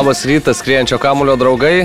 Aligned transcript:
Labas 0.00 0.24
rytas, 0.24 0.56
skrienčio 0.56 0.98
kamulio 0.98 1.34
draugai. 1.36 1.82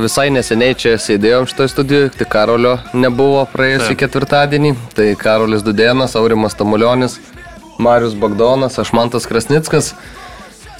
Visai 0.00 0.30
neseniai 0.32 0.72
čia 0.72 0.94
sėdėjom 0.96 1.44
šitoje 1.50 1.68
studijoje, 1.68 2.06
tik 2.14 2.30
Karolio 2.32 2.78
nebuvo 2.96 3.42
praėjusį 3.52 3.96
ketvirtadienį. 4.00 4.70
Tai 4.96 5.08
Karolis 5.20 5.60
Dudėnas, 5.60 6.16
Aurimas 6.16 6.56
Tamulionis, 6.56 7.18
Marius 7.76 8.16
Bagdonas, 8.16 8.80
aš 8.80 8.94
Mantas 8.96 9.28
Krasnickas. 9.28 9.92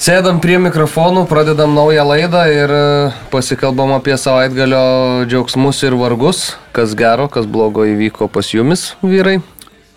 Sėdam 0.01 0.41
prie 0.41 0.57
mikrofonų, 0.65 1.27
pradedam 1.29 1.77
naują 1.77 2.09
laidą 2.09 2.47
ir 2.49 2.73
e, 2.73 2.83
pasikalbam 3.29 3.93
apie 3.99 4.17
savaitgalio 4.17 5.27
džiaugsmus 5.29 5.85
ir 5.85 6.01
vargus, 6.01 6.55
kas 6.73 6.97
gero, 6.97 7.29
kas 7.29 7.45
blogo 7.45 7.85
įvyko 7.85 8.33
pas 8.33 8.49
jumis, 8.57 8.95
vyrai. 9.05 9.43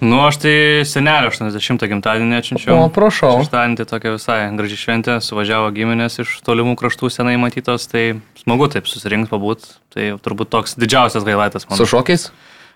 Nu, 0.04 0.20
aš 0.28 0.38
tai 0.44 0.56
senelio 0.88 1.32
80 1.32 1.88
gimtadienį 1.88 2.40
atšinčiau. 2.42 2.76
O, 2.76 2.88
prašau. 2.92 3.38
Šeštadienį 3.40 3.80
tai 3.80 3.86
tokia 3.88 4.16
visai 4.18 4.40
graži 4.58 4.80
šventė, 4.82 5.16
suvažiavo 5.24 5.70
giminės 5.76 6.20
iš 6.26 6.34
tolimų 6.44 6.76
kraštų 6.82 7.12
senai 7.14 7.38
matytos, 7.40 7.88
tai 7.88 8.18
smagu 8.42 8.68
taip 8.74 8.90
susirinkti, 8.92 9.32
pabūt. 9.32 9.70
Tai 9.96 10.10
turbūt 10.26 10.52
toks 10.52 10.76
didžiausias 10.82 11.24
gailaitas 11.24 11.70
man. 11.70 11.80
Su 11.80 11.88
šokiais? 11.88 12.32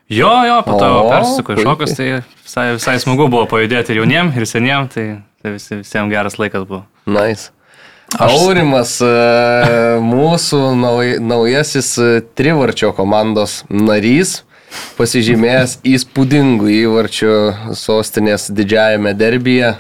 Jo, 0.07 0.31
jo, 0.47 0.61
po 0.63 0.77
to 0.79 0.87
persisuko 1.11 1.57
į 1.57 1.63
šokus, 1.67 1.97
tai 1.97 2.07
visai, 2.45 2.67
visai 2.77 2.95
smagu 3.03 3.27
buvo 3.27 3.43
pajudėti 3.51 3.91
ir 3.91 3.99
jauniem, 3.99 4.31
ir 4.39 4.47
seniem, 4.47 4.87
tai, 4.93 5.07
tai 5.43 5.57
visi, 5.57 5.81
visiems 5.81 6.13
geras 6.13 6.39
laikas 6.39 6.63
buvo. 6.63 6.85
Nice. 7.11 7.51
Aurimas, 8.23 8.93
e, 9.03 9.11
mūsų 9.99 10.61
nauj, 10.79 11.17
naujasis 11.19 11.89
e, 11.99 12.11
trivarčio 12.39 12.93
komandos 12.95 13.65
narys, 13.67 14.45
pasižymėjęs 14.97 15.77
įspūdingų 15.87 16.71
įvarčių 16.83 17.35
sostinės 17.77 18.49
didžiajame 18.53 19.13
derbyje. 19.17 19.75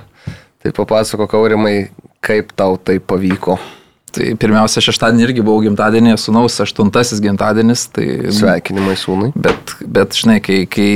Tai 0.63 0.73
papasako, 0.75 1.29
Aurimai, 1.37 1.89
kaip 2.23 2.53
tau 2.57 2.77
tai 2.81 2.97
pavyko. 2.99 3.57
Tai 4.17 4.31
pirmiausia, 4.39 4.81
šeštadienį 4.81 5.25
irgi 5.27 5.43
buvau 5.45 5.61
gimtadienį, 5.65 6.15
sunaus 6.17 6.55
aštuntasis 6.63 7.19
gimtadienis. 7.21 7.85
Tai, 7.93 8.05
Sveikinimai 8.33 8.95
sūnui. 8.97 9.33
bet, 9.35 9.75
bet, 9.83 10.15
žinai, 10.17 10.39
kai, 10.43 10.63
kai 10.71 10.89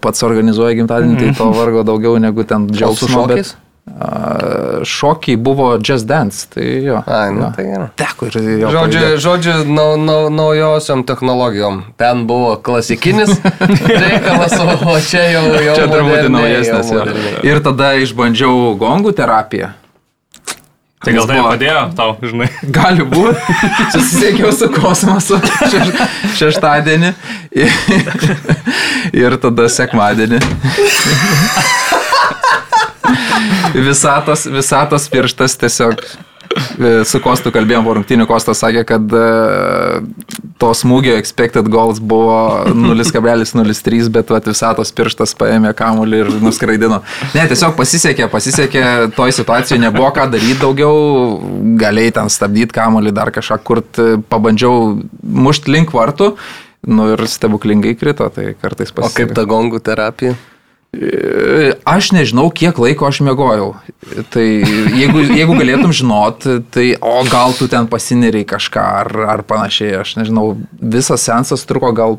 pats 0.00 0.24
organizuoja 0.24 0.78
gimtadienį, 0.78 1.18
tai 1.20 1.34
to 1.36 1.50
vargo 1.52 1.84
daugiau 1.86 2.16
negu 2.22 2.46
ten 2.48 2.68
džiaugsmo. 2.70 3.26
Bet, 3.28 3.52
šokiai 4.86 5.36
buvo 5.36 5.78
Just 5.88 6.06
Dance, 6.06 6.46
tai 6.54 6.84
jo. 6.84 7.00
Ai, 7.06 7.32
nu 7.34 7.40
jo. 7.42 7.48
tai 7.56 7.64
gerai. 7.66 7.88
Teko 7.98 8.28
ir 8.30 8.36
jo. 8.60 8.70
Žodžiu, 8.70 9.00
pajudėt. 9.00 9.20
žodžiu 9.24 9.54
nau, 9.74 9.96
nau, 9.98 10.30
naujosiom 10.30 11.02
technologijom. 11.08 11.82
Ten 11.98 12.22
buvo 12.30 12.54
klasikinis 12.62 13.34
reikalas, 14.04 14.54
o 14.62 14.78
o 14.94 14.96
čia 15.02 15.26
jau, 15.34 15.44
jau 15.58 15.74
Čia 15.76 15.86
moderniai, 15.90 16.30
naujesnės. 16.38 16.92
jau. 16.94 17.06
Ir 17.42 17.62
tada 17.66 17.94
išbandžiau 18.06 18.74
gongų 18.80 19.12
terapiją. 19.18 19.72
Tai 21.02 21.12
gal 21.16 21.26
tai 21.26 21.36
buvo- 21.40 21.50
padėjo 21.50 21.80
tau, 21.98 22.12
žinai. 22.22 22.46
Gali 22.70 23.02
būti. 23.02 23.56
Susisiekiau 23.96 24.52
su 24.54 24.68
kosmosu 24.70 25.40
šeš, 25.72 25.90
šeštadienį 26.38 27.10
ir, 27.58 27.74
ir 29.24 29.36
tada 29.42 29.66
sekmadienį. 29.66 30.38
Visatos, 33.74 34.46
visatos 34.46 35.08
pirštas 35.12 35.56
tiesiog 35.60 36.02
e, 36.02 36.90
su 37.08 37.20
Kostu 37.24 37.52
kalbėjom 37.54 37.86
po 37.86 37.94
rungtinių, 37.96 38.26
Kostas 38.28 38.60
sakė, 38.62 38.82
kad 38.88 39.14
e, 39.16 39.22
to 40.60 40.70
smūgio 40.76 41.14
expected 41.18 41.68
goals 41.72 41.98
buvo 41.98 42.64
0,03, 42.68 44.10
bet 44.14 44.32
vat, 44.34 44.48
visatos 44.50 44.92
pirštas 44.94 45.34
paėmė 45.38 45.72
kamuolį 45.78 46.20
ir 46.24 46.32
nuskraidino. 46.44 47.00
Ne, 47.34 47.46
tiesiog 47.50 47.74
pasisekė, 47.78 48.28
pasisekė, 48.32 48.84
toj 49.16 49.34
situacijoje 49.40 49.80
nebuvo 49.82 50.12
ką 50.14 50.28
daryti 50.34 50.60
daugiau, 50.60 51.40
galėjai 51.80 52.16
ten 52.20 52.32
stabdyti 52.32 52.76
kamuolį, 52.76 53.14
dar 53.16 53.32
kažką 53.34 53.58
kurt, 53.66 54.02
pabandžiau 54.32 54.98
mušti 55.22 55.72
link 55.72 55.94
vartų. 55.96 56.34
Nu 56.82 57.12
ir 57.12 57.20
stebuklingai 57.30 57.92
krito, 57.94 58.26
tai 58.34 58.56
kartais 58.58 58.90
O 58.90 58.96
pasiseka. 58.96 59.20
kaip 59.20 59.36
ta 59.38 59.44
gongų 59.46 59.78
terapija? 59.86 60.34
Aš 61.88 62.10
nežinau, 62.12 62.50
kiek 62.52 62.76
laiko 62.76 63.06
aš 63.08 63.22
mėgojau. 63.24 63.70
Tai 64.32 64.44
jeigu, 64.44 65.22
jeigu 65.24 65.56
galėtum 65.56 65.94
žinot, 65.96 66.44
tai 66.74 66.92
o 67.00 67.14
gal 67.30 67.56
tu 67.56 67.68
ten 67.72 67.88
pasineriai 67.88 68.44
kažką 68.48 68.84
ar, 69.00 69.10
ar 69.36 69.44
panašiai, 69.48 69.94
aš 70.02 70.18
nežinau, 70.20 70.50
visas 70.76 71.24
sensas 71.24 71.64
truko 71.68 71.94
gal 71.96 72.18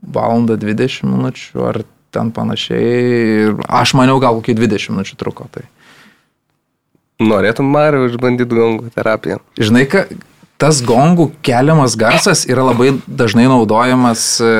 valandą 0.00 0.56
20 0.60 1.04
minučių 1.04 1.68
ar 1.68 1.82
ten 2.14 2.32
panašiai. 2.32 2.90
Ir 3.44 3.54
Aš 3.68 3.92
maniau, 3.98 4.16
gal 4.22 4.40
kokį 4.40 4.56
20 4.62 4.94
minučių 4.96 5.20
truko. 5.20 5.48
Tai. 5.52 5.66
Norėtum 7.20 7.68
Mariu 7.70 8.08
išbandyti 8.08 8.56
gongų 8.56 8.94
terapiją? 8.96 9.40
Žinai, 9.60 9.84
ka, 9.90 10.06
tas 10.60 10.78
gongų 10.86 11.28
keliamas 11.44 11.96
garsas 11.98 12.44
yra 12.46 12.62
labai 12.68 12.92
dažnai 13.06 13.46
naudojamas 13.50 14.22
e, 14.40 14.50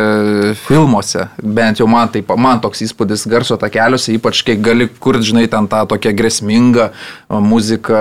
filmuose. 0.66 1.28
Bent 1.38 1.80
jau 1.80 1.86
man, 1.90 2.10
taip, 2.12 2.32
man 2.40 2.60
toks 2.64 2.82
įspūdis 2.88 3.26
garso 3.30 3.56
takeliuose, 3.60 4.12
ypač 4.16 4.42
kai 4.46 4.56
gali 4.60 4.88
kurti, 4.88 5.30
žinai, 5.30 5.44
ten 5.50 5.68
tą 5.70 5.84
tokią 5.90 6.14
grėsmingą 6.18 6.88
a, 6.90 7.42
muziką, 7.44 8.00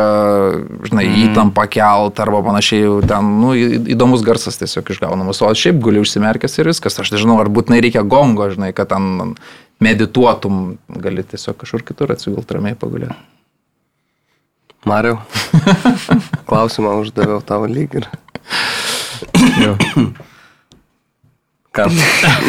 žinai, 0.90 1.06
mm. 1.06 1.20
įtampą 1.28 1.68
kelt 1.76 2.24
arba 2.24 2.42
panašiai, 2.50 2.88
ten, 3.10 3.30
nu, 3.44 3.54
įdomus 3.96 4.26
garsas 4.26 4.58
tiesiog 4.62 4.90
išgaunamas. 4.96 5.44
O 5.46 5.52
šiaip 5.54 5.78
gali 5.84 6.02
užsimerkęs 6.02 6.60
ir 6.60 6.72
viskas. 6.74 6.98
Aš 7.04 7.14
nežinau, 7.14 7.38
ar 7.44 7.52
būtinai 7.54 7.84
reikia 7.86 8.06
gongo, 8.08 8.50
žinai, 8.54 8.74
kad 8.76 8.90
ten 8.96 9.38
medituotum, 9.84 10.80
gali 11.04 11.26
tiesiog 11.28 11.62
kažkur 11.62 11.86
kitur 11.86 12.16
atsigult 12.16 12.52
ramiai 12.56 12.80
pagulėti. 12.80 13.22
Mariu, 14.86 15.18
klausimą 16.50 16.98
uždaviau 17.00 17.40
tavo 17.46 17.70
lyg 17.72 17.94
ir. 17.96 18.08
Ką? 21.74 21.88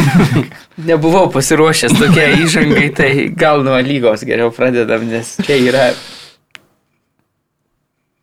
Nebuvau 0.89 1.31
pasiruošęs 1.33 1.95
tokia 1.97 2.27
įžangai, 2.43 2.89
tai 2.97 3.11
gal 3.39 3.63
nuo 3.65 3.79
lygos 3.81 4.27
geriau 4.27 4.51
pradedam, 4.53 5.07
nes 5.09 5.37
čia 5.47 5.61
yra 5.63 5.87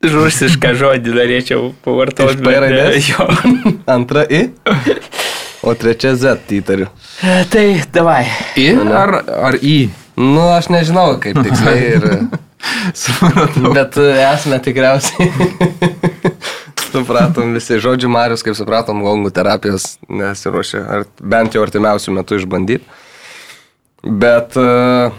rusišką 0.03 0.75
žodį 0.77 1.15
norėčiau 1.15 1.71
pavartoti. 1.85 2.35
Iš 2.35 2.43
P 2.43 2.53
raidės? 2.65 3.09
Jo. 3.13 3.27
Antra 3.95 4.27
I, 4.27 4.43
o 5.63 5.73
trečia 5.79 6.13
Z 6.19 6.51
įtariu. 6.59 6.91
Tai 7.53 7.65
davai. 7.95 8.25
I 8.59 8.69
ar, 8.75 9.21
ar 9.49 9.57
į? 9.61 9.77
Nu, 10.19 10.51
aš 10.51 10.67
nežinau, 10.73 11.15
kaip 11.23 11.39
tiksliai 11.45 11.91
ir... 11.95 12.09
Supratau. 13.03 13.73
Bet 13.75 13.97
e, 14.01 14.11
esame 14.25 14.61
tikriausiai. 14.63 15.29
supratom 16.91 17.53
visi. 17.55 17.79
Žodžiu, 17.79 18.09
Marius, 18.11 18.43
kaip 18.45 18.57
supratom, 18.57 19.01
gongų 19.05 19.31
terapijos 19.35 19.95
nesiuošia, 20.11 20.83
ar 20.83 21.07
bent 21.21 21.55
jau 21.55 21.63
artimiausių 21.65 22.15
metų 22.19 22.41
išbandyti. 22.41 22.99
Bet 24.01 24.57
uh, 24.59 25.13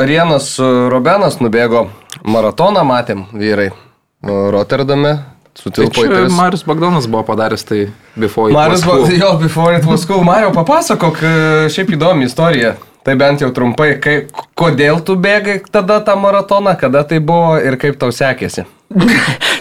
Arienas 0.00 0.52
Robenas 0.92 1.40
nubėgo 1.40 1.88
maratoną, 2.24 2.84
matėm, 2.86 3.26
vyrai, 3.32 3.70
Rotterdame. 4.22 5.18
Sutilpo 5.56 6.04
į 6.04 6.08
Tai 6.08 6.18
tris. 6.22 6.34
Marius 6.36 6.62
Bagdonas 6.64 7.08
buvo 7.10 7.24
padaręs 7.26 7.64
tai 7.66 7.80
before. 8.14 8.52
it 8.52 8.54
Marius, 8.54 8.84
was 8.84 8.84
cool. 8.86 9.06
cool. 9.08 9.16
jo, 9.18 9.30
before 9.40 9.72
it 9.76 9.84
was 9.88 10.04
cool. 10.08 10.22
Mario, 10.24 10.52
papasakok, 10.54 11.18
e, 11.20 11.32
šiaip 11.74 11.90
įdomi 11.96 12.28
istorija. 12.28 12.76
Tai 13.04 13.14
bent 13.16 13.40
jau 13.40 13.48
trumpai, 13.56 13.94
kai, 14.02 14.16
kodėl 14.58 15.00
tu 15.04 15.16
bėgai 15.16 15.60
tada 15.72 16.00
tą 16.04 16.18
maratoną, 16.20 16.76
kada 16.80 17.00
tai 17.08 17.20
buvo 17.24 17.56
ir 17.56 17.78
kaip 17.80 17.96
tau 18.00 18.12
sekėsi. 18.12 18.66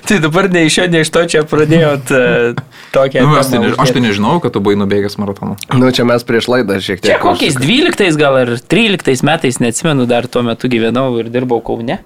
Tai 0.10 0.18
dabar 0.18 0.48
ne 0.50 0.64
iš 0.66 0.74
šio, 0.74 0.84
ne 0.90 1.04
iš 1.04 1.10
to 1.14 1.22
čia 1.30 1.44
pradėjot 1.46 2.12
uh, 2.18 2.62
tokią... 2.96 3.22
Nu, 3.22 3.36
aš, 3.38 3.52
tai, 3.54 3.60
ne, 3.62 3.68
aš 3.78 3.92
tai 3.94 4.02
nežinau, 4.02 4.40
kad 4.42 4.56
tu 4.56 4.62
buvai 4.66 4.80
nubėgęs 4.82 5.20
maratoną. 5.22 5.54
Nu, 5.78 5.92
čia 5.94 6.02
mes 6.10 6.26
prieš 6.26 6.48
laidą 6.50 6.80
šiek 6.82 7.04
tiek. 7.04 7.12
Čia 7.12 7.20
kokiais 7.22 7.60
12 7.62 8.18
gal 8.18 8.40
ar 8.40 8.56
13 8.58 9.22
metais, 9.28 9.62
neatsimenu, 9.62 10.08
dar 10.10 10.26
tuo 10.26 10.42
metu 10.48 10.72
gyvenau 10.72 11.12
ir 11.22 11.30
dirbau 11.30 11.62
Kaune. 11.62 12.00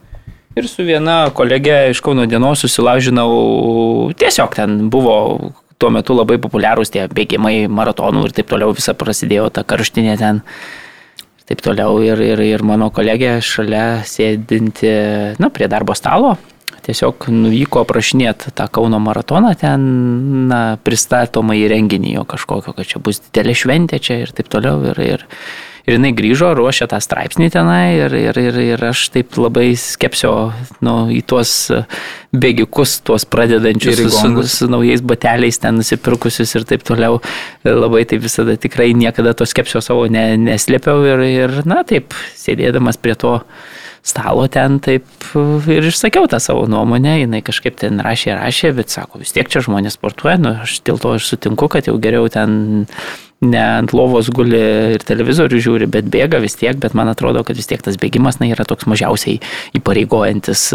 Ir 0.59 0.67
su 0.67 0.83
viena 0.83 1.31
kolegė 1.31 1.93
iš 1.93 2.03
Kauno 2.03 2.27
dienos 2.27 2.65
susilaužinau, 2.65 3.31
tiesiog 4.19 4.59
ten 4.59 4.77
buvo 4.91 5.15
tuo 5.79 5.95
metu 5.95 6.19
labai 6.19 6.41
populiarūs 6.43 6.91
tie 6.91 7.07
bėgimai 7.07 7.69
maratonų 7.71 8.27
ir 8.27 8.35
taip 8.35 8.51
toliau 8.51 8.75
visa 8.75 8.91
prasidėjo 8.99 9.47
ta 9.55 9.63
karštinė 9.63 10.19
ten. 10.19 10.43
Ir 10.43 10.82
Taip 11.49 11.59
toliau 11.59 11.99
ir, 12.03 12.21
ir, 12.23 12.39
ir 12.39 12.63
mano 12.63 12.87
kolegė 12.93 13.35
šalia 13.43 14.03
sėdinti, 14.07 14.91
na, 15.43 15.49
prie 15.51 15.67
darbo 15.71 15.95
stalo, 15.97 16.37
tiesiog 16.83 17.27
nuvyko 17.31 17.83
aprašinėti 17.83 18.53
tą 18.55 18.69
Kauno 18.71 18.99
maratoną, 19.03 19.51
ten, 19.59 19.83
na, 20.47 20.61
pristatomą 20.83 21.57
į 21.59 21.67
renginį 21.73 22.15
jo 22.17 22.23
kažkokio, 22.35 22.75
kad 22.77 22.87
čia 22.87 23.03
bus 23.03 23.19
didelė 23.25 23.57
šventė 23.59 23.99
čia 24.03 24.21
ir 24.23 24.33
taip 24.35 24.51
toliau. 24.51 24.79
Ir, 24.93 25.03
ir, 25.03 25.27
ir 25.83 25.97
jinai 25.97 26.13
grįžo, 26.15 26.53
ruošė 26.55 26.87
tą 26.91 26.99
straipsnį 27.03 27.49
tenai 27.53 27.97
ir, 27.97 28.15
ir, 28.15 28.39
ir, 28.39 28.59
ir 28.75 28.85
aš 28.87 29.05
taip 29.13 29.35
labai 29.39 29.73
skepsio 29.79 30.31
nu, 30.85 30.95
į 31.11 31.21
tuos 31.27 31.53
bėgikus, 32.33 32.97
tuos 33.05 33.27
pradedančius 33.29 33.99
su, 34.05 34.11
su, 34.15 34.47
su 34.49 34.69
naujais 34.71 35.03
bateliais 35.05 35.59
ten 35.61 35.77
nusipirkusius 35.81 36.55
ir 36.57 36.67
taip 36.69 36.85
toliau. 36.87 37.19
Labai 37.67 38.05
tai 38.09 38.21
visada 38.23 38.55
tikrai 38.59 38.93
niekada 38.97 39.35
to 39.37 39.47
skepsio 39.49 39.83
savo 39.83 40.07
ne, 40.11 40.33
neslėpiau 40.39 41.03
ir, 41.11 41.25
ir, 41.27 41.57
na 41.69 41.83
taip, 41.87 42.15
sėdėdamas 42.39 42.99
prie 43.01 43.17
to 43.19 43.37
stalo 44.03 44.47
ten 44.51 44.79
taip 44.83 45.07
ir 45.71 45.87
išsakiau 45.87 46.27
tą 46.31 46.39
savo 46.43 46.65
nuomonę, 46.67 47.21
jinai 47.23 47.39
kažkaip 47.45 47.79
ten 47.79 48.03
rašė, 48.03 48.35
rašė, 48.35 48.73
bet 48.75 48.91
sako, 48.91 49.21
vis 49.23 49.31
tiek 49.35 49.47
čia 49.49 49.63
žmonės 49.63 49.95
sportuoja, 49.95 50.35
nu, 50.43 50.51
aš 50.65 50.81
dėl 50.83 50.99
to 50.99 51.15
aš 51.15 51.31
sutinku, 51.31 51.71
kad 51.71 51.87
jau 51.87 51.95
geriau 52.03 52.27
ten 52.31 52.85
ne 53.43 53.59
ant 53.63 53.91
lovos 53.95 54.29
guli 54.31 54.59
ir 54.95 55.03
televizorių 55.03 55.59
žiūri, 55.63 55.89
bet 55.91 56.07
bėga 56.11 56.39
vis 56.43 56.55
tiek, 56.59 56.77
bet 56.79 56.95
man 56.95 57.11
atrodo, 57.11 57.43
kad 57.47 57.59
vis 57.59 57.67
tiek 57.69 57.83
tas 57.83 57.99
bėgimas 57.99 58.39
na, 58.39 58.47
yra 58.51 58.67
toks 58.67 58.87
mažiausiai 58.91 59.39
įpareigojantis 59.79 60.69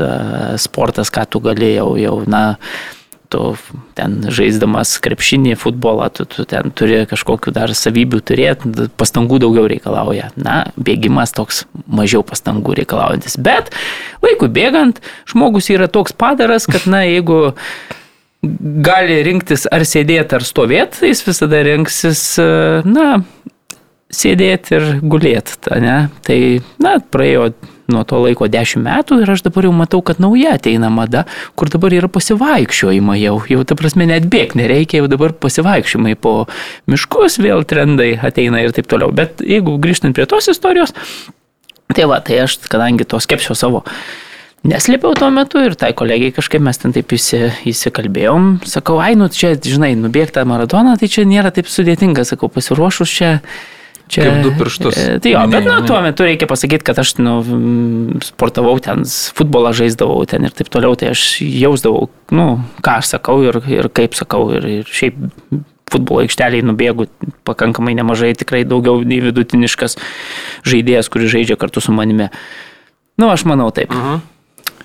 sportas, 0.65 1.13
ką 1.13 1.25
tu 1.33 1.45
gali 1.45 1.75
jau, 1.77 1.95
jau 2.01 2.19
na, 2.29 2.43
tu 3.33 3.43
ten 3.99 4.17
žaisdamas 4.33 4.95
krepšinį, 5.05 5.55
futbolą, 5.61 6.09
tu, 6.15 6.25
tu 6.29 6.45
ten 6.49 6.73
turi 6.75 7.03
kažkokiu 7.09 7.53
dar 7.55 7.73
savybių 7.77 8.21
turėti, 8.25 8.89
pastangų 9.01 9.41
daugiau 9.45 9.69
reikalauja. 9.71 10.31
Na, 10.41 10.63
bėgimas 10.81 11.35
toks 11.37 11.65
mažiau 11.87 12.25
pastangų 12.27 12.79
reikalaujantis. 12.81 13.39
Bet 13.41 13.73
laikui 14.25 14.51
bėgant, 14.53 15.03
žmogus 15.29 15.71
yra 15.75 15.91
toks 15.93 16.17
padaras, 16.17 16.69
kad, 16.71 16.89
na, 16.91 17.05
jeigu 17.15 17.53
gali 18.85 19.21
rinktis 19.27 19.67
ar 19.71 19.85
sėdėti, 19.89 20.39
ar 20.39 20.47
stovėti, 20.47 21.03
tai 21.03 21.13
jis 21.13 21.25
visada 21.27 21.63
rinksis, 21.67 22.23
na, 22.87 23.09
sėdėti 24.15 24.79
ir 24.79 24.87
gulėti. 25.03 25.59
Ta, 25.67 25.81
ne? 25.83 25.99
Tai, 26.25 26.39
na, 26.83 26.99
praėjo 27.03 27.51
nuo 27.89 28.05
to 28.09 28.21
laiko 28.23 28.49
10 28.53 28.83
metų 28.85 29.23
ir 29.23 29.33
aš 29.33 29.43
dabar 29.47 29.69
jau 29.69 29.73
matau, 29.77 30.03
kad 30.05 30.21
nauja 30.23 30.55
ateina 30.59 30.91
mada, 30.93 31.25
kur 31.59 31.71
dabar 31.73 31.95
yra 31.97 32.11
pasivaikščiojimai 32.13 33.19
jau. 33.23 33.39
Jau, 33.49 33.65
ta 33.65 33.79
prasme, 33.79 34.07
net 34.11 34.29
bėgti 34.29 34.61
nereikia, 34.61 35.03
jau 35.03 35.11
dabar 35.11 35.33
pasivaikščiojimai 35.33 36.15
po 36.21 36.35
miškus, 36.91 37.41
vėl 37.43 37.65
trendai 37.69 38.13
ateina 38.21 38.63
ir 38.65 38.77
taip 38.77 38.91
toliau. 38.91 39.13
Bet 39.15 39.43
jeigu 39.45 39.79
grįžtant 39.83 40.17
prie 40.17 40.29
tos 40.29 40.51
istorijos, 40.53 40.95
tai 41.95 42.09
va, 42.11 42.21
tai 42.25 42.45
aš, 42.45 42.61
kadangi 42.69 43.09
to 43.09 43.21
skepsio 43.25 43.57
savo 43.59 43.85
Neslėpiau 44.67 45.15
tuo 45.15 45.29
metu 45.31 45.61
ir 45.63 45.77
tai 45.79 45.93
kolegiai 45.95 46.33
kažkaip 46.35 46.63
mes 46.67 46.81
ten 46.83 46.91
taip 46.95 47.13
įsi, 47.15 47.45
įsikalbėjom. 47.71 48.49
Sakau, 48.67 48.97
ai, 48.99 49.13
nu 49.15 49.29
čia, 49.31 49.53
žinai, 49.55 49.93
nubėgti 49.95 50.43
maratoną, 50.43 50.97
tai 50.99 51.07
čia 51.13 51.23
nėra 51.29 51.53
taip 51.55 51.71
sudėtinga, 51.71 52.25
sakau, 52.27 52.51
pasiruošus 52.51 53.13
čia. 53.21 53.31
Čia, 54.09 54.25
Kaip 54.25 54.47
du 54.47 54.53
pirštus. 54.57 54.97
E, 54.97 55.17
tai 55.21 55.35
jo, 55.35 55.43
bet 55.53 55.67
na, 55.69 55.79
tuo 55.85 55.99
metu 56.05 56.25
reikia 56.25 56.49
pasakyti, 56.49 56.85
kad 56.87 56.99
aš 57.01 57.19
nu, 57.21 57.35
sportavau 58.25 58.79
ten, 58.81 59.05
futbolą 59.37 59.75
žaisdavau 59.77 60.23
ten 60.29 60.49
ir 60.49 60.55
taip 60.57 60.71
toliau, 60.73 60.97
tai 60.97 61.13
aš 61.13 61.43
jausdavau, 61.45 62.09
nu, 62.33 62.47
ką 62.85 62.99
aš 63.03 63.13
sakau 63.17 63.43
ir, 63.45 63.61
ir 63.69 63.91
kaip 63.93 64.17
sakau. 64.17 64.49
Ir, 64.57 64.65
ir 64.81 64.89
šiaip 64.89 65.19
futbolo 65.89 66.25
aikšteliai 66.25 66.65
nubėgu 66.65 67.09
pakankamai 67.49 67.95
nemažai, 67.97 68.35
tikrai 68.39 68.65
daugiau 68.69 69.05
nei 69.05 69.21
vidutiniškas 69.25 69.97
žaidėjas, 70.69 71.09
kuris 71.13 71.33
žaidžia 71.33 71.59
kartu 71.61 71.85
su 71.85 71.95
manimi. 71.97 72.31
Nu, 73.19 73.31
aš 73.33 73.45
manau 73.49 73.71
taip. 73.75 73.93
Uh 73.93 74.05
-huh. 74.05 74.27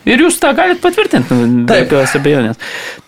Ir 0.03 0.19
jūs 0.19 0.35
tą 0.41 0.49
galite 0.55 0.81
patvirtinti, 0.83 1.35
nu, 1.37 1.63
be 1.67 1.77
jokios 1.79 2.15
abejonės. 2.19 2.59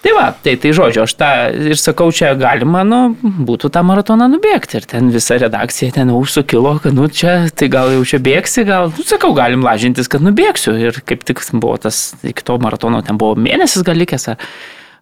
Tai 0.03 0.13
va, 0.15 0.29
tai, 0.45 0.53
tai 0.61 0.71
žodžiu, 0.77 1.03
aš 1.03 1.15
tą 1.19 1.31
ir 1.71 1.79
sakau, 1.79 2.07
čia 2.15 2.29
galima, 2.39 2.85
nu, 2.87 2.99
būtų 3.19 3.71
tą 3.75 3.83
maratoną 3.83 4.29
nubėgti. 4.31 4.79
Ir 4.79 4.87
ten 4.87 5.09
visa 5.11 5.35
redakcija 5.41 5.97
ten 5.97 6.13
užsukilo, 6.15 6.77
kad, 6.83 6.95
nu, 6.95 7.09
čia, 7.11 7.35
tai 7.51 7.67
gal 7.73 7.91
jau 7.97 8.05
čia 8.07 8.21
bėgsi, 8.23 8.63
gal, 8.67 8.93
nu, 8.95 9.03
sakau, 9.07 9.33
galim 9.35 9.65
lažintis, 9.65 10.07
kad 10.11 10.23
nubėgsiu. 10.23 10.77
Ir 10.79 11.01
kaip 11.03 11.27
tik 11.27 11.43
buvo 11.51 11.75
tas, 11.83 12.13
iki 12.23 12.47
to 12.47 12.55
maratono 12.63 13.03
ten 13.03 13.19
buvo 13.19 13.35
mėnesis 13.35 13.83
gal 13.83 13.99
likęs. 13.99 14.29
Ar, 14.31 14.47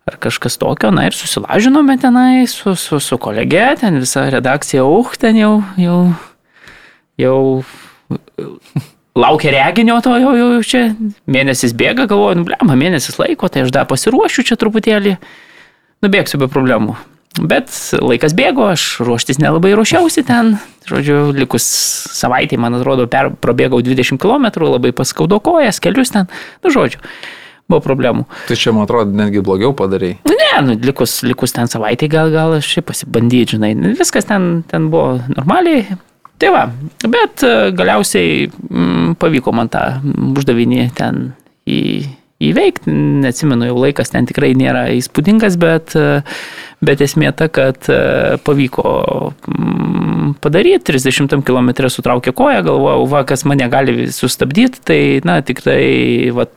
ar 0.09 0.17
kažkas 0.23 0.57
tokio, 0.59 0.89
na 0.91 1.05
ir 1.07 1.15
susilažinome 1.15 1.99
tenai 2.01 2.47
su, 2.49 2.73
su, 2.79 2.97
su 2.99 3.19
kolege, 3.21 3.67
ten 3.79 4.01
visa 4.01 4.25
redakcija, 4.33 4.83
uh, 4.83 5.13
ten 5.19 5.37
jau, 5.39 5.53
jau, 5.79 5.99
jau 7.21 7.37
laukia 9.15 9.51
reginio 9.51 10.01
to 10.01 10.15
jau, 10.17 10.33
jau 10.37 10.61
čia, 10.65 10.83
mėnesis 11.29 11.73
bėga, 11.77 12.07
galvoju, 12.09 12.41
nu, 12.41 12.45
blema, 12.49 12.77
mėnesis 12.77 13.19
laiko, 13.21 13.49
tai 13.51 13.65
aš 13.65 13.73
dar 13.73 13.87
pasiruošiu 13.89 14.45
čia 14.49 14.57
truputėlį, 14.59 15.17
nubėgsiu 16.05 16.41
be 16.41 16.49
problemų. 16.51 16.97
Bet 17.33 17.71
laikas 17.97 18.35
bėgo, 18.37 18.67
aš 18.75 18.99
ruoštis 19.01 19.39
nelabai 19.41 19.71
ruošiausi 19.73 20.21
ten, 20.27 20.51
žodžiu, 20.85 21.31
likus 21.33 21.65
savaitėj, 22.13 22.59
man 22.61 22.77
atrodo, 22.77 23.07
per, 23.09 23.31
prabėgau 23.41 23.81
20 23.81 24.21
km, 24.21 24.51
labai 24.61 24.93
paskaudo 24.93 25.39
kojas, 25.41 25.81
kelius 25.81 26.13
ten, 26.13 26.29
nu, 26.61 26.73
žodžiu, 26.73 27.01
buvo 27.65 27.81
problemų. 27.81 28.27
Tai 28.49 28.57
čia, 28.59 28.75
man 28.75 28.85
atrodo, 28.85 29.17
netgi 29.17 29.41
blogiau 29.45 29.73
padarai. 29.77 30.13
Ne, 30.29 30.51
nu, 30.67 30.77
likus, 30.77 31.23
likus 31.25 31.57
ten 31.57 31.71
savaitėj, 31.71 32.11
gal, 32.13 32.29
gal 32.33 32.53
aš 32.59 32.69
šiaip 32.69 32.91
pasibandyti, 32.91 33.57
žinai, 33.57 33.73
viskas 33.97 34.29
ten, 34.29 34.61
ten 34.69 34.91
buvo 34.93 35.17
normaliai, 35.33 35.97
Tai 36.41 36.49
va, 36.51 36.65
bet 37.07 37.43
e, 37.45 37.53
galiausiai 37.77 38.47
m, 38.47 38.51
mm, 38.73 39.15
pavyko 39.21 39.53
man 39.55 39.69
tą 39.71 39.83
uždavinį 40.33 40.89
ten 40.97 41.29
į, 41.69 41.79
įveikti, 42.49 42.91
neatsimenu, 43.23 43.69
jau 43.69 43.79
laikas 43.79 44.11
ten 44.11 44.27
tikrai 44.27 44.51
nėra 44.57 44.87
įspūdingas, 44.97 45.57
bet, 45.61 45.95
e, 45.95 46.23
bet 46.83 47.03
esmė 47.05 47.31
ta, 47.37 47.47
kad 47.53 47.87
e, 47.91 47.99
pavyko 48.43 48.85
padaryti, 50.43 50.83
30 50.91 51.45
km 51.47 51.71
sutraukė 51.93 52.35
koją, 52.35 52.63
galvojau, 52.65 53.07
va, 53.13 53.23
kas 53.29 53.45
mane 53.47 53.69
gali 53.71 54.09
sustabdyti, 54.11 54.83
tai, 54.83 55.01
na, 55.27 55.39
tikrai, 55.45 56.31
va, 56.35 56.49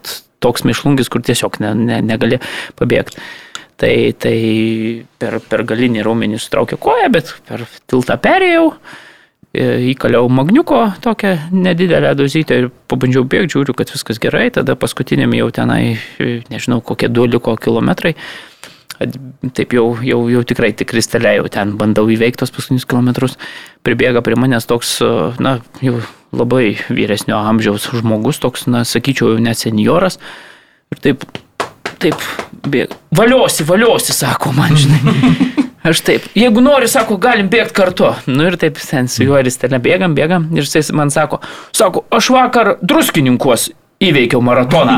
toks 0.43 0.67
mišlungis, 0.69 1.11
kur 1.12 1.25
tiesiog 1.25 1.61
ne, 1.62 1.73
ne, 1.78 2.02
negali 2.05 2.40
pabėgti. 2.78 3.23
Tai, 3.76 3.93
tai 4.17 4.37
per, 5.20 5.37
per 5.44 5.62
galinį 5.69 6.05
raumenį 6.06 6.38
sutraukė 6.40 6.78
koją, 6.81 7.11
bet 7.12 7.34
per 7.44 7.67
tiltą 7.84 8.17
perėjau 8.25 8.70
įkaliau 9.93 10.29
magniuko 10.29 10.93
tokią 11.00 11.37
nedidelę 11.53 12.14
dozytę 12.19 12.58
ir 12.61 12.69
pabandžiau 12.91 13.25
bėgti, 13.25 13.56
žiūriu, 13.56 13.75
kad 13.76 13.91
viskas 13.93 14.20
gerai, 14.23 14.49
tada 14.55 14.76
paskutiniam 14.79 15.32
jau 15.37 15.49
tenai, 15.55 15.97
nežinau, 16.50 16.82
kokie 16.85 17.08
du 17.08 17.26
liko 17.31 17.56
kilometrai. 17.56 18.14
Taip 18.97 19.75
jau, 19.76 19.91
jau, 20.00 20.20
jau 20.32 20.43
tikrai 20.49 20.70
tik 20.73 20.88
kristelė, 20.94 21.35
jau 21.41 21.50
ten 21.53 21.75
bandau 21.76 22.06
įveikti 22.08 22.41
tos 22.41 22.53
paskutinius 22.55 22.88
kilometrus. 22.88 23.37
Pribėga 23.85 24.23
prie 24.25 24.38
manęs 24.41 24.69
toks, 24.69 24.97
na, 25.43 25.59
jau 25.85 26.00
labai 26.37 26.79
vyresnio 26.88 27.37
amžiaus 27.37 27.91
žmogus, 27.93 28.41
toks, 28.41 28.64
na, 28.73 28.87
sakyčiau, 28.88 29.35
jau 29.35 29.43
net 29.43 29.61
senioras. 29.61 30.17
Ir 30.94 31.02
taip, 31.05 31.29
taip, 32.00 32.25
bėga. 32.64 32.97
Valiosi, 33.17 33.69
valiosi, 33.69 34.17
sako 34.17 34.56
man, 34.56 34.76
žinai. 34.81 35.62
Aš 35.87 36.00
taip, 36.02 36.25
jeigu 36.35 36.62
nori, 36.64 36.88
sako, 36.90 37.14
galim 37.23 37.47
bėgti 37.50 37.75
kartu. 37.76 38.09
Nu 38.26 38.49
ir 38.49 38.57
taip, 38.59 38.81
sen 38.83 39.07
su 39.11 39.23
juo 39.23 39.38
ir 39.38 39.47
jis 39.47 39.61
ten 39.62 39.76
bėgam, 39.83 40.16
bėgam. 40.19 40.49
Ir 40.57 40.66
jis 40.66 40.90
man 40.97 41.12
sako, 41.14 41.38
sako, 41.76 42.02
aš 42.16 42.31
vakar 42.35 42.73
druskininkuos 42.83 43.69
įveikiau 44.02 44.43
maratoną. 44.45 44.97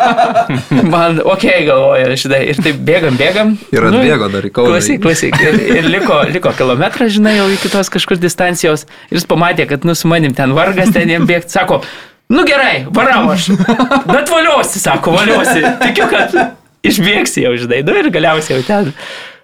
man, 0.92 1.22
okei, 1.24 1.24
okay, 1.32 1.64
galvoju, 1.70 2.18
šitą. 2.20 2.42
Ir 2.52 2.60
taip 2.66 2.84
bėgam, 2.84 3.16
bėgam. 3.18 3.56
Ir 3.72 3.88
nu, 3.88 4.02
atbėgo 4.02 4.28
dar 4.34 4.44
į 4.44 4.52
kauną. 4.54 4.74
Klausyk, 4.74 5.00
klausyk. 5.06 5.40
Ir, 5.40 5.58
ir 5.80 5.90
liko, 5.96 6.20
liko 6.36 6.52
kilometrą, 6.58 7.08
žinai, 7.16 7.38
jau 7.40 7.48
iki 7.56 7.72
tos 7.72 7.90
kažkur 7.96 8.20
distancijos. 8.20 8.84
Ir 9.08 9.22
jis 9.22 9.28
pamatė, 9.30 9.66
kad, 9.72 9.88
nu, 9.88 9.96
su 9.96 10.10
manim 10.12 10.36
ten 10.36 10.52
vargas, 10.56 10.92
ten 10.94 11.10
jam 11.16 11.24
bėgti. 11.30 11.56
Sako, 11.56 11.80
nu 12.34 12.44
gerai, 12.48 12.84
varau 12.92 13.24
aš. 13.34 13.54
Bet 14.12 14.28
valiuosi, 14.28 14.84
sako, 14.84 15.16
valiuosi. 15.16 15.64
Tikiu, 15.80 16.10
kad 16.12 16.36
išbėgsi 16.84 17.48
jau, 17.48 17.56
žinai. 17.64 17.80
Nu 17.88 17.96
ir 17.98 18.12
galiausiai 18.12 18.60
jau 18.60 18.66
ten 18.68 18.92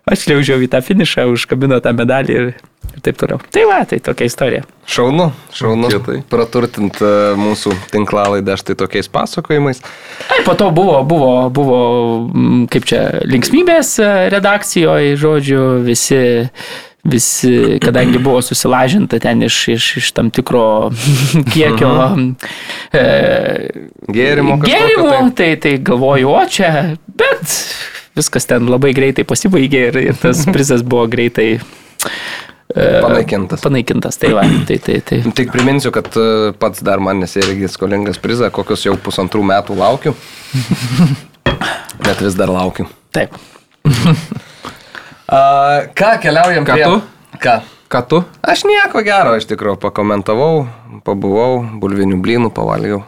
aš 0.09 0.27
liaužiau 0.31 0.61
į 0.65 0.69
tą 0.73 0.81
finišą, 0.85 1.27
užkabino 1.33 1.81
tą 1.85 1.93
medalį 1.97 2.37
ir, 2.37 2.51
ir 2.95 3.05
taip 3.05 3.19
toliau. 3.21 3.41
Tai 3.53 3.65
va, 3.69 3.81
tai 3.89 4.01
tokia 4.05 4.29
istorija. 4.31 4.67
Šaunu, 4.91 5.31
šaunu. 5.57 5.91
Kietai. 5.93 6.21
Praturtint 6.31 7.01
e, 7.05 7.15
mūsų 7.41 7.75
tinklalaidą 7.93 8.57
štai 8.61 8.77
tokiais 8.81 9.11
pasakojimais. 9.13 9.83
Tai 10.27 10.43
po 10.47 10.57
to 10.59 10.71
buvo, 10.75 11.01
buvo, 11.07 11.33
buvo, 11.55 11.81
mm, 12.29 12.69
kaip 12.73 12.89
čia, 12.91 13.03
linksmybės 13.29 13.97
e, 14.03 14.13
redakcijoje, 14.35 15.19
žodžiu, 15.21 15.65
visi 15.87 16.23
visi, 17.05 17.79
kadangi 17.81 18.19
buvo 18.21 18.43
susilažinta 18.45 19.19
ten 19.19 19.43
iš, 19.43 19.69
iš, 19.73 19.87
iš 19.97 20.11
tam 20.13 20.29
tikro 20.31 20.91
kiekio 21.53 21.93
e, 22.93 23.05
gėrimo, 24.05 24.59
gėrimo 24.61 25.09
tai. 25.09 25.31
tai, 25.39 25.49
tai 25.65 25.73
galvoju, 25.85 26.29
o 26.29 26.43
čia, 26.45 26.75
bet 27.09 27.57
viskas 28.17 28.49
ten 28.51 28.69
labai 28.71 28.93
greitai 28.97 29.25
pasibaigė 29.29 29.87
ir, 29.91 30.01
ir 30.11 30.21
tas 30.21 30.43
prizas 30.55 30.85
buvo 30.87 31.07
greitai 31.11 31.49
e, 31.57 31.61
Panaikintas. 32.75 33.63
Panaikintas, 33.65 34.21
tai 34.21 34.33
va. 34.37 34.45
Tai, 34.69 34.79
tai, 34.83 35.01
tai. 35.07 35.23
Tik 35.39 35.53
priminsiu, 35.55 35.93
kad 35.95 36.11
e, 36.19 36.53
pats 36.61 36.85
dar 36.87 37.03
man 37.03 37.23
nesiregi 37.25 37.71
skolingas 37.71 38.21
prizą, 38.23 38.51
kokius 38.55 38.87
jau 38.89 38.97
pusantrų 39.01 39.45
metų 39.53 39.79
laukiu. 39.81 40.15
Bet 42.07 42.23
vis 42.25 42.39
dar 42.39 42.53
laukiu. 42.53 42.89
Taip. 43.15 43.37
A, 45.31 45.41
ką 45.95 46.17
keliaujam 46.19 46.65
Ką 46.67 46.75
prie... 46.75 46.87
tu? 46.87 47.37
Ką? 47.39 47.61
Ką 47.91 48.01
tu? 48.11 48.19
Aš 48.43 48.65
nieko 48.67 49.03
gero, 49.07 49.37
iš 49.39 49.47
tikrųjų, 49.51 49.79
pakomentavau, 49.83 50.65
pabuvau, 51.07 51.61
bulvinių 51.83 52.19
blynų 52.23 52.51
pavalgiau, 52.55 53.05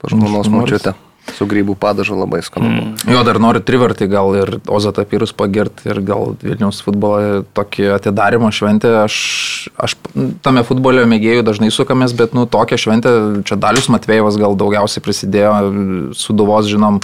pa 0.00 0.12
žmonos 0.12 0.50
Žmonos. 0.50 0.92
Su 1.32 1.46
grybų 1.46 1.76
padažu 1.78 2.16
labai 2.18 2.40
skanu. 2.42 2.68
Mm. 2.68 3.10
Jo, 3.14 3.22
dar 3.26 3.38
noriu 3.40 3.62
trivartį 3.62 4.08
gal 4.10 4.34
ir 4.40 4.50
Ozatą 4.66 5.04
Pyrus 5.08 5.30
pagirti 5.36 5.86
ir 5.88 6.02
gal 6.04 6.34
Vilniaus 6.42 6.82
futbolą 6.82 7.44
tokį 7.54 7.92
atidarimo 7.94 8.50
šventę. 8.52 8.90
Aš, 9.04 9.16
aš 9.78 9.94
tame 10.42 10.64
futbolio 10.66 11.06
mėgėjų 11.08 11.46
dažnai 11.46 11.70
sukamės, 11.74 12.14
bet 12.18 12.34
nu 12.36 12.48
tokią 12.50 12.80
šventę, 12.84 13.12
čia 13.48 13.58
Dalius 13.60 13.86
Matvėjovas 13.92 14.40
gal 14.42 14.58
daugiausiai 14.58 15.04
prisidėjo, 15.04 15.54
suduvos 16.18 16.66
žinom 16.70 16.98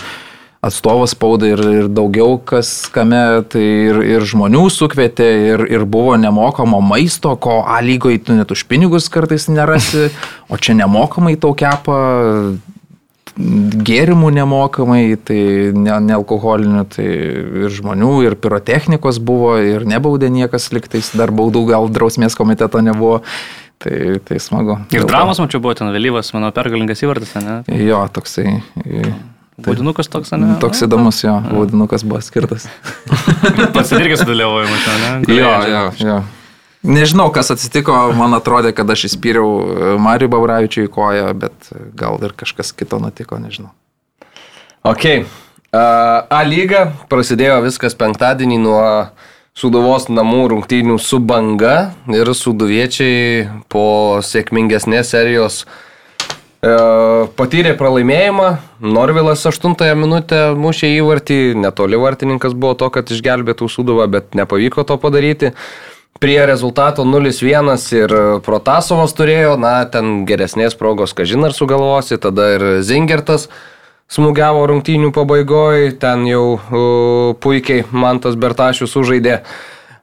atstovas 0.60 1.14
spaudai 1.14 1.52
ir, 1.54 1.62
ir 1.84 1.86
daugiau 1.86 2.34
kas 2.42 2.88
kame, 2.90 3.20
tai 3.50 3.62
ir, 3.62 4.00
ir 4.16 4.26
žmonių 4.26 4.64
sukvietė, 4.74 5.28
ir, 5.52 5.62
ir 5.70 5.84
buvo 5.86 6.16
nemokamo 6.18 6.80
maisto, 6.82 7.36
ko 7.38 7.60
A 7.62 7.78
lygoje 7.84 8.24
tu 8.26 8.34
net 8.34 8.50
už 8.50 8.66
pinigus 8.66 9.06
kartais 9.12 9.46
nerasi, 9.46 10.08
o 10.50 10.58
čia 10.58 10.74
nemokamai 10.74 11.36
tau 11.38 11.54
kepa 11.54 11.98
gėrimų 13.38 14.32
nemokamai, 14.34 15.02
tai 15.22 15.38
ne, 15.76 15.94
nealkoholinių, 16.08 16.82
tai 16.90 17.06
ir 17.64 17.72
žmonių, 17.74 18.10
ir 18.26 18.36
pirotechnikos 18.40 19.20
buvo, 19.22 19.54
ir 19.62 19.86
nebaudė 19.88 20.30
niekas 20.34 20.70
liktais, 20.74 21.12
dar 21.18 21.30
baudų 21.34 21.64
gal 21.70 21.88
drausmės 21.92 22.38
komiteto 22.38 22.82
nebuvo. 22.84 23.22
Tai, 23.78 23.94
tai 24.26 24.40
smagu. 24.42 24.74
Ir 24.90 25.04
dramos 25.06 25.38
mačiau 25.38 25.60
buvo 25.62 25.70
ten 25.78 25.92
vėlyvas, 25.94 26.32
mano 26.34 26.48
pergalingas 26.50 26.98
įvartis, 27.04 27.36
ne? 27.38 27.60
Jo, 27.78 28.00
toksai. 28.10 28.56
Vaudinukas 29.62 30.10
toks, 30.10 30.32
ne? 30.34 30.56
Toks 30.58 30.82
įdomus, 30.88 31.20
jo, 31.22 31.36
vaudinukas 31.46 32.02
buvo 32.02 32.18
skirtas. 32.26 32.66
Pats 33.76 33.94
irgi 33.94 34.18
sudalyvauju, 34.18 34.66
mačiau, 34.72 34.98
ne? 35.04 35.12
Jo, 35.30 35.54
jo, 35.70 35.84
jo. 36.02 36.18
Nežinau, 36.86 37.26
kas 37.34 37.50
atsitiko, 37.50 37.94
man 38.14 38.36
atrodė, 38.36 38.70
kad 38.76 38.86
aš 38.90 39.08
įspyriau 39.08 39.98
Mariu 39.98 40.28
Babravičiui 40.30 40.86
į 40.86 40.92
koją, 40.94 41.32
bet 41.34 41.72
gal 41.98 42.22
ir 42.22 42.36
kažkas 42.38 42.70
kito 42.76 43.00
nutiko, 43.02 43.40
nežinau. 43.42 43.72
Ok. 44.86 45.26
A 45.74 46.38
lyga 46.46 46.86
prasidėjo 47.10 47.58
viskas 47.66 47.98
penktadienį 47.98 48.60
nuo 48.62 48.84
Suduvos 49.58 50.06
namų 50.06 50.52
rungtynių 50.52 51.00
su 51.02 51.18
banga 51.18 51.90
ir 52.14 52.28
suduviečiai 52.30 53.48
po 53.66 54.20
sėkmingesnės 54.22 55.10
serijos 55.10 55.56
e, 55.64 55.66
patyrė 57.34 57.72
pralaimėjimą. 57.80 58.52
Norvilas 58.86 59.42
8 59.50 59.74
minutę 59.98 60.52
mušė 60.54 60.92
įvartį, 61.00 61.40
netoli 61.58 61.98
vartininkas 61.98 62.54
buvo 62.54 62.76
to, 62.78 62.86
kad 62.94 63.10
išgelbėtų 63.10 63.66
Suduvą, 63.66 64.06
bet 64.06 64.38
nepavyko 64.38 64.86
to 64.86 64.94
padaryti 65.02 65.50
prie 66.18 66.46
rezultato 66.46 67.04
0-1 67.06 67.74
ir 67.96 68.14
Protasovas 68.44 69.14
turėjo, 69.14 69.56
na, 69.60 69.80
ten 69.90 70.24
geresnės 70.28 70.76
progos, 70.78 71.14
kažin 71.14 71.46
ar 71.46 71.54
sugalvosi, 71.56 72.18
tada 72.18 72.52
ir 72.56 72.68
Zingertas 72.86 73.48
smūgiavo 74.12 74.64
rungtynių 74.70 75.12
pabaigoje, 75.14 75.92
ten 76.00 76.24
jau 76.28 76.44
uh, 76.56 77.34
puikiai 77.42 77.84
Mantas 77.92 78.38
Bertašius 78.40 78.94
sužaidė. 78.96 79.42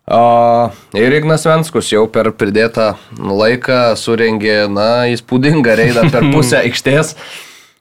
Uh, 0.06 0.70
ir 0.94 1.16
Ignas 1.18 1.48
Venskus 1.50 1.90
jau 1.90 2.04
per 2.14 2.30
pridėtą 2.38 2.92
laiką 3.18 3.96
surengė, 3.98 4.68
na, 4.70 5.08
įspūdingą 5.10 5.74
reidą 5.80 6.06
per 6.14 6.28
pusę 6.36 6.62
aikštės 6.62 7.16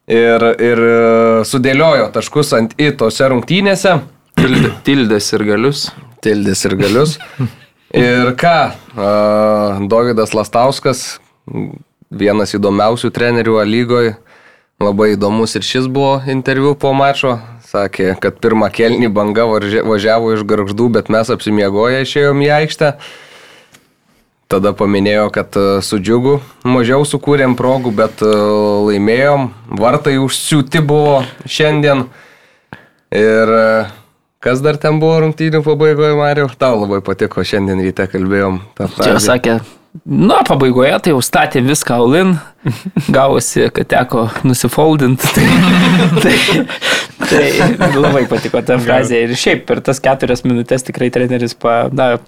ir, 0.09 0.47
ir 0.57 0.81
sudėliojo 1.45 2.09
taškus 2.17 2.55
ant 2.57 2.73
į 2.81 2.95
tose 3.03 3.29
rungtynėse. 3.29 3.99
Tildės 4.89 5.29
ir 5.37 5.45
galius. 5.53 5.85
Tildės 6.25 6.65
ir 6.65 6.79
galius. 6.81 7.19
Ir 7.95 8.33
ką, 8.35 8.59
Davidas 9.87 10.33
Lastauskas, 10.35 11.21
vienas 12.11 12.51
įdomiausių 12.57 13.13
trenerių 13.15 13.61
lygoje, 13.69 14.17
labai 14.83 15.13
įdomus 15.15 15.55
ir 15.55 15.63
šis 15.63 15.87
buvo 15.87 16.17
interviu 16.27 16.75
po 16.75 16.91
mačo, 16.91 17.37
sakė, 17.71 18.17
kad 18.19 18.43
pirmą 18.43 18.73
kelnį 18.75 19.13
banga 19.15 19.47
važiavo 19.47 20.35
iš 20.35 20.43
garždų, 20.43 20.91
bet 20.99 21.07
mes 21.07 21.31
apsimiegoję 21.31 22.03
išėjom 22.03 22.43
į 22.43 22.51
aikštę. 22.59 22.93
Tada 24.51 24.75
paminėjo, 24.77 25.31
kad 25.31 25.55
su 25.87 26.03
džiugu 26.03 26.41
mažiau 26.67 27.07
sukūrėm 27.07 27.55
progų, 27.55 27.95
bet 27.95 28.27
laimėjom. 28.27 29.53
Vartai 29.71 30.19
užsiūti 30.19 30.83
buvo 30.83 31.23
šiandien. 31.47 32.09
Ir 33.15 33.55
Kas 34.45 34.61
dar 34.61 34.77
ten 34.77 34.99
buvo 35.01 35.23
rungtynių 35.23 35.63
pabaigoje, 35.65 36.13
Mariu? 36.19 36.51
Tau 36.61 36.83
labai 36.83 36.99
patiko, 37.05 37.41
šiandien 37.41 37.79
ryte 37.81 38.05
kalbėjom. 38.13 38.59
Čia 38.99 39.15
sakė, 39.25 39.55
nu, 40.05 40.37
pabaigoje 40.45 40.91
tai 41.07 41.15
jau 41.15 41.23
statė 41.25 41.63
viską 41.65 41.97
Aulin, 41.97 42.35
gavosi, 43.17 43.71
kad 43.73 43.89
teko 43.89 44.27
nusifoldinti. 44.45 45.47
Tai, 46.25 46.35
tai, 47.31 47.47
tai 47.79 47.89
labai 47.97 48.27
patiko 48.29 48.61
ta 48.67 48.77
frazė. 48.83 49.23
Ir 49.25 49.33
šiaip 49.39 49.65
per 49.69 49.81
tas 49.85 50.01
keturias 50.03 50.45
minutės 50.45 50.85
tikrai 50.85 51.09
treneris 51.15 51.57
pa, 51.57 51.87
na, 51.95 52.19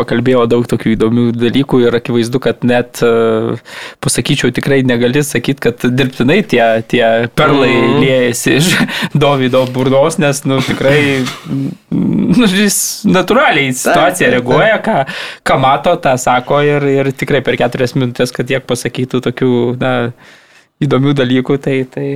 pakalbėjo 0.00 0.46
daug 0.50 0.66
tokių 0.68 0.94
įdomių 0.96 1.26
dalykų 1.36 1.82
ir 1.84 1.96
akivaizdu, 2.00 2.40
kad 2.42 2.64
net, 2.66 3.02
e, 3.04 3.56
pasakyčiau, 4.02 4.50
tikrai 4.56 4.80
negali 4.86 5.22
sakyti, 5.26 5.60
kad 5.68 5.84
dirbtinai 5.84 6.40
tie, 6.50 6.62
tie 6.90 7.04
perlai 7.38 7.70
mm. 7.70 8.00
liejasi 8.02 8.56
iš 8.58 8.70
Davido 9.14 9.62
burdos, 9.70 10.18
nes, 10.22 10.42
nu, 10.48 10.58
tikrai, 10.64 11.20
nu, 11.92 12.48
jis 12.48 12.80
natūraliai 13.08 13.74
situaciją 13.76 14.32
reaguoja, 14.36 14.80
ką, 14.84 14.98
ką 15.46 15.60
mato, 15.62 15.94
tą 16.00 16.16
sako 16.20 16.64
ir, 16.66 16.88
ir 17.00 17.12
tikrai 17.14 17.44
per 17.46 17.60
keturias 17.60 17.96
minutės, 17.98 18.34
kad 18.34 18.50
tiek 18.50 18.66
pasakytų 18.66 19.22
tokių, 19.28 19.54
na, 19.80 19.94
įdomių 20.80 21.14
dalykų, 21.20 21.60
tai, 21.60 21.78
tai, 21.92 22.08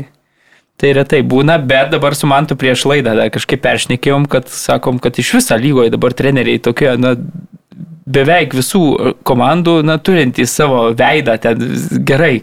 Tai 0.75 0.91
retai 0.91 1.21
būna, 1.23 1.55
bet 1.63 1.93
dabar 1.93 2.17
su 2.19 2.27
mantu 2.27 2.57
prieš 2.59 2.83
laidą 2.91 3.15
kažkaip 3.35 3.63
peršnekėjom, 3.63 4.27
kad 4.31 4.49
sakom, 4.51 4.99
kad 5.03 5.15
iš 5.23 5.37
viso 5.37 5.59
lygoje 5.59 5.93
dabar 5.95 6.17
treneriai 6.19 6.59
tokie, 6.59 6.89
na, 6.99 7.15
beveik 8.07 8.55
visų 8.57 9.15
komandų, 9.27 9.79
na, 9.87 9.99
turintys 9.99 10.55
savo 10.57 10.89
veidą 10.97 11.39
ten 11.41 11.63
gerai. 12.07 12.43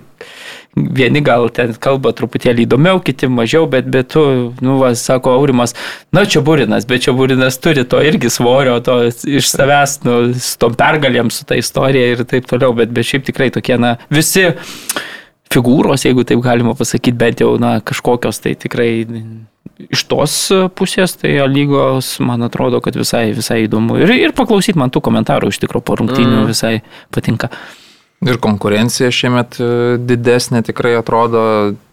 Vieni 0.72 1.20
gal 1.20 1.50
ten 1.52 1.74
kalba 1.84 2.14
truputėlį 2.16 2.64
įdomiau, 2.64 3.02
kiti 3.04 3.28
mažiau, 3.28 3.66
bet, 3.68 3.90
bet 3.92 4.14
tu, 4.14 4.22
nu, 4.64 4.78
va, 4.80 4.94
sako 4.96 5.34
Aurimas, 5.36 5.76
na, 6.16 6.24
čia 6.24 6.40
būrinas, 6.48 6.88
bet 6.88 7.04
čia 7.04 7.12
būrinas 7.18 7.60
turi 7.60 7.84
to 7.84 8.00
irgi 8.08 8.32
svorio, 8.32 8.78
to 8.80 9.02
iš 9.12 9.50
savęs, 9.52 9.98
nu, 10.08 10.20
su 10.40 10.56
tom 10.64 10.78
pergalėm, 10.80 11.28
su 11.28 11.44
ta 11.48 11.60
istorija 11.60 12.14
ir 12.14 12.24
taip 12.24 12.48
toliau, 12.48 12.72
bet, 12.78 12.94
bet 12.96 13.10
šiaip 13.10 13.28
tikrai 13.28 13.50
tokie, 13.52 13.76
na, 13.84 13.98
visi 14.16 14.48
figūros, 15.52 16.06
jeigu 16.08 16.26
taip 16.28 16.42
galima 16.46 16.76
pasakyti, 16.78 17.18
bent 17.18 17.44
jau, 17.44 17.56
na, 17.62 17.78
kažkokios, 17.86 18.42
tai 18.44 18.56
tikrai 18.60 18.92
iš 19.92 20.06
tos 20.10 20.38
pusės, 20.78 21.16
tai 21.22 21.34
lygos, 21.50 22.16
man 22.24 22.46
atrodo, 22.48 22.82
kad 22.84 22.98
visai, 22.98 23.32
visai 23.38 23.64
įdomu. 23.66 24.00
Ir, 24.02 24.14
ir 24.28 24.36
paklausyti 24.38 24.80
man 24.80 24.94
tų 24.94 25.04
komentarų 25.08 25.52
iš 25.52 25.62
tikrųjų 25.64 25.86
po 25.88 25.98
rungtynių 26.02 26.42
mm. 26.42 26.50
visai 26.50 26.76
patinka. 27.14 27.52
Ir 28.22 28.38
konkurencija 28.38 29.10
šiemet 29.10 29.58
e, 29.58 29.70
didesnė 29.98 30.62
tikrai 30.68 30.92
atrodo, 31.00 31.42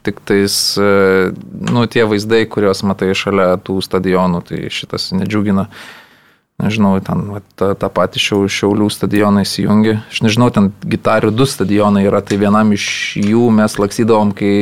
tik 0.05 0.21
tais, 0.29 0.59
e, 0.77 1.31
nu, 1.73 1.87
tie 1.89 2.05
vaizdai, 2.05 2.43
kuriuos 2.53 2.85
matai 2.85 3.15
šalia 3.17 3.55
tų 3.65 3.79
stadionų, 3.87 4.43
tai 4.51 4.67
šitas 4.73 5.09
nedžiugina. 5.17 5.65
Uh, 5.65 6.08
nežinau, 6.59 6.99
ten 7.05 7.25
tą, 7.59 7.73
tą 7.79 7.89
patį 7.93 8.23
šiau, 8.23 8.41
Šiaulių 8.51 8.89
stadioną 8.91 9.45
įsijungi. 9.47 9.95
Aš 10.11 10.23
nežinau, 10.27 10.51
ten 10.55 10.71
gitarių 10.83 11.31
du 11.35 11.47
stadionai 11.47 12.05
yra, 12.09 12.21
tai 12.25 12.39
vienam 12.41 12.73
iš 12.75 12.87
jų 13.23 13.49
mes 13.55 13.79
laksydavom, 13.79 14.35
kai 14.37 14.53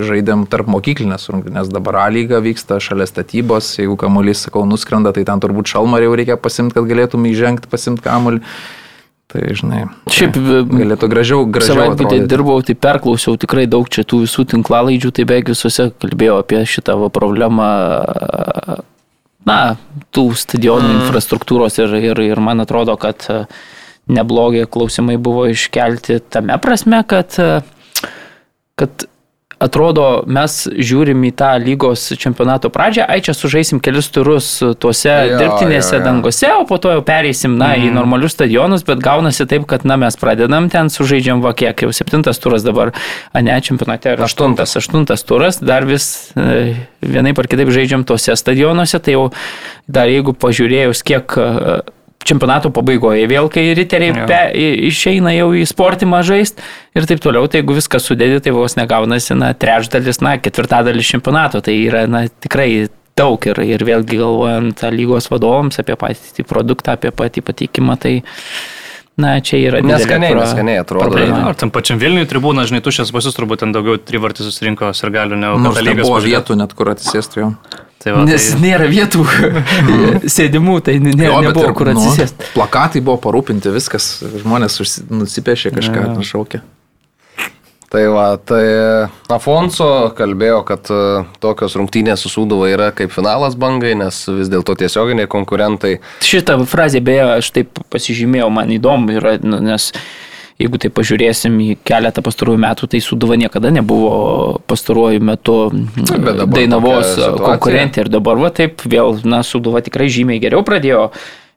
žaidėm 0.00 0.46
tarp 0.50 0.70
mokyklinės 0.72 1.28
rungtynės. 1.32 1.72
Dabar 1.72 2.02
A 2.04 2.06
lyga 2.12 2.40
vyksta 2.44 2.80
šalia 2.82 3.06
statybos, 3.08 3.74
jeigu 3.80 3.98
kamuolys, 4.00 4.46
sakau, 4.46 4.64
nuskrenda, 4.68 5.12
tai 5.12 5.26
ten 5.28 5.42
turbūt 5.42 5.74
šalmą 5.74 6.00
jau 6.02 6.14
reikia 6.16 6.38
pasimti, 6.40 6.76
kad 6.78 6.88
galėtum 6.88 7.28
įžengti, 7.28 7.70
pasimti 7.72 8.04
kamuolį. 8.06 8.40
Tai, 9.32 9.46
žinai, 9.56 9.86
šiaip 10.12 10.34
galėtų 10.68 11.08
gražiau, 11.08 11.44
gražiau. 11.48 11.78
Savaitgalį 11.78 12.26
dirbau, 12.28 12.58
tai 12.68 12.76
perklausiau 12.76 13.38
tikrai 13.40 13.64
daug 13.64 13.88
čia 13.88 14.04
tų 14.04 14.26
visų 14.26 14.44
tinklalaidžių, 14.50 15.12
tai 15.16 15.24
beveik 15.24 15.48
visuose 15.54 15.88
kalbėjau 16.04 16.42
apie 16.42 16.60
šitą 16.68 16.98
problemą 17.16 17.70
na, 19.48 19.76
tų 20.14 20.26
stadionų 20.38 20.88
mm. 20.88 20.98
infrastruktūros 21.02 21.78
ir, 21.82 21.94
ir, 22.12 22.22
ir 22.32 22.42
man 22.42 22.62
atrodo, 22.64 22.96
kad 23.00 23.26
e, 23.32 23.42
neblogi 24.12 24.66
klausimai 24.70 25.18
buvo 25.22 25.48
iškelti 25.50 26.20
tame 26.32 26.58
prasme, 26.62 27.02
kad, 27.08 27.38
e, 27.42 28.08
kad 28.78 29.06
atrodo, 29.62 30.06
mes 30.26 30.56
žiūrim 30.70 31.22
į 31.28 31.32
tą 31.38 31.52
lygos 31.62 32.08
čempionato 32.18 32.70
pradžią, 32.72 33.06
ai 33.08 33.20
čia 33.24 33.34
sužaisim 33.36 33.80
kelius 33.82 34.10
turus 34.12 34.48
tuose 34.82 35.12
jo, 35.12 35.38
dirbtinėse 35.38 35.94
jo, 35.96 36.00
jo. 36.00 36.04
dangose, 36.06 36.50
o 36.58 36.66
po 36.68 36.78
to 36.82 36.92
jau 36.96 37.04
pereisim, 37.06 37.54
na, 37.60 37.72
mm. 37.72 37.84
į 37.84 37.88
mhm. 37.88 37.98
normalius 38.00 38.36
stadionus, 38.36 38.84
bet 38.88 39.02
gaunasi 39.04 39.46
taip, 39.50 39.66
kad, 39.70 39.86
na, 39.88 39.98
mes 40.00 40.18
pradedam 40.20 40.68
ten, 40.72 40.90
sužaidžiam 40.92 41.42
va 41.44 41.54
kiek, 41.56 41.86
jau 41.86 41.94
septintas 41.94 42.42
turas 42.42 42.66
dabar, 42.66 42.92
a 43.32 43.44
ne, 43.44 43.56
čempionate 43.64 44.16
yra 44.16 44.28
aštuntas, 44.28 44.76
aštuntas 44.80 45.26
turas, 45.28 45.62
dar 45.62 45.86
vis 45.88 46.32
e, 46.36 46.74
vienaip 47.04 47.38
ar 47.38 47.50
kitaip 47.50 47.72
žaidžiam 47.74 48.06
tuose 48.08 48.36
stadionuose, 48.38 49.00
tai 49.02 49.16
jau 49.16 49.28
dar 49.90 50.10
jeigu 50.10 50.34
pažiūrėjus, 50.36 51.04
kiek 51.06 51.38
čempionato 52.28 52.70
pabaigoje 52.74 53.26
vėl, 53.30 53.48
kai 53.52 53.64
riteriai 53.78 54.26
pe, 54.28 54.40
išeina 54.88 55.32
jau 55.34 55.50
į 55.58 55.64
sportimą 55.68 56.22
žaisti 56.26 56.62
ir 56.98 57.06
taip 57.10 57.22
toliau, 57.24 57.46
tai 57.50 57.62
jeigu 57.62 57.76
viską 57.78 58.00
sudėdi, 58.02 58.40
tai 58.44 58.52
vos 58.56 58.76
negaunasi, 58.78 59.36
na, 59.38 59.52
trečdalis, 59.54 60.20
na, 60.24 60.36
ketvirtadalis 60.42 61.08
čempionato, 61.14 61.60
tai 61.64 61.76
yra, 61.86 62.06
na, 62.10 62.26
tikrai 62.28 62.88
daug 63.18 63.44
ir, 63.44 63.58
ir 63.74 63.82
vėlgi 63.84 64.16
galvojant 64.20 64.84
lygos 64.94 65.26
vadovams 65.32 65.76
apie 65.82 65.96
patį 66.00 66.46
produktą, 66.48 66.94
apie 66.96 67.10
patį 67.12 67.42
patikimą, 67.44 67.98
tai, 68.00 68.14
na, 69.20 69.34
čia 69.44 69.60
yra 69.60 69.82
Neskaniai, 69.84 70.32
pro- 70.32 70.40
neskaniai 70.46 70.80
atrodo. 70.80 71.04
problema. 71.10 71.42
Ar 71.50 71.58
tam 71.60 71.70
pačiam 71.74 72.00
Vilniui 72.00 72.24
tribūna, 72.30 72.64
žinai, 72.68 72.80
tušęs 72.84 73.12
pasis 73.12 73.36
turbūt 73.36 73.60
ten 73.64 73.74
daugiau 73.76 73.98
trivartį 74.00 74.46
susirinko 74.48 74.88
ir 74.96 75.12
galių 75.18 75.36
negu 75.42 75.60
Nors 75.60 75.76
katalygas 75.76 76.06
buvo 76.08 76.16
pažiūrėt. 76.20 76.38
vietų 76.40 76.56
net 76.62 76.72
kur 76.78 76.92
atsisėsti 76.94 77.42
jau. 77.44 77.50
Tai 78.02 78.16
va, 78.16 78.22
Nes 78.26 78.48
tai, 78.50 78.58
nėra 78.64 78.88
vietų 78.90 79.22
sėdimų, 80.36 80.76
tai 80.82 80.96
ne, 81.02 81.14
Jo, 81.14 81.38
nebuvo 81.44 81.68
ir, 81.70 81.74
kur 81.78 81.92
nu, 81.92 82.00
atsisėsti. 82.00 82.50
Plakatai 82.56 83.02
buvo 83.04 83.20
parūpinti, 83.22 83.70
viskas, 83.74 84.16
žmonės 84.42 84.80
užsi- 84.82 85.04
nusipešė 85.10 85.70
kažką, 85.76 86.08
nušaukė. 86.16 86.62
Tai 87.92 88.06
va, 88.08 88.24
tai 88.40 88.62
Afonso 89.28 89.86
kalbėjo, 90.16 90.62
kad 90.64 90.88
e, 90.88 91.00
tokios 91.44 91.74
rungtynės 91.76 92.22
su 92.24 92.30
Sūduva 92.32 92.70
yra 92.72 92.86
kaip 92.96 93.12
finalas 93.12 93.52
bangai, 93.60 93.92
nes 94.00 94.22
vis 94.32 94.48
dėlto 94.48 94.72
tiesioginiai 94.80 95.28
konkurentai. 95.28 95.98
Šitą 96.24 96.56
frazę 96.66 97.02
beje 97.04 97.26
aš 97.34 97.50
taip 97.52 97.82
pasižymėjau, 97.92 98.48
man 98.56 98.72
įdomu 98.72 99.12
yra, 99.18 99.34
nu, 99.44 99.60
nes 99.60 99.90
jeigu 100.60 100.80
tai 100.82 100.90
pažiūrėsim 100.94 101.58
į 101.62 101.68
keletą 101.86 102.24
pastarųjų 102.24 102.60
metų, 102.64 102.88
tai 102.92 103.00
Suduva 103.04 103.38
niekada 103.40 103.72
nebuvo 103.72 104.60
metu 105.20 105.56
bet 105.72 106.42
dabar 106.42 106.54
Dainavos 106.56 107.14
konkurentė 107.40 108.04
ir 108.04 108.12
dabar 108.12 108.40
va 108.40 108.50
taip 108.54 108.84
vėl, 108.84 109.18
na, 109.24 109.42
Suduva 109.46 109.82
tikrai 109.84 110.10
žymiai 110.12 110.42
geriau 110.42 110.64
pradėjo 110.66 111.10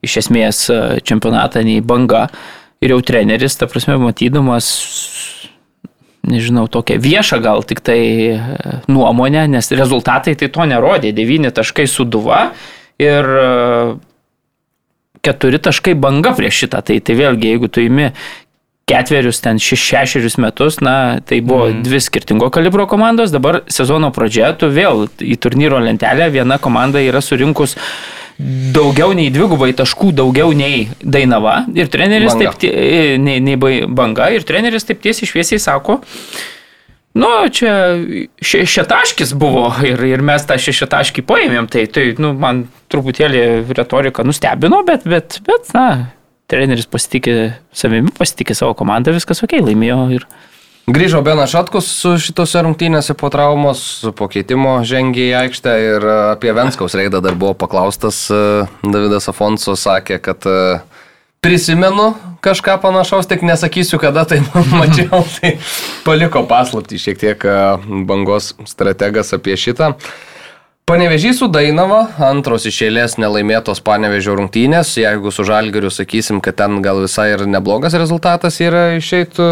iš 0.05 0.19
esmės 0.23 0.67
e, 0.69 0.79
čempionatą 1.05 1.63
nei 1.65 1.81
banga 1.81 2.27
ir 2.83 2.93
jau 2.93 3.01
treneris, 3.01 3.57
ta 3.57 3.67
prasme, 3.71 3.97
matydamas 4.01 4.69
nežinau, 6.25 6.65
tokią 6.71 6.97
viešą 7.01 7.39
gal 7.43 7.63
tik 7.67 7.81
tai 7.85 8.01
e, 8.33 8.41
nuomonę, 8.91 9.45
nes 9.51 9.71
rezultatai 9.71 10.35
tai 10.39 10.49
to 10.49 10.65
nerodė. 10.69 11.13
9 11.15 11.53
taškai 11.55 11.87
suduva 11.89 12.49
ir 13.01 13.29
4 15.25 15.61
taškai 15.67 15.95
banga 15.97 16.35
prieš 16.37 16.65
šitą. 16.65 16.81
Tai, 16.85 16.99
tai 17.01 17.17
vėlgi, 17.17 17.53
jeigu 17.55 17.69
tu 17.69 17.83
įimi 17.85 18.11
ketverius 18.85 19.41
ten 19.41 19.57
šeš, 19.59 19.81
šešerius 19.89 20.37
metus, 20.37 20.77
na, 20.85 21.19
tai 21.25 21.39
buvo 21.41 21.69
mm. 21.69 21.81
dvi 21.83 21.99
skirtingo 22.05 22.49
kalibro 22.53 22.85
komandos, 22.87 23.31
dabar 23.33 23.63
sezono 23.67 24.11
pradžioje 24.13 24.51
tu 24.61 24.69
vėl 24.69 25.07
į 25.25 25.39
turnyro 25.41 25.79
lentelę 25.81 26.29
viena 26.33 26.59
komanda 26.61 27.01
yra 27.01 27.21
surinkus 27.25 27.73
daugiau 28.75 29.15
nei 29.17 29.31
dvigubai 29.33 29.71
taškų, 29.73 30.11
daugiau 30.19 30.51
nei 30.53 30.89
Dainava 31.01 31.63
ir 31.73 31.89
treneris 31.89 32.35
Banga. 32.35 32.51
taip, 32.51 32.59
tie- 32.61 33.17
nei, 33.17 33.39
nei 33.39 33.55
banga 33.87 34.27
ir 34.35 34.43
treneris 34.45 34.85
taip 34.85 35.01
tiesiai 35.01 35.31
šviesiai 35.33 35.59
sako, 35.59 36.01
Nu, 37.15 37.47
čia 37.47 37.95
še- 38.43 38.65
šeštaškis 38.67 39.29
buvo 39.39 39.69
ir, 39.87 40.01
ir 40.03 40.19
mes 40.19 40.43
tą 40.43 40.57
šeštaškį 40.59 41.23
paėmėm, 41.23 41.69
tai, 41.71 41.85
tai 41.87 42.09
nu, 42.19 42.33
man 42.35 42.65
truputėlį 42.91 43.71
retorika 43.71 44.25
nustebino, 44.27 44.81
bet, 44.83 45.07
bet, 45.07 45.39
bet 45.47 45.71
na, 45.73 45.85
treneris 46.51 46.87
pasitikė 46.89 47.37
savimi, 47.75 48.11
pasitikė 48.15 48.55
savo 48.57 48.75
komandą, 48.77 49.15
viskas 49.15 49.43
ok, 49.45 49.57
laimėjo 49.65 50.01
ir... 50.17 50.27
Grįžo 50.85 51.23
Benas 51.25 51.49
Šatkus 51.49 51.87
su 51.89 52.11
šitose 52.21 52.61
rungtynėse 52.61 53.15
po 53.17 53.31
traumos, 53.33 53.79
po 54.13 54.27
keitimo 54.29 54.75
žengė 54.85 55.23
į 55.31 55.37
aikštę 55.39 55.71
ir 55.81 56.03
e, 56.05 56.17
apie 56.35 56.53
Venskaus 56.53 56.93
reidą 56.93 57.23
dar 57.25 57.33
buvo 57.33 57.55
paklaustas. 57.57 58.19
e, 58.29 58.67
Davidas 58.85 59.25
Afonso 59.31 59.73
sakė, 59.73 60.19
kad 60.21 60.45
e, 60.45 60.59
prisimenu 61.41 62.11
kažką 62.45 62.77
panašaus, 62.83 63.25
tik 63.25 63.41
nesakysiu, 63.41 63.97
kada 63.97 64.27
tai 64.29 64.43
mačiau, 64.77 65.23
tai 65.39 65.55
paliko 66.05 66.45
paslapti 66.45 67.01
šiek 67.01 67.17
tiek 67.23 67.49
bangos 68.05 68.53
strategas 68.69 69.33
apie 69.33 69.57
šitą. 69.57 69.95
Panevežys 70.85 71.39
su 71.41 71.47
Dainava, 71.49 72.03
antros 72.21 72.67
iš 72.69 72.83
eilės 72.85 73.15
nelaimėtos 73.17 73.79
panevežio 73.81 74.35
rungtynės, 74.37 74.91
jeigu 75.01 75.31
su 75.33 75.41
Žalgiriu 75.41 75.89
sakysim, 75.89 76.37
kad 76.45 76.59
ten 76.59 76.77
gal 76.85 77.01
visai 77.01 77.31
ir 77.31 77.41
neblogas 77.49 77.95
rezultatas 77.97 78.59
yra 78.61 78.83
išeitų, 78.99 79.47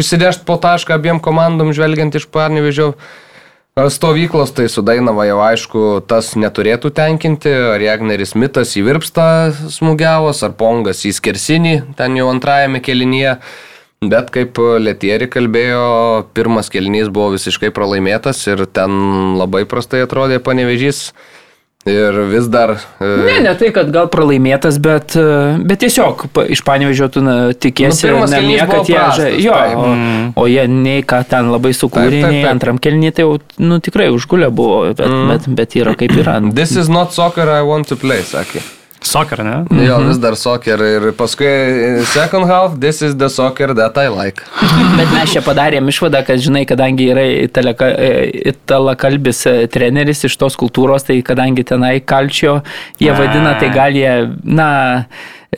išsidėšti 0.00 0.48
po 0.48 0.56
tašką 0.56 0.96
abiem 0.96 1.20
komandom 1.20 1.74
žvelgiant 1.76 2.16
iš 2.16 2.24
panevežio 2.32 2.94
e, 2.94 3.90
stovyklos, 3.92 4.56
tai 4.56 4.70
su 4.72 4.80
Dainava 4.80 5.28
jau 5.28 5.36
aišku 5.50 5.84
tas 6.08 6.32
neturėtų 6.40 6.94
tenkinti, 6.96 7.52
ar 7.76 7.84
Jagneris 7.84 8.32
Mitas 8.32 8.72
į 8.80 8.86
virpstą 8.88 9.28
smūgiavos, 9.76 10.40
ar 10.48 10.56
Pongas 10.56 11.04
į 11.04 11.12
skersinį, 11.20 11.74
ten 12.00 12.16
jau 12.16 12.32
antrajame 12.32 12.80
kelinyje. 12.80 13.36
Bet 13.98 14.28
kaip 14.30 14.58
Letieri 14.78 15.26
kalbėjo, 15.26 16.28
pirmas 16.30 16.70
kelnys 16.70 17.08
buvo 17.10 17.32
visiškai 17.34 17.72
pralaimėtas 17.74 18.44
ir 18.46 18.62
ten 18.70 19.34
labai 19.40 19.64
prastai 19.66 20.04
atrodė 20.06 20.38
panevežys. 20.38 21.08
Ir 21.88 22.14
vis 22.28 22.46
dar... 22.52 22.74
e, 23.00 23.08
Ne, 23.24 23.34
ne 23.42 23.52
tai, 23.58 23.70
kad 23.72 23.90
gal 23.94 24.06
pralaimėtas, 24.12 24.76
bet, 24.82 25.14
e, 25.18 25.56
bet 25.66 25.80
tiesiog 25.82 26.26
iš 26.52 26.62
panevežio 26.66 27.08
tu 27.14 27.22
na, 27.24 27.36
tikiesi, 27.54 28.10
Nu, 28.12 28.22
namie, 28.28 28.58
kad 28.60 28.86
jie... 28.86 28.98
prastas, 28.98 29.38
Jo, 29.42 29.56
o, 29.56 29.92
o 30.42 30.46
jie 30.50 30.66
nei 30.70 31.02
ką 31.06 31.22
ten 31.30 31.50
labai 31.54 31.72
sukūrė, 31.74 32.10
Taip, 32.18 32.22
taip, 32.26 32.34
nei 32.34 32.42
taip. 32.42 32.50
antram 32.52 32.82
kelnį, 32.82 33.12
tai 33.16 33.26
jau 33.26 33.38
nu, 33.62 33.78
tikrai 33.82 34.10
užgulę 34.14 34.50
buvo, 34.54 34.82
bet, 34.92 35.06
mm. 35.06 35.30
bet, 35.32 35.48
bet 35.62 35.78
yra 35.80 35.94
kaip 35.98 36.14
yra. 36.18 36.38
This 36.54 36.76
is 36.76 36.90
not 36.92 37.14
soccer 37.16 37.48
I 37.48 37.62
want 37.66 37.88
to 37.94 37.96
play, 37.98 38.20
sakė. 38.26 38.62
Soccer, 39.02 39.42
ne? 39.44 39.84
Jo, 39.84 39.98
vis 40.06 40.18
dar 40.22 40.36
soccer 40.36 40.82
ir 40.84 41.08
paskui 41.18 41.46
e, 41.48 42.04
second 42.12 42.48
half, 42.50 42.78
this 42.80 43.00
is 43.02 43.16
the 43.16 43.28
soccer 43.28 43.74
that 43.74 43.96
I 43.98 44.08
like. 44.12 44.42
Bet 44.98 45.12
mes 45.14 45.32
čia 45.32 45.42
padarėm 45.46 45.88
išvadą, 45.92 46.24
kad, 46.26 46.42
žinai, 46.42 46.64
kadangi 46.68 47.08
yra 47.14 47.24
italaka- 47.46 47.94
e, 47.94 48.10
italakalbis 48.52 49.44
e, 49.46 49.56
treneris 49.72 50.24
iš 50.28 50.36
tos 50.40 50.58
kultūros, 50.60 51.06
tai 51.08 51.20
kadangi 51.26 51.64
tenai 51.68 51.98
kalčio 52.00 52.60
jie 53.00 53.12
vadina, 53.14 53.56
tai 53.60 53.72
gal 53.74 53.96
jie, 53.96 54.14
na, 54.44 54.70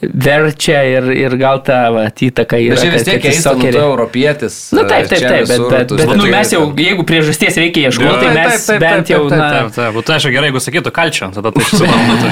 verčia 0.01 0.85
ir, 0.87 1.03
ir 1.19 1.35
gal 1.41 1.59
va, 1.67 2.05
įtaka 2.15 2.57
yra. 2.63 2.77
Bet 2.77 2.83
čia 2.85 2.91
vis 2.93 3.03
kad- 3.03 3.09
tiek 3.11 3.19
kad 3.19 3.27
keista, 3.27 3.51
nu, 3.51 3.59
soccerį- 3.59 3.73
tu 3.75 3.79
europietis. 3.83 4.55
Na 4.73 4.85
taip, 4.87 5.09
taip, 5.11 5.19
čia 5.19 5.29
taip, 5.29 5.41
bet, 5.41 5.51
visur, 5.51 5.71
bet, 5.71 5.89
tu 5.91 5.97
bet 5.99 6.07
nu, 6.15 6.25
mes 6.31 6.49
jau, 6.55 6.63
jeigu 6.79 7.03
priežasties 7.11 7.55
reikia 7.59 7.81
ieškoti, 7.91 8.15
tai 8.15 8.31
Taip, 8.31 8.35
mes 8.39 8.53
taip, 8.55 8.67
taip, 8.71 8.81
bent 8.87 9.07
taip, 9.07 9.17
jau, 9.17 9.23
taip, 9.29 9.39
na, 9.43 9.51
Taip, 9.51 9.75
taip, 9.75 9.91
būtų 9.99 10.09
aišku 10.17 10.31
gerai, 10.37 10.49
jeigu 10.53 10.61
sakytų 10.69 10.91
kalčio, 10.95 11.27
tada 11.35 11.51
tai 11.51 11.63
išsivaldytų. 11.67 12.27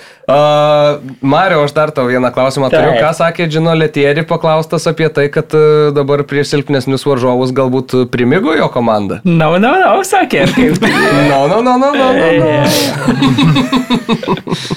Uh, 0.30 1.14
Mario, 1.20 1.64
aš 1.66 1.74
dar 1.76 1.90
tau 1.94 2.06
vieną 2.10 2.30
klausimą 2.34 2.70
turiu. 2.72 2.92
Taip. 2.94 3.02
Ką 3.02 3.10
sakė 3.18 3.48
Džino 3.50 3.74
Letieri 3.76 4.22
paklaustas 4.28 4.86
apie 4.90 5.08
tai, 5.14 5.26
kad 5.32 5.50
uh, 5.58 5.90
dabar 5.96 6.22
prieš 6.28 6.54
silpnesnius 6.54 7.06
varžovus 7.08 7.54
galbūt 7.56 7.96
primigo 8.12 8.54
jo 8.58 8.68
komanda? 8.72 9.20
na, 9.24 9.50
na, 9.58 9.74
na, 9.82 9.96
sakė, 10.06 10.46
ar 10.46 10.54
kaip. 10.56 10.78
No, 11.30 11.46
no, 11.46 11.60
no, 11.62 11.76
no, 11.78 11.90
no, 11.94 12.12
no, 12.14 12.28
no. 12.40 12.54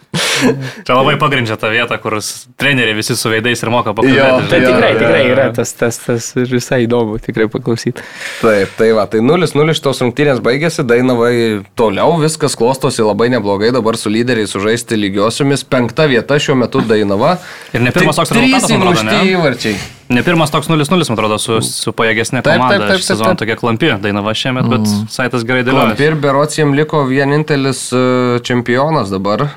Čia 0.88 0.96
labai 0.98 1.16
pagrindžia 1.20 1.58
tą 1.60 1.70
vietą, 1.74 1.98
kur 2.02 2.18
treneriai 2.60 2.96
visi 2.98 3.16
su 3.18 3.32
veidais 3.32 3.62
ir 3.64 3.72
moka 3.74 3.92
Jo, 3.92 3.98
pakalbėti. 3.98 4.50
Tai 4.52 4.60
Jo, 4.62 4.70
tikrai, 4.72 4.92
jo, 4.94 5.00
tikrai 5.02 5.22
jo. 5.26 5.32
yra 5.34 5.46
tas, 5.56 5.74
tas, 5.78 5.98
tas 6.04 6.30
ir 6.38 6.48
visai 6.52 6.82
įdomu, 6.86 7.18
tikrai 7.24 7.48
paklausyti. 7.52 8.06
Taip, 8.42 8.74
tai 8.80 8.92
va, 8.98 9.08
tai 9.12 9.22
0-0 9.26 9.76
šitos 9.78 10.04
rungtynės 10.06 10.42
baigėsi, 10.46 10.86
Dainavai 10.88 11.34
toliau 11.80 12.16
viskas 12.22 12.56
klostosi 12.60 13.06
labai 13.06 13.30
neblogai, 13.34 13.74
dabar 13.76 13.98
su 14.00 14.12
lyderiais 14.14 14.54
sužaisti 14.54 14.98
lygiosiomis, 15.00 15.66
penkta 15.68 16.06
vieta 16.12 16.38
šiuo 16.42 16.56
metu 16.62 16.82
Dainava. 16.88 17.38
Ir 17.74 17.84
ne 17.86 17.92
pirmas 17.96 18.20
toks 18.22 18.32
rezultatas, 18.36 18.70
man 18.72 18.88
atrodo, 18.88 19.04
įmušti 19.04 19.14
ne? 19.14 19.38
įvarčiai. 19.38 19.78
Ne 20.08 20.22
pirmas 20.24 20.48
toks 20.54 20.70
0-0, 20.72 20.88
man 20.88 21.18
atrodo, 21.18 21.36
su, 21.44 21.58
su 21.68 21.92
pajėgesnė 21.92 22.40
Taip, 22.40 22.54
taip, 22.54 22.62
komanda. 22.64 22.86
taip, 22.88 22.94
Šį 22.96 23.04
taip, 23.04 23.08
sezoną 23.10 23.34
taip. 23.34 23.42
tokia 23.42 23.58
klampi 23.60 23.90
dainava 24.06 24.32
šiemet, 24.40 24.70
bet 24.72 24.88
saitas 25.12 25.44
gerai 25.44 25.66
dėlioja. 25.68 25.98
ir 26.00 26.16
berots 26.24 26.56
jiem 26.56 26.72
liko 26.78 27.02
vienintelis 27.10 27.82
e, 27.92 28.04
čempionas 28.48 29.12
dabar. 29.12 29.50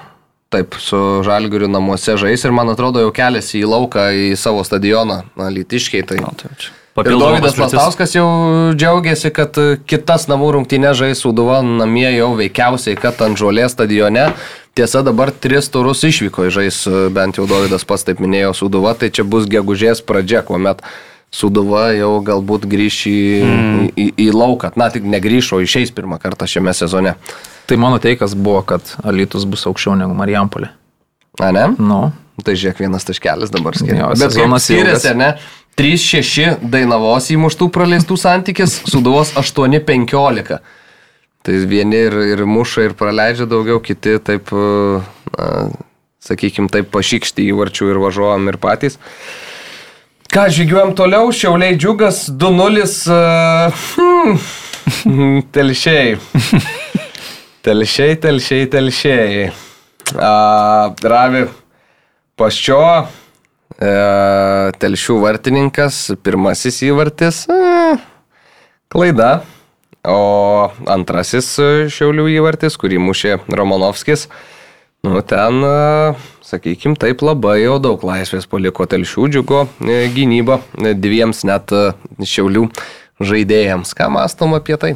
Taip, 0.50 0.74
su 0.82 0.98
Žalgiriu 1.22 1.68
namuose 1.70 2.16
žais 2.18 2.42
ir 2.42 2.50
man 2.50 2.72
atrodo 2.72 2.98
jau 3.04 3.12
keliasi 3.14 3.60
į 3.60 3.68
lauką 3.70 4.08
į 4.18 4.24
savo 4.34 4.64
stadioną, 4.66 5.20
na, 5.38 5.50
lytiškiai. 5.54 6.02
Tai. 6.02 6.18
Ir 6.98 7.14
Davidas 7.14 7.54
Lastauskas 7.54 8.16
jau 8.16 8.26
džiaugiasi, 8.74 9.30
kad 9.30 9.54
e, 9.62 9.76
kitas 9.86 10.26
namų 10.26 10.48
rungtynė 10.56 10.90
žais 10.98 11.22
Sūduva 11.22 11.60
namie 11.62 12.08
jau 12.16 12.32
veikiausiai, 12.40 12.98
kad 12.98 13.22
ant 13.22 13.38
žolės 13.38 13.76
stadione. 13.76 14.32
Tiesa, 14.74 15.04
dabar 15.06 15.30
tris 15.30 15.70
turus 15.70 16.02
išvyko 16.08 16.48
į 16.48 16.50
žais, 16.58 16.80
e, 16.90 17.04
bent 17.14 17.38
jau 17.38 17.46
Davidas 17.46 17.86
pats 17.86 18.08
taip 18.08 18.18
minėjo 18.18 18.50
Sūduva, 18.58 18.96
tai 18.98 19.12
čia 19.14 19.22
bus 19.22 19.46
gegužės 19.46 20.02
pradžia, 20.02 20.42
kuomet 20.42 20.82
Sūduva 21.30 21.92
jau 21.94 22.16
galbūt 22.26 22.64
grįš 22.70 22.96
į, 23.06 23.18
mm. 23.46 23.82
į, 23.94 24.06
į, 24.06 24.06
į 24.26 24.30
lauką. 24.34 24.72
Na, 24.80 24.88
tik 24.90 25.06
negrįžo, 25.06 25.60
išeis 25.62 25.92
pirmą 25.94 26.18
kartą 26.22 26.48
šiame 26.50 26.74
sezone. 26.74 27.14
Tai 27.70 27.78
mano 27.78 28.00
teikas 28.02 28.34
buvo, 28.34 28.64
kad 28.66 28.96
Alitus 29.06 29.46
bus 29.46 29.62
aukščiau 29.70 29.94
negu 30.00 30.16
Marijampolė. 30.18 30.72
A, 31.38 31.52
ne? 31.54 31.68
Nu, 31.78 32.08
Tai 32.44 32.54
žiūrėk, 32.56 32.80
vienas 32.84 33.06
taškelis 33.08 33.52
dabar 33.52 33.76
skiria. 33.76 34.04
Jo, 34.04 34.12
Bet 34.16 34.36
ilgas. 34.36 34.66
skiriasi, 34.66 35.14
ne? 35.18 35.30
3-6 35.80 36.64
Dainavos 36.72 37.30
įmuštų 37.32 37.70
praleistų 37.72 38.16
santykis, 38.20 38.80
Suduvos 38.90 39.32
8-15. 39.38 40.58
Tai 41.40 41.58
vieni 41.70 42.02
ir, 42.08 42.16
ir 42.34 42.42
muša, 42.48 42.88
ir 42.88 42.96
praleidžia 42.98 43.46
daugiau, 43.48 43.80
kiti 43.80 44.18
taip, 44.24 44.52
na, 44.52 45.60
sakykime, 46.24 46.68
taip 46.72 46.90
pašykšti 46.92 47.48
įvarčių 47.52 47.94
ir 47.94 48.02
važiuojam 48.02 48.50
ir 48.52 48.60
patys. 48.60 48.98
Ką, 50.30 50.44
žygiuojam 50.46 50.92
toliau, 50.94 51.32
šiauliai 51.34 51.74
džiugas 51.74 52.28
2-0. 52.38 52.84
Uh, 53.10 54.36
hmm, 55.02 55.40
telšiai. 55.56 56.12
Telšiai, 57.66 58.14
telšiai, 58.22 58.68
telšiai. 58.70 59.40
Uh, 60.14 60.94
Ravi 61.02 61.40
Paščio, 62.38 62.78
uh, 62.78 64.70
telšių 64.78 65.16
vartininkas, 65.26 65.98
pirmasis 66.22 66.78
įvartis. 66.86 67.42
Uh, 67.50 67.98
klaida. 68.86 69.40
O 70.06 70.70
antrasis 70.94 71.56
Šiaulių 71.90 72.30
įvartis, 72.38 72.78
kurį 72.78 73.02
mušė 73.02 73.40
Romanovskis, 73.50 74.28
nu 75.06 75.20
ten, 75.26 75.62
sakykime, 76.44 76.98
taip 77.00 77.22
labai 77.24 77.60
jau 77.62 77.78
daug 77.82 78.02
laisvės 78.04 78.48
paliko 78.50 78.86
telšių 78.90 79.28
džiugo 79.32 79.62
e, 79.84 80.02
gynyba 80.14 80.60
dviems 80.76 81.44
net 81.48 81.72
e, 81.76 81.84
Šiaulių 82.20 82.66
žaidėjams. 83.20 83.94
Ką 83.96 84.10
mastom 84.16 84.56
apie 84.58 84.76
tai? 84.80 84.94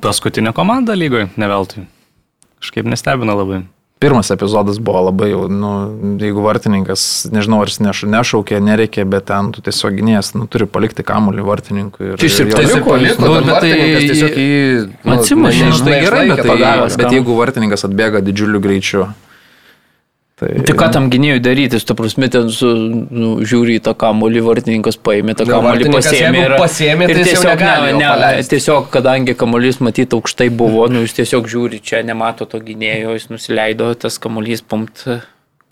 Paskutinė 0.00 0.54
komanda 0.56 0.96
lygoje, 0.96 1.28
ne 1.36 1.50
veltui. 1.50 1.86
Kažkaip 2.62 2.88
nestebina 2.88 3.36
labai 3.36 3.64
pirmas 4.04 4.28
epizodas 4.34 4.78
buvo 4.84 5.00
labai 5.08 5.30
jau, 5.32 5.42
nu, 5.48 5.72
jeigu 6.20 6.44
vartininkas, 6.44 7.04
nežinau, 7.32 7.62
ar 7.64 7.72
jis 7.72 7.80
neš, 7.84 8.04
nešaukė, 8.14 8.60
nereikia, 8.60 9.06
bet 9.08 9.26
ten 9.32 9.48
tu 9.56 9.64
tiesiog 9.64 9.96
gynės, 9.98 10.34
nu, 10.36 10.44
turi 10.52 10.68
palikti 10.68 11.02
kamuolį 11.08 11.46
vartininkui. 11.48 12.12
Ir, 12.12 12.24
Jis 12.28 12.38
ir 12.44 12.52
jo- 12.52 12.60
tiesiog 12.60 12.84
paliko, 12.92 13.24
Nu, 13.24 13.34
bet 13.48 13.60
tai 13.64 13.72
tiesiog 14.04 14.36
į... 14.44 14.48
nu, 15.08 15.16
Atsimušė, 15.18 15.68
ne- 15.72 15.84
Tai 15.88 16.00
gerai, 16.04 16.24
bet, 16.34 16.44
tai, 16.44 16.88
bet 17.00 17.12
jeigu 17.16 17.36
vartininkas 17.40 17.88
atbėga 17.88 18.20
didžiuliu 18.28 18.60
greičiu. 18.64 19.08
Tai, 20.34 20.48
Tai 20.66 20.74
ką 20.74 20.86
tam 20.90 21.04
gynėjui 21.12 21.38
daryti, 21.38 21.78
tu 21.86 21.94
prasme 21.94 22.26
ten 22.26 22.48
su, 22.50 22.66
nu, 22.66 23.28
žiūri 23.46 23.76
į 23.78 23.82
tą 23.86 23.92
kamolį, 23.98 24.40
vartininkas 24.42 24.96
paėmė 24.98 25.36
tą 25.38 25.44
Nu, 25.46 25.52
kamolį, 25.52 25.84
vartininkas 25.84 26.08
pasiėmė 26.08 26.40
jeigu 26.40 26.58
pasiėmė, 26.58 27.06
tai 27.06 27.18
jis 27.20 27.30
jau 27.36 27.42
negali 27.44 27.92
jo 27.92 28.00
paleist. 28.02 28.50
tiesiog, 28.50 28.88
kadangi 28.96 29.36
kamolys 29.38 29.78
matyti 29.78 30.18
aukštai 30.18 30.48
buvo, 30.50 30.88
nu, 30.90 31.04
jis 31.06 31.14
tiesiog 31.20 31.46
žiūri, 31.52 31.78
čia 31.86 32.02
nemato 32.02 32.48
to 32.50 32.58
gynėjo, 32.66 33.14
jis 33.14 33.30
nusileido, 33.30 33.92
tas 33.94 34.18
kamolys 34.18 34.64
pumt. 34.66 35.06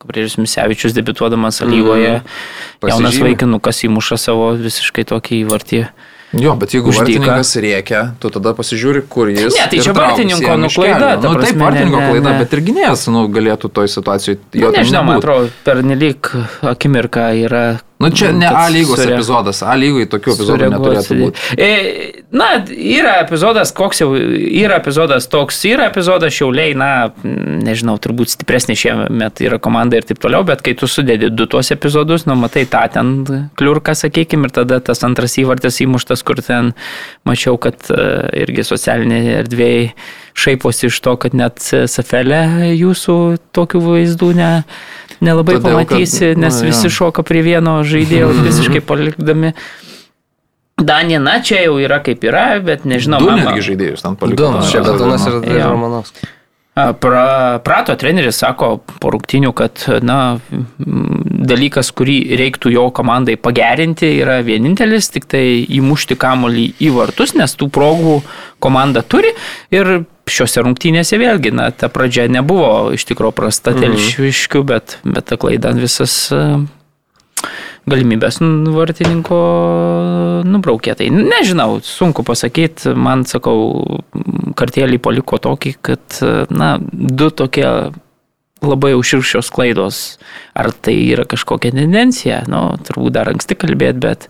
Gabrielius 0.02 0.38
Misevičius 0.38 0.94
debituodamas 0.94 1.60
lygoje, 1.66 2.16
mm. 2.22 2.86
jaunas 2.86 3.12
Pasižymi. 3.12 3.28
vaikinukas 3.28 3.84
įmuša 3.86 4.18
savo 4.18 4.48
visiškai 4.58 5.04
tokį 5.10 5.42
įvartį. 5.42 5.84
Jo, 6.32 6.54
bet 6.56 6.72
jeigu 6.72 6.92
vartininkas 6.96 7.50
rėkia, 7.60 7.98
tu 8.22 8.30
tada 8.32 8.54
pasižiūri, 8.56 9.02
kur 9.12 9.28
jis. 9.28 9.52
Ne, 9.52 9.66
tai 9.68 9.80
čia 9.84 9.92
vartininko, 9.92 10.46
jam 10.46 10.62
nu, 10.62 10.70
iš 10.70 10.76
kelio. 10.78 10.94
klaida, 10.96 11.10
ta 11.20 11.28
Nu, 11.28 11.40
taip, 11.42 11.58
vartininko 11.60 12.00
ne, 12.00 12.06
klaida, 12.08 12.30
ne. 12.30 12.38
bet 12.40 12.54
ir 12.56 12.62
gynėjas, 12.70 13.02
nu, 13.12 13.26
galėtų 13.28 13.68
toj 13.68 13.90
situacijoj. 13.92 14.38
Jo, 14.56 14.62
Jo, 14.62 14.70
nežinau, 14.78 15.02
man 15.04 15.20
atrodo, 15.20 15.50
per 15.66 15.82
nelik 15.84 16.30
akimirką 16.72 17.26
yra. 17.44 17.64
Nu, 18.02 18.10
čia 18.10 18.32
ne 18.34 18.48
kad 18.50 18.58
A 18.58 18.66
lygos 18.74 18.98
sure- 19.00 19.14
epizodas, 19.14 19.62
A 19.62 19.76
lygoje 19.78 20.08
tokių 20.12 20.34
epizodų 20.34 20.70
neturėtų 20.74 21.20
būti. 21.22 21.46
E, 21.56 22.22
Na, 22.32 22.46
yra 22.72 23.18
epizodas, 23.20 23.74
koks 23.76 23.98
jau 24.00 24.14
yra 24.16 24.78
epizodas 24.80 25.26
toks, 25.28 25.58
yra 25.68 25.90
epizodas 25.90 26.32
šiauliai, 26.32 26.72
na, 26.80 26.88
nežinau, 27.22 27.98
turbūt 28.00 28.32
stipresnė 28.32 28.72
šiemet 28.80 29.42
yra 29.44 29.58
komanda 29.60 29.98
ir 30.00 30.06
taip 30.08 30.22
toliau, 30.22 30.40
bet 30.48 30.62
kai 30.64 30.72
tu 30.80 30.88
sudedi 30.88 31.28
du 31.28 31.44
tuos 31.44 31.68
epizodus, 31.74 32.24
nu, 32.24 32.32
matai 32.40 32.64
tą 32.72 32.86
ten 32.94 33.12
kliurką, 33.60 33.92
sakykime, 34.00 34.48
ir 34.48 34.56
tada 34.62 34.80
tas 34.80 35.04
antras 35.04 35.36
įvartis 35.42 35.82
įmuštas, 35.84 36.24
kur 36.24 36.40
ten 36.40 36.72
mačiau, 37.28 37.60
kad 37.60 37.76
e, 37.92 38.08
irgi 38.46 38.64
socialinėje 38.64 39.36
erdvėje 39.42 39.92
šaiposi 40.34 40.86
iš 40.88 41.00
to, 41.04 41.16
kad 41.16 41.34
net 41.34 41.58
Safelė 41.62 42.72
jūsų 42.78 43.16
tokių 43.54 43.80
vaizdų 43.84 44.32
ne, 44.38 44.50
nelabai 45.20 45.58
Todėl, 45.58 45.78
kad- 45.82 45.88
pamatysi, 45.92 46.32
nes 46.36 46.60
nu, 46.60 46.66
jo. 46.68 46.72
visi 46.72 46.90
šoka 46.90 47.22
prie 47.22 47.42
vieno 47.46 47.80
žaidėjo 47.84 48.32
visiškai 48.48 48.80
palikdami. 48.80 49.52
Danija, 50.82 51.20
na 51.22 51.36
čia 51.44 51.60
jau 51.66 51.76
yra 51.78 52.00
kaip 52.02 52.24
yra, 52.26 52.58
bet 52.64 52.84
nežinau. 52.88 53.20
Du 53.22 53.28
man- 53.30 53.42
netgi 53.44 53.60
žaidėjus 53.72 54.02
ten 54.02 54.14
Du, 54.16 54.20
paliko. 54.24 54.52
čia 54.70 54.80
Betonas 54.82 55.26
ir. 55.28 55.42
Romanovskis. 55.62 56.30
A, 56.74 56.94
Pra, 56.96 57.58
prato 57.60 57.92
treneris 58.00 58.38
sako 58.40 58.78
po 59.00 59.10
rungtinių, 59.12 59.50
kad 59.52 59.82
na, 60.00 60.38
dalykas, 60.80 61.90
kurį 61.92 62.14
reiktų 62.40 62.72
jo 62.72 62.86
komandai 62.96 63.34
pagerinti, 63.36 64.08
yra 64.22 64.38
vienintelis, 64.40 65.10
tik 65.12 65.26
tai 65.28 65.66
įmušti 65.68 66.16
kamolį 66.16 66.64
į 66.80 66.88
vartus, 66.96 67.34
nes 67.36 67.52
tų 67.60 67.68
progų 67.76 68.22
komanda 68.64 69.02
turi 69.04 69.34
ir 69.70 70.06
šiuose 70.32 70.64
rungtynėse 70.64 71.18
vėlgi, 71.20 71.52
na, 71.54 71.70
ta 71.70 71.90
pradžia 71.92 72.28
nebuvo 72.32 72.92
iš 72.96 73.04
tikrųjų 73.10 73.36
prasta 73.36 73.74
telšiškių, 73.76 74.62
bet, 74.68 74.98
bet 75.04 75.28
ta 75.28 75.38
klaida 75.40 75.74
visas 75.76 76.14
a, 76.32 76.62
galimybės 77.90 78.38
vartininko 78.72 79.40
nubraukė. 80.46 80.94
Tai 80.98 81.08
nežinau, 81.14 81.80
sunku 81.84 82.24
pasakyti, 82.26 82.94
man 82.94 83.26
sakau, 83.28 84.00
kartėlį 84.58 85.00
paliko 85.02 85.40
tokį, 85.42 85.74
kad, 85.82 86.22
na, 86.54 86.76
du 86.80 87.30
tokie 87.34 87.66
labai 88.62 88.94
užširščios 88.94 89.50
klaidos. 89.54 90.02
Ar 90.54 90.70
tai 90.72 90.94
yra 91.10 91.26
kažkokia 91.28 91.74
tendencija, 91.74 92.42
nu, 92.50 92.68
turbūt 92.86 93.16
dar 93.18 93.32
anksti 93.32 93.58
kalbėti, 93.58 94.02
bet, 94.04 94.28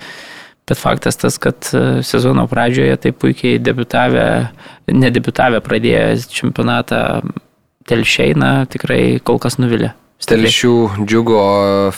bet 0.72 0.80
faktas 0.80 1.20
tas, 1.20 1.38
kad 1.38 1.68
e, 1.76 2.02
sezono 2.02 2.46
pradžioje 2.48 2.96
taip 2.96 3.20
puikiai 3.20 3.60
debitavę, 3.60 4.48
nedebitavę 4.88 5.60
pradėję 5.60 6.22
čempionatą 6.32 7.20
telšiai, 7.88 8.36
na, 8.38 8.64
tikrai 8.70 9.20
kol 9.20 9.42
kas 9.42 9.60
nuvilė. 9.60 9.92
Telšių 10.22 11.02
džiugo 11.02 11.38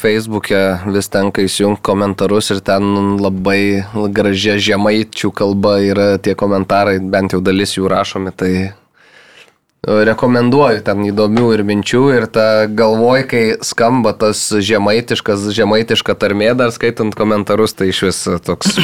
Facebook'e 0.00 0.60
vis 0.94 1.10
tenka 1.12 1.42
įsijungti 1.44 1.84
komentarus 1.84 2.54
ir 2.54 2.62
ten 2.64 3.18
labai 3.20 3.84
gražia 4.16 4.56
žemaičių 4.56 5.28
kalba 5.36 5.76
yra 5.84 6.06
tie 6.16 6.32
komentarai, 6.32 6.96
bent 7.04 7.36
jau 7.36 7.42
dalis 7.44 7.76
jų 7.76 7.90
rašomi, 7.92 8.32
tai 8.32 8.52
rekomenduoju 9.84 10.82
ten 10.86 11.04
įdomių 11.08 11.48
ir 11.56 11.62
minčių 11.66 12.02
ir 12.16 12.26
ta 12.32 12.66
galvoj, 12.66 13.24
kai 13.30 13.42
skamba 13.64 14.14
tas 14.16 14.46
žemaitiškas, 14.52 15.48
žemaitiška 15.56 16.16
tarmė 16.18 16.52
dar 16.58 16.72
skaitant 16.74 17.14
komentarus, 17.16 17.76
tai 17.76 17.90
iš 17.92 18.02
vis 18.08 18.20
toks 18.46 18.78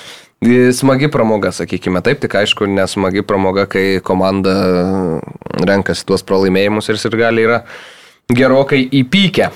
smagi 0.80 1.10
pramoga, 1.12 1.52
sakykime 1.54 2.02
taip, 2.04 2.20
tik 2.22 2.36
aišku, 2.38 2.68
nesmagi 2.70 3.24
pramoga, 3.26 3.66
kai 3.70 4.00
komanda 4.04 4.54
renkasi 5.64 6.06
tuos 6.06 6.26
pralaimėjimus 6.26 6.90
ir 6.90 7.00
ir 7.00 7.18
gali 7.18 7.46
yra 7.48 7.62
gerokai 8.32 8.82
įpykę. 9.02 9.50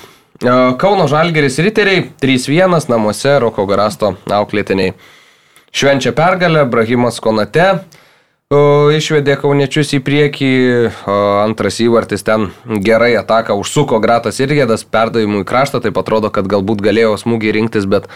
Kauno 0.79 1.07
Žalgeris 1.11 1.59
riteriai 1.59 2.05
3-1 2.21 2.87
namuose 2.87 3.39
Roko 3.43 3.65
Garasto 3.67 4.13
auklėtiniai. 4.31 4.93
Švenčia 5.75 6.13
pergalę, 6.15 6.63
Brahimas 6.65 7.19
Konate 7.19 7.83
išvedė 8.49 9.35
kauniečius 9.37 9.91
į 9.93 9.99
priekį, 10.01 10.53
antras 11.45 11.77
įvartis 11.83 12.25
ten 12.25 12.47
gerai 12.65 13.11
ataką 13.19 13.53
užsuko 13.61 13.99
Gratas 14.01 14.39
Irgėdas, 14.41 14.81
perdavimų 14.89 15.43
į 15.43 15.45
kraštą, 15.45 15.83
taip 15.83 15.99
atrodo, 16.01 16.31
kad 16.33 16.49
galbūt 16.49 16.81
galėjo 16.81 17.13
smūgį 17.21 17.53
rinktis, 17.59 17.85
bet 17.85 18.09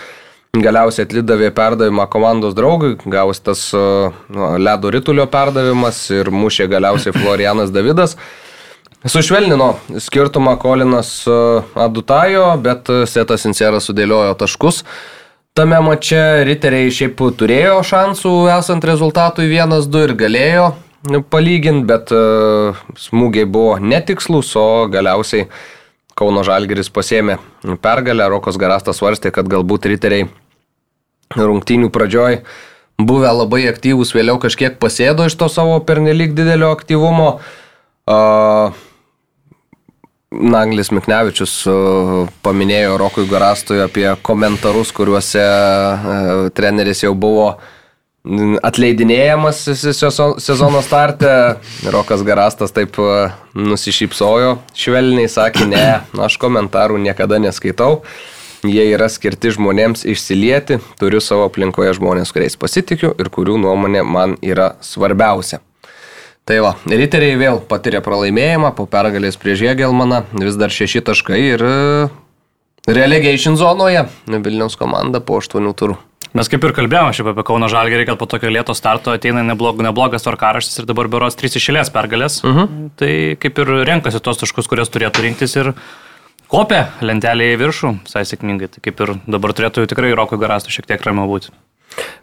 galiausiai 0.57 1.05
atlidavė 1.05 1.51
perdavimą 1.53 2.07
komandos 2.09 2.57
draugui, 2.57 2.95
gavus 3.05 3.45
tas 3.45 3.67
e, 3.77 3.83
ledo 4.57 4.89
ritulio 4.93 5.27
perdavimas 5.29 6.01
ir 6.09 6.33
mušė 6.33 6.65
galiausiai 6.71 7.13
Florianas 7.13 7.69
Davidas. 7.69 8.17
Sušvelnino 9.05 9.75
skirtumą 10.01 10.55
Kolinas 10.57 11.27
Adutajo, 11.75 12.53
bet 12.63 12.89
Setas 13.11 13.45
Inseras 13.45 13.89
sudėliojo 13.89 14.33
taškus. 14.39 14.85
Tame 15.53 15.77
mače 15.85 16.41
riteriai 16.47 16.89
šiaip 16.89 17.19
turėjo 17.37 17.75
šansų 17.85 18.29
esant 18.55 18.85
rezultatui 18.89 19.51
1-2 19.51 19.99
ir 20.07 20.13
galėjo 20.17 20.63
palyginti, 21.29 21.85
bet 21.91 22.09
e, 22.09 22.21
smūgiai 22.97 23.45
buvo 23.45 23.75
netikslus, 23.77 24.49
o 24.57 24.87
galiausiai 24.89 25.45
Kauno 26.17 26.41
Žalgeris 26.47 26.89
pasėmė 26.93 27.35
pergalę. 27.85 28.25
Rokas 28.33 28.57
Garastas 28.57 28.97
svarstė, 28.97 29.29
kad 29.35 29.45
galbūt 29.49 29.85
riteriai 29.91 30.25
rungtynių 31.37 31.91
pradžioj 31.93 32.39
buvę 32.97 33.35
labai 33.37 33.67
aktyvūs, 33.69 34.15
vėliau 34.17 34.41
kažkiek 34.41 34.81
pasėdo 34.81 35.29
iš 35.29 35.37
to 35.37 35.51
savo 35.53 35.77
pernelyg 35.85 36.33
didelio 36.33 36.71
aktyvumo. 36.73 37.29
Uh, 38.09 38.73
Naglis 40.33 40.89
Miknevičius 40.95 41.53
uh, 41.69 42.25
paminėjo 42.45 42.97
Rokui 43.01 43.27
Garastui 43.29 43.77
apie 43.83 44.07
komentarus, 44.25 44.89
kuriuose 44.95 45.43
uh, 45.43 46.49
treneris 46.57 47.03
jau 47.05 47.13
buvo 47.13 47.51
atleidinėjamas 48.63 49.57
se- 49.67 49.91
sezo- 49.93 50.37
sezono 50.39 50.81
starte. 50.81 51.29
Rokas 51.91 52.23
Garastas 52.23 52.71
taip 52.75 52.95
uh, 53.03 53.33
nusišypsojo, 53.53 54.57
švelniai 54.77 55.27
sakė, 55.29 55.67
ne, 55.69 55.83
aš 56.23 56.37
komentarų 56.41 57.01
niekada 57.03 57.39
neskaitau. 57.43 58.01
Jie 58.63 58.85
yra 58.95 59.09
skirti 59.11 59.51
žmonėms 59.51 60.05
išsilieti, 60.07 60.77
turiu 61.01 61.19
savo 61.19 61.49
aplinkoje 61.49 61.97
žmonės, 61.99 62.31
kuriais 62.31 62.55
pasitikiu 62.55 63.11
ir 63.19 63.27
kurių 63.27 63.57
nuomonė 63.59 64.05
man 64.07 64.37
yra 64.39 64.77
svarbiausia. 64.79 65.59
Tai 66.43 66.57
va, 66.59 66.73
riteriai 66.91 67.37
vėl 67.39 67.61
patyrė 67.69 68.01
pralaimėjimą 68.03 68.73
po 68.75 68.83
pergalės 68.91 69.37
prieš 69.39 69.61
Jėgelmaną, 69.63 70.25
vis 70.41 70.57
dar 70.59 70.73
šeši 70.75 70.99
taškai 71.07 71.37
ir 71.39 71.63
e, 71.63 71.75
relegation 72.91 73.55
zonoje 73.55 74.01
Vilniaus 74.27 74.75
komanda 74.75 75.21
po 75.23 75.39
aštuonių 75.39 75.71
turų. 75.79 75.95
Mes 76.35 76.49
kaip 76.49 76.65
ir 76.65 76.73
kalbėjome 76.75 77.13
šiaip 77.15 77.29
apie 77.31 77.45
Kauno 77.47 77.69
Žalgerį, 77.71 78.07
kad 78.09 78.19
po 78.19 78.25
tokio 78.27 78.49
lėto 78.51 78.73
starto 78.75 79.13
ateina 79.13 79.43
neblog, 79.45 79.79
neblogas 79.85 80.25
tvarkaraštis 80.25 80.81
ir 80.81 80.87
dabar 80.89 81.07
beros 81.13 81.37
trys 81.39 81.55
išėlės 81.59 81.93
pergalės. 81.93 82.39
Uh 82.43 82.57
-huh. 82.57 82.89
Tai 82.99 83.11
kaip 83.39 83.59
ir 83.63 83.71
renkasi 83.87 84.19
tos 84.19 84.41
taškus, 84.41 84.67
kurias 84.67 84.89
turėtų 84.89 85.23
rinktis 85.23 85.55
ir 85.55 85.73
kopia 86.49 86.89
lentelėje 87.01 87.53
į 87.55 87.59
viršų, 87.61 87.93
visai 88.03 88.25
sėkmingai. 88.25 88.67
Tai 88.67 88.81
kaip 88.81 88.99
ir 88.99 89.13
dabar 89.27 89.53
turėtų 89.53 89.85
tikrai 89.87 90.11
Rokui 90.11 90.41
Garastų 90.41 90.73
šiek 90.73 90.89
tiek 90.89 91.05
ramiau 91.05 91.29
būti. 91.29 91.53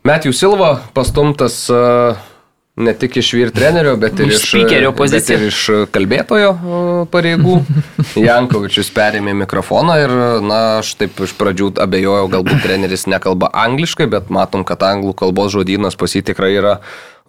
Matthew 0.02 0.32
Silva 0.32 0.80
pastumtas 0.92 1.70
uh, 1.70 2.16
ne 2.80 2.94
tik 2.96 3.20
iš 3.20 3.32
vyr 3.36 3.52
trenerio, 3.54 3.94
bet 4.00 4.20
ir 4.20 4.32
iš, 4.32 4.42
Speakerio 4.48 4.92
bet 4.96 5.30
ir 5.32 5.46
iš 5.48 5.60
kalbėtojo 5.92 6.50
pareigų. 7.12 7.60
Jankovičius 8.28 8.90
perėmė 8.96 9.34
mikrofoną 9.44 9.96
ir, 10.02 10.16
na, 10.46 10.60
aš 10.80 10.94
taip 11.00 11.20
iš 11.26 11.34
pradžių 11.38 11.72
abejojau, 11.84 12.28
galbūt 12.32 12.64
treneris 12.64 13.06
nekalba 13.10 13.52
angliškai, 13.66 14.08
bet 14.10 14.32
matom, 14.32 14.66
kad 14.68 14.82
anglų 14.86 15.14
kalbos 15.24 15.54
žodynas 15.54 15.98
pas 16.00 16.16
jį 16.16 16.24
tikrai 16.32 16.54
yra 16.58 16.78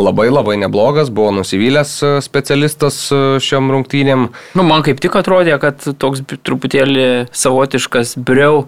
labai 0.01 0.29
labai 0.31 0.57
neblogas, 0.57 1.11
buvo 1.13 1.31
nusivylęs 1.35 1.91
uh, 2.03 2.15
specialistas 2.23 3.03
uh, 3.13 3.37
šiom 3.43 3.69
rungtynėm. 3.75 4.29
Nu, 4.57 4.65
man 4.65 4.85
kaip 4.85 5.01
tik 5.03 5.15
atrodė, 5.19 5.57
kad 5.61 5.83
toks 6.01 6.23
truputėlį 6.41 7.27
savotiškas 7.35 8.17
briau 8.17 8.65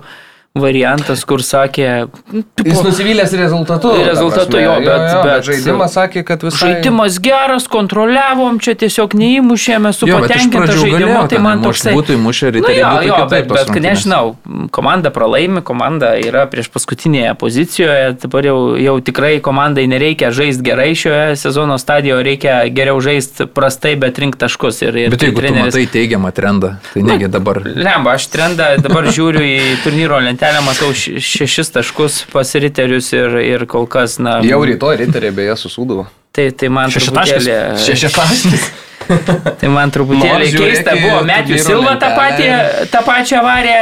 variantas, 0.54 1.24
kur 1.26 1.42
sakė, 1.42 2.06
nu, 2.30 2.44
tipo, 2.54 2.70
Jis 2.70 2.82
nusivylęs 2.86 3.32
rezultatu. 3.34 3.89
Rezultatu 4.06 4.52
ta 4.52 4.58
prasme. 4.58 4.62
jo, 4.62 4.74
bet- 4.86 5.24
bet- 5.26 5.46
žaidimas 5.48 5.96
sakė, 5.98 6.22
kad 6.28 6.44
visai... 6.46 6.60
žaidimas 6.76 7.16
geras, 7.26 7.66
kontroliavom, 7.74 8.60
čia 8.62 8.76
tiesiog 8.78 9.16
neįmušėme 9.18 9.89
su 9.98 10.06
Jo, 10.06 10.20
bet 10.22 10.30
patenkinta 10.30 10.76
žaidimu, 10.78 11.24
tai 11.32 11.39
man 11.42 11.63
toksai... 11.66 11.96
būtų 11.98 12.13
įmušę 12.20 12.52
Nu, 12.52 12.54
riteriai, 12.60 13.08
jo, 13.08 13.16
jo, 13.18 13.18
bet, 13.32 13.50
bet 13.50 13.72
nežinau, 13.82 14.36
komanda 14.70 15.10
pralaimi, 15.16 15.63
komanda 15.66 16.12
yra 16.22 16.46
prieš 16.52 16.70
paskutinėje 16.76 17.34
pozicijoje, 17.42 18.13
dabar 18.22 18.46
jau, 18.52 18.58
jau 18.78 18.96
tikrai 19.10 19.39
komandai 19.42 19.88
nereikia 19.89 20.30
žaisti 20.30 20.62
gerai 20.70 20.92
šioje 20.94 21.34
sezono 21.42 21.80
stadijoje, 21.82 22.22
reikia 22.30 22.60
geriau 22.70 23.02
žaisti 23.02 23.50
prastai, 23.50 23.96
bet 23.98 24.22
rinkti 24.22 24.44
taškus. 24.46 24.84
Ir, 24.86 25.02
ir 25.08 25.18
Bet 25.18 25.26
jeigu 25.26 25.42
tu 25.42 25.58
matai 25.58 25.88
teigiamą 25.89 26.30
trendą, 26.30 26.76
tai 26.94 27.02
negi 27.10 27.26
dabar. 27.34 27.63
Lemba, 27.66 28.20
aš 28.22 28.30
trendą 28.30 28.76
dabar 28.86 29.10
žiūriu 29.10 29.42
į 29.42 29.60
turnyro 29.82 30.22
lentelę, 30.22 30.42
matau 30.65 30.91
š- 30.93 31.19
šešis 31.23 31.71
taškus 31.75 32.21
pas 32.34 32.56
riterius 32.56 33.12
ir, 33.15 33.38
ir 33.43 33.65
kol 33.69 33.88
kas, 33.88 34.19
na, 34.19 34.39
Jau 34.45 34.62
rytoj 34.67 34.97
riteriai 35.06 35.32
beje 35.36 35.56
susūdavo. 35.63 36.08
tai, 36.34 36.49
tai 36.51 36.69
man 36.73 36.89
Šešitaškis? 36.91 37.45
truputėlį... 37.45 37.86
Šešiataškis. 37.86 38.71
Tai 39.60 39.67
man 39.67 39.91
truputėlį 39.91 40.29
Nors 40.32 40.51
žiūrėk 40.53 40.69
keista 40.77 40.93
buvo, 40.95 41.17
Metijų 41.27 41.58
Silva 41.60 41.95
tą, 41.99 42.08
patį, 42.15 42.45
lentelę. 42.47 42.86
tą 42.93 43.01
pačią 43.03 43.41
varę, 43.43 43.73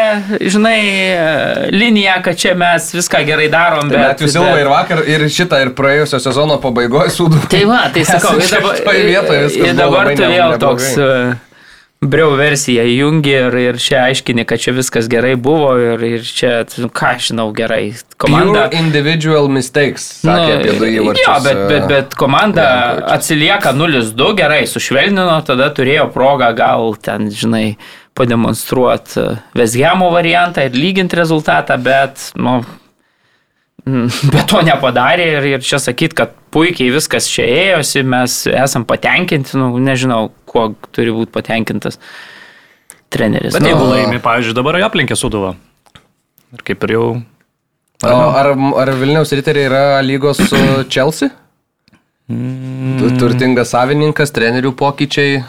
žinai, 0.50 0.80
liniją, 1.76 2.16
kad 2.26 2.40
čia 2.42 2.56
mes 2.58 2.88
viską 2.96 3.22
gerai 3.28 3.46
darom, 3.54 3.92
bet... 3.92 4.02
Bet 4.02 4.24
jūs 4.26 4.34
Silva 4.34 4.56
ir 4.64 4.70
vakar, 4.72 5.04
ir 5.06 5.28
šitą, 5.30 5.60
ir 5.62 5.74
praėjusio 5.78 6.18
sezono 6.26 6.58
pabaigoje 6.64 7.14
sūdavo. 7.14 7.46
Tai 7.54 7.62
va, 7.70 7.84
tai 7.94 8.02
sakau, 8.10 8.34
ir 8.42 8.50
dabar, 8.50 8.76
šeštoj 8.82 9.04
vietoj 9.12 9.40
viskas 9.46 9.70
ir 9.70 9.78
dabar 9.78 10.10
tu 10.16 10.24
vėl 10.26 10.34
neblogai. 10.34 10.60
toks 10.66 10.90
uh, 10.98 11.38
breu 12.02 12.32
versiją 12.34 12.84
įjungi 12.90 13.30
ir, 13.30 13.56
ir 13.62 13.78
čia 13.82 14.00
aiškini, 14.08 14.42
kad 14.50 14.62
čia 14.62 14.74
viskas 14.74 15.06
gerai 15.12 15.36
buvo 15.38 15.76
ir, 15.78 16.02
ir 16.02 16.26
čia, 16.26 16.64
nu, 16.82 16.90
ką 16.90 17.12
aš 17.16 17.30
žinau, 17.30 17.52
gerai. 17.54 17.94
Komanda. 18.22 18.66
Pure 18.72 18.82
individual 18.82 19.50
mistakes, 19.54 20.08
sakė 20.24 20.56
apie 20.58 20.74
du 20.80 20.90
įvarčius. 20.90 21.28
Jo, 21.28 21.38
bet, 21.46 21.62
bet, 21.70 21.88
bet 21.92 22.18
komanda 22.18 22.66
Jankovičius. 22.66 23.14
atsilieka 23.18 23.76
0-2, 23.78 24.32
gerai, 24.42 24.62
sušvelnino, 24.70 25.38
tada 25.46 25.70
turėjo 25.78 26.10
progą 26.16 26.50
gal 26.58 26.98
ten, 27.06 27.30
žinai, 27.30 27.66
pademonstruoti 28.18 29.30
Vesgiamo 29.56 30.10
variantą 30.12 30.66
ir 30.66 30.74
lyginti 30.76 31.22
rezultatą, 31.22 31.78
bet, 31.86 32.32
nu, 32.34 32.64
bet 34.34 34.46
to 34.50 34.66
nepadarė 34.66 35.36
ir, 35.38 35.50
ir 35.54 35.66
čia 35.66 35.78
sakyt, 35.82 36.18
kad 36.18 36.34
puikiai 36.52 36.90
viskas 36.94 37.30
čia 37.30 37.46
ėjosi, 37.46 38.02
mes 38.10 38.42
esam 38.52 38.90
patenkinti, 38.90 39.54
nu, 39.62 39.72
nežinau, 39.82 40.32
kuo 40.52 40.72
turi 40.92 41.14
būti 41.16 41.32
patenkintas 41.34 42.00
treneris. 43.12 43.56
Bet 43.56 43.64
Nu, 43.64 43.72
jeigu 43.74 43.90
laimi, 43.90 44.22
pavyzdžiui, 44.24 44.58
dabar 44.58 44.80
aplinkė 44.88 45.18
suduvą. 45.20 45.56
Ir 46.52 46.66
kaip 46.68 46.88
ir 46.88 46.96
jau... 46.98 47.06
O 48.02 48.12
ar, 48.34 48.50
ar 48.82 48.90
Vilniaus 48.98 49.32
riteriai 49.38 49.70
yra 49.70 49.82
lygos 50.02 50.42
su 50.42 50.60
Chelsea? 50.90 51.30
Tu 52.32 53.10
turtingas 53.20 53.74
savininkas, 53.76 54.32
trenerių 54.34 54.72
pokyčiai, 54.80 55.42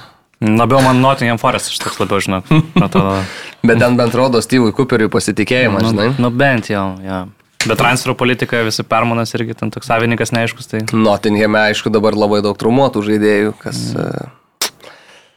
Labiau 0.43 0.83
man 0.83 0.99
Nottingham 0.99 1.38
Forest, 1.38 1.71
aš 1.71 1.79
toks 1.85 2.01
labiau 2.01 2.19
žinau. 2.23 2.41
Atrodo, 2.83 3.21
bet 3.69 3.79
ten 3.79 3.95
bent 3.99 4.15
rodo 4.19 4.41
Steve'ui 4.43 4.75
Cooperiui 4.75 5.11
pasitikėjimą, 5.12 5.85
žinai. 5.87 6.09
nu, 6.17 6.27
nu 6.27 6.31
bent 6.35 6.71
jau, 6.73 6.87
jo. 7.05 7.21
Bet 7.62 7.79
transferų 7.79 8.17
politikoje 8.19 8.67
visi 8.67 8.83
permanas 8.83 9.31
irgi 9.38 9.55
ten 9.61 9.71
toks 9.71 9.87
savininkas 9.87 10.35
neaiškus, 10.35 10.67
tai... 10.73 10.81
Nottinghame, 10.91 11.61
aišku, 11.71 11.93
dabar 11.95 12.19
labai 12.19 12.41
daug 12.43 12.59
trumuotų 12.59 13.05
žaidėjų, 13.07 13.53
kas... 13.62 13.85
Mm. 13.95 14.33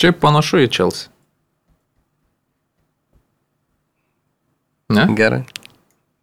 Čia 0.05 0.13
panašu 0.21 0.61
į 0.63 0.69
Chelsea. 0.69 1.09
Ne? 4.93 5.07
Gerai. 5.17 5.43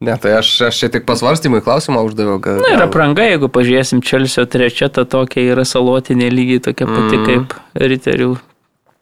Ne, 0.02 0.16
tai 0.18 0.32
aš, 0.38 0.48
aš 0.66 0.78
čia 0.82 0.88
tik 0.90 1.04
pasvarstymui 1.06 1.60
klausimą 1.62 2.02
uždaviau. 2.08 2.40
Gal, 2.42 2.58
Na 2.62 2.72
ir 2.74 2.82
apranga, 2.82 3.22
jeigu 3.26 3.46
pažiūrėsim, 3.54 4.00
Čelsio 4.02 4.42
trečia, 4.50 4.88
ta 4.90 5.04
tokia 5.06 5.44
yra 5.54 5.62
salotinė 5.66 6.26
lygiai 6.32 6.62
tokia 6.62 6.88
pati 6.90 7.18
mm. 7.20 7.26
kaip 7.28 7.54
riterių 7.78 8.32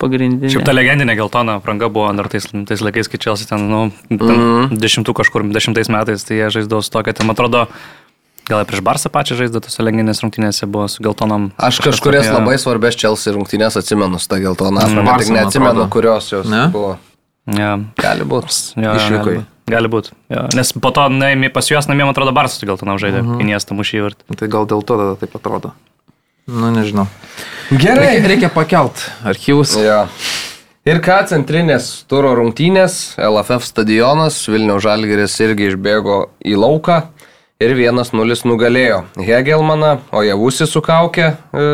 pagrindinė. 0.00 0.50
Šiaip 0.52 0.66
ta 0.68 0.74
legendinė 0.76 1.16
geltona 1.16 1.56
apranga 1.60 1.88
buvo 1.92 2.08
dar 2.16 2.28
tais, 2.32 2.44
tais 2.68 2.84
laikais, 2.84 3.08
kai 3.08 3.20
Čelsi 3.20 3.48
ten, 3.48 3.64
nu, 3.72 3.80
ten 4.12 4.20
Mhm. 4.36 4.76
dešimtų 4.80 5.16
kažkur, 5.16 5.44
dešimtais 5.56 5.88
metais, 5.92 6.24
tai 6.24 6.36
jie 6.40 6.52
žaisdavo 6.56 6.84
su 6.84 6.92
tokia, 6.92 7.16
ten 7.16 7.28
man 7.28 7.36
atrodo, 7.36 7.66
gal 8.50 8.64
prieš 8.68 8.82
Barsą 8.84 9.10
pačią 9.14 9.38
žaisdavo, 9.38 9.62
tose 9.68 9.82
legendinės 9.86 10.20
rungtynėse 10.24 10.66
buvo 10.70 10.88
su 10.90 11.02
geltonom. 11.06 11.50
Aš 11.56 11.78
kažkurias 11.86 12.26
tokio- 12.26 12.38
labai 12.40 12.56
svarbės 12.58 12.98
Chelsea 12.98 13.32
rungtynės 13.36 13.78
atsimenu 13.78 14.18
su 14.20 14.28
ta 14.28 14.40
geltona 14.42 14.82
apranga, 14.84 15.06
Barca, 15.12 15.24
tik 15.24 15.36
neatsimenu, 15.38 15.70
atrodo. 15.86 15.90
kurios 15.94 16.30
jos 16.34 16.46
Ne? 16.50 16.66
buvo. 16.74 16.98
Jo. 17.46 17.70
Gali 17.96 18.24
būti. 18.28 18.74
Jo, 18.76 18.90
jo, 18.92 18.98
Išvyko 18.98 19.44
gali 19.70 19.88
būti. 19.88 20.10
Nes 20.58 20.72
po 20.72 20.90
to 20.90 21.06
naimi, 21.08 21.48
pas 21.54 21.66
juos 21.70 21.86
namie, 21.86 22.02
man 22.04 22.10
atrodo, 22.14 22.32
Barsas 22.34 22.58
su 22.60 22.66
geltonom 22.66 22.98
žaidė, 22.98 23.22
-huh. 23.22 23.38
į 23.40 23.44
miestą 23.46 23.74
mušį 23.78 23.94
įvartį. 24.02 24.36
Tai 24.36 24.48
gal 24.48 24.66
dėl 24.66 24.82
to 24.84 24.96
tada 24.98 25.14
taip 25.16 25.34
atrodo. 25.38 25.72
Nu, 26.50 26.70
nežinau. 26.74 27.06
Gerai. 27.70 28.18
Reikia, 28.18 28.28
reikia 28.28 28.48
pakelt 28.50 29.10
archyvus. 29.24 29.76
Jo. 29.78 30.08
Ir 30.84 30.98
ką 31.04 31.20
centrinės 31.28 32.04
turo 32.08 32.34
rungtynės, 32.34 33.14
LFF 33.20 33.62
stadionas, 33.68 34.48
Vilniaus 34.48 34.82
Žalgeris 34.82 35.36
irgi 35.44 35.68
išbėgo 35.70 36.28
į 36.44 36.56
lauką 36.56 37.02
ir 37.61 37.75
1-0 37.77 38.46
nugalėjo 38.49 39.03
Hegelmaną, 39.20 39.99
o 40.16 40.23
Javusi 40.25 40.64
sukaukė 40.68 41.27
e, 41.29 41.64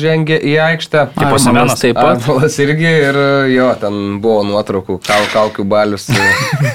žengė 0.00 0.38
į 0.40 0.54
aikštę. 0.70 1.04
Kaip 1.18 1.34
Osimhenas. 1.36 1.76
taip 1.82 1.98
pat. 1.98 2.16
Arpolas 2.16 2.56
irgi 2.64 2.88
ir 2.88 3.18
e, 3.20 3.28
jo, 3.52 3.68
ten 3.80 4.18
buvo 4.24 4.46
nuotraukų, 4.48 4.98
kau, 5.04 5.20
kaukių 5.34 5.68
balius. 5.68 6.08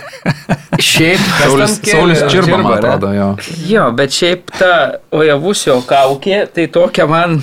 Šiaip, 0.93 1.21
Saulis? 1.41 1.79
Saulis 1.85 2.23
Čirba, 2.29 2.61
man 2.61 2.77
atrodo, 2.77 3.11
jo. 3.13 3.27
jo, 3.69 3.89
bet 3.97 4.13
šiaip 4.13 4.53
ta 4.57 4.73
Ojavusio 5.13 5.81
kaukė, 5.89 6.45
tai 6.53 6.69
tokia 6.73 7.09
man 7.09 7.39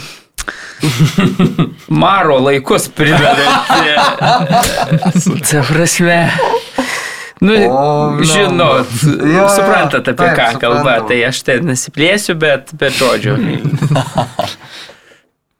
maro 2.03 2.39
laikus 2.39 2.89
primena. 2.89 3.61
Ta 5.51 5.63
prasme. 5.69 6.31
Nu, 7.41 7.55
O, 7.73 8.11
no. 8.11 8.25
žinot, 8.25 8.91
jo, 9.35 9.47
suprantat 9.49 10.09
apie 10.13 10.27
taip, 10.27 10.35
ką 10.37 10.49
kalba, 10.61 10.81
suprantam. 10.83 11.07
tai 11.09 11.21
aš 11.31 11.39
ten 11.47 11.65
nesiplėsiu, 11.71 12.35
bet, 12.37 12.75
bet 12.77 12.93
žodžiu. 13.01 13.39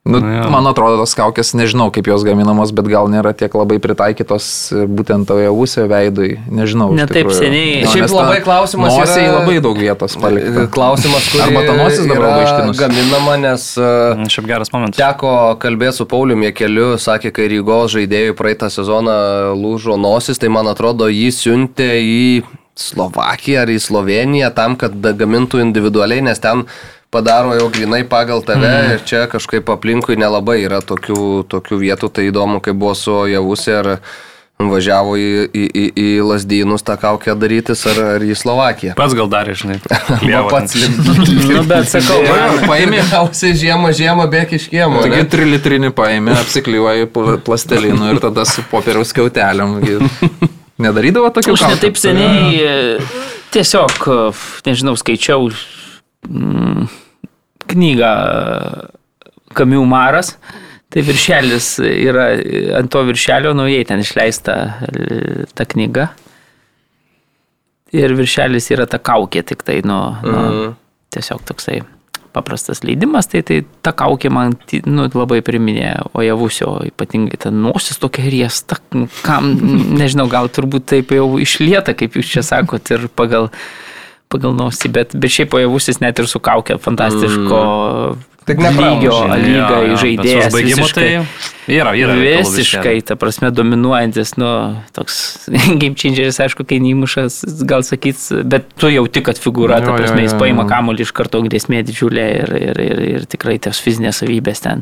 Nu, 0.03 0.17
Nu, 0.17 0.49
man 0.49 0.65
atrodo, 0.65 0.95
tos 0.97 1.11
kaukės, 1.13 1.51
nežinau, 1.53 1.91
kaip 1.93 2.07
jos 2.09 2.23
gaminamos, 2.25 2.71
bet 2.73 2.87
gal 2.89 3.05
nėra 3.13 3.35
tiek 3.37 3.53
labai 3.53 3.75
pritaikytos 3.77 4.45
e, 4.73 4.85
būtent 4.89 5.27
toje 5.29 5.45
ūsio 5.53 5.83
veidui. 5.91 6.39
Nežinau. 6.49 6.87
iš 6.89 6.97
Ne 6.97 7.05
taip 7.05 7.27
tikrųjų. 7.27 7.37
seniai. 7.37 7.75
Šiaip 7.85 8.07
nes 8.07 8.15
ta 8.15 8.17
labai 8.23 8.39
klausimas 8.41 8.95
Nosiai 8.97 9.27
yra- 9.27 9.35
labai 9.37 9.59
daug 9.61 9.77
vietos 9.77 10.15
palikta. 10.17 10.63
Klausimas, 10.73 11.27
kur 11.29 11.43
Arba 11.45 11.61
ta 11.67 11.75
nosis 11.77 12.07
dabar 12.09 12.25
labai 12.31 12.47
ištinus. 12.47 12.79
gaminama, 12.81 13.35
nes 13.43 13.65
e, 13.77 13.91
Šiaip 14.33 14.47
geras 14.49 14.73
momentas. 14.73 14.97
Teko 14.97 15.35
kalbėti 15.61 15.99
su 16.01 16.07
Pauliumi 16.09 16.49
keliu, 16.57 16.95
sakė, 16.97 17.29
kai 17.37 17.45
Rygos 17.53 17.93
žaidėjų 17.93 18.33
praeitą 18.41 18.71
sezoną 18.73 19.53
lūžo 19.53 19.99
nosis, 20.01 20.41
tai 20.41 20.49
man 20.49 20.65
atrodo 20.73 21.11
jį 21.13 21.29
siuntė 21.29 21.91
į 22.01 22.41
Slovakiją 22.73 23.61
ar 23.61 23.69
į 23.69 23.77
Sloveniją 23.85 24.49
tam, 24.57 24.73
kad 24.81 24.97
gamintų 24.97 25.61
individualiai, 25.61 26.23
nes 26.25 26.39
ten 26.41 26.65
padaro 27.11 27.53
jau 27.59 27.67
grinai 27.69 28.03
pagal 28.07 28.41
tave 28.47 28.71
mm. 28.71 28.91
ir 28.95 29.05
čia 29.05 29.27
kažkaip 29.31 29.69
aplinkui 29.73 30.15
nelabai 30.19 30.61
yra 30.63 30.79
tokių, 30.79 31.43
tokių 31.51 31.79
vietų, 31.83 32.09
tai 32.09 32.29
įdomu, 32.31 32.61
kaip 32.63 32.77
buvo 32.79 32.95
su 32.95 33.23
Javusi 33.27 33.73
ar 33.75 33.97
važiavo 34.61 35.15
į, 35.17 35.29
į, 35.57 35.63
į, 35.65 35.83
į 35.97 36.07
Lasdynus 36.21 36.85
tą 36.85 36.93
kaukę 37.01 37.33
darytis 37.39 37.81
ar, 37.89 37.97
ar 38.15 38.23
į 38.23 38.35
Slovakiją. 38.37 38.93
Pats 38.99 39.15
gal 39.17 39.27
darė, 39.31 39.55
žinai. 39.57 39.79
Va 39.89 40.19
Lieva 40.21 40.43
pats 40.51 40.75
ten. 40.75 40.85
lipdavo. 40.85 41.25
Nu, 41.49 41.63
bet 41.65 41.89
sakau, 41.89 42.19
Paėmė 42.69 43.01
gausiai 43.09 43.57
žiemą, 43.57 43.89
žiemą 43.97 44.29
bėk 44.31 44.55
iš 44.59 44.69
kiemo. 44.71 45.01
Taigi 45.01 45.23
ne? 45.23 45.27
trilitrinį 45.33 45.91
paėmė, 45.97 46.37
apsiklijuoji 46.45 47.09
pl- 47.15 47.41
plastelinu 47.47 48.13
ir 48.13 48.21
tada 48.23 48.45
su 48.45 48.63
popieriaus 48.69 49.11
gi. 49.17 49.97
Nedarydavo 50.81 51.33
tokių 51.33 51.57
Aš 51.57 51.67
netaip 51.75 51.97
seniai 51.99 52.61
e, 52.61 52.75
tiesiog, 53.53 54.05
nežinau, 54.65 54.95
skaičiau 54.97 55.49
mm, 56.27 56.89
knygą 57.71 58.11
Kamių 59.57 59.85
Maras. 59.89 60.35
Tai 60.91 61.05
viršelis 61.07 61.77
yra 61.87 62.33
e, 62.35 62.65
ant 62.75 62.91
to 62.91 63.05
viršelio 63.07 63.53
naujai 63.55 63.85
ten 63.87 64.03
išleista 64.03 64.57
e, 64.89 65.47
ta 65.55 65.67
knyga. 65.69 66.09
Ir 67.95 68.15
viršelis 68.15 68.67
yra 68.75 68.87
ta 68.87 68.99
kaukė, 68.99 69.43
tik 69.47 69.63
tai, 69.67 69.79
nu, 69.87 69.99
nu 70.23 70.43
tiesiog 71.11 71.43
toksai 71.47 71.81
paprastas 72.31 72.83
leidimas, 72.83 73.27
tai, 73.27 73.41
tai 73.43 73.59
ta 73.83 73.91
kaukė 73.95 74.31
man 74.31 74.55
nu, 74.87 75.07
labai 75.11 75.41
priminė 75.45 75.93
Ojavusio, 76.17 76.77
ypatingai 76.87 77.39
ta 77.43 77.51
nosis 77.51 77.99
tokia 78.01 78.29
riesta, 78.31 78.79
kam, 79.25 79.51
nežinau, 79.99 80.29
gal 80.31 80.47
turbūt 80.53 80.87
taip 80.93 81.11
jau 81.15 81.27
išlieta, 81.43 81.95
kaip 81.97 82.15
jūs 82.15 82.31
čia 82.31 82.45
sakot, 82.45 82.93
ir 82.95 83.09
pagal, 83.15 83.49
pagal 84.31 84.55
nosį, 84.57 84.91
bet, 84.95 85.15
bet 85.15 85.33
šiaip 85.33 85.53
Ojavusis 85.59 86.01
net 86.03 86.19
ir 86.21 86.29
su 86.31 86.41
kaukė 86.43 86.79
fantastiško 86.81 87.61
Tik 88.41 88.57
lygio, 88.57 89.17
lyga 89.37 89.97
žaidėjas. 90.01 90.49
Baigimo 90.53 90.87
visiškai. 90.87 91.09
tai 91.67 91.75
yra, 91.75 91.91
yra. 91.93 92.15
Visiškai, 92.17 92.95
ta 93.05 93.15
prasme, 93.19 93.51
dominuojantis, 93.53 94.33
nu, 94.41 94.49
toks 94.97 95.19
game 95.81 95.93
changeris, 95.93 96.41
aišku, 96.41 96.65
kai 96.65 96.79
neįmušas, 96.81 97.43
gal 97.69 97.85
sakys, 97.85 98.31
bet 98.41 98.73
tu 98.81 98.89
jau 98.89 99.05
tik, 99.05 99.27
kad 99.29 99.41
figūra, 99.41 99.77
ta 99.85 99.93
prasme, 99.93 100.25
jis 100.25 100.33
paima 100.41 100.65
kamuolį 100.69 101.05
iš 101.05 101.13
karto 101.21 101.43
grėsmė 101.45 101.83
didžiulė 101.85 102.27
ir, 102.41 102.55
ir, 102.71 102.83
ir, 102.87 103.03
ir 103.11 103.29
tikrai 103.29 103.59
tos 103.61 103.81
fizinės 103.83 104.23
savybės 104.23 104.65
ten. 104.65 104.81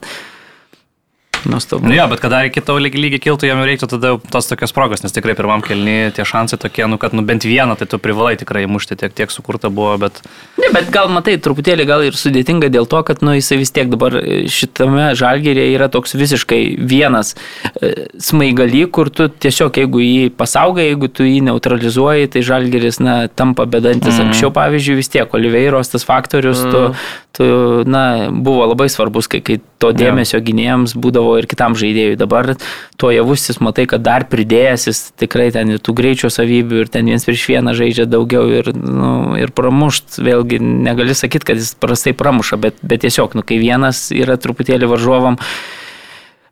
Nuostabu. 1.46 1.88
Nu 1.88 1.96
jo, 1.96 2.08
bet 2.12 2.20
kada 2.20 2.42
iki 2.48 2.62
tavo 2.66 2.82
lygiai 2.82 3.06
lygi 3.06 3.20
kiltų, 3.24 3.48
jam 3.48 3.62
reiktų 3.64 3.88
tada 3.94 4.12
tos 4.34 4.50
tokios 4.50 4.74
progos, 4.76 5.04
nes 5.04 5.14
tikrai 5.16 5.36
pirmam 5.38 5.64
kelni 5.64 6.12
tie 6.16 6.26
šansai 6.28 6.60
tokie, 6.60 6.84
nu 6.92 7.00
kad 7.00 7.16
nu 7.16 7.24
bent 7.28 7.46
vieną, 7.48 7.78
tai 7.80 7.88
tu 7.90 8.00
privalai 8.02 8.36
tikrai 8.40 8.66
mušti, 8.70 8.98
tiek, 9.00 9.14
tiek 9.16 9.32
sukurta 9.32 9.72
buvo, 9.72 9.96
bet... 10.02 10.20
Ne, 10.60 10.72
bet 10.76 10.90
gal 10.94 11.08
matai, 11.14 11.38
truputėlį 11.40 11.86
gal 11.88 12.04
ir 12.08 12.18
sudėtinga 12.20 12.72
dėl 12.74 12.90
to, 12.90 13.00
kad 13.08 13.24
nu, 13.26 13.36
jisai 13.38 13.60
vis 13.62 13.72
tiek 13.76 13.92
dabar 13.92 14.18
e, 14.20 14.42
šitame 14.52 15.12
žalgerėje 15.20 15.78
yra 15.78 15.90
toks 15.92 16.18
visiškai 16.20 16.62
vienas 16.90 17.36
e, 17.80 18.10
smaigalį, 18.20 18.84
kur 18.96 19.12
tu 19.14 19.30
tiesiog 19.32 19.80
jeigu 19.80 20.04
jį 20.04 20.28
pasaugai, 20.36 20.90
jeigu 20.90 21.12
tu 21.14 21.28
jį 21.28 21.40
neutralizuoji, 21.48 22.34
tai 22.36 22.44
žalgeris 22.46 23.00
na, 23.04 23.16
tampa 23.32 23.68
bedantis. 23.70 24.18
Mm. 24.18 24.30
Anksčiau, 24.30 24.52
pavyzdžiui, 24.56 25.00
vis 25.00 25.12
tiek 25.14 25.40
Oliveiros 25.40 25.94
tas 25.94 26.06
faktorius, 26.08 26.66
mm. 26.66 26.76
tu, 26.76 27.40
tu, 27.40 27.50
na, 27.90 28.04
buvo 28.34 28.68
labai 28.70 28.90
svarbus, 28.92 29.30
kai, 29.32 29.42
kai 29.46 29.60
to 29.80 29.94
dėmesio 29.96 30.42
gynėjams 30.44 30.96
būdavo 31.00 31.29
ir 31.40 31.48
kitam 31.50 31.76
žaidėjui. 31.80 32.18
Dabar 32.20 32.54
to 33.00 33.12
javusis, 33.14 33.60
matai, 33.64 33.86
kad 33.90 34.04
dar 34.06 34.26
pridėjęs 34.32 34.88
jis 34.90 35.02
tikrai 35.22 35.50
ten 35.56 35.76
ir 35.76 35.82
tų 35.84 35.96
greičio 36.00 36.32
savybių 36.34 36.84
ir 36.84 36.92
ten 36.94 37.10
viens 37.10 37.26
prieš 37.28 37.46
vieną 37.52 37.76
žaidžia 37.78 38.08
daugiau 38.10 38.48
ir, 38.62 38.72
nu, 38.74 39.38
ir 39.40 39.54
pramušt, 39.56 40.22
vėlgi 40.24 40.62
negali 40.62 41.18
sakyti, 41.18 41.52
kad 41.52 41.62
jis 41.62 41.76
prastai 41.80 42.16
pramuša, 42.18 42.60
bet, 42.62 42.80
bet 42.82 43.06
tiesiog, 43.06 43.38
nu, 43.38 43.46
kai 43.46 43.62
vienas 43.62 44.08
yra 44.16 44.40
truputėlį 44.42 44.90
varžovam, 44.90 45.40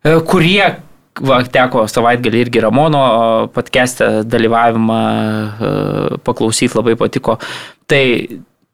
e, 0.04 0.20
kurie 0.28 0.76
Va, 1.18 1.40
teko 1.42 1.82
savaitgalį 1.90 2.44
irgi 2.44 2.60
Ramono 2.62 3.00
podcast'e 3.50 4.22
dalyvavimą 4.22 4.98
e, 5.02 5.70
paklausyti, 6.22 6.76
labai 6.78 6.94
patiko. 7.00 7.38
Tai 7.90 8.02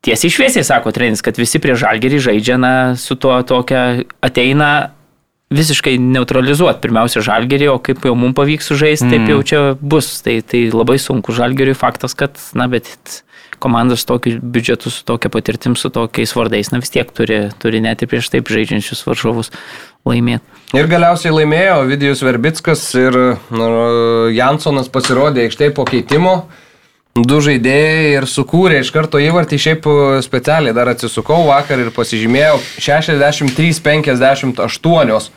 tiesiai 0.04 0.32
šviesiai 0.32 0.66
sako 0.66 0.92
trenis, 0.94 1.22
kad 1.24 1.38
visi 1.40 1.60
prie 1.62 1.76
žalgerį 1.78 2.20
žaidžia 2.28 2.58
na, 2.60 2.74
su 3.00 3.16
tuo 3.16 3.38
tokia 3.48 4.04
ateina 4.24 4.93
visiškai 5.54 5.94
neutralizuoti 6.02 6.82
pirmiausia 6.84 7.22
žalgerį, 7.24 7.68
o 7.72 7.78
kaip 7.82 8.04
jau 8.06 8.14
mums 8.18 8.36
pavyks 8.38 8.70
sužaisti, 8.72 9.10
taip 9.12 9.30
jau 9.30 9.38
čia 9.46 9.62
bus. 9.80 10.10
Tai, 10.24 10.38
tai 10.46 10.66
labai 10.74 10.98
sunku 11.02 11.34
žalgeriui 11.36 11.76
faktas, 11.78 12.16
kad, 12.18 12.40
na, 12.58 12.68
bet 12.70 13.22
komandos 13.62 14.02
su 14.02 14.10
tokiu 14.10 14.40
biudžetu, 14.42 14.90
su 14.92 15.04
tokia 15.08 15.30
patirtim, 15.32 15.76
su 15.76 15.88
tokiais 15.94 16.34
vardais, 16.36 16.70
na 16.72 16.80
vis 16.82 16.92
tiek 16.92 17.08
turi, 17.16 17.46
turi 17.62 17.80
net 17.84 18.02
ir 18.02 18.10
prieš 18.10 18.28
taip 18.34 18.50
žaidžiančius 18.52 19.04
varžovus 19.06 19.52
laimėti. 20.04 20.44
Ir 20.76 20.90
galiausiai 20.90 21.32
laimėjo 21.32 21.78
Vidijus 21.88 22.24
Verbickas 22.26 22.82
ir 22.98 23.16
Jansonas 24.34 24.90
pasirodė 24.92 25.46
aikštėje 25.46 25.74
po 25.76 25.86
keitimo. 25.88 26.34
Du 27.14 27.36
žaidėjai 27.38 28.16
ir 28.16 28.24
sukūrė 28.26 28.80
iš 28.82 28.88
karto 28.90 29.22
įvartį, 29.22 29.54
šiaip 29.62 29.86
specialiai 30.26 30.74
dar 30.74 30.90
atsisukau 30.90 31.46
vakar 31.46 31.78
ir 31.78 31.94
pasižymėjau 31.94 32.58
63-58. 32.82 35.30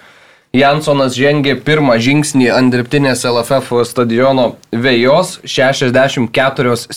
Jansonas 0.57 1.13
žengė 1.13 1.53
pirmą 1.61 2.01
žingsnį 2.01 2.49
ant 2.49 2.73
dirbtinės 2.73 3.21
LFF 3.29 3.85
stadiono 3.85 4.57
vėjos 4.73 5.37
64-17. 5.45 6.89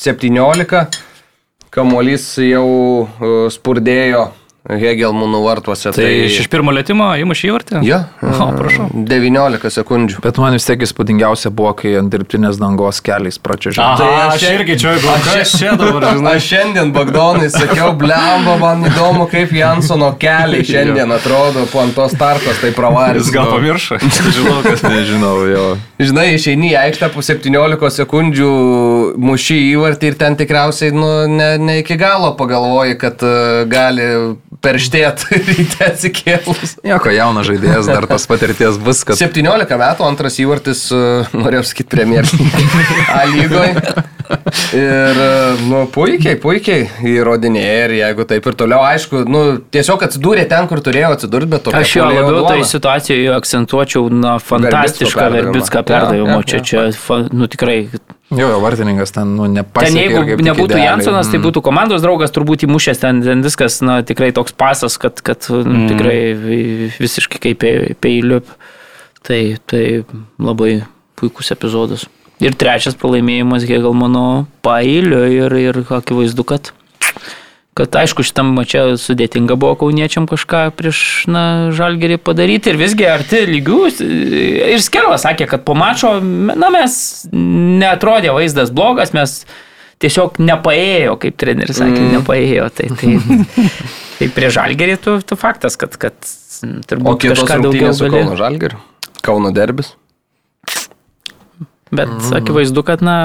Kamuolys 1.69 2.41
jau 2.41 3.05
uh, 3.05 3.53
spurdėjo 3.53 4.33
Hegelmūnų 4.81 5.41
vartuose. 5.45 5.93
Tai 5.95 6.09
iš 6.27 6.49
pirmo 6.53 6.75
lėtimo 6.75 7.11
įmušė 7.23 7.51
įvartį? 7.51 7.83
Ja, 7.87 8.05
O, 8.21 8.51
prašau. 8.57 8.89
19 8.95 9.73
sekundžių. 9.75 10.21
Bet 10.25 10.39
man 10.41 10.55
vis 10.57 10.67
tiek 10.69 10.81
įspūdingiausia 10.87 11.51
buvo, 11.55 11.73
kai 11.79 11.97
ant 12.01 12.13
dirbtinės 12.13 12.59
dangos 12.61 13.01
keliais 13.05 13.39
pračiažiau. 13.43 13.97
Tai 14.01 14.09
aš 14.27 14.41
aš 14.41 14.47
irgi 14.55 14.77
čia, 14.81 14.95
kas 15.25 15.55
čia 15.59 15.75
dabar, 15.79 16.07
žinai. 16.17 16.35
Aš 16.39 16.49
šiandien 16.51 16.93
Bagdonai 16.95 17.51
sakiau, 17.53 17.93
blemba, 17.99 18.57
man 18.61 18.85
įdomu, 18.89 19.27
kaip 19.31 19.53
Jansono 19.55 20.13
keliai 20.21 20.65
šiandien 20.67 21.13
atrodo 21.15 21.67
po 21.73 21.83
ant 21.85 21.95
tos 21.97 22.15
tarkos, 22.19 22.61
tai 22.63 22.73
pravarys. 22.77 23.27
Jis 23.27 23.35
gal 23.35 23.51
pamiršo. 23.53 24.01
Žinau, 24.37 24.61
kad 24.65 24.85
Nežinau, 24.91 25.35
jo. 25.51 25.67
Žinai, 26.01 26.27
išeini 26.37 26.73
į 26.73 26.79
aikštę 26.87 27.11
po 27.15 27.25
17 27.25 27.91
sekundžių 28.01 28.51
mušį 29.21 29.59
įvartį 29.75 30.13
ir 30.13 30.19
ten 30.21 30.39
tikriausiai 30.41 30.95
nu, 30.97 31.11
ne, 31.31 31.51
ne 31.61 31.81
iki 31.83 31.99
galo 32.01 32.33
pagalvoji, 32.39 32.97
kad 33.01 33.23
uh, 33.27 33.63
gali 33.71 34.07
perštėti 34.65 35.41
ryte 35.49 35.89
atsikėlus. 35.89 36.77
Nieko, 36.87 37.13
jaunas 37.15 37.49
žaidėjas, 37.49 37.91
dar 37.91 38.07
tas 38.11 38.27
patirties 38.31 38.81
bus, 38.83 39.03
kad 39.09 39.21
17 39.21 39.81
metų 39.81 40.07
antras 40.07 40.39
įvartis, 40.43 40.87
uh, 40.95 41.29
norėjau 41.37 41.67
sakyti, 41.73 41.91
premjer 41.97 42.29
A 43.11 43.25
lygoje. 43.31 43.75
Ir, 44.31 45.19
uh, 45.19 45.61
nu, 45.67 45.81
puikiai, 45.91 46.37
puikiai 46.41 46.85
įrodinėja 47.11 47.79
ir 47.89 47.95
jeigu 47.99 48.27
taip 48.31 48.47
ir 48.47 48.57
toliau, 48.59 48.85
aišku, 48.87 49.25
nu, 49.31 49.41
tiesiog 49.75 50.05
atsidūrė 50.07 50.45
ten, 50.51 50.69
kur 50.71 50.83
turėjo 50.85 51.13
atsidurti, 51.17 51.49
bet 51.51 51.65
tokia 51.67 51.81
Aš 51.83 51.95
jo 51.99 52.07
labiau 52.07 52.37
duona. 52.39 52.53
tai 52.55 52.69
situacijoje 52.71 53.33
akcentuočiau, 53.35 54.07
na, 54.15 54.37
fantastišką. 54.43 55.27
Verbitską 55.35 55.83
perdavimą. 55.89 56.39
jo, 56.39 56.47
Čia, 56.53 56.61
jo. 56.61 56.67
čia, 56.71 56.85
fa- 56.95 57.25
nu, 57.33 57.49
tikrai. 57.51 57.79
jo, 58.31 58.47
jo, 58.47 58.61
vartininkas 58.63 59.11
ten, 59.17 59.35
nu, 59.37 59.49
Ten 59.49 59.59
nepasiekė. 59.59 60.05
jeigu 60.05 60.23
kaip 60.29 60.37
tik 60.43 60.47
nebūtų 60.51 60.71
idealiai. 60.71 60.87
Jansonas, 60.93 61.33
tai 61.33 61.43
būtų 61.43 61.65
komandos 61.67 62.05
draugas, 62.07 62.31
turbūt 62.37 62.67
įmušęs 62.69 63.03
ten, 63.03 63.23
ten 63.27 63.43
viskas, 63.47 63.81
na, 63.83 64.01
tikrai 64.07 64.31
toks 64.37 64.55
pasas, 64.55 64.95
kad, 65.03 65.19
kad 65.27 65.43
mm. 65.51 65.89
tikrai 65.91 66.19
vi- 66.39 66.93
visiškai 67.03 67.43
kaip 67.49 67.59
pe- 67.67 67.95
peiliu. 68.01 68.41
Tai, 69.27 69.41
tai 69.69 69.83
labai 70.41 70.79
puikus 71.21 71.51
epizodas. 71.53 72.07
Ir 72.41 72.57
trečias 72.57 72.97
pralaimėjimas, 72.97 73.67
gal 73.69 73.93
mano 73.97 74.25
pailiu 74.65 75.25
ir, 75.29 75.57
ir 75.61 75.83
akivaizdu, 75.85 76.47
kad 76.49 76.73
kad 77.81 77.95
aišku, 78.03 78.25
šitam 78.27 78.51
mačiam 78.57 78.97
sudėtinga 78.99 79.55
buvo 79.61 79.77
kauniečiam 79.85 80.27
kažką 80.29 80.67
prieš 80.77 81.01
na, 81.31 81.71
žalgerį 81.75 82.19
padaryti 82.21 82.73
ir 82.73 82.79
visgi 82.81 83.07
arti 83.09 83.45
lygių. 83.49 83.79
Ir 84.75 84.83
Skervas 84.85 85.25
sakė, 85.25 85.47
kad 85.49 85.65
po 85.65 85.77
mačo, 85.79 86.17
na 86.21 86.69
mes 86.75 86.99
netrodė 87.33 88.35
vaizdas 88.37 88.75
blogas, 88.75 89.15
mes 89.17 89.39
tiesiog 90.03 90.41
nepaėjo, 90.43 91.17
kaip 91.23 91.39
treneris 91.41 91.79
sakė, 91.81 92.03
mm. 92.03 92.13
nepaėjo. 92.19 92.69
Tai, 92.75 92.91
tai, 93.01 93.15
tai 94.19 94.31
prie 94.35 94.53
žalgerį 94.59 94.99
tu, 95.07 95.17
tu 95.25 95.39
faktas, 95.41 95.79
kad, 95.81 95.97
kad 96.01 96.19
turbūt 96.91 97.31
kažką 97.31 97.63
daugiau 97.69 97.95
su 97.97 98.09
gali. 98.11 98.27
Kauno 98.27 98.41
Žalgiriu. 98.41 98.85
Kauno 99.25 99.55
derbis. 99.55 99.95
Bet 101.91 102.11
mm. 102.11 102.35
akivaizdu, 102.39 102.85
kad 102.87 103.03
na, 103.03 103.17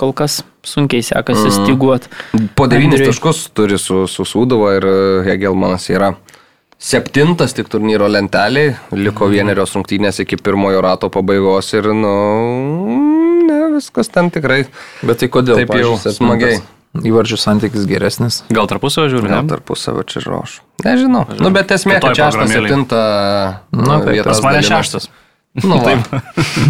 kol 0.00 0.14
kas 0.16 0.40
sunkiai 0.64 1.04
sekasi 1.04 1.50
mm. 1.50 1.56
stiguoti. 1.58 2.12
Po 2.56 2.68
9 2.70 2.88
Andriui. 2.88 3.10
taškus 3.10 3.48
turi 3.56 3.78
su, 3.78 4.06
su 4.08 4.24
Sūduva 4.28 4.76
ir 4.78 4.88
uh, 4.88 5.26
Hegelmanas 5.26 5.90
yra 5.92 6.14
septintas 6.84 7.54
tik 7.56 7.68
turnyro 7.72 8.08
lenteliai, 8.10 8.74
liko 8.96 9.28
vienerios 9.32 9.74
rungtynės 9.76 10.20
iki 10.24 10.38
pirmojo 10.40 10.82
rato 10.84 11.10
pabaigos 11.12 11.72
ir, 11.76 11.90
nu, 11.96 12.14
ne, 13.48 13.60
viskas 13.76 14.12
ten 14.12 14.30
tikrai. 14.34 14.64
Bet 15.04 15.22
tai 15.22 15.30
kodėl? 15.32 15.62
Taip 15.62 15.72
jau 15.76 15.94
pavyzdžiui, 15.96 16.16
smagiai. 16.18 16.62
Įvarčių 16.94 17.36
santykis 17.42 17.88
geresnis. 17.90 18.36
Gal 18.54 18.68
tarpusavio 18.70 19.10
žiūri, 19.10 19.26
Gal 19.26 19.42
ne? 19.42 19.50
tarpusavio 19.50 20.04
čia 20.06 20.20
roš. 20.28 20.60
Nežinau. 20.84 21.24
Nu, 21.40 21.50
bet 21.54 21.72
esmė, 21.74 21.96
kad 21.98 22.14
šeštą, 22.14 22.28
programėlėj. 22.36 22.70
septintą 22.70 23.00
Nu, 23.74 23.80
nu, 23.80 23.96
taip, 23.96 24.12
vietas 24.14 24.42
mane 24.44 24.60
šeštas. 24.62 25.08
Nu, 25.62 25.76
va. 25.78 25.92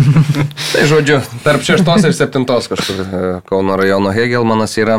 tai 0.74 0.82
žodžiu, 0.84 1.22
tarp 1.40 1.62
šeštos 1.64 2.04
ir 2.04 2.12
septintos 2.12 2.66
kažkur 2.68 2.98
e, 3.00 3.20
Kauno 3.48 3.78
rajono 3.80 4.10
Hegelmanas 4.12 4.76
yra. 4.76 4.98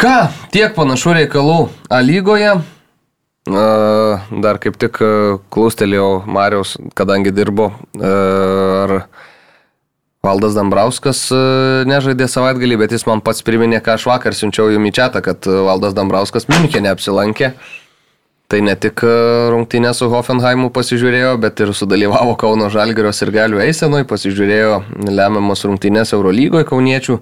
Ką, 0.00 0.14
tiek 0.54 0.72
panašių 0.72 1.18
reikalų 1.18 1.58
A 1.92 1.98
lygoje. 2.00 2.54
E, 2.56 3.64
Dar 4.40 4.60
kaip 4.64 4.78
tik 4.80 4.96
e, 5.04 5.10
klaustelėjau 5.52 6.22
Marijos, 6.24 6.78
kadangi 6.96 7.34
dirbo, 7.36 7.68
ar 8.00 8.94
Valdas 10.24 10.56
Dambrauskas 10.56 11.26
nežaidė 11.88 12.30
savaitgalį, 12.32 12.80
bet 12.80 12.96
jis 12.96 13.04
man 13.06 13.20
pats 13.24 13.44
priminė, 13.44 13.82
ką 13.84 13.98
aš 13.98 14.08
vakar 14.08 14.32
siunčiau 14.36 14.72
jums 14.72 14.88
į 14.88 14.94
čatą, 14.96 15.20
kad 15.24 15.44
Valdas 15.44 15.92
Dambrauskas 15.96 16.48
Münchenė 16.48 16.96
apsilankė. 16.96 17.52
Tai 18.48 18.62
ne 18.64 18.72
tik 18.80 19.02
e, 19.04 19.14
rungtynę 19.52 19.90
su 19.92 20.06
Hoffenheimu 20.08 20.70
pasižiūrėjo, 20.72 21.34
bet 21.42 21.60
ir 21.60 21.74
sudalyvavo 21.76 22.32
Kauno 22.40 22.70
Žalgirios 22.72 23.20
ir 23.20 23.32
Galių 23.34 23.60
Eisenui, 23.60 24.06
pasižiūrėjo 24.08 24.78
lemiamos 25.04 25.66
rungtynės 25.68 26.14
Eurolygoje 26.16 26.64
kauniečių. 26.70 27.18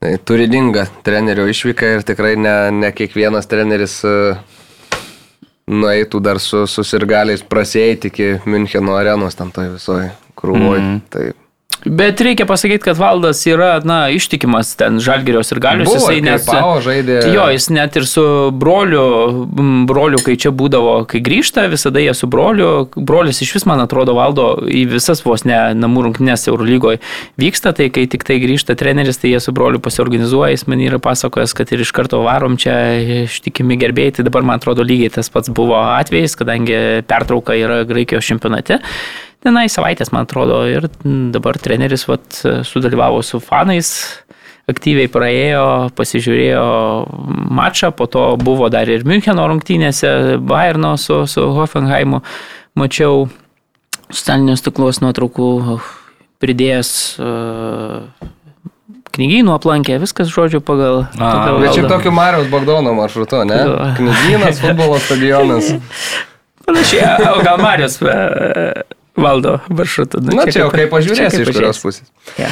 Tai 0.00 0.14
turininga 0.28 0.86
trenerio 1.04 1.44
išvyka 1.52 1.90
ir 1.98 2.06
tikrai 2.08 2.34
ne, 2.40 2.54
ne 2.72 2.92
kiekvienas 2.96 3.48
treneris 3.52 3.98
e, 4.08 4.14
nueitų 5.68 6.22
dar 6.24 6.40
su 6.40 6.64
susirgaliais 6.70 7.44
prasėjti 7.44 8.12
iki 8.12 8.32
Müncheno 8.48 8.96
arenos 8.96 9.36
tam 9.36 9.52
toj 9.52 9.74
visoje 9.74 10.08
krūvoje. 10.40 10.80
Mm. 10.80 11.00
Tai 11.12 11.30
Bet 11.86 12.18
reikia 12.20 12.46
pasakyti, 12.50 12.82
kad 12.82 12.98
valdas 12.98 13.44
yra, 13.46 13.76
na, 13.86 14.08
ištikimas 14.10 14.72
ten 14.74 14.96
žalgerios 14.98 15.52
ir 15.54 15.60
galius. 15.62 15.86
Buvo, 15.86 16.00
Jisai 16.10 16.22
net... 16.24 16.42
Pavo 16.48 16.80
žaidė- 16.82 17.20
Jo, 17.30 17.44
jis 17.54 17.68
net 17.70 17.94
ir 18.00 18.06
su 18.10 18.24
broliu, 18.50 19.46
broliu, 19.86 20.18
kai 20.26 20.34
čia 20.34 20.50
būdavo, 20.50 20.96
kai 21.06 21.20
grįžta, 21.22 21.68
visada 21.70 22.02
jie 22.02 22.10
su 22.18 22.26
broliu. 22.26 22.88
Brolis 22.96 23.38
iš 23.46 23.52
vis, 23.54 23.66
man 23.70 23.78
atrodo, 23.84 24.16
valdo 24.18 24.48
į 24.66 24.82
visas 24.96 25.22
vos 25.22 25.44
ne 25.46 25.60
namų 25.78 26.08
rungtynės 26.08 26.48
Eurolygoje 26.50 26.98
vyksta, 27.38 27.70
tai 27.78 27.86
kai 27.94 28.08
tik 28.10 28.26
tai 28.26 28.40
grįžta 28.42 28.74
treneris, 28.74 29.22
tai 29.22 29.30
jie 29.36 29.40
su 29.44 29.54
broliu 29.54 29.78
pasiorganizuoja, 29.82 30.56
jis 30.56 30.66
man 30.66 30.82
yra 30.82 30.98
pasakojęs, 31.02 31.54
kad 31.54 31.70
ir 31.70 31.86
iš 31.86 31.94
karto 31.94 32.18
varom 32.26 32.58
čia 32.58 32.74
ištikimi 33.28 33.78
gerbėjai, 33.78 34.16
tai 34.18 34.26
dabar 34.26 34.42
man 34.42 34.58
atrodo 34.58 34.82
lygiai 34.82 35.14
tas 35.20 35.30
pats 35.30 35.54
buvo 35.54 35.78
atvejis, 35.78 36.34
kadangi 36.42 36.82
pertrauka 37.06 37.54
yra 37.54 37.84
Graikijos 37.86 38.26
čempionate. 38.26 38.82
Tenai 39.46 39.68
savaitės, 39.70 40.10
man 40.10 40.26
atrodo, 40.26 40.64
ir 40.66 40.88
dabar 41.04 41.58
treneris 41.62 42.06
vat, 42.08 42.40
sudalyvavo 42.66 43.20
su 43.22 43.38
fanais, 43.38 43.90
aktyviai 44.66 45.06
praėjo, 45.12 45.66
pasižiūrėjo 45.94 46.64
mačą, 47.54 47.92
po 47.94 48.08
to 48.10 48.24
buvo 48.42 48.66
dar 48.74 48.90
ir 48.90 49.06
Müncheno 49.06 49.46
rungtynėse, 49.46 50.40
Bayerno 50.42 50.96
su, 50.98 51.22
su 51.30 51.46
Hoffenheimu, 51.54 52.24
mačiau 52.74 53.28
socialinius 54.10 54.64
stiklus 54.64 54.98
nuotraukų 55.04 55.78
pridėjęs 56.42 56.90
uh, 57.22 58.26
knygynų 59.16 59.54
aplankė, 59.54 60.00
viskas 60.02 60.30
žodžiu 60.32 60.60
pagal... 60.64 61.04
pagal 61.16 61.62
Bet 61.62 61.72
valdą. 61.72 61.88
tokiu 61.94 62.12
Marijos 62.14 62.50
Bagdono 62.52 62.92
maršrutu, 62.98 63.44
ne? 63.48 63.62
Knygynas, 64.00 64.60
futbolo 64.60 64.98
stadionas. 65.02 65.70
Panašiai, 66.66 67.30
o 67.30 67.42
gal 67.46 67.62
Marijos 67.62 68.00
e, 68.02 68.82
valdo 69.16 69.58
maršrutą. 69.68 70.20
Nu, 70.24 70.36
Na 70.38 70.46
čia 70.50 70.64
jau 70.64 70.70
kaip 70.74 70.92
pažiūrėsi 70.92 71.42
iš 71.44 71.52
kurios 71.56 71.80
pusės. 71.82 72.10
Ja. 72.40 72.50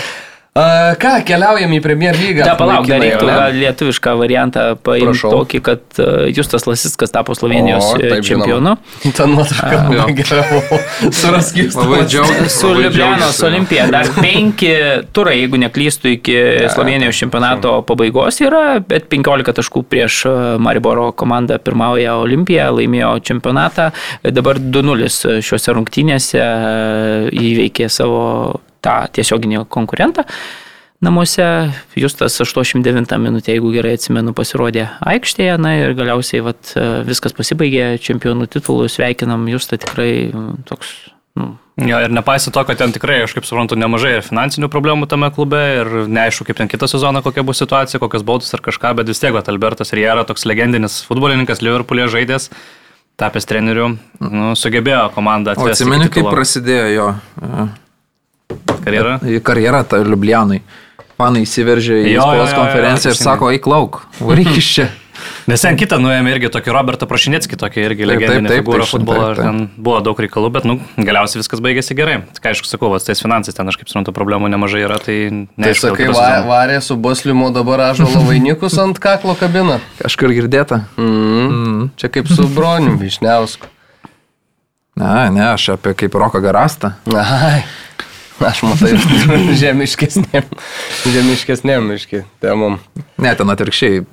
Ką, 0.55 1.17
keliaujam 1.27 1.73
į 1.75 1.81
Premier 1.83 2.15
lygą. 2.15 2.45
Da, 2.47 2.53
palauk, 2.55 2.87
dar 2.87 3.01
reiktų 3.03 3.27
ne? 3.27 3.39
lietuvišką 3.57 4.13
variantą 4.21 4.63
paimti 4.87 5.27
tokį, 5.27 5.61
kad 5.67 5.99
e, 5.99 6.05
Justas 6.31 6.69
Lasiskas 6.69 7.11
tapo 7.11 7.35
Slovenijos 7.35 7.89
O, 7.89 7.97
e, 7.99 8.13
taip, 8.13 8.21
čempionu. 8.23 8.77
Ta 9.19 9.25
nuotrauka 9.27 10.05
gera 10.15 10.45
buvo. 10.53 10.77
Suraskys. 11.19 11.75
Labai 11.75 12.05
džiaugiuosi. 12.07 12.53
Su 12.55 12.71
Liublianos 12.71 13.41
olimpija 13.49 13.89
dar 13.91 14.07
penki 14.15 14.71
turai, 15.17 15.41
jeigu 15.41 15.59
neklystų, 15.59 16.13
iki 16.21 16.37
Slovenijos 16.71 17.19
čempionato 17.19 17.73
pabaigos 17.89 18.39
yra, 18.45 18.77
bet 18.79 19.09
15 19.11 19.57
taškų 19.59 19.83
prieš 19.91 20.21
e, 20.31 20.37
Mariboro 20.63 21.09
komandą 21.19 21.59
pirmauja 21.67 22.15
Olimpija, 22.21 22.69
laimėjo 22.79 23.17
čempionatą, 23.27 23.89
dabar 24.39 24.63
2-0 24.63 25.43
šiuose 25.43 25.75
rungtynėse 25.81 26.47
įveikė 27.43 27.91
savo 27.91 28.23
tą 28.85 29.01
tiesioginį 29.17 29.65
konkurentą. 29.73 30.27
Namuose 31.05 31.73
Justas 31.97 32.41
89 32.41 33.19
minutę, 33.19 33.53
jeigu 33.53 33.73
gerai 33.75 33.97
atsimenu, 33.99 34.33
pasirodė 34.37 34.87
aikštėje, 35.05 35.57
na 35.61 35.75
ir 35.83 35.93
galiausiai 35.99 36.41
vat, 36.47 36.71
e, 36.79 36.87
viskas 37.05 37.35
pasibaigė 37.37 37.99
čempionų 38.01 38.49
titulų, 38.55 38.87
sveikinam 38.93 39.45
Justą 39.51 39.77
tikrai 39.83 40.31
mm, 40.31 40.65
toks 40.71 40.95
nu, 41.41 41.55
Jo, 41.75 41.99
ir 42.07 42.13
nepaisant 42.15 42.55
to, 42.55 42.63
kad 42.63 42.79
ten 42.79 42.93
tikrai, 42.95 43.17
aš 43.25 43.33
kaip 43.35 43.47
suprantu, 43.49 43.75
nemažai 43.75 44.13
ir 44.21 44.23
finansinių 44.23 44.69
problemų 44.71 45.09
tame 45.11 45.27
klube 45.35 45.63
ir 45.81 45.89
neaišku, 46.07 46.47
kaip 46.47 46.61
ten 46.61 46.71
kitą 46.71 46.87
sezoną, 46.87 47.19
kokia 47.27 47.43
bus 47.43 47.59
situacija, 47.59 47.99
kokias 47.99 48.23
baudas 48.23 48.55
ar 48.55 48.63
kažką, 48.63 48.95
bet 49.01 49.11
vis 49.11 49.19
tiek, 49.19 49.35
vat, 49.35 49.51
Albertas 49.51 49.91
Riera, 49.91 50.23
toks 50.29 50.47
legendinis 50.47 51.01
futbolininkas, 51.09 51.65
Liverpool'e 51.67 52.07
žaidęs, 52.15 52.53
tapęs 53.19 53.51
treneriu, 53.51 53.97
nu, 54.23 54.55
sugebėjo 54.55 55.09
komandą 55.19 55.59
atvesti. 55.59 55.83
atsimeni, 55.83 56.13
kaip 56.15 56.31
prasidėjo 56.31 56.93
jo 56.95 57.09
karjera. 58.85 59.19
į 59.23 59.41
karjerą 59.45 59.85
ta 59.89 60.03
Liublianai. 60.05 60.63
Panai 61.15 61.45
įsiveržė 61.47 62.01
į 62.03 62.13
Jo, 62.17 62.19
jo, 62.19 62.21
spaudos 62.27 62.51
jo, 62.51 62.51
jo, 62.51 62.59
konferenciją 62.59 63.15
ir 63.15 63.19
sako, 63.21 63.55
eik 63.55 63.67
lauk, 63.71 64.03
varyk 64.19 64.57
iš 64.59 64.71
čia. 64.81 64.91
Nes 65.49 65.63
ten 65.63 65.77
kitą 65.79 66.01
nuėjome 66.03 66.33
irgi 66.33 66.49
tokį 66.53 66.73
Robertą 66.75 67.07
Prašinėckį, 67.09 67.57
tokį 67.61 67.83
irgi 67.85 68.09
legendinį 68.09 68.51
figūrą 68.51 68.87
futbolo. 68.89 69.29
taip, 69.29 69.37
ir 69.37 69.39
taip. 69.39 69.47
Ten 69.47 69.85
buvo 69.87 70.01
daug 70.05 70.23
reikalų, 70.25 70.51
bet, 70.57 70.67
nu, 70.69 70.75
galiausiai 70.99 71.39
viskas 71.39 71.63
baigėsi 71.65 71.97
gerai. 71.97 72.17
Tik 72.35 72.49
aišku, 72.51 72.69
sakau, 72.69 72.91
vas, 72.93 73.07
tais 73.07 73.23
finansais 73.23 73.57
ten 73.57 73.71
aš 73.71 73.79
kaip 73.81 73.93
suprantu 73.93 74.15
problemų 74.17 74.51
nemažai 74.53 74.83
yra, 74.89 74.99
tai 75.03 75.19
Tai 75.55 75.75
sakai, 75.79 76.09
va, 76.17 76.27
varė 76.49 76.81
su 76.85 76.97
Bosliumu 76.99 77.53
dabar 77.55 77.87
ažuolo 77.93 78.25
vainikus 78.31 78.75
ant 78.83 78.99
kaklo 79.03 79.37
kabina. 79.39 79.79
Kažkur 80.03 80.35
girdėta. 80.35 80.83
Mm. 80.99 81.93
Čia 82.01 82.11
kaip 82.19 82.29
su 82.33 82.49
broniu 82.51 82.99
Višniausku. 83.01 83.71
Ne, 84.99 85.31
ne, 85.35 85.47
aš 85.53 85.73
apie 85.75 85.95
kaip 86.05 86.15
Roką 86.19 86.43
Garastą. 86.43 86.95
Ai. 87.15 87.65
Aš 88.43 88.65
matai, 88.67 88.97
žemiškesnėm, 89.63 90.49
žemiškesnėm 91.15 91.93
iški 91.95 92.25
temom. 92.43 92.81
Ne, 93.23 93.31
ten 93.39 93.53
atvirkščiai 93.55 94.01
e, 94.03 94.05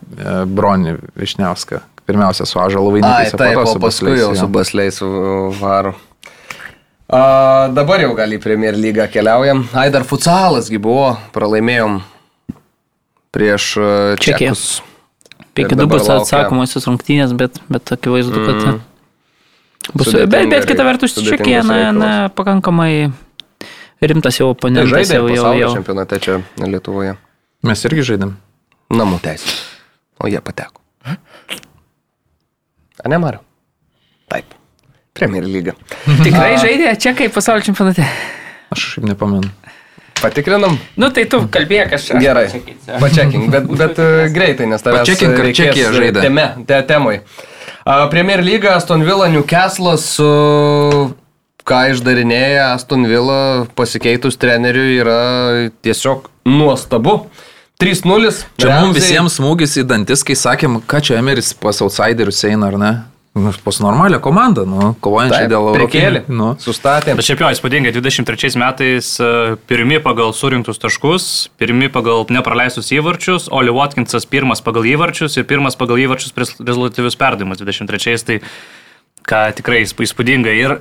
Broni 0.46 0.94
Višniauską. 1.18 1.82
Pirmiausia 2.06 2.46
su 2.50 2.60
Ažalo 2.62 2.92
Ai, 2.92 3.00
vainikais, 3.00 3.34
taip, 3.40 3.58
o 3.58 3.66
su 3.66 3.80
paskui 3.82 4.12
Basliais, 4.12 4.22
jau 4.22 4.30
jo. 4.34 4.40
su 4.40 4.48
basliais 4.52 5.02
varu. 5.62 5.94
A, 7.12 7.22
dabar 7.76 8.04
jau 8.06 8.14
gal 8.16 8.32
į 8.32 8.40
Premier 8.44 8.78
lygą 8.78 9.08
keliaujam. 9.12 9.66
Ai, 9.78 9.90
dar 9.94 10.06
futsalasgi 10.08 10.80
buvo, 10.82 11.16
pralaimėjom 11.36 12.00
prieš 13.36 13.74
e, 13.80 13.90
Čekiją. 14.22 14.54
Čekus. 14.56 14.82
5-2 15.58 15.76
dabar 15.82 16.00
bus 16.00 16.08
atsakomosios 16.14 16.88
rungtynės, 16.88 17.34
bet, 17.36 17.58
bet 17.72 17.92
akivaizdu, 17.92 18.46
kad 18.46 18.62
Mhm. 18.62 18.80
bus. 19.94 20.14
Bet, 20.14 20.48
bet 20.54 20.66
kita 20.70 20.86
vertus, 20.88 21.18
Čekija, 21.20 21.64
na, 21.68 21.92
na, 21.92 22.12
pakankamai 22.30 23.12
rimtas 24.10 24.40
jau 24.40 24.48
Tai 24.50 24.56
oponentas. 24.56 24.90
žaidė 24.94 25.18
Jau, 25.20 25.28
jau, 25.28 25.36
pasaulio 25.36 25.62
jau. 25.66 25.74
čempionate 25.78 26.20
čia 26.24 26.40
Lietuvoje. 26.58 27.16
Mes 27.68 27.86
irgi 27.86 28.08
žaidėm. 28.14 28.34
Namų 28.92 29.20
teisė. 29.24 29.54
O 30.22 30.28
jie 30.30 30.42
pateko. 30.42 30.82
A 33.02 33.10
ne, 33.10 33.18
Mariu? 33.18 33.40
Taip. 34.30 34.46
Premier 35.14 35.44
lyga. 35.46 35.74
Tikrai 36.24 36.56
žaidė 36.62 36.96
Čekai 37.02 37.30
pasaulio 37.34 37.66
čempionate. 37.66 38.06
Aš 38.72 38.94
šiaip 38.96 39.08
nepamenu. 39.12 39.50
Patikrinam? 40.22 40.78
Nu, 41.02 41.10
tai 41.10 41.26
tu 41.26 41.40
kalbėk, 41.50 41.96
aš. 41.98 42.12
aš 42.14 42.22
Gerai. 42.22 42.46
Pačekink, 43.02 43.48
bet, 43.50 43.66
bet 43.80 43.98
e, 44.00 44.10
greitai, 44.30 44.68
nes 44.70 44.84
tavęs 44.86 45.02
Pačekink, 45.02 45.34
reikės, 45.42 45.72
Čekija 45.72 45.88
e, 45.90 45.96
žaidė? 45.98 46.22
Teme, 46.28 46.46
te, 46.70 46.78
temai. 46.86 47.16
A, 47.82 48.06
Premier 48.12 48.44
lyga 48.46 48.76
Aston 48.78 49.02
Villa 49.08 49.32
Newcastle'as 49.34 50.06
su... 50.14 50.28
Ką 51.68 51.82
išdarinėja 51.94 52.72
Aston 52.76 53.06
Villa 53.10 53.68
pasikeitus 53.78 54.38
treneriui 54.42 54.98
yra 55.02 55.20
tiesiog 55.86 56.30
nuostabu. 56.50 57.28
3-0. 57.82 58.46
Čia 58.62 58.68
Ramsey- 58.70 58.82
mums 58.86 58.98
visiems 58.98 59.38
smūgis 59.40 59.78
į 59.82 59.86
dantis, 59.90 60.22
kai 60.26 60.36
sakėm, 60.38 60.82
ką 60.86 61.02
čia 61.02 61.18
Emeris 61.18 61.54
pas 61.58 61.82
outsiderius 61.82 62.44
eina, 62.46 62.68
ar 62.70 62.78
ne? 62.78 62.92
Nu, 63.34 63.54
pas 63.64 63.78
normalią 63.80 64.20
komandą, 64.20 64.66
nu, 64.68 64.90
kovojančią 65.00 65.38
Taip, 65.46 65.50
dėl. 65.54 65.68
Europinių. 65.72 66.22
Nu. 66.28 66.50
Sustatė. 66.60 67.14
Bet 67.16 67.24
šiaip 67.24 67.40
jo, 67.40 67.48
įspūdingai, 67.56 67.94
23 67.96 68.58
metais 68.60 69.14
e, 69.24 69.56
pirmi 69.72 70.02
pagal 70.04 70.34
surinktus 70.36 70.78
taškus, 70.84 71.48
pirmi 71.58 71.88
pagal 71.88 72.26
nepraleistus 72.28 72.92
įvarčius, 72.92 73.48
Oli 73.56 73.72
Watkinsas 73.72 74.28
pirmas 74.28 74.60
pagal 74.62 74.84
įvarčius 74.84 75.38
ir 75.40 75.48
pirmas 75.48 75.80
pagal 75.80 76.04
įvarčius 76.04 76.36
rezultatyvius 76.60 77.16
perdavimus 77.16 77.64
23, 77.64 78.26
tai 78.28 78.42
ką 79.24 79.42
tikrai 79.62 79.86
įsp- 79.88 80.04
įspūdingai. 80.04 80.58
Ir 80.60 80.76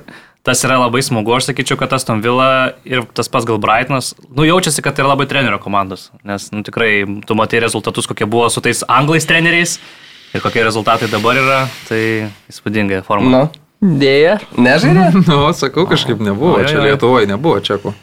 tas 0.47 0.63
yra 0.65 0.79
labai 0.81 1.03
smagu, 1.05 1.33
aš 1.37 1.51
sakyčiau, 1.51 1.77
kad 1.79 1.93
tas 1.93 2.05
Tom 2.07 2.21
Villa 2.23 2.73
ir 2.87 3.05
tas 3.13 3.29
pats 3.31 3.45
gal 3.45 3.59
Brightonas, 3.61 4.13
nu 4.33 4.45
jaučiasi, 4.47 4.81
kad 4.81 4.97
tai 4.97 5.05
yra 5.05 5.13
labai 5.13 5.27
trenerio 5.29 5.61
komandos, 5.61 6.09
nes 6.27 6.49
nu, 6.53 6.63
tikrai 6.65 7.05
tu 7.27 7.37
matai 7.37 7.61
rezultatus, 7.63 8.09
kokie 8.09 8.25
buvo 8.29 8.49
su 8.49 8.63
tais 8.63 8.83
anglais 8.89 9.27
treneriais 9.29 9.77
ir 10.33 10.43
kokie 10.43 10.63
rezultatai 10.65 11.11
dabar 11.11 11.37
yra, 11.37 11.59
tai 11.89 12.03
įspūdinga 12.51 13.03
forma. 13.07 13.31
Nu, 13.31 13.43
Dėja. 13.81 14.37
Nežaidė? 14.61 15.07
Nu, 15.29 15.41
sakau, 15.57 15.87
kažkaip 15.89 16.21
nebuvo, 16.21 16.59
Oi, 16.59 16.67
čia. 16.69 16.83
Lietuvoje 16.85 17.29
nebuvo 17.29 17.57
čekų. 17.65 17.93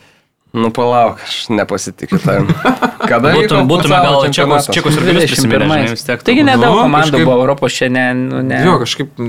Nu 0.59 0.71
palauk, 0.75 1.21
aš 1.25 1.49
nepasitikiu 1.55 2.19
tavim. 2.23 2.49
Kada 3.09 3.33
Būtum, 3.37 3.69
būtume 3.71 3.99
gal 4.05 4.25
čekus, 4.35 4.69
čekus 4.75 4.97
ir 4.99 5.07
galius 5.07 5.27
prisiminę, 5.31 5.65
žinai, 5.65 5.83
21. 5.87 5.97
vis 5.97 6.07
tiek. 6.07 6.25
Taigi 6.27 6.47
nedaug 6.47 6.75
Nu, 6.75 6.85
komandų 6.85 7.13
kažkaip- 7.13 7.29
buvo 7.29 7.37
Europos 7.43 7.77
šiandien. 7.77 8.25
Nu, 8.33 8.43
ne. 8.43 8.63
Jo, 8.67 8.79
kažkaip 8.83 9.21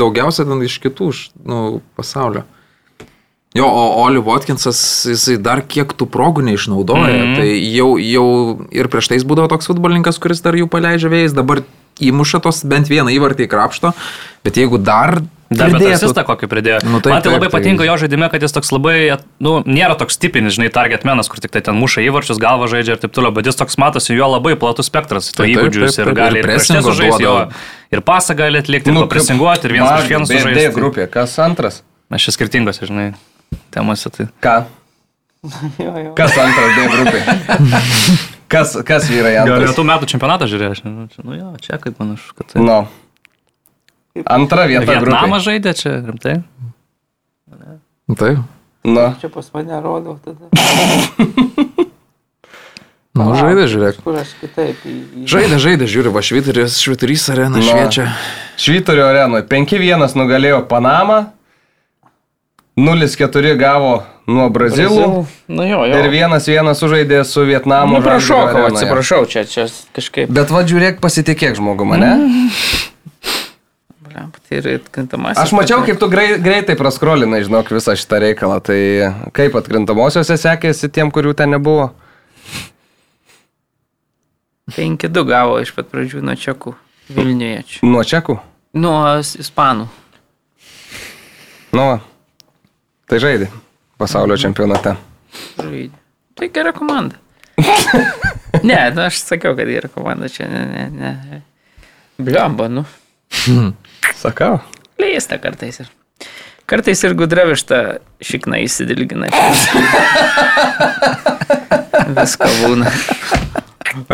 daugiausia 0.00 0.46
ten 0.48 0.62
iš 0.64 0.78
kitų 0.84 1.10
nu, 1.44 1.80
pasaulio. 1.98 2.44
Jo, 3.56 3.64
o 3.64 4.04
Oli 4.04 4.20
Watkinsas, 4.20 4.80
jisai 5.08 5.38
dar 5.40 5.62
kiek 5.64 5.94
tų 5.96 6.06
progų 6.12 6.44
neišnaudoja. 6.44 7.08
Mm. 7.08 7.24
-hmm. 7.24 7.36
Tai 7.36 7.48
jau, 7.76 7.88
jau 7.98 8.26
ir 8.70 8.88
prieš 8.92 9.08
tai 9.08 9.16
jis 9.16 9.24
būdavo 9.24 9.48
toks 9.48 9.70
futbolininkas, 9.70 10.20
kuris 10.20 10.42
dar 10.44 10.54
jų 10.54 10.68
paleidžia 10.68 11.08
vėjais, 11.08 11.34
dabar 11.34 11.62
įmuša 12.00 12.42
tos 12.42 12.62
bent 12.64 12.88
vieną 12.88 13.10
įvartį 13.10 13.46
į 13.46 13.48
krapšto. 13.48 13.92
Bet 14.44 14.56
jeigu 14.56 14.78
dar... 14.78 15.22
Dar 15.48 15.70
bet 15.72 15.80
asistą 15.96 16.24
kokį 16.28 16.46
pridėjo. 16.50 16.78
Nu, 16.84 16.98
taip, 17.00 17.12
Man 17.14 17.22
tai 17.22 17.30
taip, 17.30 17.32
labai 17.38 17.48
tai- 17.48 17.54
patinka 17.60 17.84
jo 17.88 17.94
žaidime, 17.96 18.26
kad 18.28 18.42
jis 18.44 18.52
toks 18.52 18.68
labai, 18.74 19.16
nu, 19.40 19.62
nėra 19.64 19.96
toks 19.96 20.18
tipinis, 20.20 20.58
žinai, 20.58 20.68
target 20.70 21.06
menas, 21.08 21.28
kur 21.32 21.40
tik 21.40 21.50
tai 21.54 21.62
ten 21.64 21.74
muša 21.80 22.04
įvarčius, 22.04 22.36
galva 22.42 22.68
žaidžia 22.68 22.98
ir 22.98 23.00
taip 23.00 23.14
toliau, 23.16 23.32
bet 23.32 23.48
jis 23.48 23.56
toks 23.56 23.78
matosi, 23.80 24.12
jo 24.12 24.28
labai 24.28 24.52
platus 24.60 24.90
spektras, 24.92 25.30
Taip, 25.32 25.46
taip, 25.48 25.56
įgūdžius 25.56 25.96
taip, 25.96 26.04
ir 26.04 26.10
taip, 26.12 26.18
gali 26.20 26.42
ir 26.44 26.50
sužaisti, 26.60 27.22
jo, 27.24 27.32
duoda. 27.32 27.62
ir 27.96 28.00
pasą 28.04 28.36
gali 28.36 28.60
atlikti, 28.60 28.92
Nu, 28.92 29.06
ir 29.06 29.08
presinguoti, 29.08 29.64
ir 29.70 29.72
vienas 29.78 30.04
prieš 30.04 30.10
vieną 30.12 30.26
sužaisti. 30.28 30.74
grupė, 30.76 31.08
kas 31.08 31.38
antras? 31.40 31.80
Mes 32.12 32.20
čia 32.20 32.32
skirtingose, 32.36 32.84
žinai, 32.84 33.14
temose. 33.72 34.10
Tai. 34.12 34.28
Ką? 34.44 34.56
Kas 36.18 36.34
antras 36.36 36.70
D 36.76 36.86
grupė? 36.92 37.20
Kas, 38.48 38.72
kas 38.84 39.04
vyrai 39.12 39.34
Gal 39.36 39.44
antras? 39.44 39.68
jau 39.68 39.74
tų 39.76 39.84
metų 39.84 40.06
čempionatą 40.08 40.46
nežinau, 40.48 41.04
čia, 41.12 41.20
nu 41.22 41.34
jo, 41.36 41.48
čia 41.60 41.76
kaip 41.76 41.98
panašu, 42.00 42.32
kad 42.38 42.46
tai. 42.48 42.62
Nu. 42.64 42.78
Antra 44.26 44.66
vieta 44.70 44.88
Vietnamą 44.98 45.38
žaidė 45.44 45.74
čia, 45.78 45.98
rimtai. 46.06 46.38
Nu, 48.08 48.16
Taip. 48.16 48.38
Nu. 48.88 49.04
Čia 49.20 49.28
pas 49.28 49.50
mane 49.54 49.80
rodo 49.84 50.18
tada. 50.24 50.48
Nu, 53.18 53.32
žaidė, 53.34 53.64
žiūrėk. 53.66 53.96
Kur 54.04 54.14
aš 54.20 54.30
kitaip. 54.38 54.78
Į. 54.86 55.24
Žaidė, 55.26 55.56
žaidė, 55.58 55.86
žiūri, 55.90 56.10
va 56.14 56.20
šviturys, 56.22 56.76
šviturys 56.78 57.24
arena 57.32 57.58
Nu. 57.58 57.64
šviečia. 57.66 58.04
Švyturio 58.60 59.08
arenoje 59.08 59.42
5-1 59.50 60.14
nugalėjo 60.14 60.60
Panamą. 60.70 61.32
0-4 62.78 63.56
gavo 63.58 64.04
nuo 64.30 64.46
Brazilų. 64.54 65.24
Nu 65.50 65.64
jo, 65.66 65.80
jo. 65.90 65.98
Ir 65.98 66.06
1-1 66.14 66.70
sužaidė 66.78 67.24
su 67.26 67.42
Vietnamu. 67.48 67.98
Nu, 67.98 68.04
prašau, 68.06 68.38
atsiprašau, 68.68 69.24
čia, 69.26 69.42
čia 69.50 69.66
kažkaip. 69.98 70.30
Bet 70.30 70.52
va 70.54 70.62
žiūrėk, 70.62 71.00
pasitikėk 71.02 71.58
žmogų 71.58 71.88
mane. 71.90 72.12
Blemba, 72.14 72.54
Tai 74.48 74.58
yra 74.58 74.74
atkrintamasis. 74.78 75.40
Aš 75.42 75.52
mačiau, 75.56 75.82
kaip 75.86 75.98
tu 76.00 76.08
grei, 76.12 76.36
greitai 76.42 76.76
praskrolinai, 76.78 77.42
žinok, 77.46 77.70
visą 77.76 77.94
šitą 77.98 78.20
reikalą. 78.24 78.58
Tai 78.64 78.78
kaip 79.36 79.56
atkrintamosiose 79.60 80.36
sekėsi 80.40 80.90
tiem, 80.92 81.12
kurių 81.14 81.34
ten 81.38 81.54
nebuvo? 81.56 81.90
5-2 84.76 85.24
gavo 85.28 85.56
iš 85.64 85.72
pat 85.76 85.88
pradžių 85.92 86.20
nuo 86.28 86.34
čekų 86.36 86.74
Vilniuje. 87.08 87.62
Nuo 87.88 88.02
čekų? 88.04 88.34
Nuo 88.76 88.98
is- 89.16 89.36
ispanų. 89.40 89.86
Nu, 91.72 91.86
tai 93.08 93.20
žaidė 93.22 93.48
pasaulio 94.00 94.36
čempionate. 94.40 94.92
Žaidė. 95.56 95.96
Tai 96.36 96.48
gera 96.52 96.72
komanda. 96.76 97.16
ne, 98.62 98.76
nu, 98.94 99.02
aš 99.08 99.22
sakiau, 99.24 99.56
kad 99.56 99.66
gera 99.72 99.88
komanda 99.88 100.28
čia. 100.28 100.46
Ne, 100.52 100.66
ne, 100.68 100.84
ne. 101.32 101.40
Bliamba, 102.20 102.68
nu. 102.68 102.84
Sakau. 104.18 104.58
Leista 104.98 105.38
kartais 105.38 105.80
ir. 105.84 105.88
Kartais 106.68 107.00
ir 107.06 107.14
gudravišta 107.16 107.78
šikna 108.20 108.58
įsidilgina. 108.64 109.30
Viską 112.18 112.48
būna. 112.62 112.90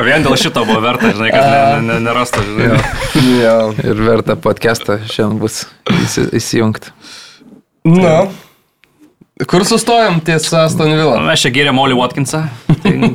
Vien 0.07 0.22
dėl 0.24 0.37
šito 0.39 0.62
buvo 0.66 0.80
verta, 0.85 1.11
žinai, 1.12 1.30
kad 1.35 1.45
ne, 1.45 1.59
ne, 1.59 1.80
ne, 1.89 1.97
nerasta, 2.07 2.43
žinai. 2.47 2.78
Jo. 3.41 3.57
Ir 3.85 4.01
verta 4.07 4.37
podcastą 4.41 5.01
šiandien 5.11 5.41
bus 5.43 5.64
įsi- 5.91 6.28
įsijungti. 6.39 6.93
Nu. 7.91 8.14
Kur 9.51 9.64
sustojom 9.66 10.20
ties 10.24 10.47
Aston 10.55 10.93
Villa? 10.95 11.18
Mes 11.26 11.43
čia 11.43 11.51
gėrėm 11.53 11.80
Oli 11.82 11.97
Watkinsą. 11.99 12.45
Tai, 12.85 12.93
jo. 12.95 13.11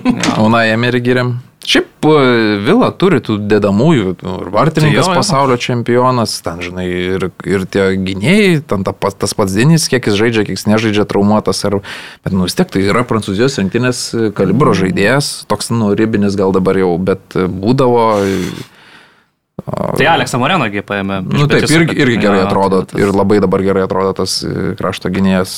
Una 0.45 0.65
Emery 0.67 0.99
giriam. 1.05 1.37
Šiaip 1.65 1.88
Vila 1.99 2.89
turi 2.95 3.19
tų 3.23 3.35
dedamųjų, 3.51 4.13
nu, 4.23 4.35
ir 4.45 4.51
vartininkas 4.53 5.03
Tai 5.03 5.11
jo, 5.11 5.15
jo. 5.15 5.19
pasaulio 5.19 5.57
čempionas, 5.59 6.37
ten, 6.45 6.61
žinai, 6.63 6.85
ir, 6.87 7.25
ir 7.43 7.65
tie 7.67 7.89
gynėjai, 7.99 8.61
ten 8.71 8.85
ta, 8.87 8.93
tas 8.95 9.35
pats 9.35 9.55
Dinis, 9.55 9.89
kiek 9.91 10.07
jis 10.07 10.15
žaidžia, 10.15 10.45
kiek 10.47 10.55
jis 10.55 10.67
nežaidžia 10.69 11.03
traumuotas, 11.09 11.59
ar, 11.67 11.81
bet, 12.23 12.31
nu, 12.31 12.47
vis 12.47 12.55
tiek 12.55 12.71
tai 12.71 12.85
yra 12.87 13.03
prancūzijos 13.07 13.59
rinktinės 13.59 14.03
kalibro 14.37 14.71
žaidėjas, 14.79 15.43
toks, 15.51 15.73
nu, 15.75 15.91
ribinis 15.99 16.39
gal 16.39 16.55
dabar 16.55 16.79
jau, 16.79 16.93
bet 17.03 17.35
e, 17.35 17.49
būdavo, 17.51 18.05
tai 19.97 20.05
Aleksą 20.11 20.39
Morenogi 20.41 20.81
paėmė. 20.85 21.19
iš 21.25 21.39
nu, 21.39 21.47
taip, 21.47 21.61
Betisio, 21.61 21.79
irgi, 21.81 21.95
irgi 22.03 22.17
gerai 22.23 22.41
atrodo, 22.45 22.83
tai 22.85 22.99
tas- 22.99 23.07
ir 23.07 23.13
labai 23.15 23.39
dabar 23.43 23.61
gerai 23.65 23.83
atrodo 23.87 24.13
tas 24.17 24.43
e, 24.43 24.75
krašto 24.79 25.09
gynėjas. 25.13 25.53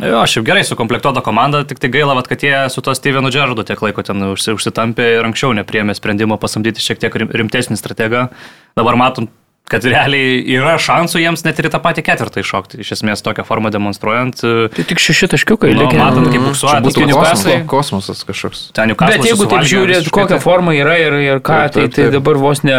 e, 0.00 0.08
Jo, 0.08 0.22
šiaip 0.26 0.44
gerai 0.46 0.64
sukomplektuota 0.64 1.20
komanda, 1.24 1.64
tik 1.64 1.78
tai 1.78 1.88
gaila, 1.94 2.14
vat, 2.14 2.26
kad 2.28 2.40
jie 2.42 2.56
su 2.70 2.80
to 2.80 2.94
Stevenu 2.94 3.30
Džerardu 3.30 3.64
tiek 3.64 3.80
laiko 3.82 4.02
ten 4.02 4.22
užsi, 4.32 4.54
užsitampė 4.56 5.18
ir 5.18 5.24
anksčiau 5.30 5.52
nepriemė 5.54 5.94
sprendimo 5.94 6.36
pasamdyti 6.40 6.80
šiek 6.80 6.98
tiek 6.98 7.14
rim- 7.14 7.30
rimtesnį 7.32 7.76
strategą. 7.80 8.28
Dabar 8.76 8.96
matom, 8.96 9.28
kad 9.70 9.84
realiai 9.88 10.42
yra 10.58 10.74
šansų 10.76 11.22
jiems 11.22 11.40
net 11.46 11.58
ir 11.62 11.66
į 11.66 11.70
tą 11.72 11.78
patį 11.80 12.02
ketvirtą 12.04 12.42
iššokti. 12.44 12.78
Iš 12.84 12.90
esmės 12.98 13.22
tokią 13.24 13.46
formą 13.48 13.70
demonstruojant. 13.72 14.42
Tai 14.74 14.84
tik 14.90 15.00
šeši 15.00 15.30
taškiukai 15.32 15.70
Nu, 15.72 15.86
likę. 15.86 15.96
matant, 15.96 16.28
kaip 16.28 16.44
buksuoja, 16.44 16.82
būtų 16.84 16.98
tai 17.00 17.06
kosmosas, 17.08 17.44
Newcastle. 17.46 17.56
kosmosas 17.72 18.20
kažkoks. 18.28 18.60
Ten 18.76 18.92
jau 18.92 18.98
Bet 19.00 19.24
jeigu 19.24 19.46
taip 19.48 19.64
žiūrėt, 19.70 20.10
kokia 20.12 20.38
forma 20.44 20.74
yra 20.76 20.98
ir, 21.00 21.16
ir 21.16 21.40
ką, 21.40 21.62
Taip, 21.64 21.72
tai, 21.72 21.82
taip, 21.88 21.94
tai 21.96 22.02
taip. 22.04 22.12
dabar 22.18 22.36
vos 22.42 22.60
ne, 22.62 22.76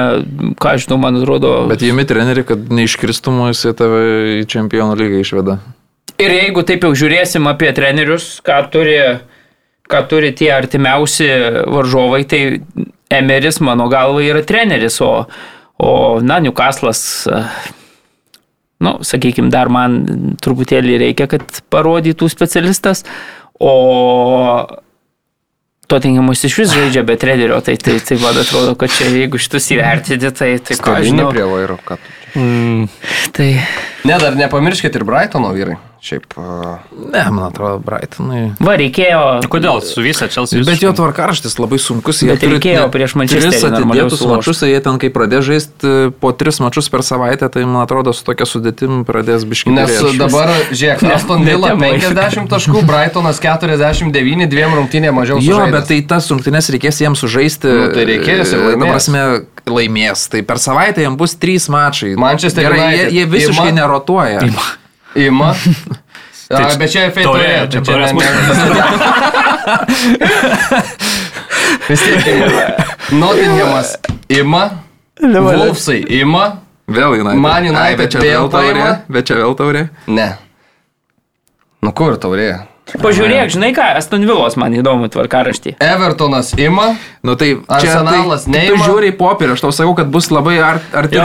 ką 0.61 0.75
aš 0.75 0.85
žinau, 0.85 0.99
man 1.01 1.17
atrodo. 1.23 1.55
Bet 1.73 1.81
jėmi 1.81 2.05
treneri, 2.05 2.45
kad 2.45 2.69
neiškristumų 2.69 3.49
jisai 3.49 3.73
tave 3.81 4.03
į 4.43 4.45
čempionų 4.53 4.99
lygą 5.01 5.23
išveda. 5.25 5.57
Ir 6.21 6.31
jeigu 6.37 6.61
taip 6.69 6.85
jau 6.85 6.93
žiūrėsim 6.95 7.49
apie 7.49 7.73
trenerius, 7.75 8.37
ką 8.45 8.61
turi, 8.71 8.99
ką 9.89 10.03
turi 10.07 10.29
tie 10.37 10.53
artimiausi 10.53 11.27
varžovai, 11.65 12.21
tai 12.29 12.61
Emeris 13.11 13.59
mano 13.59 13.89
galva 13.91 14.21
yra 14.23 14.45
treneris, 14.45 15.01
o, 15.01 15.25
o 15.81 16.21
na, 16.23 16.39
Newcastle'as, 16.43 17.01
e, 17.27 17.43
nu, 18.85 18.97
sakykime, 19.05 19.51
dar 19.53 19.71
man 19.73 20.01
truputėlį 20.43 20.97
reikia, 21.07 21.29
kad 21.31 21.61
parodytų 21.73 22.29
specialistas, 22.31 23.05
o 23.59 23.73
Tottenhamus 25.85 26.41
iš 26.47 26.55
vis 26.57 26.71
žaidžia 26.73 27.03
be 27.05 27.13
trenerio, 27.21 27.59
tai, 27.61 27.75
tai, 27.77 27.99
tai 28.01 28.17
man 28.23 28.37
atrodo, 28.41 28.73
kad 28.79 28.89
čia 28.89 29.11
jeigu 29.13 29.37
šitus 29.41 29.69
įvertinti, 29.75 30.31
tai, 30.33 30.55
tai 30.65 30.77
ką 30.81 30.95
žinau. 31.05 31.29
prie 31.29 31.45
vairo, 31.45 31.77
kad. 31.85 32.01
Tai 33.35 33.49
Ne, 34.05 34.17
dar 34.21 34.35
nepamirškit 34.37 34.95
ir 34.95 35.03
Brightono 35.07 35.49
vyrai. 35.55 35.77
Šiaip. 36.05 36.25
Uh, 36.37 36.77
Ne, 37.13 37.23
man 37.33 37.47
atrodo, 37.49 37.79
Brightonai. 37.81 38.51
va, 38.61 38.75
reikėjo. 38.77 39.21
Kodėl? 39.49 39.79
Su 39.81 40.03
visą 40.05 40.27
Chelsea. 40.29 40.61
Bet 40.67 40.83
jo 40.83 40.91
tvarkaraštis 40.93 41.55
labai 41.57 41.79
sunkus. 41.81 42.19
Bet 42.27 42.43
reikėjo 42.45 42.83
net 42.85 42.93
prieš 42.93 43.15
Manchesterį 43.17 43.49
Tris 43.49 43.63
atidėtus 43.65 44.21
mačius, 44.29 44.61
jie 44.69 44.77
ten 44.85 44.99
kai 45.01 45.09
pradės 45.09 45.47
žaisti 45.47 45.93
po 46.21 46.29
tris 46.37 46.61
mačius 46.61 46.91
per 46.93 47.01
savaitę, 47.01 47.49
tai 47.49 47.63
man 47.65 47.81
atrodo 47.87 48.13
su 48.13 48.21
tokia 48.27 48.45
sudėtim 48.45 49.01
pradės 49.07 49.47
biškinti. 49.49 49.81
nes 49.81 50.19
dabar, 50.21 50.53
žiūrėk, 50.69 51.01
Aston 51.15 51.41
Villa 51.47 51.73
ne 51.73 51.89
temai. 51.89 51.91
50 52.05 52.53
taškų, 52.53 52.85
Brightonas 52.85 53.41
49, 53.41 54.45
dviem 54.53 54.77
rungtynėm 54.77 55.17
mažiau. 55.17 55.41
Jo, 55.41 55.57
sužaidęs. 55.57 55.73
bet 55.79 55.89
tai 55.89 55.99
tas 56.13 56.29
rungtynes 56.29 56.69
reikės 56.77 57.01
jiems 57.01 57.25
sužaisti. 57.25 57.65
Nu, 57.81 57.89
tai 57.97 58.05
reikės 58.13 58.53
ir 58.53 58.61
e, 58.61 58.63
laimės. 58.69 58.93
prasme, 58.93 59.25
laimės. 59.65 60.29
Tai 60.29 60.45
per 60.45 60.61
savaitę 60.61 61.01
jiems 61.01 61.17
bus 61.17 61.33
trys 61.33 61.65
mačai. 61.73 62.13
Manchester 62.15 62.61
Gerai, 62.69 62.77
jie, 62.77 62.87
United. 62.93 63.13
jie 63.17 63.25
visiškai 63.25 63.71
Ima- 63.73 63.79
nerotuoja. 63.81 64.45
Ima. 65.15 65.55
A, 66.55 66.77
bet 66.77 66.91
čia 66.93 67.09
taurė. 67.09 67.65
čia 67.73 67.81
tai 67.81 67.97
ne- 67.97 68.13
ne- 68.13 68.21
Vis 71.89 72.01
tiek 72.05 72.27
ima. 72.27 72.45
Nottinghamas 73.11 73.95
ima. 74.29 74.69
Wolfsai 75.21 76.05
ima. 76.19 76.57
Vėl 76.85 77.15
United. 77.17 77.41
Man 77.41 77.65
United 77.65 77.81
Ai, 77.81 77.95
bet 77.97 78.11
čia 78.13 78.19
vėl 78.21 78.45
taurė. 78.53 78.89
Bet 79.09 79.25
čia 79.25 79.35
vėl 79.39 79.55
taurė. 79.57 79.87
Ne. 80.07 80.27
Nu 81.81 81.89
kur 81.97 82.13
taurė? 82.21 82.51
Pažiūrėk, 82.85 83.49
žinai 83.49 83.71
ką, 83.73 83.81
Aston 83.97 84.21
Villos 84.29 84.55
man 84.61 84.73
įdomu 84.77 85.07
tvarkaraštį. 85.09 85.73
Evertonas 85.81 86.51
ima. 86.61 86.91
Nu 87.25 87.33
tai 87.35 87.55
čia 87.81 87.95
Arsenalas 87.97 88.45
tai, 88.45 88.51
neima. 88.53 88.77
Tu 88.77 88.83
žiūri 88.85 89.09
į 89.09 89.15
popierį, 89.17 89.55
aš 89.57 89.63
tau 89.65 89.71
sakau, 89.73 89.95
kad 89.97 90.11
bus 90.13 90.29
labai 90.29 90.59
ar, 90.61 90.79
arti. 90.93 91.17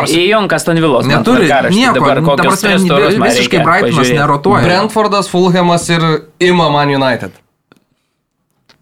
Prasi- 0.00 0.24
Įjunk 0.24 0.52
Aston 0.56 0.80
Villos. 0.80 1.04
Neturi 1.06 1.48
nieko. 1.70 1.94
Dabar 2.00 2.20
nu, 2.20 2.28
kokios 2.32 2.64
man 2.64 3.28
visiškai 3.28 3.60
Brightonas 3.64 4.08
nerotuoja. 4.16 4.64
Brentfordas, 4.64 5.28
Fulhamas 5.28 5.88
ir 5.92 6.00
ima 6.40 6.70
Man 6.72 6.88
United. 6.88 7.32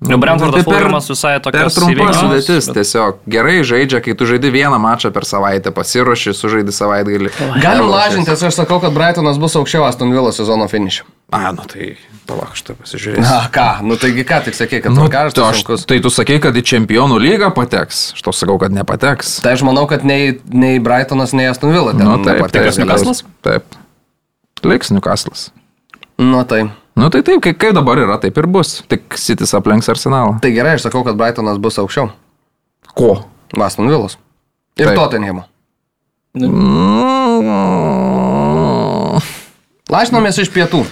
Ir 0.03 0.17
Brentfordas 0.19 0.65
Tai 0.65 0.73
per- 0.75 0.91
visai 0.91 1.41
Per 1.43 1.53
tokios 1.53 1.75
trumpa 1.79 2.13
sudėtis, 2.15 2.67
bet- 2.67 2.75
tiesiog 2.79 3.19
gerai 3.31 3.63
žaidžia, 3.63 4.01
kai 4.03 4.15
tu 4.19 4.27
žaidi 4.27 4.51
vieną 4.51 4.79
mačą 4.83 5.13
per 5.15 5.23
savaitę, 5.23 5.71
pasiruoši, 5.71 6.35
sužaidi 6.35 6.73
savaitgalį. 6.75 7.31
Galim 7.63 7.87
lažintis, 7.91 8.43
aš 8.43 8.55
sakau, 8.55 8.81
kad 8.83 8.91
Brightonas 8.93 9.39
bus 9.39 9.55
aukščiau 9.55 9.87
Aston 9.87 10.11
Villa 10.11 10.33
sezono 10.33 10.67
finišiu. 10.67 11.05
A, 11.33 11.49
nu 11.57 11.65
tai, 11.65 11.95
palauk, 12.29 12.51
aš 12.53 12.61
tai 12.67 12.75
pasižiūrėsiu. 12.77 13.23
Na 13.25 13.47
ką, 13.53 13.67
nu 13.89 13.97
taigi 13.97 14.21
ką 14.29 14.43
tik 14.45 14.57
sakė, 14.59 14.83
kad 14.85 14.93
Nu, 14.93 15.07
tai, 15.07 15.13
karštas 15.15 15.47
aš, 15.47 15.63
sunkus. 15.63 15.85
tai 15.89 15.97
tu 16.05 16.11
sakai, 16.13 16.37
kad 16.45 16.53
į 16.53 16.63
čempionų 16.69 17.17
lygą 17.25 17.49
pateks. 17.57 18.03
Aš 18.19 18.25
tau 18.27 18.35
sakau, 18.37 18.59
kad 18.61 18.75
nepateks. 18.77 19.39
Tai 19.45 19.55
aš 19.57 19.63
manau, 19.65 19.87
kad 19.89 20.05
nei, 20.05 20.35
nei 20.53 20.77
Brightonas, 20.85 21.33
nei 21.33 21.49
Aston 21.49 21.73
Villa 21.73 21.95
ten 21.97 22.05
Nu, 22.05 22.19
taip, 22.21 22.37
nepateks. 22.43 22.77
taip, 22.77 22.85
Newcastle'as? 22.85 23.23
Taip. 23.49 23.79
Liks 24.69 24.93
Newcastle'as. 24.93 25.47
Nu 26.21 26.45
tai. 26.45 26.67
Nu 27.01 27.09
tai 27.09 27.23
taip, 27.25 27.41
kaip, 27.49 27.57
kaip 27.57 27.73
dabar 27.81 27.97
yra, 28.05 28.19
taip 28.21 28.37
ir 28.37 28.47
bus. 28.53 28.83
Tik 28.93 29.17
Sitis 29.17 29.55
aplenks 29.57 29.89
arsenalą. 29.89 30.37
Tai 30.45 30.53
gerai, 30.53 30.77
aš 30.77 30.85
sakau, 30.91 31.01
kad 31.09 31.17
Brightonas 31.17 31.57
bus 31.65 31.81
aukščiau. 31.81 32.11
Ko? 32.93 33.15
Aston 33.57 33.89
Villas. 33.89 34.19
Ir. 34.77 34.93
Tottenhamo. 34.97 35.47
Mm, 36.37 36.53
Lašinomės 39.93 40.39
iš 40.43 40.51
pietų. 40.55 40.85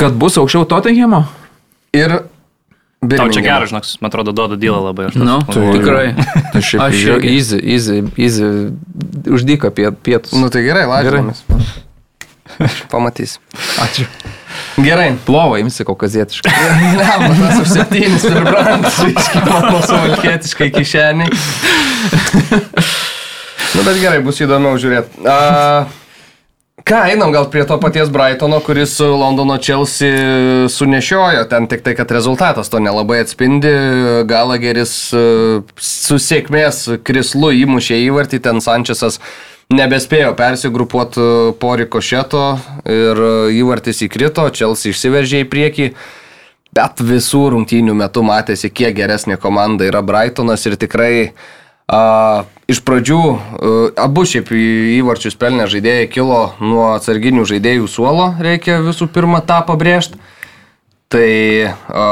Kad 0.00 0.14
bus 0.18 0.38
aukščiau 0.40 0.64
Tottenhamo? 0.68 1.24
Ir... 1.96 2.22
Tau 3.02 3.26
čia 3.34 3.40
geras, 3.42 3.72
žinok, 3.72 3.86
man 3.98 4.12
atrodo, 4.12 4.30
duoda 4.30 4.54
dylą 4.62 4.78
labai. 4.84 5.08
Aš 5.10 5.16
Nu, 5.18 5.40
Tai- 5.42 5.72
tikrai. 5.74 6.04
Tai 6.54 6.60
šiaip 6.62 6.82
Aš 6.84 7.00
irgi. 7.02 7.32
easy, 7.34 7.58
easy, 7.74 7.96
easy, 8.14 8.50
uždyka 9.26 9.72
pie, 9.74 9.88
pietus. 9.90 10.36
Nu 10.38 10.46
tai 10.54 10.62
gerai, 10.62 10.84
lašinomės. 10.86 11.42
Pamatys. 12.92 13.40
ačiū. 13.82 14.06
Gerai. 14.86 15.16
Plovą 15.26 15.58
imsi 15.64 15.82
kaukazietiškai. 15.88 16.52
Lemba, 17.00 17.32
tas 17.40 17.58
už 17.64 17.72
septynis 17.74 18.22
per 18.28 18.46
brangus, 18.46 19.00
visiškai 19.08 19.42
mano 19.50 19.80
suvalkietiškai 19.82 20.70
kišeniai. 20.78 21.30
nu 23.74 23.82
bet 23.82 23.98
gerai, 23.98 24.22
bus 24.24 24.38
įdomiau 24.44 24.78
žiūrėti. 24.80 25.24
A, 25.26 25.88
ką, 26.84 26.98
einam 27.12 27.32
gal 27.32 27.46
prie 27.50 27.64
to 27.68 27.78
paties 27.78 28.10
Brightono, 28.12 28.60
kuris 28.60 28.96
su 28.96 29.06
Londono 29.06 29.58
Chelsea 29.58 30.68
sunešiojo, 30.68 31.44
ten 31.50 31.66
tik 31.66 31.82
tai, 31.82 31.94
kad 31.98 32.10
rezultatas 32.10 32.70
to 32.70 32.80
nelabai 32.82 33.22
atspindi. 33.22 33.70
Galageris 34.28 34.94
e, 35.14 35.22
su 35.78 36.18
sėkmės 36.18 36.84
krislu 37.06 37.52
įmušė 37.62 38.00
įvartį, 38.06 38.42
ten 38.44 38.60
Sančesas 38.64 39.20
nebespėjo 39.72 40.34
persigrupuoti 40.38 41.28
po 41.60 41.76
rikošeto 41.80 42.44
ir 42.90 43.22
e, 43.28 43.32
įvartis 43.60 44.04
įkrito, 44.08 44.48
Chelsea 44.54 44.92
išsiveržė 44.92 45.44
į 45.44 45.48
priekį. 45.52 45.88
Bet 46.72 47.02
visų 47.04 47.50
rungtynių 47.52 47.94
metu 47.98 48.22
matėsi, 48.24 48.70
kiek 48.72 48.94
geresnė 48.96 49.36
komanda 49.40 49.84
yra 49.84 50.00
Brightonas 50.00 50.64
ir 50.64 50.78
tikrai 50.80 51.32
a, 51.92 52.02
iš 52.72 52.80
pradžių 52.86 53.20
a, 53.20 53.36
abu 54.06 54.24
šiaip 54.28 54.50
įvarčius 54.56 55.36
pelnę 55.38 55.68
žaidėjai 55.70 56.08
kilo 56.12 56.40
nuo 56.64 56.88
atsarginių 56.96 57.44
žaidėjų 57.52 57.90
suolo, 57.92 58.32
reikia 58.40 58.80
visų 58.84 59.10
pirma 59.12 59.44
tą 59.44 59.60
pabrėžti. 59.68 60.18
Tai 61.12 61.28
a, 61.68 62.08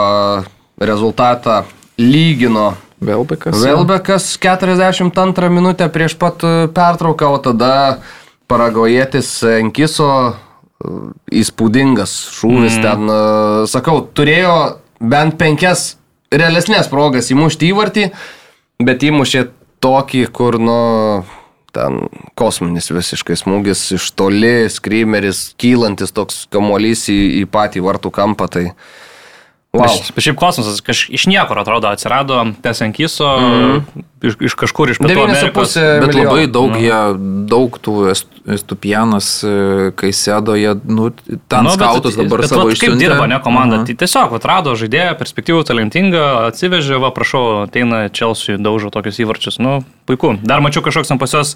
rezultatą 0.80 1.64
lygino 2.00 2.74
Velbekas. 3.00 3.64
Velbekas 3.64 4.38
42 4.38 5.48
minutę 5.48 5.88
prieš 5.88 6.14
pat 6.20 6.44
e, 6.44 6.68
pertrauką, 6.68 7.32
o 7.32 7.38
tada 7.40 7.72
paragojėtis 8.50 9.30
Enkiso 9.56 10.10
e, 10.28 10.34
įspūdingas 11.40 12.12
šūvis 12.36 12.76
mm. 12.76 12.82
ten, 12.84 13.08
e, 13.08 13.70
sakau, 13.72 14.02
turėjo 14.04 14.56
bent 15.00 15.38
penkias 15.40 15.94
realesnės 16.28 16.92
progas 16.92 17.32
įmušti 17.32 17.72
įvartį, 17.72 18.04
bet 18.84 19.08
įmušė 19.08 19.46
tokį, 19.80 20.24
kur, 20.34 20.58
nu, 20.60 20.80
ten 21.74 22.00
kosminis 22.38 22.90
visiškai 22.92 23.36
smūgis 23.38 23.84
iš 23.96 24.10
toli, 24.18 24.68
skrymeris, 24.72 25.50
kylantis 25.60 26.14
toks 26.14 26.44
kamuolys 26.52 27.06
į, 27.12 27.20
į 27.42 27.46
patį 27.50 27.84
vartų 27.86 28.12
kampą, 28.14 28.48
tai 28.50 28.64
wow. 28.70 29.86
Wow. 29.86 29.98
Šiaip 30.18 30.38
kosmosas 30.40 30.82
kaž, 30.82 31.04
iš 31.14 31.28
niekur 31.30 31.60
atrodo 31.62 31.90
atsirado 31.92 32.40
Tesenkiso 32.62 33.28
mm 33.38 33.52
-hmm. 33.54 34.04
iš, 34.26 34.36
iš 34.50 34.54
kažkur 34.58 34.90
iš 34.90 34.98
Pietų 34.98 35.28
Bet 36.00 36.14
labai 36.18 36.46
daug, 36.46 36.74
jie, 36.74 37.00
daug 37.46 37.78
tų 37.78 38.10
est- 38.10 38.39
Estupianas, 38.54 39.28
e, 39.46 39.90
kai 39.98 40.10
sėdo, 40.16 40.56
jie, 40.58 40.72
nu, 40.88 41.10
ten 41.50 41.66
nu, 41.66 41.74
skautus 41.74 42.16
dabar 42.18 42.42
bet, 42.42 42.50
savo 42.50 42.70
išsiuntė. 42.72 42.98
dirba, 42.98 43.28
ne 43.30 43.38
komanda? 43.44 43.80
Aha. 43.80 43.88
Tai 43.88 43.96
tiesiog 44.02 44.34
atrado 44.40 44.74
žaidėją, 44.78 45.12
perspektyvų, 45.20 45.62
talentingą, 45.68 46.24
atsivežė, 46.48 46.98
va, 47.02 47.12
prašau, 47.14 47.44
ateina 47.68 48.06
Chelsea, 48.10 48.58
daužo 48.58 48.90
tokius 48.94 49.22
įvarčius. 49.22 49.60
Nu, 49.62 49.80
puiku. 50.10 50.34
Dar 50.42 50.64
mačiau 50.64 50.82
kažkoks 50.86 51.12
ten 51.12 51.20
pas 51.22 51.36
juos 51.36 51.54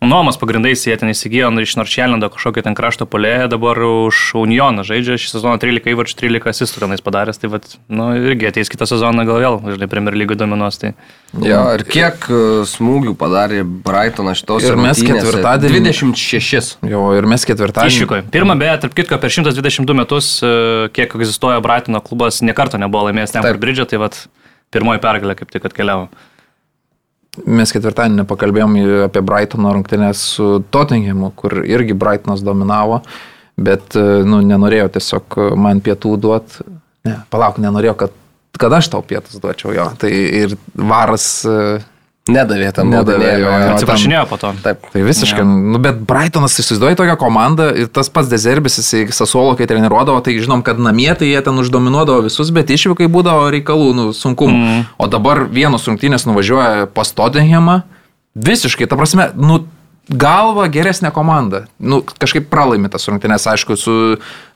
nuomos 0.00 0.38
pagrindais, 0.38 0.84
jie 0.86 0.94
ten 0.98 1.10
įsigijo 1.10 1.48
nu, 1.50 1.62
iš 1.66 1.74
Noršelendo 1.78 2.28
kažkokį 2.30 2.62
ten 2.68 2.76
krašto 2.78 3.06
polėją, 3.10 3.48
dabar 3.50 3.78
už 3.82 4.20
Unioną 4.38 4.84
žaidžia, 4.86 5.18
šį 5.18 5.30
sezoną 5.32 5.58
13 5.62 5.90
įvarčių, 5.90 6.14
13 6.20 6.52
asistų 6.52 6.82
tenais 6.84 7.02
padaręs, 7.02 7.40
tai 7.42 7.50
vat, 7.50 7.66
nu, 7.90 8.06
irgi 8.14 8.46
ateis 8.50 8.70
kitą 8.70 8.86
sezoną 8.86 9.26
gal 9.26 9.42
vėl, 9.42 9.58
žinai, 9.74 9.90
Premier 9.90 10.14
League 10.14 10.38
dominuos. 10.38 10.78
Tai... 10.78 10.92
Jo, 11.42 11.64
ir 11.74 11.84
kiek 11.88 12.28
e, 12.30 12.44
smūgių 12.70 13.16
padarė 13.18 13.64
Brightonas 13.66 14.38
šitos 14.42 14.68
Ir 14.70 14.78
mes 14.78 15.02
ketvirtadienį- 15.02 15.82
26. 15.90 16.78
Jo, 16.88 17.02
ir 17.18 17.28
mes 17.28 17.48
ketvirtadienį. 17.50 17.96
Išvykoje. 17.98 18.26
Pirmą, 18.32 18.58
beje, 18.62 18.78
tarp 18.86 18.96
kitko, 18.96 19.18
per 19.18 19.34
122 19.34 19.98
metus, 19.98 20.30
e, 20.46 20.54
kiek 20.94 21.18
egzistuoja 21.18 21.58
Brightono 21.64 22.00
klubas, 22.06 22.38
niekarto 22.46 22.78
nebuvo 22.80 23.10
laimėjęs 23.10 23.34
Stamford 23.34 23.58
Taip. 23.58 23.66
Bridge, 23.66 23.90
tai 23.90 24.00
vat, 24.06 24.22
pirmoji 24.74 25.02
pergalė 25.02 25.36
kaip 25.42 25.50
tik 25.50 25.66
atkeliavo. 25.68 26.08
Mes 27.46 27.70
ketvirtadienį 27.74 28.24
pakalbėjom 28.26 28.76
apie 29.06 29.22
Brightono 29.22 29.72
rungtynės 29.76 30.22
su 30.34 30.48
Tottenhamu, 30.74 31.30
kur 31.38 31.60
irgi 31.62 31.94
Brightonas 31.94 32.42
dominavo, 32.42 33.02
bet, 33.54 33.94
e, 33.94 34.22
nu, 34.26 34.40
nenorėjo 34.46 34.88
tiesiog 34.96 35.38
man 35.60 35.82
pietų 35.84 36.16
duoti. 36.18 36.66
Ne, 37.06 37.20
palauk, 37.30 37.60
nenorėjo, 37.62 37.94
kad, 38.00 38.16
kad 38.58 38.74
aš 38.80 38.90
tau 38.94 39.04
pietus 39.06 39.38
duočiau 39.42 39.76
jo. 39.76 39.86
Tai 40.00 40.10
ir 40.10 40.56
varas. 40.74 41.28
Nedavė 42.28 42.70
tam 42.76 42.90
Nedavė, 42.92 43.16
baudinėlio, 43.18 43.42
jo, 43.42 43.52
jo. 43.52 43.60
jo. 43.64 43.76
Atsiprašinėjo 43.76 44.24
po 44.30 44.38
to. 44.40 44.50
Taip. 44.64 44.88
Tai 44.92 45.04
visiškai, 45.06 45.44
ja. 45.44 45.46
nu, 45.74 45.80
bet 45.82 46.00
Brightonas 46.08 46.58
įsivaizduoja 46.60 46.98
tokią 47.00 47.16
komandą 47.20 47.68
ir 47.84 47.88
tas 47.92 48.10
pats 48.12 48.30
Dezerbis, 48.30 48.78
jisai 48.82 49.06
Sasuolo, 49.14 49.54
kai 49.58 49.68
treniruodavo, 49.70 50.20
tai 50.24 50.36
žinom, 50.36 50.64
kad 50.66 50.80
namie 50.82 51.10
tai 51.18 51.30
jie 51.30 51.40
ten 51.44 51.62
uždominuodavo 51.62 52.26
visus, 52.28 52.52
bet 52.54 52.70
išvykai 52.74 53.08
būdavo 53.12 53.48
reikalų, 53.54 53.88
nu, 53.96 54.10
sunkumų. 54.16 54.58
Mm. 54.58 54.84
O 55.00 55.08
dabar 55.10 55.46
vienos 55.48 55.88
rungtynės 55.88 56.28
nuvažiuoja 56.28 56.90
pas 56.94 57.14
Tottenhamą, 57.16 57.80
visiškai, 58.38 58.88
ta 58.90 59.00
prasme, 59.00 59.30
nu, 59.38 59.62
galva 60.08 60.68
geresnė 60.72 61.10
komanda. 61.14 61.66
Nu, 61.78 62.00
kažkaip 62.02 62.48
pralaimi 62.52 62.90
tas 62.92 63.04
rungtynės, 63.08 63.48
aišku, 63.52 63.76
su, 63.76 63.96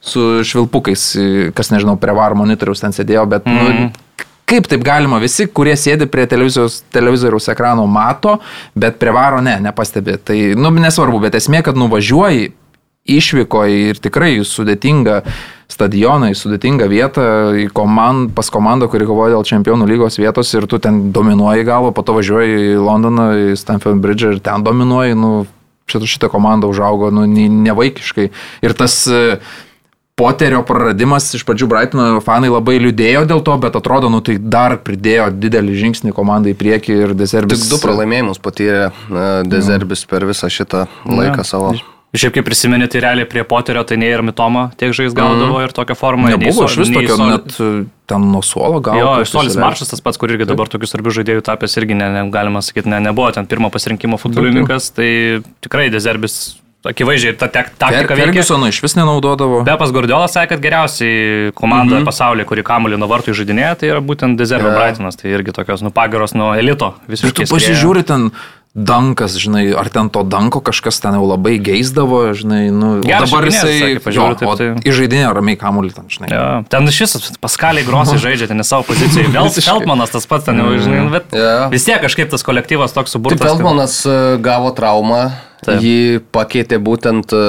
su 0.00 0.28
švilpukais, 0.48 1.04
kas 1.56 1.72
nežinau, 1.74 1.98
prie 2.00 2.14
varo 2.16 2.38
monitoriaus 2.40 2.84
ten 2.84 2.96
sėdėjo, 2.96 3.26
bet, 3.32 3.48
mm. 3.48 3.60
nu, 3.68 4.11
kaip 4.52 4.68
taip 4.68 4.84
galima, 4.84 5.20
visi, 5.22 5.46
kurie 5.48 5.74
sėdi 5.78 6.08
prie 6.12 6.26
televizoriaus 6.28 7.48
ekrano, 7.52 7.86
mato, 7.88 8.38
bet 8.76 8.98
prie 9.00 9.14
varo 9.14 9.40
ne, 9.44 9.56
nepastebi. 9.64 10.18
Tai, 10.20 10.38
nu, 10.60 10.72
nesvarbu, 10.82 11.22
bet 11.24 11.38
esmė, 11.40 11.62
kad 11.64 11.78
nuvažiuoji, 11.80 12.52
išvykoji 13.12 13.88
ir 13.90 13.98
tikrai 13.98 14.36
į 14.36 14.44
sudėtingą 14.46 15.22
stadioną, 15.72 16.28
į 16.30 16.36
sudėtingą 16.38 16.86
vietą, 16.90 17.24
į 17.58 17.66
komand, 17.74 18.30
pas 18.36 18.50
komandą, 18.52 18.86
kuri 18.92 19.08
kovoja 19.08 19.34
dėl 19.34 19.46
čempionų 19.48 19.88
lygos 19.90 20.20
vietos 20.20 20.52
ir 20.54 20.68
tu 20.70 20.78
ten 20.82 21.08
dominuoji 21.16 21.66
galvo, 21.66 21.90
po 21.96 22.04
to 22.06 22.14
važiuoji 22.18 22.76
į 22.76 22.78
Londoną, 22.84 23.26
į 23.48 23.58
Stamford 23.58 24.02
Bridge 24.04 24.36
ir 24.36 24.38
ten 24.44 24.62
dominuoji, 24.62 25.16
nu, 25.18 25.32
šitą, 25.90 26.12
šitą 26.14 26.30
komandą 26.30 26.70
užaugo, 26.70 27.10
nu, 27.14 27.26
ne- 27.26 27.48
nevaikiškai. 27.66 28.28
Ir 28.62 28.76
tas 28.78 29.00
e, 29.08 29.40
Poterio 30.18 30.60
praradimas 30.68 31.30
iš 31.32 31.44
pradžių 31.48 31.66
Brightono 31.70 32.20
fanai 32.24 32.50
labai 32.52 32.76
liūdėjo 32.82 33.22
dėl 33.30 33.40
to, 33.46 33.54
bet 33.62 33.78
atrodo, 33.78 34.10
nu 34.12 34.20
tai 34.24 34.36
dar 34.36 34.76
pridėjo 34.84 35.30
didelį 35.40 35.78
žingsnį 35.86 36.12
komandai 36.12 36.52
į 36.52 36.58
priekį 36.60 36.98
ir 37.06 37.14
Dezerbis. 37.16 37.64
Tik 37.64 37.72
du 37.72 37.80
pralaimėjimus 37.80 38.42
patyrė 38.44 38.90
e, 38.90 39.24
Dezerbis 39.48 40.04
per 40.10 40.28
visą 40.28 40.52
šitą 40.52 40.84
laiką 41.08 41.48
savo. 41.48 41.72
Šiaip 42.12 42.34
kaip 42.36 42.44
prisiminė, 42.44 42.90
tai 42.92 43.00
realiai 43.00 43.24
prie 43.24 43.40
Poterio 43.48 43.80
tai 43.88 43.96
nei 43.96 44.10
ir 44.12 44.20
Mitoma 44.20 44.66
tiek 44.76 44.92
žais 44.92 45.14
gaudavo 45.16 45.56
mm. 45.56 45.64
ir 45.64 45.72
tokią 45.72 45.96
formą. 45.96 46.28
Nebuvo 46.34 46.66
iš 46.68 46.74
vis 46.82 46.90
tokio, 46.92 47.16
Sol- 47.16 47.30
net 47.32 47.54
e, 47.56 47.68
ten 48.12 48.26
nuo 48.34 48.42
suolo 48.44 48.82
gal. 48.84 49.00
Jo, 49.00 49.14
kažkas 49.22 49.32
Solis 49.32 49.54
įsileido. 49.54 49.64
Maršas 49.64 49.94
tas 49.94 50.04
pats, 50.04 50.20
kur 50.20 50.34
irgi 50.34 50.44
dabar 50.50 50.68
tokių 50.68 50.90
svarbių 50.90 51.14
žaidėjų 51.22 51.46
tapęs, 51.48 51.78
irgi 51.80 51.96
ne, 51.96 52.10
ne, 52.12 52.26
galima 52.34 52.60
sakyti, 52.60 52.92
ne, 52.92 53.00
nebuvo 53.00 53.32
ten 53.32 53.48
pirmo 53.48 53.72
pasirinkimo 53.72 54.20
futbolininkas, 54.20 54.92
tai 54.92 55.08
tikrai 55.64 55.88
Dezerbis 55.94 56.42
akivaizdžiai 56.84 57.36
ta 57.38 57.46
tek- 57.48 57.70
taktika 57.78 58.14
veikia. 58.14 58.24
Fergusono 58.32 58.66
iš 58.68 58.80
vis 58.82 58.94
nenaudodavo. 58.98 59.62
Bepas 59.66 59.92
Gordiolas 59.94 60.34
sakė, 60.34 60.48
kad 60.56 60.60
geriausiai 60.60 61.52
komanda 61.54 61.94
mm 61.96 62.00
-hmm. 62.02 62.08
pasaulyje, 62.10 62.44
kuri 62.46 62.62
kamuolį 62.62 62.98
nuo 62.98 63.08
vartų 63.08 63.34
žaidinėja, 63.34 63.74
tai 63.78 63.88
yra 63.92 64.00
būtent 64.00 64.36
Dezerbio 64.36 64.68
Jo. 64.72 64.78
Brightonas, 64.78 65.16
tai 65.16 65.30
irgi 65.30 65.52
tokios 65.52 65.82
nupagiros 65.82 66.34
nuo 66.34 66.54
elito 66.54 66.94
Ir 66.96 67.06
tu 67.06 67.12
visiškai. 67.12 67.46
pasižiūri 67.46 68.02
ten 68.04 68.30
Dankas, 68.74 69.36
žinai, 69.36 69.74
ar 69.76 69.88
ten 69.92 70.08
to 70.08 70.22
danko 70.24 70.60
kažkas 70.64 70.96
ten 71.00 71.12
jau 71.12 71.26
labai 71.28 71.58
geisdavo, 71.60 72.32
žinai, 72.32 72.70
nu, 72.72 73.02
Geras 73.04 73.28
dabar 73.28 73.44
šokinėjas, 73.44 73.66
jisai, 73.68 73.80
sakė, 73.84 74.00
pažiūriu, 74.00 74.38
taip, 74.38 74.48
jo, 74.48 74.56
tai- 74.56 74.90
įžaidinė 74.90 75.34
ramiai 75.36 75.56
kamuolį 75.60 75.92
ten, 75.92 76.04
žinai. 76.08 76.30
Ja, 76.32 76.62
ten 76.72 76.88
iš 76.88 77.00
vis 77.04 77.32
paskaliai 77.36 77.84
grosai 77.84 78.16
žaidžia, 78.16 78.48
ten 78.48 78.64
savo 78.64 78.82
poziciją. 78.88 79.28
Vėl 79.36 79.44
Visiškai. 79.44 79.76
Feldmanas 79.76 80.10
tas 80.10 80.24
pats 80.26 80.44
ten 80.48 80.56
jau, 80.56 80.72
žinai, 80.80 81.10
bet 81.12 81.24
Jo. 81.36 81.68
vis 81.68 81.84
tiek 81.84 82.00
kažkaip 82.00 82.30
tas 82.30 82.42
kolektyvas 82.42 82.92
toks 82.96 83.12
Tai 83.12 83.20
suburtas. 83.20 83.38
kad- 83.44 83.48
Feldmanas 83.48 84.06
e, 84.06 84.38
gavo 84.40 84.70
traumą, 84.72 85.32
Taip. 85.62 85.78
jį 85.78 86.20
pakeitė 86.34 86.80
būtent 86.82 87.30
e, 87.30 87.40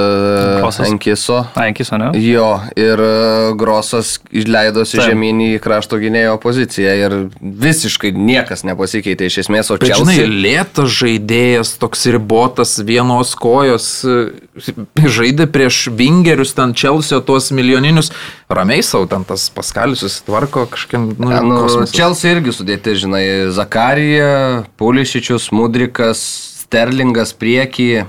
Grosas. 0.59 0.85
Ankiso. 0.85 1.39
A, 1.57 1.63
Enkiso, 1.65 1.97
ne? 1.97 2.11
Jo, 2.21 2.59
ir 2.77 3.01
e, 3.01 3.13
Grosas 3.57 4.19
išleidosi 4.29 4.99
Taip. 4.99 5.07
žemyn 5.09 5.41
į 5.47 5.47
krašto 5.63 5.97
gynėjo 5.97 6.35
poziciją 6.43 6.93
ir 6.99 7.15
visiškai 7.41 8.11
niekas 8.13 8.61
nepasikeitė 8.69 9.31
iš 9.31 9.39
esmės, 9.47 9.73
o 9.73 9.79
Bet 9.81 9.97
žinai, 9.97 10.19
lėtas 10.29 10.93
žaidėjas, 10.93 11.73
toks 11.81 12.05
ribotas 12.13 12.75
vienos 12.85 13.33
kojos, 13.33 13.89
e, 14.05 14.77
žaidė 15.17 15.49
prieš 15.49 15.87
Vingerius, 15.97 16.53
ten 16.53 16.77
Čelsio 16.77 17.23
tuos 17.25 17.49
milijoninius, 17.49 18.13
ramiai 18.45 18.85
savo 18.85 19.09
ten 19.09 19.25
tas 19.25 19.49
paskalius 19.57 20.05
susitvarko 20.05 20.67
kažkiek, 20.69 21.17
nu, 21.17 21.33
Nu. 21.43 21.65
Chelsea 21.89 22.37
irgi 22.37 22.53
sudėti, 22.53 22.93
žinai, 23.07 23.25
Zakarija, 23.57 24.67
Pulišičius, 24.77 25.49
Mudrikas, 25.55 26.52
Sterlingas 26.73 27.33
prieky, 27.37 28.05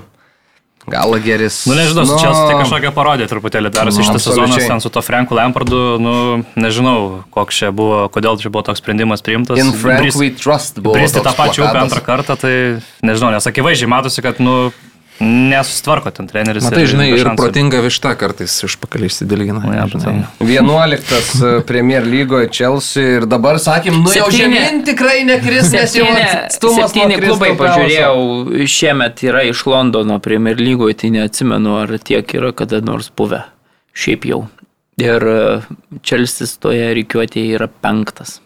Galageris. 0.85 1.65
Nu, 1.65 1.73
nežinau, 1.73 2.05
nu, 2.05 2.17
čia 2.21 2.29
tai 2.29 2.57
kažkokią 2.61 2.91
parodė 2.93 3.25
truputėlį 3.29 3.71
darosi 3.73 4.01
Nu, 4.01 4.05
šitas 4.05 4.21
sezonas 4.25 4.51
absoliučiai. 4.53 4.69
ten 4.69 4.81
su 4.83 4.89
to 4.93 5.01
Franku 5.01 5.33
Lampardu, 5.37 5.79
nu, 5.97 6.13
nežinau, 6.61 7.23
koks 7.33 7.57
čia 7.57 7.69
buvo, 7.73 8.03
kodėl 8.13 8.37
čia 8.37 8.49
buvo 8.53 8.61
toks 8.69 8.81
sprendimas 8.85 9.21
priimtas. 9.25 9.57
In 9.57 9.73
Frank 9.73 10.01
Brist- 10.03 10.21
we 10.21 10.29
trust 10.37 10.77
buvo. 10.81 10.93
Bristi 10.93 11.21
tą 11.25 11.33
pačią 11.33 11.65
upę 11.69 11.79
antrą 11.81 12.01
kartą, 12.05 12.37
tai 12.37 12.53
nežinau, 13.01 13.33
nes 13.33 13.49
akivaizdžiai 13.49 13.89
matosi, 13.89 14.21
kad, 14.21 14.37
nu, 14.41 14.69
nesusitvarko 15.19 16.11
ten 16.11 16.27
treneris. 16.27 16.63
Matai, 16.63 16.85
žinai, 16.89 17.07
be 17.13 17.19
ir 17.21 17.29
protinga 17.39 17.79
višta 17.85 18.11
kartais 18.19 18.55
užpakaliai 18.67 19.11
įsidilgina. 19.11 19.61
Nu, 19.63 19.71
ja, 19.75 19.85
žinai. 19.87 20.25
tai- 20.39 20.47
11 20.49 21.39
e, 21.39 21.61
Premier 21.67 22.03
lygoje 22.03 22.49
Chelsea 22.51 23.19
ir 23.19 23.25
dabar 23.25 23.59
sakėm, 23.61 24.01
nu 24.03 24.11
jau 24.11 24.27
žemyn 24.33 24.83
tikrai 24.87 25.23
nekris, 25.27 25.71
nes 25.71 25.95
jau 25.95 26.07
nuo 26.09 26.75
septyni 26.75 27.19
klubai 27.21 27.53
pažiūrėjau, 27.59 28.67
šiemet 28.67 29.23
yra 29.23 29.45
iš 29.47 29.65
Londono 29.65 30.19
Premier 30.19 30.59
lygoje, 30.59 30.99
tai 31.03 31.13
neatsimenu, 31.15 31.77
ar 31.83 31.97
tiek 31.97 32.35
yra 32.35 32.51
kada 32.51 32.81
nors 32.81 33.09
buvę. 33.15 33.45
Šiaip 33.95 34.27
jau. 34.27 34.45
Ir 34.99 35.23
e, 35.23 35.61
Čelsis 36.03 36.57
toje 36.59 36.91
reikiuotėje 36.95 37.55
yra 37.55 37.67
penktas. 37.67 38.41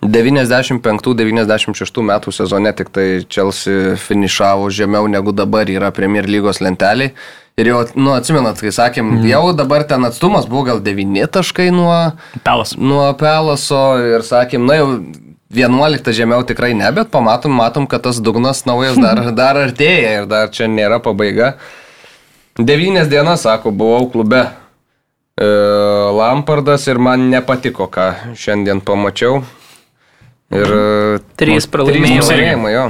95-96 0.00 2.00
metų 2.08 2.32
sezone 2.32 2.72
tik 2.72 2.88
tai 2.94 3.20
Chelsea 3.28 3.96
finišavo 4.00 4.70
žemiau 4.72 5.04
negu 5.12 5.32
dabar 5.36 5.68
yra 5.68 5.90
Premier 5.92 6.24
lygos 6.24 6.62
lenteliai. 6.64 7.12
Ir 7.60 7.68
jau, 7.68 7.82
nu, 7.98 8.14
atsimenat, 8.16 8.56
kai 8.62 8.72
sakėm, 8.72 9.18
mm. 9.18 9.26
jau 9.28 9.52
dabar 9.52 9.84
ten 9.84 10.00
atstumas 10.08 10.46
buvo 10.48 10.62
gal 10.70 10.80
9 10.80 11.26
taškai 11.34 11.68
nuo, 11.74 12.12
Pelas. 12.46 12.72
nuo 12.78 13.12
Pelaso 13.20 13.98
ir 14.00 14.24
sakėm, 14.24 14.64
na 14.64 14.78
jau 14.78 14.88
11 15.52 16.14
žemiau 16.16 16.46
tikrai 16.46 16.72
ne, 16.78 16.88
bet 16.94 17.10
pamatom, 17.12 17.52
matom, 17.52 17.86
kad 17.90 18.00
tas 18.06 18.20
dugnas 18.22 18.64
naujas 18.64 18.96
dar, 19.02 19.20
dar 19.42 19.58
artėja 19.66 20.22
ir 20.22 20.26
dar 20.30 20.48
čia 20.54 20.70
nėra 20.70 21.02
pabaiga. 21.04 21.56
9 22.56 23.04
dienas, 23.10 23.44
sako, 23.44 23.74
buvau 23.74 24.08
klube. 24.12 24.46
E, 25.36 25.46
Lampardas 26.16 26.86
ir 26.88 26.98
man 27.02 27.28
nepatiko, 27.32 27.90
ką 27.92 28.36
šiandien 28.38 28.80
pamačiau. 28.80 29.42
Ir 30.50 30.72
e, 30.74 31.18
Trys 31.38 31.68
pralaimėjimai. 31.70 32.24
Pralaimėjimai, 32.26 32.72
jo. 32.74 32.86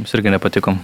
Mums 0.00 0.14
irgi 0.18 0.32
nepatikom. 0.34 0.80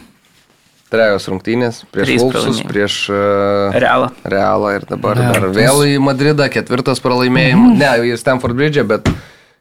Trejos 0.89 1.27
rungtynės 1.29 1.83
prieš 1.93 2.15
Vulfsus, 2.23 2.61
prieš 2.65 2.95
uh, 3.13 3.75
Realą. 3.77 4.07
Realą 4.25 4.71
ir 4.79 4.87
dabar 4.89 5.19
dar 5.21 5.49
vėl 5.53 5.83
į 5.85 5.99
Madridą, 6.01 6.47
ketvirtas 6.49 7.03
pralaimėjimas. 7.05 7.75
Ne, 7.77 7.91
į 8.09 8.15
Stanford 8.17 8.57
Bridge, 8.57 8.85
bet 8.89 9.11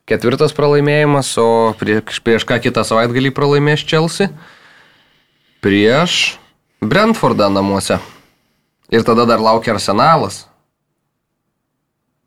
ketvirtas 0.07 0.55
pralaimėjimas, 0.55 1.33
o 1.41 1.73
prieš, 1.81 2.21
prieš 2.23 2.47
ką 2.47 2.61
kitą 2.63 2.85
savaitgalį 2.88 3.33
pralaimės 3.35 3.83
Chelsea? 3.83 4.31
Prieš 5.65 6.38
Brentfordą 6.79 7.49
namuose. 7.51 7.97
Ir 8.93 9.03
tada 9.03 9.25
dar 9.27 9.43
laukia 9.43 9.73
Arsenalas. 9.75 10.45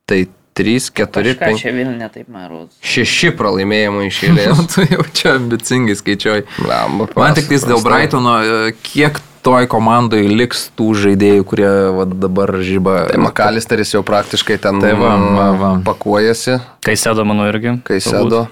Tai 0.05 0.27
3, 0.61 0.91
4, 1.01 1.35
5, 1.41 1.65
Vilniuje 1.79 2.11
taip 2.19 2.29
maros. 2.37 2.77
6 2.85 3.33
pralaimėjimai 3.41 4.07
iš 4.13 4.21
eilės. 4.29 4.61
Tu 4.77 4.85
jau 4.93 5.03
čia 5.17 5.35
ambicingai 5.41 5.97
skaičiuoji. 5.99 6.47
Blemba, 6.61 7.09
Man 7.17 7.35
tik 7.41 7.49
tais 7.51 7.65
dėl. 7.67 7.81
Brightono, 7.85 8.37
e, 8.45 8.73
kiek 8.85 9.19
toj 9.41 9.65
komandai 9.73 10.27
liks 10.29 10.67
tų 10.77 10.91
žaidėjų, 11.01 11.45
kurie 11.49 11.69
va, 11.97 12.05
dabar 12.05 12.51
žyba. 12.61 13.07
Tai 13.09 13.21
Makalisteris 13.25 13.95
jau 13.95 14.03
praktiškai 14.05 14.59
ten 14.61 14.83
Tai 14.85 14.91
va, 15.01 15.15
va, 15.17 15.47
va. 15.57 15.71
pakuojasi, 15.87 16.59
Kai 16.85 16.93
sėdo, 17.01 17.25
manau, 17.25 17.47
irgi. 17.49 17.79
kai 17.89 17.97
sėdo. 18.05 18.43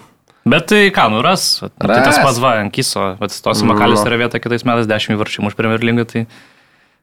Bet 0.48 0.64
tai 0.70 0.86
ką, 0.96 1.10
nu 1.12 1.18
ras. 1.20 1.58
Nu, 1.60 1.68
Tai 1.76 1.98
tas 2.00 2.16
Ras. 2.16 2.22
pats 2.24 2.38
va, 2.40 2.54
Ankiso, 2.62 3.02
tos 3.20 3.60
Nu. 3.60 3.68
Makalis 3.74 4.00
yra 4.08 4.16
vieta 4.22 4.40
kitais 4.40 4.64
metais 4.64 4.88
10 4.88 5.18
varčių 5.20 5.44
už 5.50 5.58
Premier 5.60 5.84
League. 5.84 6.06
Tai 6.08 6.24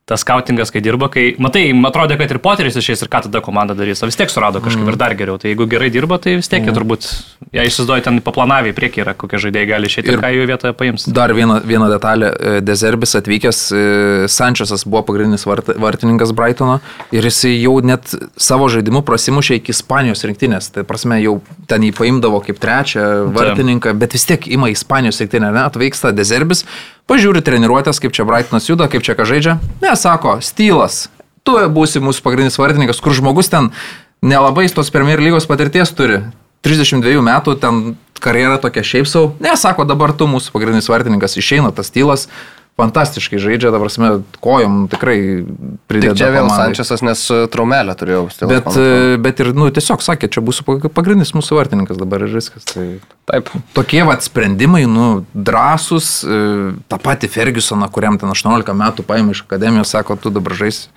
tas 0.06 0.22
skautingas, 0.22 0.70
kai 0.70 0.82
dirba, 0.86 1.08
kai, 1.10 1.32
matai, 1.42 1.72
man 1.74 1.90
atrodė, 1.90 2.14
kad 2.20 2.30
ir 2.30 2.38
Poteris 2.38 2.76
išės 2.78 3.02
ir 3.02 3.10
ką 3.10 3.24
tada 3.26 3.40
komanda 3.42 3.74
darys, 3.74 4.04
o 4.04 4.06
vis 4.06 4.14
tiek 4.20 4.30
surado 4.30 4.60
kažkaip 4.62 4.84
Mm. 4.86 4.90
ir 4.92 4.96
dar 5.02 5.16
geriau. 5.18 5.40
Tai 5.42 5.50
jeigu 5.50 5.66
gerai 5.68 5.90
dirba, 5.90 6.20
tai 6.22 6.36
vis 6.38 6.48
tiek 6.48 6.62
jie 6.64 6.72
turbūt, 6.76 7.08
jei 7.52 7.66
įsivaizduoju, 7.66 8.04
ten 8.06 8.20
paplanavę 8.22 8.70
į 8.70 8.76
priekį 8.78 9.02
yra, 9.02 9.14
kokie 9.18 9.40
žaidėjai 9.42 9.68
gali 9.68 9.88
išėti 9.90 10.06
ir 10.08 10.14
Ir- 10.14 10.22
ką 10.22 10.30
jų 10.36 10.46
vietoje 10.52 10.74
paims. 10.78 11.06
Dar 11.12 11.34
viena, 11.34 11.60
viena 11.66 11.90
detalė. 11.90 12.30
e, 12.40 12.62
Dezerbis 12.62 13.16
atvykęs, 13.18 13.72
e, 13.74 14.28
Sančiasas 14.30 14.86
buvo 14.86 15.02
pagrindinis 15.02 15.44
vart, 15.50 15.66
vartininkas 15.76 16.32
Brightono 16.38 16.80
ir 17.12 17.24
jisai 17.24 17.60
jau 17.64 17.82
net 17.82 18.06
savo 18.38 18.70
žaidimu 18.70 19.02
prasimušė 19.02 19.56
iki 19.58 19.72
Ispanijos 19.74 20.22
rinktinės. 20.24 20.70
Tai 20.72 20.84
prasme, 20.84 21.18
jau 21.24 21.42
ten 21.68 21.82
jį 21.82 21.92
paimdavo 21.98 22.46
kaip 22.46 22.60
trečią 22.60 23.34
vartininką, 23.34 23.98
bet 23.98 24.14
vis 24.14 24.26
tiek 24.26 24.48
ima 24.54 24.70
Ispanijos 24.70 25.18
rinktinę, 25.20 25.52
ne, 25.52 25.66
atvyksta 25.66 26.14
Dezerbis, 26.14 26.64
pažiūri 27.10 27.44
treniruotės, 27.46 28.00
kaip 28.02 28.16
čia 28.16 28.26
Brightonas 28.28 28.70
juda, 28.70 28.90
kaip 28.92 29.06
čia 29.06 29.18
ką 29.18 29.28
žaidžia. 29.30 29.60
Ne, 29.84 29.94
sako, 30.00 30.40
stylas, 30.46 31.06
tu 31.46 31.58
būsi 31.72 32.02
mūsų 32.04 32.26
pagrindinis 32.26 32.60
vartininkas, 32.60 33.02
kur 33.04 33.16
žmogus 33.16 33.52
ten 33.54 33.72
nelabai 34.26 34.68
tos 34.74 34.92
Premier 34.94 35.22
lygos 35.22 35.48
patirties 35.50 35.94
turi. 35.96 36.24
32 36.66 37.22
metų, 37.22 37.54
ten 37.62 37.82
karjera 38.18 38.58
tokia 38.58 38.82
šiaip 38.82 39.10
savo. 39.10 39.36
Ne, 39.44 39.54
sako, 39.60 39.86
dabar 39.86 40.16
tu 40.18 40.26
mūsų 40.30 40.54
pagrindinis 40.56 40.90
vartininkas 40.90 41.38
išeina, 41.38 41.70
tas 41.76 41.94
tylas 41.94 42.26
fantastiškai 42.76 43.40
žaidžia, 43.40 43.70
dabar 43.72 43.88
prasme, 43.88 44.10
kojom 44.44 44.74
tikrai 44.92 45.18
prideda. 45.88 46.12
Tik 46.12 46.20
čia 46.20 46.28
vėl. 46.34 46.50
Sančiasas, 46.52 47.04
nes 47.08 47.22
e, 47.32 47.38
traumelę 47.52 47.96
turėjau. 47.96 48.26
Stilas, 48.34 48.52
Bet, 48.52 48.68
atrodo. 48.68 48.88
e, 49.16 49.20
bet 49.24 49.40
ir, 49.40 49.52
nu, 49.56 49.70
tiesiog 49.72 50.04
sakė, 50.04 50.28
čia 50.36 50.44
bus 50.44 50.60
pag- 50.68 50.90
pagrindinis 50.92 51.32
mūsų 51.38 51.56
vartininkas 51.56 51.96
dabar 52.02 52.26
ir 52.28 52.34
viskas. 52.36 52.68
Tai 52.68 52.88
Taip. 53.32 53.48
tokie 53.78 54.04
vat 54.08 54.28
sprendimai, 54.28 54.84
nu, 54.92 55.08
drąsūs, 55.32 56.10
e, 56.28 56.42
tą 56.92 57.00
patį 57.00 57.32
Fergusoną, 57.32 57.88
kuriam 57.96 58.20
ten 58.20 58.30
18 58.36 58.76
metų 58.76 59.08
paėmė 59.08 59.32
iš 59.38 59.46
akademijos, 59.48 59.96
sako, 59.96 60.20
tu 60.20 60.34
dabar 60.36 60.54
žaisi. 60.60 60.90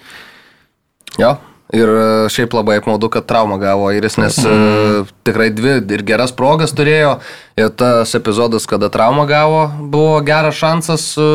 Jo. 1.19 1.37
Ir 1.77 1.91
e, 1.93 2.05
šiaip 2.33 2.55
labai 2.57 2.79
apmaudu, 2.81 3.11
kad 3.13 3.27
traumą 3.29 3.59
gavo 3.61 3.91
Airis, 3.91 4.17
nes 4.17 4.39
mm. 4.41 5.11
tikrai 5.29 5.51
dvi 5.53 5.75
ir 5.93 6.05
geras 6.09 6.33
progas 6.33 6.73
turėjo. 6.73 7.19
Ir 7.61 7.69
tas 7.77 8.15
epizodas, 8.17 8.65
kada 8.71 8.89
traumą 8.93 9.27
gavo, 9.29 9.67
buvo 9.93 10.17
geras 10.25 10.57
šansas 10.57 11.11
e, 11.21 11.27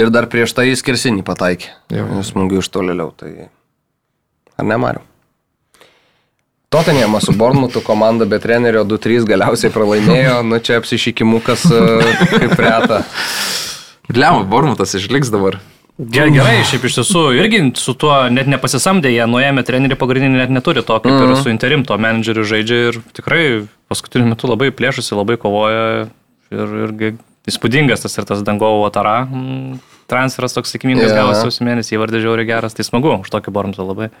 ir 0.00 0.12
dar 0.14 0.30
prieš 0.32 0.56
tai 0.56 0.70
jis 0.70 0.84
kirsinį 0.86 1.26
pataikė. 1.28 1.74
Smūgiu 2.24 2.64
iš 2.64 2.72
tolėliau. 2.72 3.12
Tai... 3.20 3.50
Ar 4.56 4.70
ne, 4.72 4.80
Mariu? 4.80 5.04
Totenėmas 6.72 7.28
su 7.28 7.36
Bormutu 7.36 7.84
komanda 7.84 8.24
be 8.26 8.40
trenerio 8.42 8.80
2-3 8.88 9.28
galiausiai 9.28 9.70
pralaimėjo, 9.76 10.40
nu 10.50 10.58
čia 10.64 10.80
apsišykimukas 10.80 11.68
kaip 12.32 12.56
reta. 12.64 13.04
Gliamo, 14.08 14.46
Bormutas 14.48 14.96
išliks 14.96 15.28
dabar. 15.34 15.60
Gerai, 15.96 16.28
gerai, 16.28 16.56
šiaip 16.68 16.82
iš 16.84 16.98
tiesų 16.98 17.20
irgi 17.38 17.60
su 17.80 17.94
tuo 17.96 18.12
net 18.28 18.50
nepasisamdė, 18.52 19.08
jie 19.14 19.24
nuėjome 19.32 19.62
trenerių 19.64 19.96
pagrindinį 19.96 20.42
net 20.42 20.52
neturi 20.52 20.82
to, 20.84 20.98
kaip 21.00 21.22
ir 21.24 21.32
su 21.40 21.48
interim 21.48 21.86
to 21.88 21.96
menedžeriu 21.96 22.44
žaidžia 22.44 22.80
ir 22.90 22.98
tikrai 23.16 23.44
paskutiniu 23.88 24.28
metu 24.28 24.50
labai 24.50 24.68
plėšusi, 24.76 25.14
labai 25.16 25.38
kovoja 25.40 25.86
ir 26.52 26.76
irgi 26.84 27.14
įspūdingas 27.48 28.04
tas 28.04 28.18
ir 28.20 28.28
tas 28.28 28.44
dangovo 28.44 28.84
atara. 28.84 29.22
mm, 29.24 29.80
Transferas 30.06 30.52
toks 30.54 30.76
sėkmingas 30.76 31.08
yeah. 31.08 31.22
gavosi 31.22 31.46
sausio 31.46 31.64
mėnesį, 31.66 31.96
įvardė 31.96 32.20
žiauriai 32.22 32.50
geras, 32.52 32.76
tai 32.76 32.84
smagu, 32.86 33.16
už 33.24 33.32
tokį 33.32 33.56
bormtą 33.56 33.88
labai. 33.88 34.12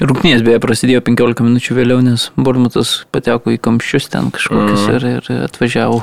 Rūknės 0.00 0.46
beje 0.46 0.62
prasidėjo 0.62 1.02
15 1.06 1.44
minučių 1.44 1.76
vėliau, 1.82 1.98
nes 2.02 2.30
Bormutas 2.38 3.04
pateko 3.14 3.52
į 3.52 3.60
kamščius 3.62 4.08
ten 4.14 4.30
kažkokius 4.34 4.86
mm. 4.86 4.96
ir, 4.96 5.28
ir 5.34 5.44
atvažiavo 5.50 6.00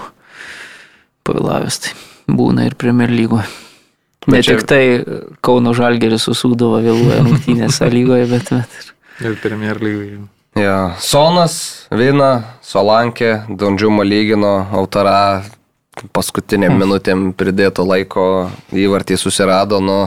pavėlavęs. 1.27 1.84
Tai 1.88 1.97
būna 2.36 2.69
ir 2.69 2.77
Premier 2.79 3.11
lygoje. 3.11 3.47
Ne 4.28 4.38
Bet 4.38 4.45
čia- 4.45 4.57
tik 4.59 4.67
tai 4.69 4.84
Kauno 5.41 5.74
Žalgeris 5.74 6.28
susūdavo 6.30 6.82
vėluoja 6.86 7.24
rungtynėse 7.26 7.88
lygoje, 7.95 8.28
bet, 8.30 8.51
bet 8.53 8.78
ir 8.78 9.32
Ir 9.32 9.36
Premier 9.41 9.78
lygai. 9.82 10.19
Ja. 10.57 10.95
Sonas, 10.99 11.88
Vina, 11.93 12.57
Solankė, 12.65 13.45
Donžiumą 13.49 14.03
lygino, 14.03 14.67
Autara 14.74 15.43
paskutinėm 16.13 16.78
minutėm 16.80 17.28
pridėto 17.38 17.86
laiko 17.86 18.49
įvartį 18.74 19.17
susirado. 19.22 19.80
Nu, 19.84 19.97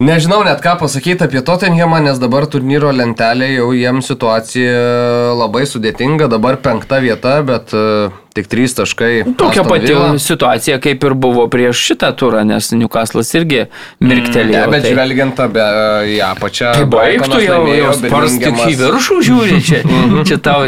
Nežinau 0.00 0.40
net 0.40 0.62
ką 0.64 0.78
pasakyti 0.80 1.26
apie 1.26 1.42
Tottenhamą, 1.44 1.98
nes 2.00 2.16
dabar 2.16 2.46
turnyro 2.48 2.88
lentelė 2.88 3.50
jau 3.52 3.66
jiems 3.76 4.06
situacija 4.08 5.34
labai 5.36 5.66
sudėtinga, 5.68 6.24
dabar 6.32 6.56
penkta 6.64 7.02
vieta, 7.04 7.34
bet 7.44 7.74
uh, 7.76 8.14
tik 8.32 8.48
trys 8.48 8.72
taškai. 8.78 9.10
Tokia 9.36 9.60
pati 9.68 9.92
situacija 10.24 10.78
kaip 10.80 11.04
ir 11.04 11.14
buvo 11.20 11.44
prieš 11.52 11.82
šitą 11.90 12.14
turą, 12.16 12.46
nes 12.48 12.70
Newcastle'as 12.72 13.34
irgi 13.36 13.66
mirktelėjo. 14.00 14.62
Ne, 14.64 14.70
bet 14.72 14.86
tai- 14.86 14.94
žvelgiant 14.94 15.42
apie 15.44 15.66
uh, 15.66 16.08
į 16.08 16.16
apačią. 16.30 16.70
Tai 16.78 16.86
baigtų 16.94 17.40
jau, 17.44 17.58
jau 17.82 17.90
spars 17.98 18.38
tik 18.40 18.62
į 18.70 18.78
viršų 18.80 19.18
žiūri 19.28 19.58
čia. 19.68 19.82
čia 20.30 20.38
tau. 20.40 20.64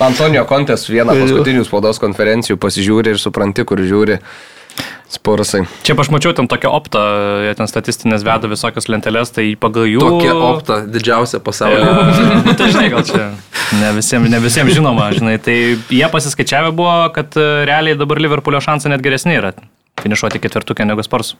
Antonijo 0.00 0.46
Kontės 0.48 0.86
vieną 0.88 1.12
paskutinių 1.20 1.66
spaudos 1.68 2.00
konferencijų 2.00 2.56
pasižiūri 2.64 3.12
ir 3.12 3.20
supranti, 3.20 3.68
kur 3.68 3.84
žiūri 3.84 4.16
Sporsai. 5.10 5.64
Čia 5.82 5.96
aš 5.98 6.10
mačiau 6.14 6.30
ten 6.36 6.46
tokią 6.46 6.70
optą, 6.70 7.00
jie 7.42 7.54
ten 7.58 7.66
statistinės 7.66 8.22
veda 8.22 8.46
visokias 8.50 8.86
lenteles, 8.86 9.32
tai 9.34 9.48
pagal 9.58 9.88
jų... 9.90 10.02
Tokia 10.04 10.36
opta 10.38 10.76
didžiausia 10.86 11.40
pasaulyje. 11.42 11.88
E, 12.52 12.54
tai 12.60 12.68
žinai, 12.70 12.86
gal 12.92 13.02
čia 13.08 13.26
ne 13.80 13.90
visiems, 13.96 14.30
ne 14.30 14.40
visiems 14.42 14.76
žinoma, 14.76 15.10
žinai, 15.16 15.34
tai 15.42 15.56
jie 15.74 16.06
pasiskaičiavę 16.14 16.70
buvo, 16.78 16.94
kad 17.16 17.34
e, 17.34 17.48
realiai 17.66 17.98
dabar 17.98 18.22
Liverpoolio 18.22 18.62
šansai 18.62 18.94
net 18.94 19.02
geresni 19.02 19.34
yra 19.40 19.50
finišuoti 20.00 20.40
ketvirtukė 20.42 20.86
negu 20.88 21.02
Spurs. 21.04 21.34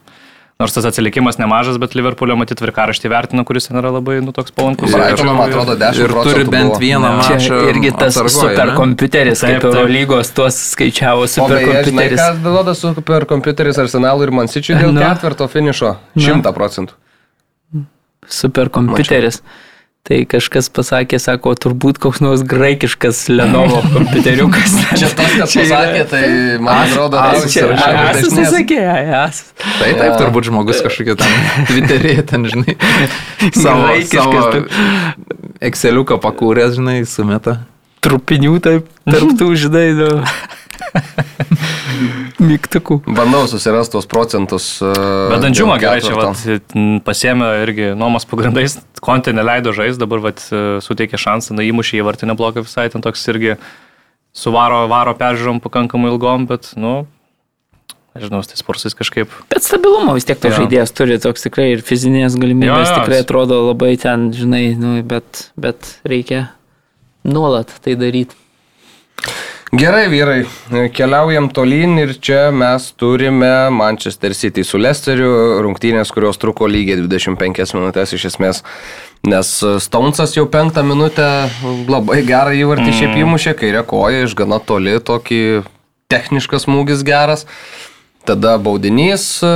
Nors 0.61 0.75
tas 0.75 0.85
atsilikimas 0.85 1.39
nemažas, 1.41 1.79
bet 1.81 1.95
Liverpoolio 1.97 2.35
matyt 2.37 2.59
tvirkaraštį 2.61 3.09
vertino, 3.09 3.41
kuris 3.49 3.65
yra 3.71 3.89
labai, 3.95 4.19
nu, 4.21 4.29
toks 4.35 4.53
palankus. 4.53 4.91
Brightono, 4.93 5.33
man 5.33 5.49
atrodo, 5.49 5.73
10 5.79 6.03
Ir 6.05 6.13
turi 6.27 6.43
bent 6.53 6.75
vieną 6.77 7.09
mačą. 7.17 7.57
irgi 7.71 7.89
tas 7.97 8.13
atsargoj, 8.21 8.29
ne? 8.29 8.55
superkompiuteris, 8.59 9.41
kaip 9.41 9.57
taip. 9.63 9.65
Eurolygos 9.71 10.29
tuos 10.37 10.59
skaičiavo 10.75 11.23
O 11.23 11.25
beje, 11.25 11.33
superkompiuteris. 11.39 12.19
kas 12.21 12.37
duoda 12.45 12.75
superkompiuteris 12.77 13.81
Arsenalui 13.81 14.27
ir 14.29 14.31
Mansičiui 14.37 14.77
dėl 14.83 14.93
Nu. 14.93 15.01
ketvirto 15.01 15.47
finišo? 15.49 15.95
Nu. 16.15 16.21
100 16.43 16.53
procentų. 16.53 16.93
Superkompiuteris. 18.29 19.41
Tai 20.01 20.17
kažkas 20.25 20.65
pasakė, 20.73 21.19
sako, 21.21 21.51
turbūt 21.61 21.99
koks 22.01 22.23
nors 22.25 22.41
graikiškas 22.49 23.19
Lenovo 23.29 23.83
kompiuteriukas. 23.93 24.73
Čia 24.97 25.11
tas, 25.13 25.35
kas 25.37 25.51
Čia 25.53 25.61
yra- 25.67 25.77
pasakė, 25.77 26.05
tai 26.09 26.23
man 26.65 26.79
atrodo, 26.87 27.19
as- 27.21 27.43
tas 27.45 27.53
Čia 27.53 27.67
dažnesnis. 27.69 28.49
sakė, 28.55 28.79
as. 29.21 29.43
Tai 29.77 29.91
taip, 29.99 30.15
turbūt 30.17 30.49
žmogus 30.49 30.81
kažkokia 30.81 31.15
ten 31.21 31.37
Twitter'e, 31.69 32.15
ten, 32.33 32.49
žinai, 32.49 32.75
savo, 33.53 33.93
savo 34.09 34.65
Exceliuką 35.61 36.17
pakūręs, 36.23 36.79
žinai, 36.79 36.97
sumeta. 37.05 37.59
Trupinių 38.01 38.55
taip, 38.65 38.87
tarptų, 39.05 39.51
žinai, 39.61 39.85
nu. 39.99 40.09
Mygtukų. 42.51 43.01
Bandau 43.07 43.45
susirasti 43.49 43.95
tos 43.95 44.07
procentus. 44.09 44.65
e, 44.83 44.91
Bet 45.31 45.45
dėl 45.45 45.77
gerai 45.81 46.01
čia 46.03 46.17
vat, 46.17 46.41
pasėmė 47.07 47.51
irgi 47.65 47.91
nuomos 47.97 48.27
pagrindais, 48.29 48.79
kontė 49.03 49.33
neleido 49.37 49.73
žaisti, 49.75 50.01
dabar 50.01 50.23
vat, 50.29 50.43
e, 50.51 50.79
suteikė 50.83 51.19
šansą, 51.21 51.55
na 51.57 51.65
įmušė 51.67 52.01
į 52.01 52.05
vartinę 52.07 52.35
bloką 52.39 52.65
visai, 52.65 52.89
ten 52.93 53.03
toks 53.05 53.23
irgi 53.31 53.57
suvaro 54.35 54.85
varo 54.91 55.15
peržiūrom 55.17 55.61
pakankamai 55.63 56.11
ilgom, 56.13 56.47
bet, 56.49 56.71
nu, 56.79 57.05
nežinau, 58.15 58.41
tai 58.47 58.59
sportais 58.59 58.95
kažkaip. 58.97 59.31
Bet 59.51 59.63
stabilumo 59.67 60.15
vis 60.17 60.27
tiek 60.27 60.39
to 60.39 60.51
Jo. 60.51 60.61
žaidėjas 60.61 60.95
turi, 60.95 61.19
toks 61.21 61.47
tikrai 61.47 61.71
ir 61.75 61.85
fizinės 61.85 62.35
galimybės 62.39 62.87
Jo, 62.87 62.95
jo, 62.95 62.99
tikrai 63.01 63.21
atrodo 63.25 63.61
labai 63.69 63.93
ten, 64.01 64.31
žinai, 64.35 64.65
nu, 64.79 64.97
bet, 65.07 65.49
bet 65.59 65.97
reikia 66.07 66.49
nuolat 67.27 67.71
tai 67.83 67.95
daryti. 67.99 68.35
Gerai, 69.71 70.09
vyrai, 70.11 70.41
keliaujam 70.91 71.45
tolyn 71.55 71.93
ir 72.01 72.09
čia 72.19 72.49
mes 72.51 72.89
turime 72.99 73.69
Manchester 73.71 74.33
City 74.35 74.65
su 74.67 74.75
Lesteriu, 74.75 75.29
rungtynės, 75.63 76.11
kurios 76.11 76.35
truko 76.41 76.67
lygiai 76.67 76.97
25 76.99 77.71
minutės 77.77 78.11
iš 78.17 78.25
esmės, 78.33 78.59
nes 79.23 79.53
Stonesas 79.85 80.35
jau 80.35 80.43
penktą 80.51 80.83
minutę 80.83 81.29
labai 81.87 82.19
gerą 82.27 82.51
įvartį 82.59 82.97
šiaip 82.97 83.15
įmušė, 83.23 83.55
kairė 83.63 83.85
koja 83.87 84.25
iš 84.25 84.35
gana 84.35 84.59
toli, 84.59 84.97
tokį 84.99 85.39
techniškas 86.11 86.67
smūgis 86.67 87.07
geras. 87.07 87.47
Tada 88.21 88.51
baudinys, 88.61 89.23
e, 89.41 89.51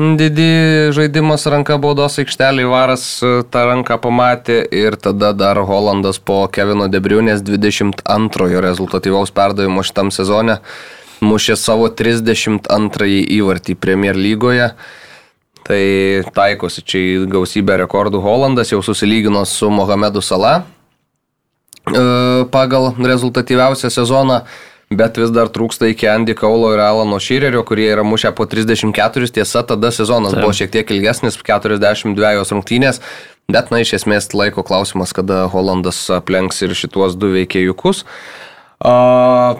didį 0.00 0.52
žaidimas 0.96 1.42
ranka 1.52 1.76
baudos 1.76 2.14
aikštelį, 2.22 2.64
varas 2.70 3.02
e, 3.20 3.32
tą 3.52 3.66
ranką 3.68 3.98
pamatė 4.00 4.62
ir 4.72 4.96
tada 4.96 5.34
dar 5.36 5.60
Holandas 5.68 6.16
po 6.16 6.38
Kevino 6.48 6.86
Debriunės 6.88 7.42
22 7.44 8.62
rezultatyvaus 8.64 9.34
perdavimo 9.36 9.84
šitam 9.84 10.08
sezone 10.14 10.56
mušė 11.20 11.58
savo 11.60 11.90
32 11.92 13.10
įvartį 13.36 13.76
Premier 13.76 14.16
lygoje. 14.16 14.70
Tai 15.68 15.82
taikosi 16.32 16.80
čia 16.88 17.02
į 17.04 17.26
gausybę 17.28 17.76
rekordų 17.82 18.22
Holandas, 18.24 18.72
jau 18.72 18.80
susilygino 18.80 19.44
su 19.44 19.68
Mohamedu 19.68 20.24
Sala 20.24 20.62
e, 21.92 22.00
pagal 22.48 22.94
rezultatyviausią 22.96 23.92
sezoną, 23.92 24.40
bet 24.90 25.18
vis 25.20 25.32
dar 25.34 25.50
trūksta 25.52 25.90
iki 25.92 26.08
Andy 26.08 26.34
Kaulo 26.38 26.72
ir 26.74 26.82
Alano 26.82 27.18
Širerio, 27.20 27.62
kurie 27.68 27.88
yra 27.92 28.04
mušę 28.06 28.32
po 28.36 28.46
34, 28.48 29.28
tiesa, 29.34 29.62
tada 29.66 29.92
sezonas 29.92 30.32
Taip. 30.34 30.44
buvo 30.44 30.56
šiek 30.56 30.72
tiek 30.72 30.92
ilgesnis, 30.96 31.36
42 31.36 32.44
rungtynės, 32.54 33.02
bet 33.52 33.72
na 33.74 33.82
iš 33.84 33.98
esmės 34.00 34.32
laiko 34.32 34.64
klausimas, 34.64 35.12
kada 35.16 35.46
Holandas 35.52 36.00
aplenks 36.14 36.62
ir 36.64 36.76
šituos 36.76 37.18
du 37.20 37.32
veikėjukus. 37.36 38.04
A, 38.84 39.58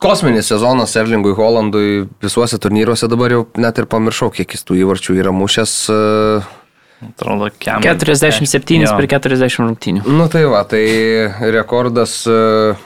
Kosminis 0.00 0.48
sezonas 0.48 0.96
Erlingui 0.96 1.34
Holandui 1.36 2.06
visuose 2.24 2.56
turnyruose 2.56 3.08
dabar 3.12 3.34
jau 3.34 3.42
net 3.60 3.76
ir 3.76 3.84
pamiršau, 3.90 4.30
kiek 4.32 4.56
jis 4.56 4.64
tų 4.64 4.78
įvarčių 4.80 5.18
yra 5.20 5.34
mušęs. 5.36 5.74
e, 5.92 6.59
Atrodo, 7.00 7.48
kiam. 7.58 7.80
47 7.80 8.82
Jo. 8.84 8.92
per 8.98 9.06
40 9.08 9.62
rungtynių. 9.62 10.02
Nu 10.04 10.26
tai 10.28 10.42
va, 10.50 10.60
tai 10.68 10.82
rekordas 11.54 12.18
uh, 12.28 12.76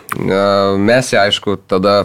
Messi, 0.79 1.17
aišku, 1.19 1.57
tada 1.71 2.05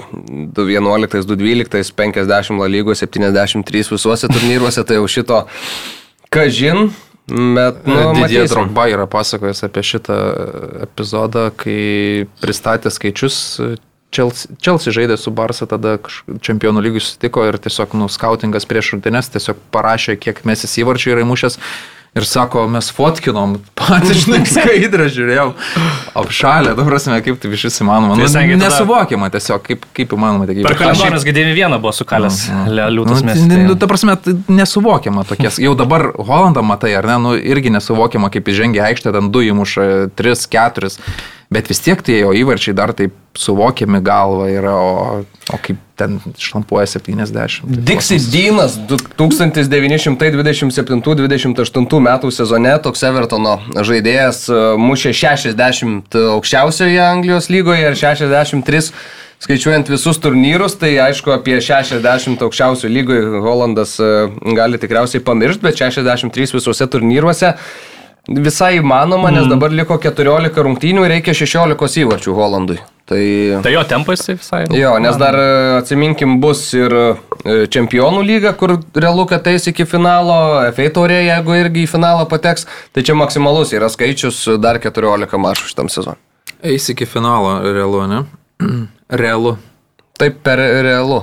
2.11, 0.58 1.22
2.12, 1.30 1.94
50 1.94 2.58
La 2.58 2.70
lygos, 2.72 3.04
73 3.06 3.92
visuose 3.94 4.30
turnyruose, 4.32 4.82
tai 4.90 4.98
jau 4.98 5.06
šito 5.06 5.44
kažin, 6.34 6.90
bet 7.30 7.86
nu, 7.86 8.00
Didie. 8.18 8.42
Drogba 8.50 8.88
yra 8.90 9.06
pasakojęs 9.10 9.62
apie 9.70 9.86
šitą 9.86 10.18
epizodą, 10.88 11.52
kai 11.62 12.26
pristatė 12.42 12.90
skaičius. 12.94 13.38
Chelsea, 14.10 14.50
Chelsea 14.58 14.90
žaidė 14.90 15.20
su 15.22 15.30
Barça, 15.30 15.68
tada 15.70 16.00
čempionų 16.42 16.82
lygių 16.88 17.06
susitiko 17.06 17.46
ir 17.46 17.60
tiesiog 17.62 17.94
nu, 18.02 18.10
skautingas 18.10 18.66
prieš 18.66 18.96
rungtynes 18.96 19.30
tiesiog 19.30 19.62
parašė, 19.70 20.18
kiek 20.18 20.42
mes 20.50 20.66
įsivarčių 20.66 21.14
yra 21.14 21.26
įmušęs. 21.28 21.60
Ir 22.18 22.26
sako, 22.26 22.64
mes 22.72 22.88
fotkinom, 22.90 23.58
patys, 23.80 24.24
žinai, 24.26 24.42
skaidrą 24.50 25.06
žiūrėjau, 25.14 25.48
apšalę, 26.18 26.74
ta 26.78 26.86
prasme, 26.88 27.20
kaip 27.26 27.38
tai 27.42 27.52
iš 27.54 27.68
vis 27.70 27.80
įmanoma. 27.84 28.18
Tai 28.18 28.46
Nu, 28.50 28.58
nesuvokiama 28.64 29.30
tiesiog, 29.34 29.64
kaip, 29.68 29.86
kaip 29.96 30.16
įmanoma. 30.18 30.48
Tai, 30.50 30.58
Per 30.66 30.78
kalendorius 30.80 31.28
gydėjimį 31.28 31.56
vieną 31.60 31.80
buvo 31.84 31.94
sukalęs 31.96 32.42
liūtas 32.68 33.22
mes. 33.28 33.44
Nu, 33.46 33.62
nu, 33.70 33.78
ta 33.80 33.90
prasme, 33.92 34.18
tai 34.26 34.36
nesuvokiama 34.50 35.26
tokies. 35.30 35.62
Jau 35.66 35.76
dabar 35.78 36.10
Holandą 36.18 36.66
matai, 36.66 36.96
ar 36.98 37.08
ne, 37.14 37.20
nu, 37.28 37.36
irgi 37.38 37.74
nesuvokiama, 37.78 38.32
kaip 38.34 38.50
įžengia 38.50 38.90
aikštė, 38.90 39.14
ten 39.16 39.30
du 39.34 39.46
įmuša, 39.52 39.90
tris, 40.18 40.48
keturis. 40.50 40.98
Bet 41.50 41.66
vis 41.66 41.80
tiek 41.82 41.98
tie 42.06 42.20
jo 42.20 42.30
įvarčiai 42.38 42.76
dar 42.78 42.92
taip 42.94 43.10
suvokiami 43.40 44.04
galva 44.06 44.52
yra, 44.54 44.74
o, 44.78 45.24
o 45.26 45.58
kaip 45.64 45.80
ten 45.98 46.20
šlampuoja 46.38 46.86
70. 46.92 47.64
Dixis 47.88 48.28
Dynas 48.30 48.76
1927-28 49.18 52.04
metų 52.06 52.30
sezone 52.36 52.76
toks 52.86 53.02
Evertono 53.10 53.56
žaidėjas 53.74 54.44
e, 54.46 54.78
mušė 54.78 55.10
60 55.24 56.14
aukščiausioje 56.36 57.02
Anglijos 57.08 57.50
lygoje 57.50 57.82
ir 57.88 57.96
63 57.98 58.94
skaičiuojant 59.40 59.88
visus 59.90 60.20
turnyrus, 60.22 60.76
tai 60.78 61.02
aišku 61.02 61.32
apie 61.34 61.58
60 61.64 62.44
aukščiausių 62.46 62.88
lygoje 62.94 63.42
Holandas 63.42 63.98
e, 63.98 64.30
gali 64.54 64.78
tikriausiai 64.78 65.26
pamiršti, 65.26 65.66
bet 65.66 65.82
63 65.82 66.54
visuose 66.60 66.86
turnyruose 66.94 67.58
visai 68.38 68.78
įmanoma, 68.80 69.32
nes 69.34 69.48
dabar 69.50 69.74
liko 69.74 69.98
14 70.02 70.64
rungtynių 70.66 71.06
ir 71.06 71.14
reikia 71.18 71.36
16 71.38 72.04
įvarčių 72.04 72.36
Holandui. 72.38 72.80
Tai... 73.10 73.22
Tai 73.66 73.72
jo 73.74 73.82
tempas 73.90 74.28
visai. 74.30 74.64
Jo, 74.78 74.92
nes 75.02 75.18
dar 75.18 75.34
e, 75.34 75.46
atsiminkim 75.80 76.38
bus 76.44 76.62
ir 76.78 76.94
e, 76.94 77.06
čempionų 77.74 78.22
lyga, 78.28 78.54
kur 78.58 78.76
realu, 78.94 79.26
kad 79.30 79.48
eis 79.50 79.66
iki 79.72 79.88
finalo, 79.90 80.36
FA 80.78 80.90
taurė, 80.94 81.24
jeigu 81.26 81.58
irgi 81.58 81.88
į 81.88 81.90
finalą 81.90 82.28
pateks, 82.30 82.68
tai 82.94 83.06
čia 83.08 83.18
maksimalus 83.18 83.74
yra 83.74 83.90
skaičius 83.90 84.44
dar 84.62 84.78
14 84.84 85.42
mačų 85.42 85.72
šitam 85.72 85.90
sezonui. 85.90 86.22
Eis 86.62 86.86
iki 86.94 87.10
finalo, 87.10 87.58
realu, 87.66 88.06
ne? 88.12 88.22
realu. 89.24 89.58
Taip 90.20 90.42
per 90.44 90.60
realu. 90.84 91.22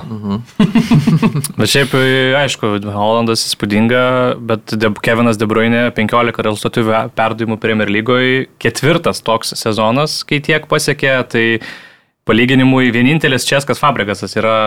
Bet 1.59 1.69
šiaip, 1.69 1.91
aišku, 2.39 2.71
Holandas 2.95 3.43
įspūdinga, 3.45 4.01
bet 4.49 4.73
Kevinas 5.05 5.37
De 5.37 5.45
Bruyne 5.49 5.83
15 5.93 6.41
rezultatyvių 6.47 7.03
perdavimų 7.17 7.59
Premier 7.61 7.91
lygoje, 7.93 8.47
ketvirtas 8.61 9.21
toks 9.25 9.53
sezonas, 9.59 10.23
kai 10.25 10.41
tiek 10.41 10.65
pasiekė, 10.69 11.13
tai 11.29 11.45
palyginimui 12.27 12.89
vienintelis 12.95 13.45
Českas 13.45 13.81
Fabrigasas 13.81 14.33
yra 14.39 14.57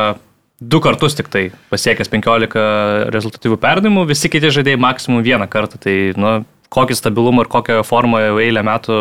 du 0.60 0.78
kartus 0.84 1.18
tik 1.18 1.30
tai 1.32 1.48
pasiekęs 1.72 2.12
15 2.12 3.10
rezultatyvių 3.10 3.58
perdavimų, 3.60 4.06
visi 4.12 4.30
kiti 4.30 4.52
žaidėjai 4.54 4.80
maksimum 4.80 5.24
vieną 5.26 5.50
kartą. 5.50 5.80
Tai, 5.82 5.96
nu, 6.20 6.34
kokį 6.70 6.96
stabilumą 6.98 7.46
ir 7.46 7.50
kokią 7.50 7.82
formą 7.86 8.22
jau 8.22 8.38
eilę 8.42 8.62
metų 8.66 9.00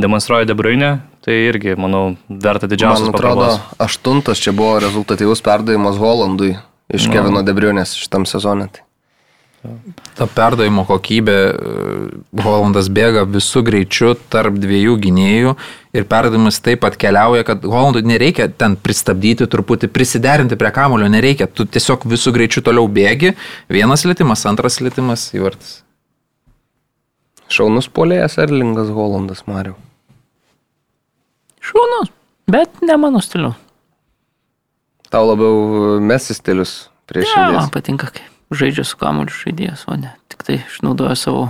demonstruoja 0.00 0.48
De 0.48 0.56
Bruyne, 0.58 0.94
tai 1.24 1.36
irgi, 1.48 1.76
manau, 1.80 2.14
verta 2.28 2.68
didžiausias 2.70 3.08
Man 3.08 3.16
atrodo, 3.16 3.48
pagarbos. 3.48 3.80
aštuntas 3.86 4.40
čia 4.40 4.54
buvo 4.56 4.78
rezultatyvus 4.82 5.42
perdavimas 5.44 5.98
Holandui 6.00 6.54
iš 6.90 7.08
Nu. 7.08 7.16
Kevino 7.16 7.42
Debriunės 7.46 7.94
šitam 7.98 8.26
sezonui. 8.28 8.70
Tai. 8.72 8.86
Ta 10.16 10.24
perdavimo 10.24 10.86
kokybė, 10.88 11.36
e, 11.36 12.42
Holandas 12.44 12.88
bėga 12.88 13.26
visų 13.28 13.60
greičių 13.66 14.14
tarp 14.32 14.56
dviejų 14.56 14.94
gynėjų 15.04 15.52
ir 15.92 16.06
perdavimas 16.08 16.62
taip 16.64 16.80
pat 16.86 16.96
keliauja, 17.00 17.44
kad 17.44 17.66
Holandui 17.68 18.00
nereikia 18.08 18.48
ten 18.48 18.78
pristabdyti, 18.80 19.48
truputį 19.52 19.90
prisiderinti 19.92 20.56
prie 20.56 20.72
kamulio, 20.72 21.10
nereikia, 21.12 21.44
tu 21.44 21.68
tiesiog 21.68 22.08
visų 22.08 22.32
greičių 22.38 22.64
toliau 22.70 22.88
bėgi, 22.88 23.34
vienas 23.68 24.06
lėtimas, 24.08 24.46
antras 24.48 24.80
lėtimas 24.80 25.28
įvartis. 25.36 25.82
Šaunus 27.50 27.90
polėjas 27.92 28.38
Erlingas 28.40 28.88
Holandas, 28.94 29.44
Mariu. 29.50 29.76
Šaunus, 31.70 32.10
bet 32.50 32.82
ne 32.82 32.96
mano 33.00 33.22
stiliu. 33.24 33.54
Tau 35.10 35.26
labiau 35.26 35.98
Messi 36.02 36.34
stilius 36.34 36.88
prieš 37.10 37.30
Ne, 37.36 37.46
man 37.56 37.66
šį. 37.68 37.72
patinka, 37.74 38.10
kai 38.14 38.26
žaidžia 38.54 38.84
su 38.86 38.98
kamuoliu 39.00 39.34
žaidėjas, 39.34 39.86
o 39.90 39.96
ne 39.98 40.12
tik 40.30 40.42
tai 40.46 40.60
išnaudoja 40.66 41.16
savo 41.18 41.48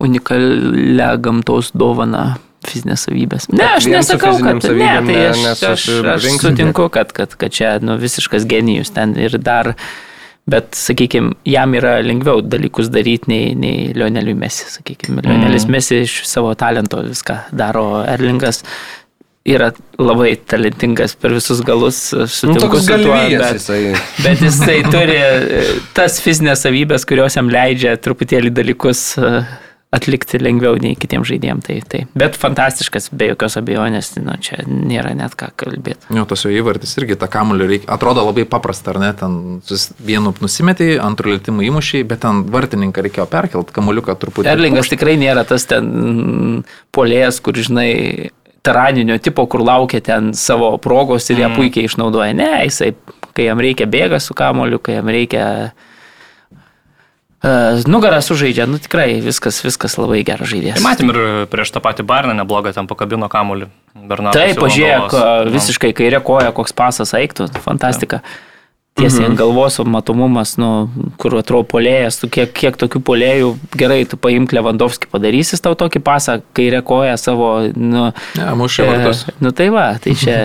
unikalią 0.00 1.10
gamtos 1.22 1.70
dovaną 1.76 2.36
fizinės 2.66 3.06
savybės. 3.06 3.48
Ne, 3.54 3.64
aš 3.78 3.86
nesakau, 3.88 4.34
kad 4.42 4.60
ne, 4.60 4.90
tai 5.06 5.18
aš, 5.30 5.40
aš, 5.40 5.62
aš 5.64 5.88
nesusirinksi. 5.96 6.44
sutinku, 6.44 6.88
kad, 6.92 7.12
kad, 7.16 7.34
kad 7.40 7.54
čia 7.56 7.74
nu, 7.84 7.96
visiškas 8.00 8.44
genijus 8.48 8.92
ten 8.92 9.14
ir 9.16 9.38
dar, 9.40 9.72
bet, 10.50 10.74
sakykime, 10.76 11.34
jam 11.48 11.72
yra 11.78 11.98
lengviau 12.04 12.42
dalykus 12.44 12.90
daryti 12.92 13.30
nei, 13.32 13.54
nei 13.56 13.92
Lioneliui 13.96 14.36
Messi, 14.36 14.66
sakykime. 14.74 15.22
Lionelis 15.24 15.64
Mhm. 15.64 15.72
Messi 15.72 16.02
iš 16.04 16.18
savo 16.28 16.52
talento 16.54 17.00
viską 17.06 17.38
daro, 17.52 18.02
Erlingas 18.08 18.64
yra 19.48 19.70
labai 19.98 20.34
talentingas 20.36 21.14
per 21.16 21.32
visus 21.32 21.62
galus, 21.64 22.10
aš 22.12 22.42
Nu, 22.44 22.54
sutinku 22.56 22.76
toks 22.76 22.84
su 22.84 22.98
tuo, 23.00 23.16
bet, 23.16 23.56
jisai. 23.56 23.80
Bet 24.20 24.44
jis 24.44 24.60
tai 24.60 24.76
turi 24.92 25.16
e, 25.16 25.64
tas 25.96 26.20
fizinės 26.20 26.66
savybės, 26.66 27.08
kurios 27.08 27.38
jam 27.38 27.48
leidžia 27.52 27.96
truputėlį 28.04 28.52
dalykus 28.52 29.04
e, 29.16 29.32
atlikti 29.96 30.38
lengviau 30.38 30.76
nei 30.78 30.92
kitiems 30.98 31.26
žaidėjams. 31.32 31.64
Tai, 31.66 31.76
tai. 31.88 32.02
Bet 32.20 32.36
fantastiškas, 32.38 33.08
be 33.16 33.30
jokios 33.32 33.56
abejonės, 33.58 34.12
nu, 34.20 34.36
čia 34.44 34.60
nėra 34.68 35.14
net 35.18 35.34
ką 35.40 35.48
kalbėti. 35.58 36.12
Jo, 36.14 36.26
tas 36.28 36.44
jo 36.44 36.52
įvartis 36.54 36.92
irgi 37.00 37.16
tą 37.18 37.30
kamuolį 37.32 37.68
reikia, 37.72 37.88
atrodo 37.96 38.26
labai 38.28 38.44
paprasta, 38.48 38.92
ar 38.92 39.00
ne, 39.02 39.10
ten 39.16 39.38
vienu 40.04 40.34
nusimetėjai, 40.44 41.00
antrų 41.02 41.38
lėtimų 41.38 41.64
įmušiai, 41.70 42.04
bet 42.12 42.22
ten 42.26 42.44
vartininką 42.52 43.06
reikėjo 43.08 43.26
perkelti, 43.32 43.74
kamuoliuką 43.80 44.18
truputį. 44.20 44.52
Erlingas 44.52 44.92
tikrai 44.92 45.16
nėra 45.20 45.46
tas 45.48 45.66
ten 45.70 46.62
polėjas, 46.94 47.40
kur, 47.42 47.58
žinai, 47.58 47.90
taraninio 48.62 49.18
tipo, 49.18 49.46
kur 49.50 49.64
laukia 49.64 50.02
ten 50.04 50.32
savo 50.36 50.74
progos 50.82 51.30
ir 51.32 51.44
ją 51.44 51.52
puikiai 51.56 51.88
išnaudoja. 51.88 52.34
Ne, 52.36 52.50
jisai, 52.66 52.92
kai 53.36 53.48
jam 53.48 53.62
reikia 53.62 53.88
bėga 53.90 54.20
su 54.20 54.36
kamoliu, 54.36 54.80
kai 54.82 54.98
jam 54.98 55.08
reikia 55.12 55.46
uh, 55.70 55.88
nugarą 57.88 58.20
sužaidžia, 58.24 58.68
nu 58.68 58.80
tikrai 58.82 59.20
viskas, 59.24 59.62
viskas 59.64 59.96
labai 60.00 60.20
geras 60.26 60.52
žaidėjas. 60.52 60.80
Tai 60.80 60.84
matėm 60.84 61.14
ir 61.14 61.22
prieš 61.52 61.72
tą 61.76 61.82
patį 61.84 62.04
Barną 62.08 62.36
neblogą 62.36 62.74
ten 62.76 62.90
pakabino 62.90 63.30
kamuolį. 63.32 63.70
Bernardas 63.96 64.38
Taip, 64.38 64.60
pažiūrėk. 64.60 65.16
Nu. 65.16 65.56
visiškai 65.56 65.94
kairė 65.96 66.20
koja, 66.24 66.52
koks 66.54 66.76
pasas 66.76 67.16
eiktų, 67.16 67.48
fantastika. 67.64 68.20
Tiesiai 68.98 69.28
ant 69.30 69.38
galvos, 69.38 69.78
o 69.80 69.84
matomumas, 69.88 70.56
nu, 70.60 70.90
kur 71.20 71.36
atrodo 71.38 71.64
polėjas, 71.70 72.18
tu 72.20 72.28
kiek, 72.32 72.50
kiek 72.52 72.76
tokių 72.76 73.00
polėjų, 73.06 73.52
gerai, 73.78 74.02
tu 74.10 74.18
paimk 74.20 74.52
Lewandowski, 74.52 75.08
padarysis 75.12 75.62
tau 75.64 75.76
tokį 75.78 76.02
pasą, 76.04 76.40
kairė 76.58 76.82
koja 76.84 77.14
savo, 77.20 77.52
nu, 77.76 78.10
Ne, 78.36 78.48
mušė 78.60 78.88
vartus. 78.90 79.22
E, 79.30 79.36
nu 79.40 79.54
tai 79.56 79.70
va, 79.72 79.86
tai 80.02 80.16
čia, 80.18 80.40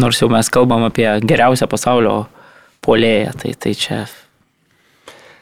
nors 0.00 0.18
jau 0.22 0.30
mes 0.32 0.48
kalbam 0.50 0.88
apie 0.88 1.06
geriausią 1.20 1.68
pasaulio 1.70 2.24
polėją, 2.82 3.36
tai, 3.44 3.54
tai 3.54 3.76
čia 3.78 4.00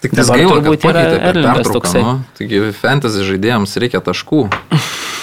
Tik 0.03 0.13
tas 0.15 0.29
gaila, 0.31 0.61
kad 0.63 0.77
pakeitė 0.83 1.17
per 1.23 1.39
pertrauką. 1.41 1.73
toksai. 1.75 2.03
Nu. 2.07 2.19
Taigi 2.39 2.61
fantasy 2.77 3.25
žaidėjams 3.27 3.73
reikia 3.83 4.03
taškų. 4.05 4.45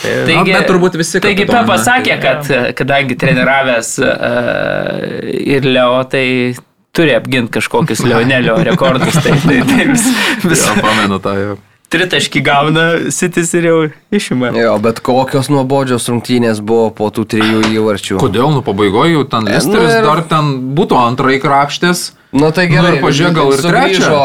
Taigi, 0.06 0.52
Na, 0.54 0.60
bet 0.60 0.70
turbūt 0.70 0.98
visi 1.00 1.22
Taigi 1.24 1.46
Pepas 1.50 1.84
sakė, 1.88 2.18
kad 2.24 2.50
kadangi 2.80 3.18
treniravęs 3.20 3.92
uh, 4.04 5.30
ir 5.56 5.66
Leo, 5.68 6.02
tai 6.10 6.26
turi 6.96 7.16
apginti 7.16 7.52
kažkokius 7.58 8.04
Leonelio 8.08 8.58
rekordus. 8.70 9.18
Tai, 9.24 9.38
tai, 9.46 9.62
tai 9.68 9.88
vis, 9.92 10.06
vis 10.46 10.66
Jo, 10.68 10.76
pamenu 10.82 11.20
tą 11.24 11.34
jau. 11.40 11.56
tritaškį 11.96 12.42
gauna 12.44 12.86
Sitis 13.14 13.52
ir 13.56 13.68
jau 13.70 13.78
išima. 14.16 14.50
Jo, 14.58 14.74
bet 14.84 15.00
kokios 15.06 15.48
nuobodžios 15.54 16.08
rungtynės 16.12 16.60
buvo 16.66 16.90
po 16.98 17.12
tų 17.14 17.26
trijų 17.36 17.62
įvarčių. 17.78 18.18
Kodėl, 18.24 18.50
nu 18.56 18.64
pabaigoje 18.66 19.14
jau 19.16 19.26
ten 19.32 19.48
Listeris 19.48 19.92
nu 19.94 20.00
ir- 20.02 20.08
dar 20.08 20.24
ten 20.32 20.54
būtų 20.76 20.98
antrai 21.04 21.38
krapštės. 21.44 22.10
Nu 22.36 22.50
tai 22.52 22.66
Nu 22.68 22.76
gerai, 22.76 22.96
ir 22.98 23.04
pažiūrėk, 23.04 23.36
gal 23.38 23.52
ir 23.56 23.62
sugrįžo, 23.64 24.22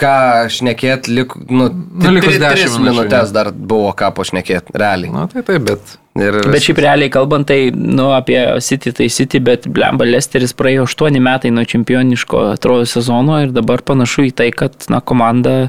ką 0.00 0.12
šnekėt, 0.54 1.08
lik, 1.12 1.34
nu, 1.50 1.66
Nu, 1.68 2.12
likus 2.16 2.32
tri- 2.32 2.40
10 2.40 2.54
tris 2.56 2.76
minučių, 2.78 2.84
minutės 2.96 3.32
dar 3.36 3.50
buvo 3.52 3.90
ką 3.96 4.08
pašnekėt, 4.16 4.70
realiai. 4.72 5.12
Na 5.12 5.26
tai 5.28 5.42
taip, 5.44 5.66
bet. 5.68 5.96
Ir, 6.18 6.40
Bet 6.50 6.64
šiaip 6.64 6.80
realiai 6.82 7.12
kalbant, 7.12 7.46
tai 7.46 7.70
nu, 7.76 8.08
apie 8.16 8.40
City, 8.64 8.90
tai 8.96 9.06
City, 9.12 9.38
bet 9.38 9.68
blemba 9.70 10.08
Lesteris 10.08 10.56
praėjo 10.56 10.86
8 10.88 11.20
metai 11.22 11.52
nuo 11.54 11.62
čempioniško 11.68 12.40
atrodo 12.54 12.88
sezono 12.88 13.36
ir 13.44 13.52
dabar 13.54 13.84
panašu 13.86 14.24
į 14.30 14.32
tai, 14.40 14.48
kad 14.56 14.88
na, 14.90 15.00
komanda 15.00 15.68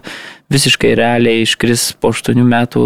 visiškai 0.52 0.96
realiai 0.98 1.44
iškris 1.44 1.92
po 2.02 2.14
8 2.16 2.42
metų, 2.42 2.86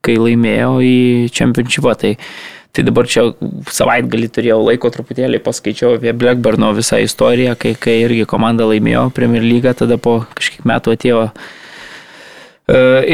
kai 0.00 0.16
laimėjo 0.16 0.72
į 0.82 0.96
čempionšipą. 1.36 1.94
Tai, 2.00 2.16
tai 2.76 2.84
dabar 2.86 3.08
čia 3.10 3.26
savaitgalį 3.70 4.28
turėjau 4.34 4.60
laiko 4.62 4.90
truputėlį 4.94 5.40
paskaičiau 5.42 5.96
apie 5.98 6.12
Blackburno 6.16 6.70
visą 6.76 7.00
istoriją, 7.02 7.56
kai, 7.58 7.74
kai 7.78 7.96
irgi 8.04 8.28
komanda 8.30 8.68
laimėjo 8.70 9.08
Premier 9.16 9.44
League, 9.44 9.72
tada 9.78 9.98
po 9.98 10.20
kažkiek 10.38 10.66
metų 10.70 10.94
atėjo 10.94 11.22
e, 11.30 11.32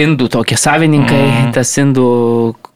indų 0.05 0.29
tokie 0.37 0.59
savininkai, 0.61 1.23
mm. 1.25 1.53
tas 1.57 1.73
indų 1.81 2.09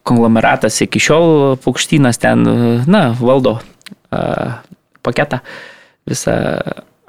konglomeratas 0.09 0.81
iki 0.87 1.03
šiol 1.03 1.59
paukštynas 1.61 2.21
ten, 2.23 2.47
na, 2.89 3.11
valdo 3.21 3.59
e, 3.61 4.23
paketą 5.05 5.43
visą 6.09 6.39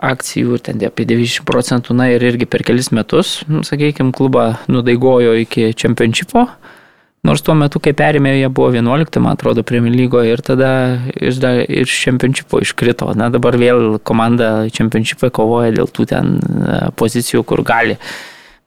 akcijų 0.02 0.58
ir 0.58 0.64
ten 0.66 0.82
apie 0.86 1.06
90 1.08 1.46
procentų, 1.48 1.96
na 1.98 2.10
ir 2.12 2.24
irgi 2.26 2.48
per 2.50 2.66
kelis 2.66 2.90
metus, 2.96 3.40
nu, 3.50 3.62
sakykime, 3.66 4.14
klubą 4.18 4.56
nudaigojo 4.72 5.36
iki 5.44 5.70
čempionšipo. 5.78 6.48
Nors 7.22 7.44
tuo 7.46 7.54
metu, 7.54 7.78
kai 7.78 7.92
perėmė, 7.94 8.32
jie 8.40 8.48
buvo 8.50 8.72
11, 8.74 9.20
man 9.22 9.36
atrodo, 9.38 9.62
Premier 9.62 9.94
lygoje 9.94 10.32
ir 10.34 10.42
tada 10.42 10.72
iš, 11.14 11.38
iš 11.70 11.94
čempionšipo 12.08 12.62
iškrito. 12.66 13.12
Na 13.14 13.30
dabar 13.30 13.58
vėl 13.62 14.00
komanda 14.02 14.66
čempionšipą 14.74 15.30
kovoja 15.30 15.70
dėl 15.76 15.86
tų 15.94 16.08
ten 16.10 16.40
e, 16.42 16.80
pozicijų, 16.98 17.44
kur 17.46 17.62
gali, 17.62 18.00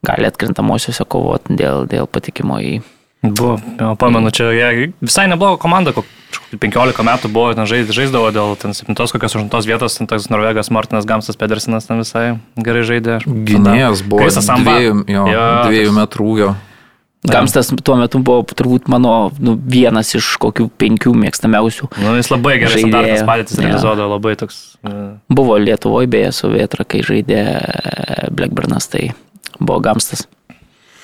gali 0.07 0.29
atkrintamosiose 0.31 1.03
kovoti 1.03 1.57
dėl, 1.59 1.83
dėl 1.91 2.07
patikimo 2.07 2.61
į... 2.63 2.77
Buvo, 3.25 3.57
pamenu, 3.99 4.29
čia 4.29 4.51
jie 4.53 4.91
visai 5.01 5.25
nebloga 5.27 5.57
komanda, 5.59 5.91
kok- 5.97 6.07
kažkokių 6.29 6.59
15 6.61 7.03
metų 7.07 7.31
buvo, 7.33 7.51
ten 7.57 7.67
žais, 7.67 7.89
žaisdavo 7.91 8.29
dėl 8.35 8.53
ten 8.61 8.71
7 8.77 8.95
kokios 8.95 9.35
8 9.35 9.67
vietos, 9.67 9.97
ten 9.97 10.07
tas 10.07 10.29
Norvegas 10.31 10.69
Martinas 10.71 11.07
Gamsas 11.09 11.35
Pedersenas 11.39 11.87
ten 11.89 11.99
visai 12.03 12.37
gerai 12.55 12.85
žaidė. 12.87 13.19
Gynėjas 13.25 14.03
buvo 14.05 14.23
Krisas 14.23 14.47
Samba. 14.47 14.77
dviejų, 14.77 15.03
jo, 15.11 15.25
Jo, 15.31 15.43
dviejų 15.67 15.91
metrų 15.97 16.29
ūgio. 16.35 16.53
Gamstas 17.31 17.71
tuo 17.83 17.95
metu 17.99 18.19
buvo 18.19 18.43
turbūt 18.43 18.87
mano 18.91 19.31
nu, 19.39 19.55
vienas 19.57 20.13
iš 20.17 20.33
kokių 20.41 20.69
penkių 20.81 21.13
mėgstamiausių. 21.25 21.89
Nu, 22.03 22.15
jis 22.19 22.29
labai 22.33 22.57
gerai 22.61 22.81
standartinės 22.83 23.25
padėtis 23.27 23.59
realizuodavo, 23.63 24.09
labai 24.17 24.35
toks. 24.39 24.61
e, 24.85 24.93
Buvo 25.29 25.57
Lietuvoje 25.57 26.07
beje 26.07 26.31
su 26.35 26.49
Vietra, 26.53 26.85
kai 26.85 27.01
žaidė 27.05 27.41
Blackburnas, 28.31 28.87
tai 28.91 29.11
buvo 29.59 29.79
Gamstas. 29.79 30.25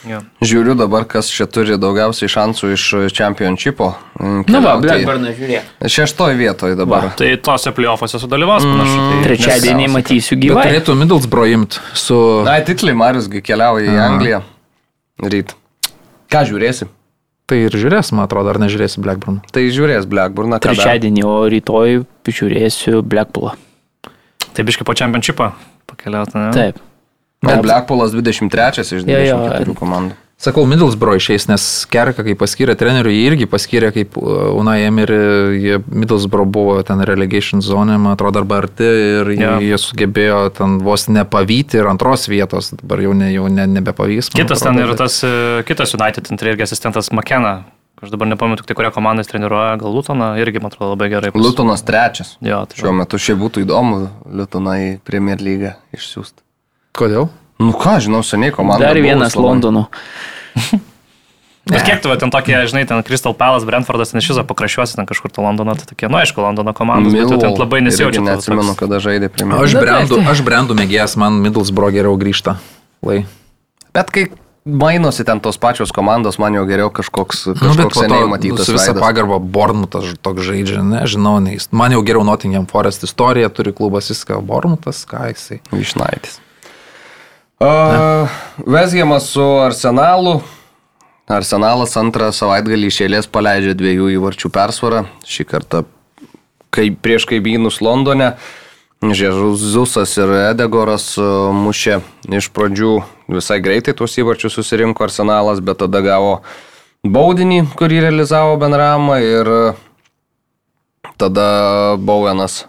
Jo. 0.01 0.17
Žiūriu 0.41 0.73
dabar, 0.73 1.03
kas 1.05 1.27
čia 1.29 1.45
turi 1.45 1.75
daugiausiai 1.77 2.25
šansų 2.33 2.71
iš 2.73 2.85
čempionšipo. 3.13 3.91
mm, 4.17 4.39
Nu 4.49 4.61
va. 4.65 4.71
Blackburnas 4.81 5.35
žiūrėk. 5.37 5.67
Šeštoj 5.85 6.33
vietoje 6.39 6.75
dabar. 6.75 7.05
Va, 7.05 7.11
tai 7.19 7.35
tose 7.37 7.69
plyofose 7.69 8.17
sudalyvaus 8.17 8.65
panašu. 8.65 8.97
Tai 8.97 9.19
Trečiadienį 9.27 9.85
nes- 9.85 9.93
matysiu 9.93 10.39
Bet 10.39 10.43
gyvai. 10.47 10.63
turėtų 10.65 10.95
Middlesbrough 11.03 11.53
imti 11.53 11.77
su... 11.93 12.17
Na, 12.43 12.57
titliai 12.65 12.97
Mariusgi 12.97 13.43
keliauja 13.45 13.93
į 13.93 13.99
Angliją. 14.07 14.41
Ryt. 15.21 15.53
Ką 16.31 16.45
žiūrėsi? 16.47 16.87
Tai 17.51 17.57
ir 17.59 17.73
žiūrės, 17.75 18.13
man 18.15 18.23
atrodo, 18.23 18.53
ar 18.53 18.61
nežiūrėsi 18.63 19.01
Blackburn. 19.03 19.41
Tai 19.51 19.65
žiūrės 19.75 20.05
Blackburn. 20.07 20.55
Trečiadienį, 20.63 21.25
o 21.27 21.33
rytoj 21.51 21.97
žiūrėsiu 22.31 23.01
Blackpoolą. 23.03 23.57
Tai 24.55 24.65
biškai 24.67 24.87
po 24.87 24.95
čempionšipą 24.95 25.49
pakeliauti, 25.91 26.37
ne? 26.39 26.47
Taip. 26.55 26.79
O 27.43 27.57
Blackpoolas 27.65 28.13
23 28.15 28.85
iš 28.85 29.03
Jo, 29.03 29.19
jo. 29.25 29.37
24 29.51 29.75
komandų. 29.75 30.15
Sakau, 30.41 30.63
Middlesbrough 30.65 31.19
išeis, 31.21 31.43
nes 31.45 31.63
Kerka, 31.91 32.23
kai 32.25 32.33
paskyrė 32.33 32.73
trenerių, 32.73 33.11
jį 33.13 33.25
irgi 33.29 33.45
paskyrė 33.45 33.91
kaip 33.93 34.15
uh, 34.17 34.47
Unai 34.57 34.79
Emery, 34.87 35.75
Middlesbrough 35.85 36.49
buvo 36.49 36.79
ten 36.87 37.03
relegation 37.05 37.61
zone, 37.61 37.93
man 38.01 38.15
atrodo, 38.15 38.41
arba 38.41 38.57
arti 38.63 38.87
ir 38.87 39.29
Jo. 39.37 39.51
jie 39.61 39.77
sugebėjo 39.77 40.39
ten 40.57 40.79
vos 40.81 41.05
nepavyti 41.13 41.77
ir 41.77 41.89
antros 41.91 42.25
vietos, 42.31 42.71
dabar 42.79 43.03
jau, 43.05 43.13
ne, 43.13 43.29
jau 43.35 43.45
ne, 43.53 43.67
nebepavys. 43.69 44.31
Kitas 44.33 44.63
ten 44.65 44.73
atrodo, 44.73 44.87
yra 44.87 44.95
bet- 44.95 45.03
tas, 45.03 45.19
e, 45.21 45.61
kitas 45.69 45.93
United 45.93 46.25
ten 46.31 46.41
irgi 46.41 46.65
asistentas 46.65 47.11
McKenna. 47.13 47.53
Aš 48.01 48.09
dabar 48.09 48.25
nepamenu, 48.31 48.57
tik 48.57 48.65
tai 48.65 48.73
kurią 48.79 48.89
komandą 48.95 49.21
jis 49.21 49.29
treniruoja, 49.29 49.75
gal 49.77 49.93
Lutoną, 49.93 50.31
irgi, 50.41 50.57
man 50.57 50.71
atrodo, 50.73 50.95
labai 50.95 51.11
gerai. 51.13 51.29
pas- 51.35 51.43
Lutonas 51.45 51.83
trečias. 51.85 52.33
Jo, 52.41 52.63
tai 52.65 52.81
Šiuo 52.81 52.95
metu 52.97 53.19
šiaip 53.21 53.37
būtų 53.37 53.61
įdomu 53.67 54.07
Lutoną 54.25 54.73
į 54.87 54.89
Premier 55.05 55.37
lygą 55.37 55.75
išsiųsti. 55.93 56.41
Kodėl? 56.97 57.29
Nu 57.61 57.75
ką, 57.77 57.99
žinau, 58.01 58.23
seniai 58.25 58.53
komanda. 58.55 58.89
Dar 58.89 58.97
vienas 58.97 59.35
labai. 59.37 59.51
Londono. 59.53 59.85
Bet 61.61 61.85
kiek 61.85 62.01
tu 62.01 62.09
va, 62.09 62.17
ten 62.17 62.31
tokie, 62.33 62.57
žinai, 62.65 62.87
ten 62.89 63.03
Crystal 63.05 63.35
Palace, 63.37 63.67
Brentfordas, 63.69 64.15
viso 64.17 64.41
pakraščiuosi 64.49 64.97
ten 64.97 65.05
kažkur 65.05 65.29
to 65.29 65.43
Londono, 65.45 65.75
tai 65.77 65.85
tokie, 65.85 66.09
nu 66.09 66.17
aišku, 66.17 66.41
Londono 66.41 66.73
komandos, 66.73 67.13
bet 67.13 67.29
tu 67.29 67.37
ten 67.37 67.53
labai 67.53 67.83
nesijaučiu. 67.85 68.23
Neatsimenu, 68.25 68.73
kada 68.79 68.97
žaidė 68.97 69.29
Premier. 69.29 69.61
Aš 69.61 69.77
Na, 69.77 69.83
brandų, 69.85 70.19
aš 70.33 70.41
brandų 70.47 70.77
mėgėjas, 70.81 71.13
man 71.21 71.37
Middlesbrough 71.45 71.93
geriau 71.93 72.17
grįžta. 72.17 72.57
Lai. 73.05 73.21
Bet 73.93 74.09
kai 74.09 74.25
mainosi 74.65 75.21
ten 75.29 75.37
tos 75.41 75.61
pačios 75.61 75.93
komandos, 75.93 76.41
man 76.41 76.57
jau 76.57 76.65
geriau 76.65 76.89
kažkoks, 76.89 77.45
Nu, 77.53 77.57
kažkoks 77.61 77.93
po 77.93 78.03
seniai 78.09 78.25
to 78.25 78.33
matytas. 78.33 78.65
su 78.65 78.75
visą 78.75 78.97
pagarbą 78.97 79.37
Bornutas 79.39 80.11
toks 80.17 80.41
žaidžia, 80.49 80.81
nežinau, 80.81 81.37
neįst. 81.45 81.69
Man 81.77 81.93
jau 81.93 82.01
geriau 82.01 82.25
Nottingham 82.25 82.65
Forest 82.69 83.05
istorija, 83.05 83.53
turi 83.53 83.69
klubas 83.73 84.09
viską, 84.09 84.41
Bornutas, 84.41 85.05
ką 85.05 85.29
jisai. 85.29 85.61
Vyšnaitis. 85.69 86.41
Uh, 87.61 88.27
Vesgiamas 88.65 89.27
su 89.29 89.43
Arsenalu. 89.61 90.39
Arsenalas 91.29 91.91
antrą 91.99 92.31
savaitgalį 92.33 92.87
išėlės 92.89 93.27
paleidžia 93.29 93.75
dviejų 93.77 94.07
įvarčių 94.15 94.49
persvarą. 94.49 95.03
Šį 95.29 95.45
kartą 95.45 95.83
kai, 96.73 96.87
prieš 96.89 97.27
kaimynus 97.29 97.77
Londone. 97.85 98.31
Žezusas 99.05 100.15
ir 100.17 100.33
Edegoras 100.39 101.05
uh, 101.21 101.51
mušė 101.53 101.99
iš 102.33 102.49
pradžių 102.49 102.95
visai 103.37 103.59
greitai 103.61 103.93
tuos 103.93 104.17
įvarčius 104.17 104.57
susirinko 104.57 105.05
Arsenalas, 105.05 105.61
bet 105.61 105.83
tada 105.83 106.01
gavo 106.01 106.33
baudinį, 107.05 107.67
kurį 107.77 108.01
realizavo 108.07 108.57
Benramą 108.61 109.19
ir 109.21 109.53
uh, 109.53 109.85
tada 111.13 111.47
Bowenas 112.01 112.63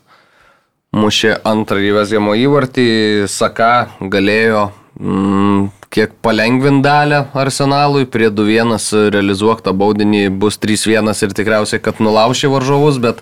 mušė 0.92 1.38
antrąjį 1.48 1.96
Vezgiamo 1.96 2.36
įvartį, 2.44 2.88
Saka 3.32 3.72
galėjo 4.00 4.68
mm, 5.02 5.70
kiek 5.92 6.14
palengvint 6.24 6.84
dalę 6.84 7.24
Arsenalui, 7.34 8.06
prie 8.06 8.30
2-1 8.30 9.10
realizuok 9.12 9.64
tą 9.66 9.74
baudinį 9.76 10.28
bus 10.42 10.60
3-1 10.62 11.10
ir 11.26 11.34
tikriausiai, 11.36 11.82
kad 11.82 12.00
nulaušė 12.00 12.52
varžovus, 12.52 13.02
bet 13.02 13.20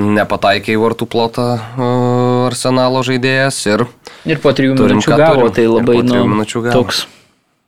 nepataikė 0.00 0.74
į 0.74 0.80
vartų 0.80 1.06
plotą 1.12 1.46
uh, 1.56 2.46
Arsenalo 2.48 3.02
žaidėjas 3.06 3.58
ir 3.68 3.86
Ir 4.28 4.40
po 4.40 4.52
trijų 4.52 4.76
Turim, 4.76 4.98
minučių 4.98 5.12
ką 5.12 5.16
gavo, 5.20 5.46
turim. 5.46 5.54
tai 5.56 5.64
labai 5.70 6.00
nu, 6.04 6.24
minučių 6.34 6.62
gavo. 6.66 6.82
toks 6.82 7.06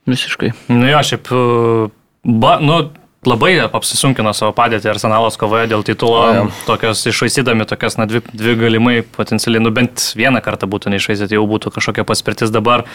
visiškai. 0.09 0.51
Nu 0.69 0.89
jo, 0.91 1.01
šiaip, 1.07 1.31
e, 1.33 1.87
ba, 2.43 2.59
nu, 2.61 2.79
labai 3.27 3.55
apsisunkino 3.63 4.33
savo 4.35 4.53
padėtį 4.57 4.91
Arsenalos 4.93 5.39
kovoje 5.41 5.69
dėl 5.71 5.85
titulo, 5.87 6.23
O, 6.43 6.47
tokios 6.67 7.05
išvaisydami 7.07 7.67
tokias, 7.71 7.97
na, 8.01 8.07
dvi, 8.11 8.23
dvi 8.33 8.57
galimai 8.59 8.97
potencialiai, 9.03 9.63
nu, 9.63 9.73
bent 9.75 10.11
vieną 10.19 10.43
kartą 10.45 10.69
būtų 10.71 10.93
neišvaisyti, 10.95 11.39
jau 11.39 11.47
būtų 11.51 11.75
kažkokia 11.77 12.07
paspirtis 12.09 12.55
dabar. 12.55 12.87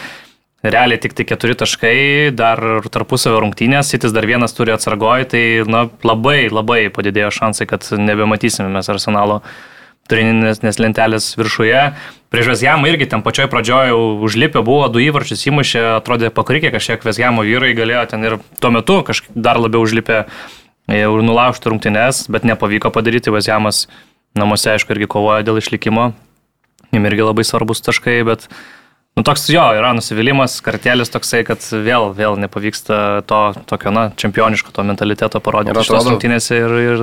Realiai 0.66 0.98
tik 1.00 1.14
tai 1.14 1.24
keturi 1.30 1.54
taškai, 1.56 1.98
dar 2.36 2.60
tarpusavio 2.90 3.44
rungtynės, 3.44 3.92
sitis 3.94 4.12
dar 4.12 4.26
vienas 4.26 4.56
turi 4.58 4.74
atsargoj, 4.74 5.28
tai 5.32 5.44
na, 5.70 5.86
labai 6.04 6.50
labai 6.50 6.88
padidėjo 6.94 7.30
šansai, 7.36 7.70
kad 7.70 7.86
nebematysime 7.94 8.72
mes 8.74 8.90
arsenalo 8.90 9.44
turininės 10.10 10.82
lentelės 10.82 11.36
viršuje. 11.38 11.84
Prieš 12.34 12.50
Vesjamą 12.52 12.90
irgi 12.92 13.08
ten 13.08 13.24
pačioj 13.24 13.48
pradžioje 13.48 13.96
užlipę 14.28 14.60
buvo, 14.66 14.90
du 14.92 15.00
įvarčius 15.00 15.46
įmušė, 15.48 15.84
atrodė 16.02 16.32
pakrikė 16.36 16.74
kažkiek 16.76 17.06
Vesjamo 17.08 17.46
vyrai, 17.48 17.72
galėjo 17.78 18.04
ten 18.12 18.28
ir 18.28 18.38
tuo 18.60 18.72
metu 18.76 19.00
kažkaip 19.08 19.32
dar 19.36 19.60
labiau 19.64 19.86
užlipę 19.88 20.26
ir 20.92 21.24
nulaužti 21.24 21.72
rungtynes, 21.72 22.26
bet 22.32 22.44
nepavyko 22.48 22.92
padaryti. 22.92 23.32
Vesjamas 23.32 23.86
namuose, 24.36 24.74
aišku, 24.76 24.92
irgi 24.96 25.08
kovoja 25.08 25.46
dėl 25.48 25.62
išlikimo. 25.62 26.12
Jim 26.92 27.08
irgi 27.08 27.24
labai 27.24 27.48
svarbus 27.48 27.84
taškai, 27.84 28.20
bet 28.28 28.52
Nu, 29.18 29.24
toks 29.26 29.48
jo, 29.50 29.64
yra 29.74 29.96
nusivylimas, 29.98 30.60
kartelis 30.62 31.10
toksai, 31.10 31.40
kad 31.42 31.64
vėl, 31.74 32.12
vėl 32.14 32.36
nepavyksta 32.38 33.24
to 33.26 33.40
tokio, 33.66 33.90
na, 33.90 34.04
čempioniško 34.14 34.70
to 34.76 34.86
mentaliteto 34.86 35.42
parodyti 35.42 35.74
atrodo- 35.74 36.12
rungtynėse 36.12 36.60
ir, 36.60 36.76
ir 36.84 37.02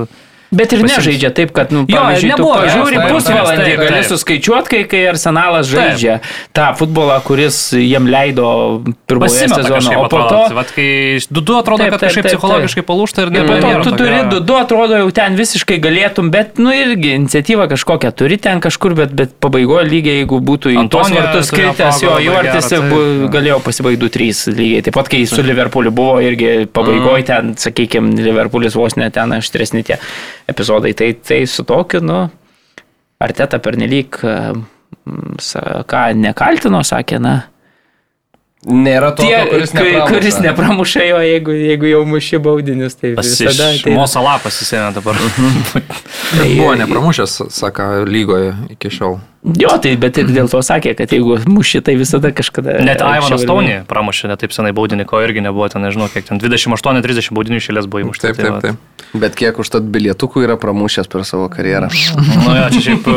Bet 0.55 0.73
ir 0.73 0.83
Pasiims. 0.85 0.99
nežaidžia 1.01 1.31
taip, 1.35 1.51
kad, 1.57 1.73
nu, 1.75 1.83
Jo, 1.91 2.05
nebuvo, 2.23 2.55
taip, 2.63 3.09
pusvalandį, 3.11 3.65
taip, 3.67 3.81
gali 3.81 3.97
taip. 3.99 4.09
suskaičiuoti, 4.13 4.71
kai, 4.71 4.83
kai 4.91 5.01
arsenalas 5.11 5.67
žaidžia 5.71 6.21
tą 6.55 6.69
futbolą, 6.79 7.17
kuris 7.27 7.59
jiem 7.75 8.07
leido 8.11 8.47
pirmoje 9.11 9.49
sezono, 9.51 9.97
o 10.05 10.09
po 10.13 10.21
to... 10.31 10.43
Vat 10.55 10.71
kai 10.77 10.87
2-2 11.19 11.59
atrodo, 11.59 11.83
Taip, 11.83 11.95
kad 11.97 12.01
taip, 12.05 12.09
kažkaip 12.09 12.27
taip, 12.29 12.37
psichologiškai 12.37 12.85
palūšta 12.87 13.25
ir 13.27 13.33
Ir 13.35 13.49
po 13.49 13.57
to 13.59 13.73
tu 13.89 13.95
turi 13.99 14.21
du, 14.31 14.39
du 14.47 14.57
atrodo 14.59 15.01
jau 15.03 15.11
ten 15.17 15.35
visiškai 15.39 15.81
galėtum, 15.83 16.31
bet, 16.35 16.61
nu 16.63 16.71
irgi 16.75 17.15
iniciatyva 17.19 17.67
kažkokia 17.73 18.13
turi 18.15 18.39
ten 18.39 18.63
kažkur, 18.63 18.95
bet, 18.99 19.15
bet 19.19 19.35
pabaigoje 19.43 19.89
lygiai, 19.91 20.21
jeigu 20.23 20.39
būtų 20.45 20.75
į 20.77 20.79
Antonija 20.85 21.27
vartus 21.27 21.51
kritęs 21.55 22.03
jo 22.05 22.15
įvartis, 22.29 22.71
taip, 22.71 22.95
galėjo 23.35 23.59
pasibaigti 23.67 24.07
2-3 24.07 24.55
lygiai. 24.55 24.85
Taip 24.87 24.99
pat, 25.01 25.11
kai 25.11 25.25
su 25.31 25.43
Liverpooliu 25.43 25.91
buvo 25.95 26.21
irgi 26.23 26.69
pabaigoje 26.71 27.27
ten, 27.33 27.55
sakykime, 27.59 28.15
Liverpoolis 28.25 28.79
vos 28.79 28.95
net 29.01 29.17
ten 29.19 29.35
aštresni 29.37 29.83
tie 29.87 29.99
epizodai. 30.47 30.93
Tai, 30.95 31.13
tai 31.25 31.45
su 31.47 31.65
tokiu, 31.65 32.01
nu, 32.05 32.31
Arteta 33.25 33.59
pernelyg, 33.63 34.19
sa- 35.41 35.85
ką 35.89 36.01
nekaltino, 36.19 36.81
sakė, 36.85 37.21
na. 37.23 37.35
Nėra 38.67 39.12
to, 39.17 39.27
Tie, 39.27 39.37
kuris 39.51 39.75
nepramuša. 39.77 40.09
kuris 40.12 40.39
nepramuša 40.45 41.05
jo, 41.09 41.21
jeigu, 41.25 41.57
jeigu 41.59 41.91
jau 41.91 42.01
muši 42.09 42.41
baudinius, 42.45 42.97
tai 43.01 43.15
visada 43.19 43.71
Iš 43.75 43.85
ateina. 43.85 44.01
Mosalą 44.01 44.39
pasisėmė 44.45 44.91
dabar. 44.97 45.21
Bet 45.75 46.51
buvo 46.59 46.75
nepramušęs, 46.81 47.39
sako, 47.55 47.91
lygoje 48.09 48.55
iki 48.77 48.93
šiol. 48.95 49.21
Jo, 49.45 49.75
tai 49.77 49.91
bet 50.01 50.17
ir 50.17 50.31
dėl 50.33 50.49
to 50.49 50.62
sakė, 50.65 50.95
kad 50.97 51.11
jeigu 51.12 51.37
muši, 51.53 51.83
tai 51.85 51.99
visada 52.01 52.31
kažkada. 52.33 52.79
Net 52.81 53.03
anksčiau 53.05 53.27
Ivanas 53.29 53.43
ir 53.45 53.51
Taunį 53.51 53.75
pramušė 53.91 54.31
netaip 54.33 54.55
senai 54.57 54.73
baudinį, 54.77 55.05
ko 55.11 55.21
irgi 55.21 55.45
nebuvo 55.45 55.69
ten, 55.69 55.85
nežinau, 55.85 56.09
kiek 56.09 56.25
ten 56.31 56.41
28-30 56.41 57.29
baudinių 57.37 57.61
išėlės 57.61 57.89
buvo 57.91 58.07
įmušta. 58.07 58.33
Taip, 58.33 58.41
taip, 58.41 58.65
taip. 58.65 59.05
Bet 59.21 59.37
kiek 59.37 59.61
už 59.61 59.69
tad 59.69 59.85
bilietukų 59.93 60.47
yra 60.47 60.57
pramušęs 60.59 61.12
per 61.12 61.27
savo 61.29 61.51
karjerą. 61.53 61.93
Nu, 61.93 62.57
jo, 62.57 62.65
čia 62.73 62.81
šiaip, 62.89 63.11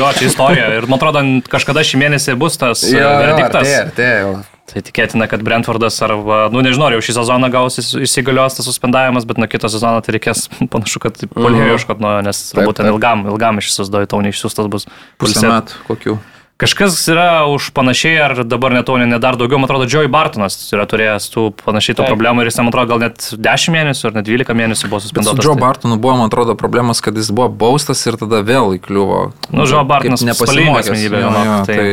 jo, 0.00 0.10
čia 0.18 0.26
istorija. 0.26 0.66
Ir 0.80 0.90
man 0.90 0.98
atrodo, 0.98 1.22
kažkada 1.54 1.86
šį 1.86 2.02
mėnesį 2.02 2.34
bus 2.40 2.58
tas 2.58 2.82
e, 2.90 2.98
verdiktas. 2.98 3.62
artėja, 3.62 3.84
artėja 3.86 4.18
jau. 4.24 4.34
Tai 4.70 4.82
tikėtina, 4.86 5.26
kad 5.30 5.42
Brentfordas 5.42 5.96
arba, 6.06 6.44
nu 6.54 6.62
nežinau, 6.62 6.92
jau 6.94 7.00
šį 7.02 7.16
sezoną 7.16 7.48
gaus 7.50 7.80
įs- 7.82 7.96
įsigalios 8.06 8.54
tas 8.54 8.68
suspendavimas, 8.68 9.26
bet 9.26 9.40
nuo 9.42 9.48
kito 9.50 9.66
sezono 9.72 9.98
tai 10.06 10.14
reikės 10.14 10.44
panašu, 10.72 11.02
kad 11.02 11.18
polėjo 11.34 11.74
ieškot 11.74 12.02
nuo, 12.02 12.12
jo, 12.18 12.26
nes 12.28 12.42
turbūt 12.54 12.78
ten 12.78 12.90
ilgam, 12.92 13.24
ilgam 13.32 13.58
išsisusdoju, 13.58 14.10
tau 14.12 14.22
neišsiustas 14.22 14.70
bus. 14.70 14.86
Pusę 15.18 15.42
metų 15.50 15.82
kokių. 15.88 16.18
Kažkas 16.60 16.98
yra 17.08 17.46
už 17.48 17.70
panašiai, 17.72 18.18
ar 18.20 18.32
dabar 18.44 18.74
netaunė 18.76 19.06
net 19.08 19.22
dar 19.24 19.38
daugiau, 19.40 19.56
man 19.56 19.64
atrodo, 19.64 19.86
Joey 19.88 20.10
Bartonas 20.12 20.58
yra 20.74 20.84
turėjęs 20.84 21.30
tų 21.32 21.44
panašiai 21.62 21.96
tų 21.96 22.04
problemų 22.04 22.42
ir 22.44 22.50
jis, 22.50 22.58
man 22.60 22.68
atrodo, 22.68 22.90
gal 22.92 23.00
net 23.06 23.24
10 23.32 23.72
mėnesių 23.72 24.10
ar 24.10 24.18
net 24.18 24.26
12 24.28 24.56
mėnesių 24.58 24.90
buvo 24.90 24.98
Bet 25.00 25.06
su 25.06 25.08
suspenduotas. 25.08 25.46
Joe 25.46 25.54
Tai- 25.56 25.62
Bartonu 25.62 25.96
buvo, 25.96 26.18
man 26.20 26.28
atrodo, 26.28 26.56
problemas, 26.60 27.00
kad 27.00 27.16
jis 27.16 27.30
buvo 27.32 27.48
baustas 27.48 28.04
ir 28.04 28.18
tada 28.20 28.42
vėl 28.44 28.76
įkliuvo. 28.76 29.20
Nu, 29.56 29.64
Joe 29.64 29.80
Bartonas 29.88 30.20
spalvinga 30.20 30.82
asmenybė, 30.82 31.22
Jo, 31.24 31.30
jo, 31.32 31.54
tai- 31.64 31.76
tai 31.80 31.88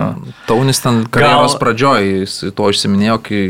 jo. 0.00 0.06
Taunis 0.48 0.80
ten 0.80 1.02
karjeros 1.12 1.52
Gal- 1.52 1.60
pradžioj, 1.60 2.08
jis 2.24 2.38
to 2.56 2.70
užsiminėjo, 2.72 3.18
kai 3.20 3.42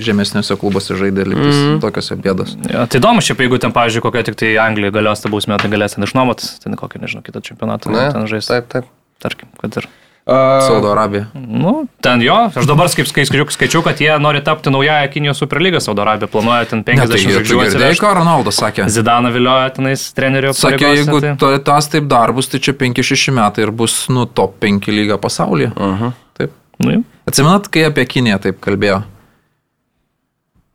žemesniuose 0.00 0.56
klubuose 0.56 0.96
žaidė 0.96 1.26
liktis 1.28 1.58
mm. 1.60 1.80
tokios 1.84 2.08
bėdos. 2.16 2.56
Ja, 2.72 2.86
tai 2.86 3.02
įdomu, 3.02 3.20
šiaip 3.20 3.44
jeigu 3.44 3.60
ten, 3.60 3.72
pavyzdžiui, 3.76 4.00
kokia 4.08 4.24
tik 4.24 4.40
tai 4.40 4.56
Anglija 4.64 4.90
galios 4.96 5.20
ta 5.20 5.28
bausmė, 5.28 5.60
tai 5.60 5.68
galės 5.68 5.98
ten 5.98 6.08
išnuomot, 6.08 6.40
ten 6.64 6.72
kokį, 6.80 7.04
nežinau, 7.04 7.20
kitą 7.26 7.44
čempionatą 7.44 7.92
Ne, 7.92 8.08
ten 8.16 8.24
žaisti. 8.30 8.56
Taip, 8.56 8.72
taip. 8.72 8.88
Tarkim, 9.20 9.48
kad 9.60 9.76
ir. 9.76 9.86
Uh, 10.30 10.60
Saudo 10.62 10.90
Arabija. 10.92 11.26
Nu, 11.34 11.86
ten 12.04 12.20
jo, 12.22 12.34
aš 12.54 12.66
dabar 12.68 12.86
kaip 12.92 13.08
skai- 13.08 13.24
skaičiau, 13.26 13.48
skaičiau, 13.50 13.80
kad 13.82 13.98
jie 13.98 14.12
nori 14.22 14.42
tapti 14.46 14.70
naująją 14.70 15.08
Kinijos 15.10 15.40
superlygą, 15.42 15.80
Saudo 15.82 16.04
Arabija 16.04 16.28
planuoja 16.30 16.68
ten 16.70 16.78
Ne, 16.78 16.84
50 16.84 17.08
tai 17.08 17.16
tu 17.18 17.22
žvaigždžių 17.24 17.56
girdėjai, 17.56 17.72
atsivežti. 17.72 18.02
ką 18.04 18.12
Ronaldas 18.20 18.60
sakė. 18.60 18.86
Zidaną 18.94 19.32
vilioja 19.34 19.70
tenais 19.74 20.04
trenerių. 20.14 20.52
Sakė, 20.54 20.78
pareigose, 20.78 21.00
jeigu 21.02 21.20
tai- 21.24 21.36
to, 21.40 21.50
tas 21.58 21.88
taip 21.88 22.06
dar 22.12 22.32
bus, 22.36 22.46
tai 22.52 22.60
čia 22.60 22.72
5-6 22.76 23.32
metai 23.32 23.64
ir 23.66 23.72
bus, 23.72 24.06
nu, 24.08 24.26
top 24.26 24.60
5 24.60 24.86
lyga 24.92 25.18
pasaulyje. 25.18 25.72
Uh 25.76 25.98
-huh. 26.00 26.12
Taip. 26.38 26.52
Nu. 26.78 27.02
Atsimenat, 27.26 27.68
kai 27.68 27.84
apie 27.88 28.06
Kiniją 28.06 28.38
taip 28.38 28.60
kalbėjo? 28.60 29.02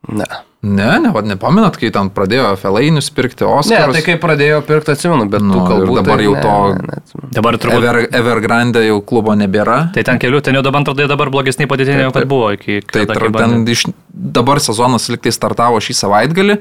Ne. 0.09 0.25
Ne, 0.65 0.87
ne, 1.03 1.11
vad 1.13 1.27
nepamenat, 1.29 1.75
kai 1.77 1.91
ten 1.93 2.07
pradėjo 2.13 2.55
Felainius 2.57 3.11
pirkti 3.13 3.45
Ne, 3.45 3.51
Oscarus. 3.59 3.93
tai 3.93 4.01
kai 4.05 4.15
pradėjo 4.21 4.63
pirkti, 4.65 4.95
atsimenu, 4.95 5.27
bet 5.29 5.43
Nu, 5.45 5.53
tų 5.53 5.65
kalbų 5.69 5.97
dabar 5.99 6.17
tai 6.17 6.25
jau 6.25 6.33
ne, 6.33 6.41
to- 6.41 6.73
ne, 6.73 6.87
neatsimenu. 6.89 7.29
Dabar 7.37 7.57
turbūt... 7.61 7.77
Ever, 7.83 7.99
Evergrande 8.21 8.81
jau 8.87 8.97
klubo 9.05 9.35
nebėra. 9.37 9.77
Tai 9.93 10.03
ten 10.09 10.17
kelių, 10.23 10.41
ten 10.41 10.57
jau 10.57 10.63
dabar 10.65 10.81
atrodo 10.81 11.05
dabar 11.11 11.29
blogesnį 11.29 11.69
padėtį 11.69 11.99
negu 12.01 12.15
kad 12.17 12.25
buvo 12.31 12.49
iki... 12.57 12.79
Tai 12.89 13.05
kai 13.11 13.29
ten 13.37 13.61
iš, 13.69 13.85
dabar 14.09 14.63
sezonas 14.63 15.05
liktai 15.13 15.35
startavo 15.35 15.77
šį 15.83 15.97
savaitgalį 16.01 16.57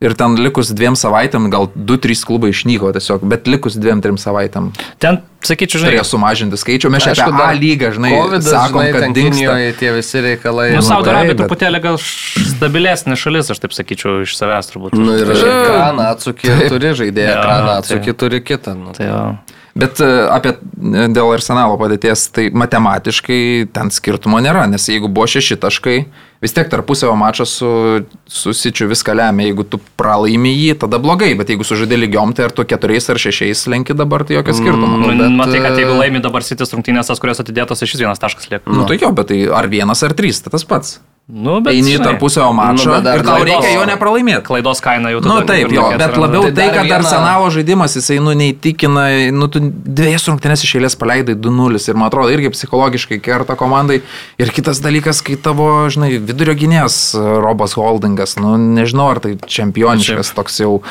ir 0.00 0.14
ten 0.18 0.34
likus 0.36 0.72
dviem 0.74 0.94
savaitėm 0.98 1.50
gal 1.52 1.68
2-3 1.76 2.24
klubai 2.26 2.50
išnyko 2.50 2.92
tiesiog, 2.96 3.22
bet 3.30 3.46
likus 3.46 3.76
2-3 3.78 4.18
savaitėm 4.18 4.72
Ten, 4.98 5.20
sakyčiau, 5.44 5.80
žinai, 5.82 5.90
turėjo 5.94 6.04
sumažinti 6.08 6.56
skaičių. 6.60 6.90
Mes 6.90 7.02
čia 7.04 7.14
apie 7.28 7.42
A 7.44 7.52
lygą, 7.54 7.92
žinai, 7.94 8.10
Covidas, 8.16 8.48
sakom, 8.50 8.80
žinai, 8.82 8.92
kad. 8.92 9.14
Kinijoje 9.14 9.72
tie 9.78 9.92
visi 9.92 10.20
reikalai. 10.24 10.70
Nu, 10.72 10.76
Nu, 10.76 10.82
Saudo 10.82 11.10
Arabija 11.12 11.34
bet- 11.34 11.44
truputėlį 11.44 11.80
gal 11.84 11.98
stabilesnė 11.98 13.16
šalis, 13.18 13.50
aš 13.52 13.58
taip 13.62 13.72
sakyčiau, 13.76 14.22
iš 14.24 14.36
savęs 14.38 14.70
turbūt. 14.72 14.96
Nu 14.98 15.16
ir 15.18 15.26
kraną 15.34 16.10
atsukį 16.14 16.68
turi 16.72 16.94
žaidėją, 17.00 17.34
kraną 17.42 17.66
tai- 17.74 17.80
atsukį 17.82 18.16
turi 18.18 18.40
kitą. 18.44 18.74
Nu, 18.76 18.92
Tai 18.96 19.06
jo. 19.06 19.20
Bet 19.74 19.98
e, 19.98 20.06
apie 20.30 20.52
e, 20.54 21.06
dėl 21.10 21.32
arsenalo 21.34 21.74
padėties, 21.80 22.28
tai 22.30 22.46
matematiškai 22.54 23.38
ten 23.74 23.90
skirtumo 23.90 24.38
nėra, 24.42 24.68
nes 24.70 24.86
jeigu 24.86 25.10
buvo 25.10 25.26
šeši 25.32 25.56
taškai, 25.64 25.96
vis 26.44 26.54
tiek 26.54 26.68
tarpusavio 26.70 27.16
mačas 27.18 27.56
su, 27.58 27.70
su 28.30 28.54
Sičiu 28.54 28.86
viską 28.92 29.16
lemia. 29.18 29.48
Jeigu 29.48 29.66
tu 29.66 29.80
pralaimi 29.98 30.52
jį, 30.54 30.76
tada 30.84 31.00
blogai, 31.02 31.32
bet 31.40 31.50
jeigu 31.50 31.66
sužaidė 31.66 31.98
lygiom, 32.04 32.36
tai 32.38 32.46
ar 32.46 32.54
tu 32.54 32.62
keturiais 32.70 33.10
ar 33.10 33.18
šešiais 33.18 33.64
lenki 33.72 33.98
dabar, 33.98 34.22
tai 34.22 34.38
jokio 34.38 34.54
skirtumo. 34.60 35.00
Nu, 35.02 35.10
bet, 35.10 35.34
matai, 35.42 35.58
kad 35.66 35.82
jeigu 35.82 35.96
e, 35.96 35.98
laimi 36.04 36.22
dabar 36.22 36.46
sitis 36.46 36.70
rungtynės, 36.76 37.10
tas, 37.10 37.22
kurios 37.22 37.42
atidėtos, 37.42 37.82
iš 37.82 37.96
vis 37.96 38.06
vienas 38.06 38.22
taškas 38.22 38.52
lieka. 38.52 38.70
Nu 38.70 38.86
tai 38.86 39.00
jo, 39.02 39.10
bet 39.16 39.32
tai 39.32 39.42
ar 39.50 39.66
vienas 39.74 40.06
ar 40.06 40.14
trys, 40.14 40.44
tai 40.44 40.54
tas 40.54 40.68
pats. 40.70 41.00
Nu, 41.24 41.54
bet 41.64 41.72
Eini 41.72 41.88
į 41.88 41.96
žinai, 41.96 42.04
tarpusavio 42.04 42.50
mačą 42.52 42.90
Nu, 42.90 42.96
ir 43.00 43.22
tau 43.24 43.38
klaidos- 43.38 43.46
reikia 43.48 43.70
jo 43.78 43.84
nepralaimėti. 43.88 44.42
Klaidos 44.44 44.82
kaina 44.84 45.08
jau 45.08 45.22
Na 45.24 45.28
nu, 45.30 45.36
tada 45.40 45.46
taip, 45.54 45.62
kaip 45.62 45.72
ir 45.72 45.76
jo, 45.78 45.84
bet 45.96 46.16
labiau 46.20 46.42
Tai 46.42 46.50
tai, 46.52 46.66
dar 46.66 46.74
kad 46.74 46.84
viena- 46.84 46.98
Arsenalo 46.98 47.46
žaidimas, 47.50 47.94
jisai, 47.96 48.18
nu, 48.20 48.34
neįtikina, 48.36 49.32
nu, 49.32 49.48
tu 49.48 49.58
dviejas 49.60 50.28
rungtynės 50.28 50.64
iš 50.66 50.74
eilės 50.76 50.98
paleidai 51.00 51.34
2-0 51.34 51.88
ir 51.88 51.94
man 51.96 52.10
atrodo 52.10 52.28
irgi 52.28 52.50
psichologiškai 52.52 53.22
kerta 53.24 53.56
komandai. 53.56 54.02
Ir 54.38 54.52
kitas 54.52 54.80
dalykas, 54.84 55.22
kai 55.24 55.36
tavo, 55.40 55.88
žinai, 55.88 56.18
vidurio 56.20 56.52
gynėjas 56.52 57.14
e, 57.16 57.24
Robas 57.40 57.72
Holdingas, 57.72 58.36
nu, 58.36 58.58
nežinau, 58.58 59.08
ar 59.10 59.20
tai 59.24 59.36
čempioniškas 59.40 60.34
toks 60.36 60.60
jau 60.60 60.82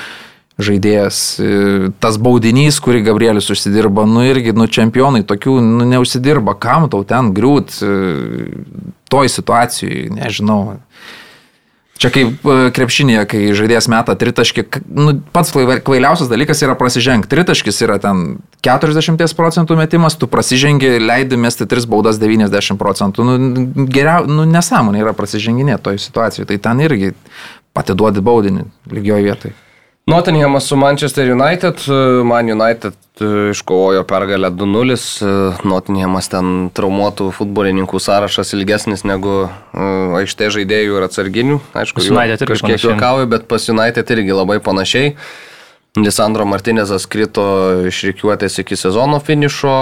žaidėjas. 0.58 1.22
E, 1.42 1.92
Tas 2.00 2.18
baudinys, 2.18 2.80
kurį 2.82 3.06
Gabrielis 3.06 3.50
užsidirba, 3.54 4.08
nu 4.10 4.26
irgi, 4.26 4.52
nu, 4.58 4.66
čempionai 4.66 5.22
tokių, 5.24 5.62
nu, 5.62 5.86
neužsidirba. 5.86 6.58
Kam 6.60 6.90
tau 6.90 7.04
ten 7.04 7.34
griūt 7.34 7.70
e, 7.86 8.64
toj 9.14 9.30
situacijai, 9.30 10.08
nežinau. 10.18 10.80
Čia 12.02 12.10
kaip 12.10 12.48
e, 12.50 12.54
krepšinėje, 12.74 13.22
kai 13.30 13.42
žaidėjas 13.56 13.88
meta 13.92 14.16
tritaškį, 14.18 14.64
nu, 14.98 15.14
pats 15.36 15.54
kvai- 15.54 15.78
kvailiausias 15.86 16.32
dalykas 16.32 16.64
yra 16.66 16.74
prasižengti. 16.76 17.30
Tritaškis 17.32 17.84
yra 17.86 18.00
ten 18.02 18.40
40 18.66 19.38
procentų 19.38 19.78
metimas, 19.78 20.18
tu 20.18 20.28
prasižengi, 20.28 20.96
leidi 21.04 21.38
mesti 21.40 21.70
3 21.70 21.86
baudas 21.92 22.18
90 22.20 22.82
procentų. 22.82 23.28
Nu, 23.30 23.68
geriau, 23.86 24.26
nu, 24.28 24.48
nesąmonė 24.50 25.06
yra 25.06 25.14
prasiženginė 25.16 25.78
toj 25.86 26.02
situacijoje, 26.02 26.50
tai 26.50 26.58
ten 26.66 26.82
irgi 26.84 27.14
patiduodi 27.78 28.26
baudinį 28.26 28.66
lygioje 28.90 29.30
vietoje. 29.30 29.56
Nottinghamas 30.06 30.64
su 30.64 30.76
Manchester 30.76 31.32
United, 31.32 31.76
e, 31.88 32.24
Man 32.24 32.62
United 32.62 32.94
e, 33.22 33.50
iškovojo 33.52 34.04
pergalę 34.04 34.52
2-0, 34.52 34.98
e, 35.24 35.68
Nottinghamas 35.68 36.28
ten 36.28 36.68
traumuotų 36.76 37.30
futbolininkų 37.32 38.02
sąrašas 38.04 38.52
ilgesnis 38.58 39.06
negu 39.08 39.46
aikštė 40.20 40.52
žaidėjų 40.58 41.00
ir 41.00 41.08
atsarginių. 41.08 41.58
Aišku, 41.72 42.04
kažkiek 42.52 42.84
juokauju, 42.84 43.32
bet 43.32 43.48
pas 43.48 43.70
United 43.72 44.12
irgi 44.18 44.36
labai 44.36 44.60
panašiai. 44.60 45.16
Lisandro 45.96 46.44
Martinezas 46.50 47.06
krito 47.06 47.44
iš 47.88 48.00
reikiuotės 48.10 48.58
iki 48.60 48.76
sezono 48.76 49.20
finišo, 49.24 49.74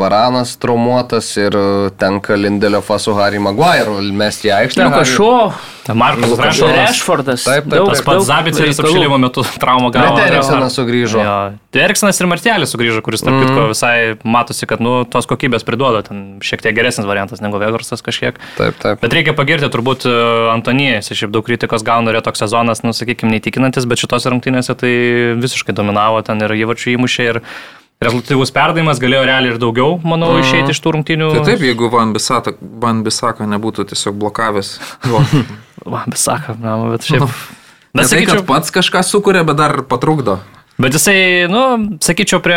Varanas 0.00 0.56
traumuotas 0.58 1.28
ir 1.38 1.56
tenka 1.96 2.36
Lindelio 2.36 2.82
Fasu 2.82 3.14
Harry 3.16 3.38
Maguire 3.40 4.02
mesti 4.12 4.50
į 4.50 4.58
aikštę. 4.64 4.82
Liukas 4.82 5.06
Harry- 5.06 5.71
Lukas 6.30 6.60
Rešfordas. 6.62 7.44
Taip, 7.44 7.66
taip. 7.66 7.88
Tas 7.90 8.02
pats 8.06 8.28
reikalų. 8.30 8.86
apšilimo 8.86 9.18
metu 9.18 9.42
traumą 9.58 9.90
gavo. 9.94 10.16
Bet 10.16 10.30
Eriksenas 10.30 10.76
sugrįžo. 10.78 11.18
Jo. 11.22 11.34
Tai 11.74 11.82
Eriksenas 11.86 12.20
ir 12.22 12.28
Martelis 12.30 12.70
sugrįžo, 12.74 13.02
kuris, 13.02 13.24
tarp 13.24 13.34
Mm. 13.34 13.42
kitko, 13.48 13.66
visai 13.72 13.96
matosi, 14.22 14.66
kad, 14.70 14.80
nu, 14.80 15.04
tos 15.04 15.26
kokybės 15.26 15.66
priduoda. 15.66 16.04
Ten 16.06 16.38
šiek 16.40 16.62
tiek 16.62 16.74
geresnis 16.76 17.06
variantas 17.08 17.40
negu 17.42 17.58
Vegarsas 17.58 18.02
kažkiek. 18.02 18.38
Taip, 18.56 18.78
taip. 18.78 19.00
Bet 19.02 19.12
reikia 19.12 19.34
pagirti 19.34 19.66
turbūt 19.72 20.06
e, 20.06 20.14
Antonijas, 20.54 21.10
iš 21.10 21.24
šiaip 21.24 21.34
daug 21.34 21.44
kritikos 21.44 21.82
gauna 21.82 22.14
ir 22.14 22.20
toks 22.22 22.38
sezonas, 22.46 22.82
nu, 22.86 22.94
sakykime, 22.94 23.34
neįtikinantis, 23.34 23.86
bet 23.90 23.98
šitose 23.98 24.30
rungtynėse 24.30 24.76
tai 24.78 24.92
visiškai 25.42 25.74
dominavo 25.74 26.22
ten 26.22 26.38
ir 26.42 26.50
įvačių 26.62 26.94
įmušė 26.96 27.22
ir 27.32 27.42
rezultatyvus 28.06 28.52
perdavimas 28.54 29.00
galėjo 29.02 29.24
realiai 29.28 29.54
ir 29.54 29.58
daugiau, 29.62 29.96
manau, 30.04 30.32
išeiti 30.40 30.74
iš 30.74 30.80
tų 30.84 30.92
rungtynių. 30.98 31.30
Tai 31.36 31.42
taip, 31.48 31.64
jeigu 31.66 31.90
Van 31.92 32.12
Bisata- 32.14 32.54
Van 32.60 33.02
Bisaka 33.06 33.46
nebūtų 33.48 33.86
tiesiog 33.92 34.16
blokavęs. 34.22 34.74
Jo. 35.08 35.22
Va, 35.92 36.04
besaka, 36.06 36.54
na, 36.62 36.76
bet 36.92 37.02
šiaip. 37.08 37.26
Bet 37.92 38.06
tai, 38.08 38.22
sakyčiau, 38.22 38.44
pats 38.48 38.70
kažką 38.72 39.02
sukuria, 39.04 39.42
bet 39.44 39.58
dar 39.58 39.74
patrukdo. 39.84 40.38
bet 40.80 40.94
jisai, 40.96 41.44
nu, 41.52 41.98
sakyčiau, 42.00 42.38
prie 42.40 42.56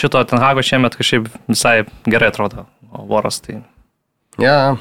šito 0.00 0.22
Tenhago 0.30 0.62
šiemet 0.64 0.94
kažkaip 0.96 1.26
visai 1.50 1.82
gerai 2.08 2.30
atrodo. 2.32 2.64
O 2.88 3.02
Voras 3.10 3.36
tai. 3.44 3.58
Ja, 4.40 4.76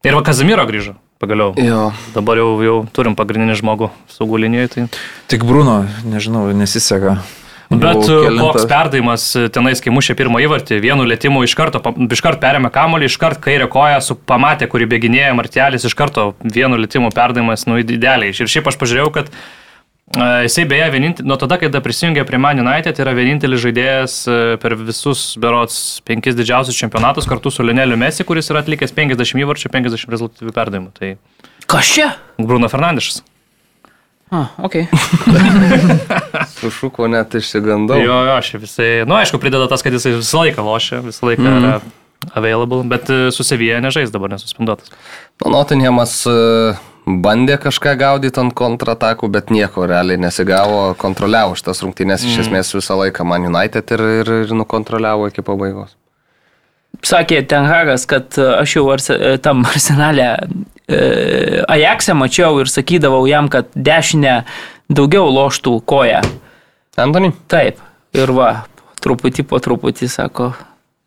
Ir 0.00 0.16
va 0.16 0.22
Kazimiro 0.24 0.64
grįžo, 0.64 0.94
pagaliau. 1.20 1.52
jo. 1.60 1.90
Dabar 2.14 2.40
jau, 2.40 2.48
jau 2.64 2.76
turim 2.96 3.12
pagrindinį 3.18 3.58
žmogų 3.60 3.90
saugų 4.08 4.40
linijoje. 4.46 4.68
Tai... 4.72 4.86
Tik 5.28 5.44
Bruno, 5.44 5.82
nežinau, 6.08 6.46
nesiseka. 6.56 7.18
Bet 7.70 8.02
e, 8.08 8.30
koks 8.34 8.66
perdavimas 8.66 9.24
e, 9.38 9.44
tenais, 9.54 9.78
kai 9.82 9.92
mušė 9.94 10.16
pirmą 10.18 10.40
įvartį, 10.42 10.80
vienu 10.82 11.04
lėtimu 11.06 11.44
iš 11.46 11.54
karto, 11.54 11.78
iš 12.10 12.22
karto 12.24 12.42
perėmė 12.42 12.72
kamolį, 12.74 13.06
iš 13.06 13.16
karto 13.22 13.44
kairę 13.44 13.68
koją, 13.70 14.00
su 14.02 14.16
pamatė, 14.18 14.66
kurį 14.72 14.88
bėginėja 14.90 15.36
Martelis, 15.38 15.86
iš 15.86 15.94
karto 15.94 16.32
vienu 16.42 16.80
lėtimu 16.82 17.12
perdavimas, 17.14 17.68
nu, 17.70 17.78
idealiai. 17.78 18.34
Ir 18.34 18.50
šiaip 18.50 18.72
aš 18.72 18.80
pažiūrėjau, 18.80 19.12
kad 19.14 19.30
e, 19.30 20.26
jisai 20.48 20.66
beje, 20.72 20.90
vienintel, 20.96 21.30
nuo 21.30 21.38
tada, 21.38 21.60
kai 21.62 21.70
prisijungė 21.70 22.26
prie 22.26 22.42
Man 22.42 22.58
United, 22.64 22.98
yra 23.06 23.14
vienintelis 23.14 23.62
žaidėjas 23.62 24.18
per 24.66 24.74
visus, 24.82 25.28
berots, 25.38 26.00
penkis 26.02 26.34
didžiausius 26.34 26.82
čempionatus 26.82 27.30
kartu 27.30 27.54
su 27.54 27.62
Lioneliu 27.62 28.00
Messi, 28.02 28.26
kuris 28.26 28.50
yra 28.50 28.64
atlikęs 28.66 28.98
50 28.98 29.46
įvarčių, 29.46 29.70
50 29.78 30.18
rezultatyvių 30.18 30.58
perdavimų. 30.58 30.90
Tai 30.98 31.14
Kas 31.70 31.94
čia? 31.94 32.16
Bruno 32.34 32.66
Fernandešas. 32.66 33.22
Ah, 34.30 34.52
ok. 34.62 34.74
Sušuko 36.60 37.08
net 37.10 37.34
išsigandau. 37.34 37.98
Jo, 37.98 38.20
jo, 38.28 38.36
aš 38.38 38.52
visai, 38.62 38.90
nu 39.06 39.16
aišku, 39.18 39.40
prideda 39.42 39.66
tas, 39.70 39.82
kad 39.82 39.94
jisai 39.96 40.14
visą 40.14 40.44
laiką 40.44 40.62
lošia, 40.62 41.00
visą 41.02 41.26
laiką 41.26 41.42
mm. 41.42 41.58
yra 41.58 41.80
available, 42.38 42.84
bet 42.86 43.10
e, 43.10 43.18
su 43.34 43.44
Sevija 43.46 43.80
nežais 43.82 44.12
dabar 44.14 44.30
nesuspenduotas. 44.30 44.92
Nu, 45.42 45.50
Nottinghamas 45.56 46.14
e, 46.30 46.34
bandė 47.10 47.56
kažką 47.62 47.96
gaudyti 47.98 48.42
ant 48.42 48.54
kontratakų, 48.54 49.30
bet 49.34 49.50
nieko 49.50 49.88
realiai 49.90 50.20
nesigavo, 50.20 50.92
kontroliavo 51.00 51.58
šitas 51.58 51.82
rungtynės 51.82 52.26
iš 52.28 52.44
esmės 52.44 52.70
visą 52.76 53.00
laiką 53.02 53.26
Man 53.26 53.48
United 53.50 53.96
ir, 53.96 54.06
ir, 54.20 54.34
ir 54.44 54.54
nukontroliavo 54.62 55.30
iki 55.32 55.42
pabaigos. 55.46 55.96
Sakė 57.06 57.40
Tenhagas, 57.48 58.04
kad 58.08 58.36
e, 58.36 58.44
aš 58.60 58.76
jau 58.76 58.84
arse, 58.92 59.14
e, 59.16 59.36
tam 59.42 59.64
arsenale 59.70 60.26
e, 60.84 60.98
Ajaxe 61.68 62.16
mačiau 62.18 62.60
ir 62.60 62.68
sakydavau 62.68 63.22
jam, 63.30 63.48
kad 63.52 63.70
dešinę 63.74 64.42
daugiau 64.92 65.30
loštų 65.32 65.78
koją. 65.88 66.20
Antony? 67.00 67.32
Taip. 67.48 67.78
Ir 68.12 68.32
va, 68.34 68.50
truputį 69.00 69.46
po 69.48 69.60
truputį, 69.62 70.10
sako, 70.10 70.50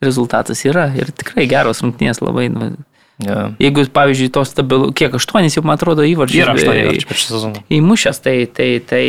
rezultatas 0.01 0.63
yra. 0.65 0.87
Ir 0.97 1.11
tikrai 1.13 1.45
geros 1.51 1.83
rungtynės 1.85 2.23
labai. 2.23 2.49
Nu, 2.53 2.73
Ja. 3.21 3.51
jeigu, 3.61 3.83
pavyzdžiui, 3.93 4.31
to 4.33 4.41
stabilų, 4.41 4.87
kiek 4.97 5.13
aštuonis 5.13 5.53
jau, 5.53 5.61
man 5.63 5.77
atrodo, 5.77 6.01
įvarčių. 6.01 6.39
Yra 6.41 6.55
aštuoni 6.57 6.79
įvarčiai 6.81 7.07
per 7.11 7.19
šį 7.21 7.27
sezoną. 7.29 7.61
Įmušęs, 7.77 8.19
tai, 8.25 8.33
tai, 8.49 8.69
tai 8.89 9.03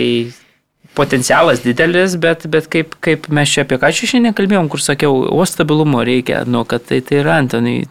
potencialas 0.94 1.62
didelis, 1.64 2.14
bet, 2.22 2.46
bet 2.50 2.68
kaip, 2.72 2.94
kaip 3.04 3.26
mes 3.34 3.50
čia 3.50 3.64
apie 3.66 3.78
ką 3.82 3.90
čia 3.94 4.10
šiandien 4.12 4.36
kalbėjom, 4.38 4.68
kur 4.72 4.82
sakiau, 4.82 5.24
o 5.34 5.46
stabilumo 5.48 6.02
reikia, 6.06 6.44
nu, 6.46 6.62
kad 6.68 6.86
tai, 6.88 7.00
tai 7.04 7.22
yra 7.24 7.38
Antony. 7.42 7.82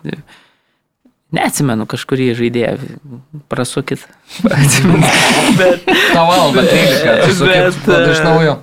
Neatsimenu 1.34 1.88
kažkurį 1.89 2.27
žaidėją, 2.38 2.73
prasukit. 3.49 4.03
Atsimenu. 4.53 5.07
bet, 5.57 5.88
Na, 6.13 6.27
valandą 6.30 6.61
13, 6.69 7.88
Bet, 7.89 8.11
iš 8.13 8.21
naujo. 8.21 8.59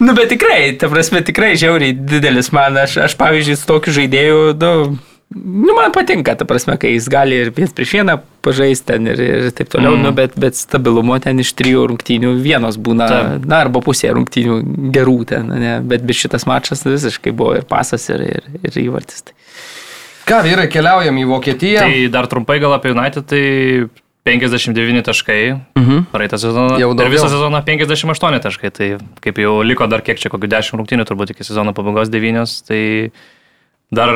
nu, 0.00 0.14
bet 0.16 0.30
tikrai, 0.32 0.70
ta 0.80 0.88
prasme, 0.88 1.20
tikrai 1.26 1.52
žiauriai 1.60 1.92
didelis 1.92 2.48
man. 2.56 2.78
Aš, 2.80 2.96
aš 3.10 3.16
pavyzdžiui, 3.20 3.58
su 3.60 3.68
tokiu 3.68 3.92
žaidėju, 3.98 4.38
nu, 4.62 4.72
nu, 5.34 5.74
man 5.76 5.92
patinka, 5.92 6.34
ta 6.38 6.46
prasme, 6.48 6.76
kai 6.80 6.94
jis 6.94 7.08
gali 7.12 7.38
ir 7.44 7.50
viens 7.56 7.72
prieš 7.76 7.96
vieną 7.98 8.18
pažaisti 8.44 8.92
ten 8.92 9.10
ir, 9.10 9.20
ir 9.20 9.48
taip 9.56 9.70
toliau, 9.72 9.96
mm. 9.96 10.06
nu, 10.06 10.12
bet, 10.16 10.36
bet 10.40 10.56
stabilumo 10.56 11.18
ten 11.22 11.42
iš 11.42 11.52
trijų 11.58 11.88
rungtynių 11.92 12.32
vienos 12.44 12.78
būna, 12.80 13.08
Taip. 13.12 13.48
na, 13.48 13.62
arba 13.66 13.82
pusė 13.84 14.14
rungtynių 14.16 14.60
gerų 14.94 15.18
ten, 15.34 15.52
ne, 15.52 15.74
bet, 15.84 16.06
bet 16.08 16.22
šitas 16.22 16.48
mačas 16.48 16.86
visiškai 16.86 17.34
buvo 17.36 17.58
ir 17.60 17.68
pasas, 17.68 18.08
ir, 18.12 18.24
ir, 18.24 18.48
ir 18.62 18.80
įvartis. 18.88 19.28
Tai. 19.28 19.36
Ką, 20.28 20.42
vyrai, 20.44 20.66
keliaujam 20.68 21.16
į 21.16 21.24
Vokietiją. 21.30 21.86
Tai 21.86 22.04
dar 22.12 22.28
trumpai 22.28 22.58
gal 22.60 22.74
apie 22.76 22.92
United, 22.92 23.24
tai 23.30 23.42
59 24.28 25.06
taškai, 25.06 25.40
mhm. 25.78 26.04
praeitą 26.12 26.36
sezoną. 26.40 26.76
Jau 26.80 26.90
Ir 26.92 26.98
daugiau. 26.98 27.14
visą 27.14 27.30
sezoną 27.32 27.62
58 27.64 28.40
taškai. 28.44 28.70
Tai 28.76 28.88
kaip 29.24 29.40
jau 29.40 29.54
liko 29.64 29.88
dar 29.88 30.04
kiek 30.04 30.20
čia, 30.20 30.28
kokių 30.32 30.50
10 30.52 30.80
rungtynių 30.82 31.08
turbūt 31.08 31.32
iki 31.32 31.46
sezono 31.48 31.72
pabaigos 31.76 32.12
9, 32.12 32.58
tai 32.68 32.82
dar 33.90 34.10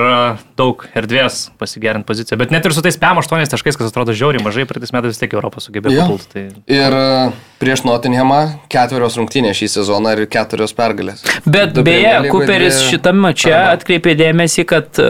daug 0.61 0.83
erdvės 0.93 1.47
pasigerinti 1.57 2.05
poziciją. 2.05 2.37
Bet 2.37 2.51
net 2.53 2.67
ir 2.69 2.75
su 2.77 2.83
tais 2.85 2.99
PM8 3.01 3.49
taškais, 3.55 3.79
kas 3.81 3.89
atrodo 3.89 4.13
žiauriai 4.13 4.45
mažai, 4.45 4.67
praeitais 4.69 4.93
metais 4.93 5.15
vis 5.15 5.21
tiek 5.23 5.33
Europą 5.33 5.63
sugebėjo 5.65 5.95
Jo. 5.97 6.03
papulti. 6.05 6.29
Tai... 6.29 6.43
Ir 6.77 6.97
e, 6.99 7.31
prieš 7.63 7.85
Nottinghamą 7.89 8.41
ketverios 8.73 9.17
rungtynės 9.17 9.57
šį 9.63 9.71
sezoną 9.79 10.13
ir 10.19 10.27
keturios 10.29 10.77
pergalės. 10.77 11.25
Bet 11.47 11.73
Du 11.73 11.87
beje, 11.87 12.13
Cooperis 12.29 12.77
dvi- 12.83 12.91
šitam 12.91 13.23
mače 13.25 13.55
Arba- 13.55 13.79
atkreipė 13.79 14.13
dėmesį, 14.21 14.67
kad 14.69 15.01
e, 15.01 15.09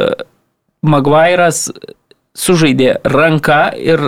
Maguire'as 0.87 1.67
sužaidė 2.39 2.97
ranką 3.05 3.61
ir 3.79 4.01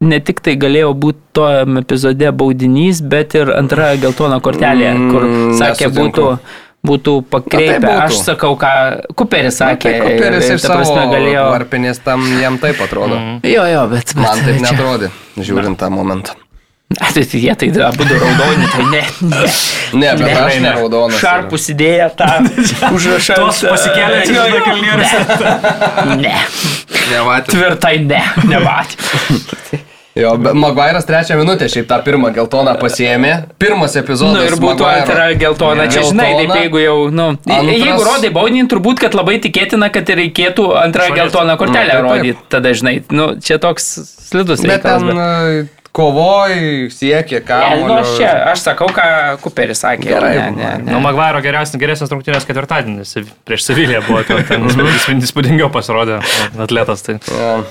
ne 0.00 0.18
tik 0.22 0.38
tai 0.44 0.52
galėjo 0.60 0.92
būti 0.94 1.18
tojame 1.34 1.80
epizode 1.82 2.28
baudinys, 2.38 3.00
bet 3.02 3.34
ir 3.34 3.50
antra 3.54 3.92
geltona 3.98 4.38
kortelė, 4.42 4.92
kur 5.10 5.24
Mm, 5.26 5.54
sakė 5.58 5.88
nesutinku. 5.88 5.98
būtų, 5.98 6.38
būtų 6.88 7.14
pakreipę. 7.32 7.78
būtų. 7.84 7.94
Aš 8.08 8.18
sakau, 8.26 8.54
ką 8.60 8.72
Kuperis 9.18 9.60
sakė. 9.60 9.92
Tai 9.94 10.00
Kuperis 10.08 10.50
ir 10.54 10.60
ta 10.64 10.74
prasme 10.74 10.94
savo 10.96 11.14
galėjo. 11.14 11.46
varpinės 11.54 12.02
tam 12.04 12.26
jam 12.40 12.58
taip 12.62 12.80
atrodo. 12.88 13.14
Mhm. 13.20 13.40
Jo, 13.54 13.64
jo, 13.74 13.86
bet. 13.94 14.12
bet 14.14 14.24
Man 14.24 14.44
taip 14.44 14.58
čia- 14.58 14.66
netrodė, 14.70 15.10
žiūrint 15.38 15.78
tą 15.80 15.90
momentą. 15.94 16.36
A, 17.04 17.10
tai 17.12 17.20
jie 17.20 17.52
tai 17.60 17.66
abu 17.84 18.04
raudoni, 18.08 18.66
tai 18.72 18.84
ne. 18.88 19.02
ne. 19.28 19.40
Ne, 19.92 20.12
bet 20.16 20.38
aš 20.40 20.54
ne. 20.54 20.60
neraudonas. 20.64 21.18
Šarpus 21.20 21.66
idėja 21.74 22.06
tą 22.16 22.28
užrašą. 22.96 23.36
Tos 23.36 23.60
pasikėlė 23.68 24.22
Jo, 24.32 24.46
jo. 24.48 24.62
kalnierės. 24.64 25.12
Ne. 26.16 26.32
Nematė. 27.12 27.52
Tvirtai 27.52 27.92
ne, 28.08 28.22
nematė. 28.48 29.82
Jo, 30.18 30.32
bet 30.42 30.56
Maguire'as 30.58 31.06
trečią 31.06 31.36
minutę 31.38 31.68
šiaip 31.70 31.86
tą 31.86 32.00
pirmą 32.02 32.32
geltoną 32.34 32.72
pasiėmė. 32.80 33.32
Pirmas 33.62 33.94
epizodas. 34.00 34.34
Na 34.34 34.40
nu, 34.40 34.46
ir 34.48 34.56
būtų 34.58 34.82
Maguire'o. 34.82 35.02
antra 35.04 35.26
geltona. 35.38 35.86
Čia 35.86 36.02
žinai, 36.08 36.26
taip 36.26 36.40
Geltona. 36.42 36.60
jeigu 36.64 36.82
jau, 36.82 36.96
nu, 37.14 37.26
Antras- 37.38 37.78
jeigu 37.84 38.04
rodai 38.08 38.30
baudinį, 38.34 38.66
turbūt, 38.72 38.98
kad 39.04 39.14
labai 39.14 39.38
tikėtina, 39.44 39.92
kad 39.94 40.08
ir 40.10 40.16
reikėtų 40.24 40.66
antrą 40.82 41.06
Šalies. 41.06 41.18
geltoną 41.22 41.56
kortelę 41.60 42.02
Nu, 42.02 42.08
rodyti. 42.08 42.38
Tada, 42.50 42.74
žinai, 42.74 42.96
nu, 43.14 43.28
čia 43.40 43.58
toks 43.62 43.86
slidus 44.28 44.60
Bet 44.60 44.82
reikalas. 44.82 45.06
ten 45.06 45.16
bet- 45.16 45.74
kovoj, 45.92 46.52
siekė, 46.94 47.40
ką. 47.46 47.58
Ne, 47.70 47.86
nu, 47.86 47.94
aš 48.02 48.12
čia, 48.18 48.30
aš 48.52 48.58
sakau, 48.68 48.86
ką 48.94 49.38
Kuperis 49.42 49.80
sakė. 49.82 50.08
Gerai, 50.12 50.34
ne, 50.36 50.50
ne, 50.50 50.70
ne. 50.84 50.92
Nu, 50.92 51.00
Magvaro 51.02 51.40
geresnės, 51.42 51.78
geresnės 51.80 52.10
rungtynės 52.12 52.46
ketvirtadienį 52.46 53.06
Sev- 53.08 53.30
prieš 53.46 53.64
Seviliją 53.70 54.02
buvo, 54.06 54.22
ten, 54.28 54.44
ten 54.46 54.66
įspūdingiau- 54.68 55.22
įspūdingiau 55.26 55.70
pasirodė 55.74 56.20
atletas. 56.58 57.02
Tai. 57.02 57.18
Ja. 57.34 57.62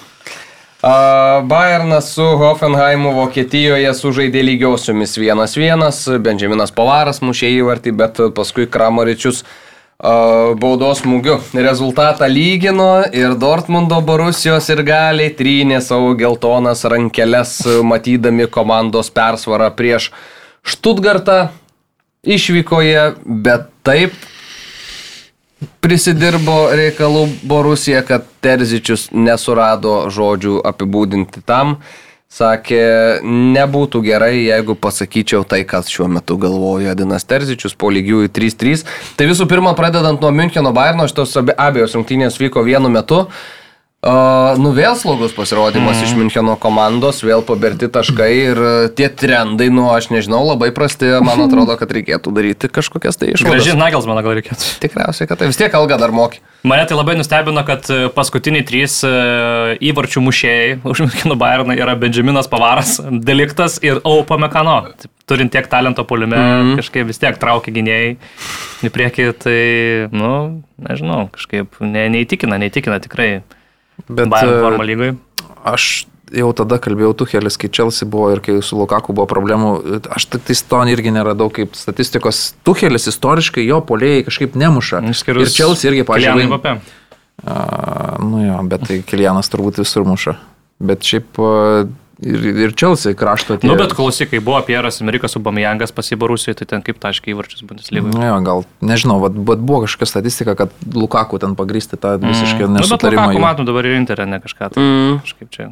Bayernas 0.81 2.13
su 2.13 2.21
Hoffenheimu 2.37 3.09
Vokietijoje 3.15 3.89
sužaidė 3.97 4.43
lygiosiomis 4.45 5.15
1-1, 5.17 6.19
Benjaminas 6.21 6.69
Pavaras 6.69 7.17
mušė 7.25 7.49
įvartį, 7.55 7.93
bet 7.97 8.21
paskui 8.37 8.67
Kramaričius 8.69 9.41
baudos 9.97 11.01
smūgiu. 11.01 11.39
Rezultatą 11.57 12.29
lygino 12.29 13.01
ir 13.09 13.33
Dortmundo 13.41 13.97
Borusijos 14.05 14.69
ir 14.69 14.83
galiai 14.85 15.33
trynė 15.33 15.81
savo 15.81 16.13
geltonas 16.13 16.85
rankeles, 16.85 17.57
matydami 17.81 18.45
komandos 18.45 19.09
persvarą 19.09 19.71
prieš 19.73 20.11
Štutgartą 20.61 21.47
išvykoje, 22.21 23.15
bet 23.25 23.71
taip 23.81 24.13
prisidirbo 25.81 26.67
reikalų 26.77 27.27
Borusija, 27.47 28.03
kad 28.05 28.25
Terzičius 28.43 29.09
nesurado 29.11 30.07
žodžių 30.13 30.59
apibūdinti 30.67 31.43
tam. 31.45 31.79
Sakė, 32.37 33.23
nebūtų 33.23 34.01
gerai, 34.03 34.33
jeigu 34.43 34.75
pasakyčiau 34.75 35.45
tai, 35.47 35.61
kas 35.65 35.87
šiuo 35.89 36.09
metu 36.11 36.35
galvoja 36.37 36.91
Dinas 36.99 37.23
Terzičius 37.23 37.77
po 37.79 37.87
lygiųjų 37.95 38.27
3-3. 38.35 38.83
Tai 39.15 39.29
visų 39.29 39.47
pirma, 39.47 39.71
pradedant 39.79 40.19
nuo 40.21 40.33
Müncheno 40.35 40.73
Bayerno, 40.75 41.07
šitos 41.07 41.37
abi- 41.39 41.55
abejos 41.55 41.95
rungtynės 41.95 42.37
vyko 42.41 42.65
vienu 42.67 42.91
metu. 42.91 43.23
Uh, 43.23 43.66
nu 44.61 44.71
vėl 44.77 44.93
slogus 44.93 45.33
pasirodymas 45.33 45.97
mm. 45.97 46.05
iš 46.05 46.11
Müncheno 46.17 46.53
komandos, 46.61 47.23
vėl 47.25 47.41
paberti 47.45 47.89
taškai 47.89 48.29
ir 48.37 48.59
uh, 48.61 48.75
tie 48.93 49.09
trendai, 49.09 49.71
nu 49.73 49.87
aš 49.89 50.11
nežinau, 50.13 50.43
labai 50.45 50.69
prasti, 50.75 51.09
man 51.25 51.41
atrodo, 51.47 51.73
kad 51.79 51.89
reikėtų 51.97 52.33
daryti 52.35 52.69
kažkokias 52.69 53.17
tai 53.17 53.31
išvadas. 53.33 53.57
Gražiai 53.57 53.79
Nagels, 53.79 54.05
man 54.05 54.21
gal 54.21 54.37
reikėtų. 54.37 54.77
Tikriausiai, 54.85 55.29
kad 55.29 55.41
tai 55.41 55.49
vis 55.49 55.57
tiek 55.57 55.73
alga 55.73 55.97
dar 55.97 56.13
moki. 56.13 56.43
Mane 56.67 56.85
tai 56.85 56.97
labai 56.97 57.17
nustebino, 57.17 57.63
kad 57.65 57.89
e, 57.93 57.99
paskutiniai 58.13 58.65
trys 58.67 58.99
e, 59.07 59.11
įvarčių 59.89 60.23
mušėjai 60.25 60.71
už 60.89 61.03
Minkino 61.05 61.37
Bayerną 61.39 61.77
yra 61.77 61.97
Benjaminas 61.97 62.49
Pavaras, 62.51 62.97
Deliktas 63.01 63.77
ir 63.85 64.01
Aupa 64.05 64.37
Mekano. 64.41 64.79
Turint 65.27 65.51
tiek 65.51 65.65
talento 65.67 66.05
poliume, 66.07 66.37
mm. 66.37 66.77
kažkaip 66.79 67.09
vis 67.09 67.21
tiek 67.21 67.37
traukia 67.41 67.73
gynėjai 67.75 68.13
į 68.87 68.91
priekį, 68.95 69.27
tai, 69.41 69.59
nu, 70.15 70.33
nežinau, 70.85 71.25
kažkaip 71.35 71.81
ne, 71.83 72.07
neįtikina, 72.13 72.59
neįtikina 72.61 73.01
tikrai 73.03 73.31
Bet 74.07 74.29
Bayern 74.31 74.77
e, 74.81 74.85
lygoj. 74.91 75.15
aš 75.67 76.07
jau 76.35 76.49
tada 76.55 76.77
kalbėjau 76.83 77.13
Tuhelis, 77.23 77.57
kai 77.59 77.69
Chelsea 77.71 78.07
buvo 78.09 78.29
ir 78.33 78.41
kai 78.43 78.57
su 78.65 78.77
Lukaku 78.79 79.15
buvo 79.15 79.27
problemų. 79.31 79.71
Aš 80.13 80.27
tik 80.33 80.47
tais 80.49 80.61
to 80.67 80.81
irgi 80.91 81.13
neradau 81.15 81.49
kaip 81.53 81.75
statistikos. 81.79 82.51
Tuhelis 82.67 83.07
istoriškai 83.11 83.63
jo 83.65 83.79
polėjai 83.87 84.25
kažkaip 84.27 84.57
nemuša. 84.59 85.03
ir 85.07 85.53
Chelsea 85.53 85.91
irgi, 85.91 86.07
pažiūrėjau. 86.07 86.51
Mbappé. 86.51 86.75
Nu 88.27 88.41
jo, 88.41 88.59
bet 88.67 88.87
tai 88.89 88.99
Kilianas 89.05 89.49
turbūt 89.53 89.79
visur 89.83 90.07
muša. 90.07 90.35
Bet 90.83 91.05
šiaip 91.05 91.39
a, 91.41 91.85
ir, 92.21 92.45
ir 92.67 92.73
Chelsea 92.77 93.13
krašto 93.17 93.57
atėjo. 93.57 93.71
Nu, 93.71 93.77
bet 93.79 93.93
klausykai, 93.97 94.39
buvo 94.43 94.59
Pieras 94.67 95.01
Amerikas 95.03 95.35
Ubamijangas 95.39 95.91
pasibarusiai, 95.95 96.55
tai 96.57 96.65
ten 96.69 96.81
kaip 96.85 96.99
taškai 97.03 97.33
įvarčius 97.35 97.65
Bundeslygoje. 97.67 98.13
Nu, 98.13 98.23
jo, 98.25 98.37
gal, 98.45 98.63
nežinau, 98.81 99.19
vat, 99.23 99.35
bet 99.37 99.59
buvo 99.59 99.83
kažkokia 99.85 100.09
statistika, 100.09 100.55
kad 100.55 100.73
Lukaku 100.93 101.39
ten 101.43 101.55
pagristi 101.59 101.97
tą 101.99 102.15
visiškai 102.21 102.65
Nu, 102.67 102.73
bet 102.77 102.81
nesutarimą. 102.87 103.27
Lukaku 103.29 103.43
matom 103.43 103.65
dabar 103.69 103.85
ir 103.85 103.97
Interė, 103.99 104.25
ne 104.27 104.39
kažką. 104.43 104.71
Tai 104.73 104.81
Mm. 104.83 105.19
kažkaip 105.25 105.49
čia. 105.51 105.69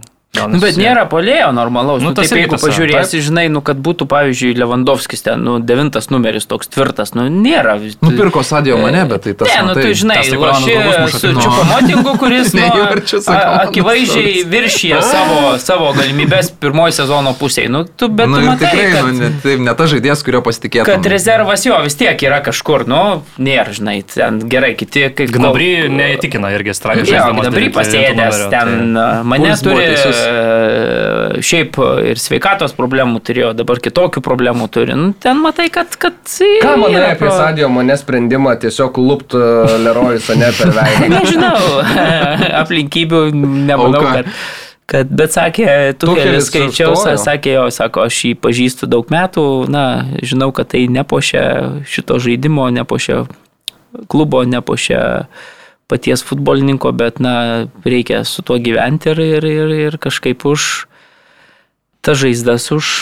Nu, 0.52 0.60
bet 0.62 0.78
nėra 0.80 1.06
polėjo 1.10 1.52
normalaus. 1.56 2.02
Nu, 2.04 2.12
Nu, 2.12 2.14
taip, 2.14 2.32
jeigu 2.38 2.56
pažiūrėsi, 2.62 3.20
žinai, 3.26 3.48
nu, 3.52 3.60
kad 3.66 3.80
būtų, 3.82 4.06
pavyzdžiui, 4.08 4.54
Lewandowskis 4.62 5.24
ten, 5.26 5.42
nu, 5.44 5.58
devintas 5.60 6.08
numeris 6.14 6.46
toks 6.48 6.70
tvirtas, 6.72 7.16
nu, 7.18 7.26
nėra. 7.32 7.76
Nupirko 8.06 8.44
Sadio 8.46 8.78
mane, 8.80 9.02
bet 9.10 9.26
tai 9.26 9.34
tas... 9.34 9.50
Ne, 9.50 9.62
nu 9.62 9.68
matai, 9.74 9.84
tai 9.84 9.94
žinai, 10.00 10.16
tas 10.22 10.30
tik 10.30 10.40
Rolandas 10.40 11.00
loši 11.02 11.18
su 11.18 11.26
tai 11.26 11.34
nu. 11.36 11.42
Čiupamotingu, 11.46 12.14
kuris 12.22 12.54
nu, 12.56 12.68
akivaizdžiai 13.66 14.44
viršyje 14.50 15.02
savo, 15.06 15.40
savo 15.62 15.92
galimybės 15.98 16.52
pirmoji 16.62 16.96
sezono 17.00 17.34
pusėje. 17.40 17.72
Nu, 17.74 17.84
tu, 17.86 18.10
bet 18.10 18.30
Nu, 18.30 18.40
tu 18.42 18.48
matai, 18.48 18.70
tikrai, 18.72 18.86
kad, 18.94 19.10
nu, 19.10 19.14
ne, 19.20 19.30
taip, 19.44 19.60
ne 19.66 19.74
tas 19.78 19.92
žaidėjas, 19.92 20.24
kurio 20.26 20.42
pasitikėtų. 20.46 20.86
kad 20.90 21.10
rezervas 21.12 21.66
jo 21.68 21.78
vis 21.86 21.96
tiek 22.00 22.24
yra 22.26 22.40
kažkur, 22.46 22.86
nu, 22.90 23.02
nėra, 23.38 23.74
žinai, 23.76 23.98
ten 24.10 24.40
gerai, 24.52 24.74
kiti 24.80 25.06
kaip... 25.16 25.34
Gnabry 25.36 25.88
neįtikina 25.92 26.52
irgi 26.56 26.74
strategiškai. 26.78 27.20
Jo, 27.20 27.46
dabar 27.46 27.68
pasėdęs 27.80 28.42
ten 28.54 28.98
mane 29.28 29.54
turi 29.62 29.86
e, 29.92 30.25
šiaip 31.46 31.80
ir 32.12 32.20
sveikatos 32.22 32.76
problemų 32.78 33.22
turėjo, 33.26 33.54
dabar 33.58 33.80
kitokių 33.84 34.24
problemų 34.26 34.68
turi. 34.74 34.98
Nu, 34.98 35.14
ten 35.22 35.42
matai, 35.44 35.70
kad... 35.74 35.96
kad 36.02 36.18
Ką 36.26 36.76
manai 36.82 37.00
yra 37.00 37.14
apie 37.14 37.26
pro- 37.26 37.38
Sadio 37.38 37.70
mane 37.74 37.98
sprendimą 38.00 38.56
tiesiog 38.62 39.00
lupt 39.02 39.36
Lerojus, 39.36 40.30
ne 40.40 40.52
per 40.58 40.76
veidą? 40.76 41.10
Nežinau, 41.16 41.82
aplinkybių 42.64 43.26
nemanau, 43.36 44.04
Auka. 44.04 44.22
kad... 44.22 44.32
Kad, 44.86 45.10
bet 45.10 45.34
sakė, 45.34 45.66
tu 45.98 46.14
keli 46.14 46.38
sustojo. 46.46 47.16
sakė 47.18 47.56
jo, 47.56 47.64
sako, 47.74 48.04
aš 48.06 48.20
jį 48.28 48.34
pažįstu 48.38 48.86
daug 48.86 49.10
metų, 49.10 49.66
na, 49.74 50.06
žinau, 50.22 50.52
kad 50.54 50.70
tai 50.76 50.84
nepošia 50.94 51.42
šito 51.90 52.20
žaidimo, 52.22 52.68
nepošia 52.70 53.24
klubo, 54.14 54.44
nepošia 54.46 55.02
paties 55.92 56.24
futbolininko, 56.26 56.92
bet, 56.98 57.22
na, 57.24 57.66
reikia 57.86 58.24
su 58.26 58.42
tuo 58.46 58.58
gyventi 58.62 59.14
ir, 59.14 59.22
ir, 59.22 59.50
ir, 59.50 59.76
ir 59.90 60.00
kažkaip 60.02 60.46
už 60.50 60.86
tas 62.06 62.20
žaizdas 62.22 62.72
už, 62.74 62.94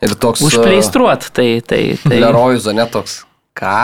Ir 0.00 0.14
toks 0.16 0.40
užpleistruot. 0.40 1.28
Tai, 1.32 1.48
tai, 1.60 1.82
tai. 2.00 2.20
Lerojus, 2.22 2.68
ne 2.72 2.86
toks. 2.88 3.20
Ką? 3.56 3.80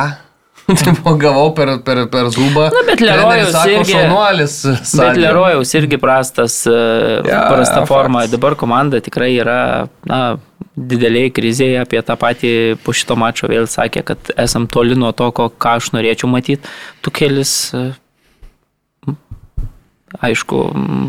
Taip, 0.81 1.05
gavau 1.21 1.53
per, 1.55 1.77
per, 1.87 2.01
per 2.11 2.31
zubą. 2.35 2.65
Na, 2.75 2.83
bet 2.89 3.03
Lerojaus 3.05 3.55
irgi- 3.71 3.93
Šaunuolis. 3.93 4.57
Bet. 4.99 5.21
Lerojaus 5.21 5.75
irgi 5.79 5.99
prastas, 6.03 6.57
ja, 6.67 7.45
prasta 7.53 7.85
ja, 7.85 7.87
forma. 7.87 8.25
faktas. 8.25 8.33
Dabar 8.35 8.57
komanda 8.59 8.99
tikrai 9.05 9.31
yra 9.37 9.61
na, 10.09 10.21
dideliai 10.75 11.31
krizėje. 11.37 11.85
Apie 11.85 12.03
tą 12.03 12.17
patį 12.19 12.51
po 12.83 12.97
šito 12.97 13.15
mačo 13.21 13.53
vėl 13.53 13.69
sakė, 13.71 14.03
kad 14.11 14.33
esam 14.49 14.67
toli 14.67 14.99
nuo 14.99 15.13
to, 15.15 15.29
ko, 15.37 15.53
ką 15.53 15.77
aš 15.79 15.93
norėčiau 15.95 16.33
matyti. 16.33 16.67
Tu 17.05 17.15
kelis, 17.15 17.55
e, 17.77 17.93
aišku, 20.15 20.61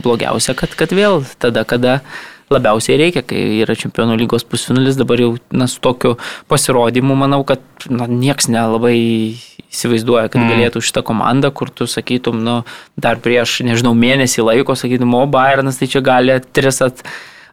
blogiausia, 0.04 0.56
kad, 0.58 0.74
kad 0.78 0.94
vėl 0.96 1.22
tada, 1.42 1.64
kada 1.68 2.00
labiausiai 2.54 2.98
reikia, 3.02 3.24
kai 3.28 3.42
yra 3.62 3.76
čempionų 3.78 4.16
lygos 4.22 4.46
pusfinalis, 4.48 4.98
dabar 5.00 5.20
jau 5.22 5.34
na, 5.52 5.68
su 5.68 5.82
tokiu 5.84 6.16
pasirodymu, 6.52 7.16
manau, 7.20 7.44
kad 7.48 7.64
na, 7.92 8.08
nieks 8.08 8.48
nelabai 8.52 8.98
įsivaizduoja, 9.68 10.30
kad 10.32 10.42
mm. 10.42 10.54
galėtų 10.54 10.82
šitą 10.88 11.04
komandą, 11.08 11.52
kur 11.52 11.70
tu 11.70 11.90
sakytum, 11.92 12.40
nu, 12.44 12.62
dar 13.00 13.20
prieš, 13.24 13.60
nežinau, 13.68 13.92
mėnesį 13.98 14.46
laiko, 14.48 14.78
sakytum, 14.80 15.18
o 15.20 15.26
Bayernas 15.30 15.82
tai 15.82 15.92
čia 15.92 16.02
gali 16.06 16.40
tris 16.56 16.80
at, 16.86 17.04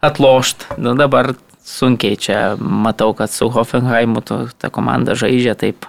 atlošt. 0.04 0.68
Nu, 0.78 0.94
dabar 0.98 1.34
sunkiai 1.66 2.16
čia 2.20 2.38
matau, 2.60 3.10
kad 3.18 3.32
su 3.34 3.50
Hoffenheimu 3.50 4.22
to, 4.22 4.44
ta 4.60 4.70
komanda 4.70 5.18
žaidžia 5.18 5.56
taip 5.58 5.88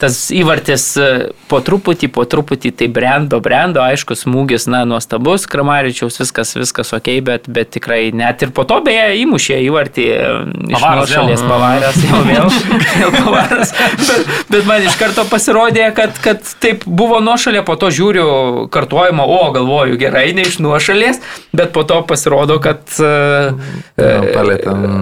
tas 0.00 0.16
įvartis 0.34 0.84
e, 1.00 1.06
po 1.48 1.60
truputį, 1.64 2.10
po 2.12 2.26
truputį 2.28 2.72
tai 2.76 2.88
brendo, 2.92 3.38
brendo, 3.44 3.80
aišku, 3.80 4.16
smūgis, 4.18 4.66
na, 4.68 4.82
nuostabus, 4.88 5.46
Kramaričiaus, 5.48 6.18
viskas, 6.20 6.52
viskas 6.58 6.92
ok, 6.96 7.08
bet, 7.24 7.48
bet 7.48 7.72
tikrai 7.76 8.10
net 8.16 8.44
ir 8.44 8.52
po 8.56 8.66
to 8.68 8.82
beje 8.84 9.06
įmušė 9.22 9.60
įvartį 9.64 10.06
e, 10.12 10.20
iš 10.68 10.84
šalies 11.14 11.44
pavarės, 11.48 12.00
jau 12.04 12.20
vėl, 12.28 12.52
vėl 12.98 13.16
pavarės, 13.16 13.72
bet, 14.02 14.36
bet 14.52 14.68
man 14.68 14.84
iš 14.84 15.00
karto 15.00 15.24
pasirodė, 15.30 15.88
kad, 15.96 16.20
kad 16.24 16.44
taip 16.62 16.84
buvo 16.84 17.22
nuošalė, 17.24 17.64
po 17.66 17.78
to 17.80 17.90
žiūriu 17.94 18.28
kartuojama, 18.74 19.24
o 19.24 19.40
galvoju, 19.56 19.96
gerai, 20.00 20.28
ne 20.36 20.44
iš 20.44 20.60
nuošalės, 20.60 21.24
bet 21.56 21.72
po 21.76 21.86
to 21.88 22.02
pasirodo, 22.08 22.60
kad... 22.62 22.84
Uh, 23.00 23.56
Palėtėm. 23.96 25.00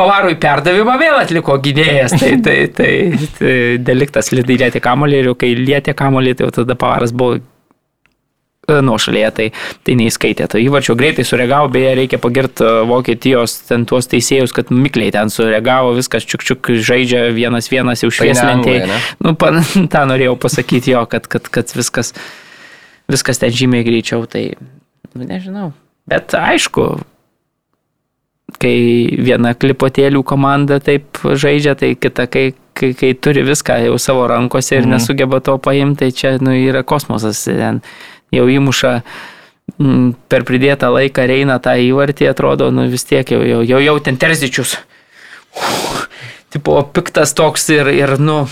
Uh, 0.00 0.10
Pavarui 0.10 0.36
perdavimą 0.40 0.96
vėl 1.00 1.18
atliko 1.20 1.56
gynėjas, 1.62 2.14
tai, 2.16 2.34
tai, 2.44 2.56
tai, 2.74 2.90
tai 3.36 3.54
deliktas 3.84 4.32
lieti 4.32 4.82
kamolį 4.82 5.20
ir 5.20 5.30
jau 5.30 5.38
kai 5.38 5.54
lietė 5.58 5.94
kamolį, 5.96 6.36
tai 6.38 6.48
tada 6.56 6.76
pavaras 6.78 7.12
buvo 7.12 7.36
e, 7.36 8.78
nuošalėje, 8.86 9.30
tai, 9.36 9.46
tai 9.84 9.96
neįskaitė 10.00 10.48
to 10.52 10.62
įvarčio. 10.62 10.96
Greitai 10.98 11.26
sureagavo, 11.28 11.68
beje, 11.74 11.92
reikia 11.98 12.20
pagirti 12.22 12.64
e, 12.64 12.72
Vokietijos 12.88 13.58
ten 13.68 13.84
tuos 13.90 14.08
teisėjus, 14.10 14.54
kad 14.56 14.72
mikliai 14.72 15.12
ten 15.16 15.32
sureagavo, 15.32 15.92
viskas 15.98 16.28
čiuk 16.28 16.46
čiuk 16.48 16.72
žaidžia 16.80 17.26
vienas 17.36 17.68
vienas 17.72 18.04
jau 18.04 18.10
tai 18.10 18.18
švieslentėje. 18.22 18.88
Tai 18.88 19.00
nu, 19.26 19.36
pan, 19.40 19.60
tą 19.92 20.06
norėjau 20.08 20.38
pasakyti 20.40 20.96
jo, 20.96 21.04
kad, 21.12 21.28
kad, 21.28 21.52
kad 21.52 21.76
viskas, 21.76 22.14
viskas 23.10 23.44
ten 23.44 23.52
žymiai 23.52 23.84
greičiau, 23.86 24.24
tai 24.30 24.48
nu, 25.12 25.26
nežinau. 25.26 25.72
Bet 26.08 26.32
aišku, 26.34 26.94
kai 28.58 28.76
viena 29.20 29.52
klipotėlių 29.54 30.22
komanda 30.26 30.80
taip 30.82 31.20
žaidžia, 31.22 31.76
tai 31.78 31.92
kita, 31.94 32.26
kai, 32.30 32.50
kai, 32.76 32.92
kai 32.98 33.12
turi 33.14 33.44
viską 33.46 33.80
jau 33.84 33.98
savo 34.02 34.26
rankose 34.30 34.78
ir 34.78 34.86
mm. 34.86 34.94
nesugeba 34.96 35.40
to 35.44 35.56
paimti, 35.62 36.06
tai 36.06 36.16
čia 36.16 36.36
nu, 36.42 36.54
yra 36.56 36.82
kosmosas. 36.86 37.44
Ten 37.46 37.82
jau 38.34 38.46
įmuša 38.50 38.94
m, 39.78 40.12
per 40.30 40.46
pridėtą 40.48 40.90
laiką 40.94 41.26
reina 41.30 41.60
tą 41.62 41.76
įvartį, 41.78 42.30
atrodo, 42.32 42.70
nu 42.74 42.88
vis 42.90 43.06
tiek 43.06 43.30
jau, 43.30 43.42
jau, 43.46 43.62
jau, 43.66 43.82
jau 43.84 43.96
ten 44.02 44.18
terzičius. 44.20 44.78
Tipo, 46.50 46.80
piktas 46.94 47.34
toks 47.38 47.68
ir, 47.70 47.92
ir, 47.94 48.16
nu, 48.18 48.42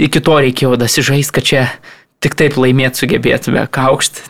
iki 0.00 0.22
to 0.24 0.38
reikėjo 0.40 0.78
dasižais, 0.80 1.32
kad 1.34 1.44
čia 1.44 1.64
tik 2.24 2.36
taip 2.38 2.58
laimėti 2.58 3.04
sugebėtume, 3.04 3.64
kaukšt. 3.74 4.22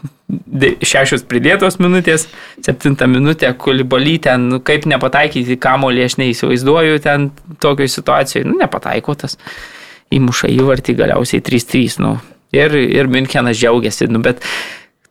Šešios 0.85 1.23
pridėtos 1.25 1.79
minutės, 1.81 2.27
septinta 2.65 3.07
minutė, 3.09 3.49
kulibaly 3.57 4.19
ten, 4.21 4.51
nu, 4.53 4.59
kaip 4.61 4.85
nepataikyti 4.91 5.57
kamolį, 5.61 6.05
aš 6.05 6.19
neįsivaizduoju 6.21 6.99
ten 7.05 7.31
tokioje 7.65 7.95
situacijoje, 7.95 8.45
nu, 8.51 8.59
nepataiko 8.61 9.17
tas, 9.17 9.39
įmuša 10.13 10.51
įvartį 10.53 10.99
galiausiai 10.99 11.41
3-3, 11.45 11.97
nu, 12.05 12.13
ir, 12.53 12.77
ir 12.77 13.09
Münchenas 13.09 13.57
džiaugiasi, 13.57 14.11
nu, 14.13 14.21
bet 14.25 14.45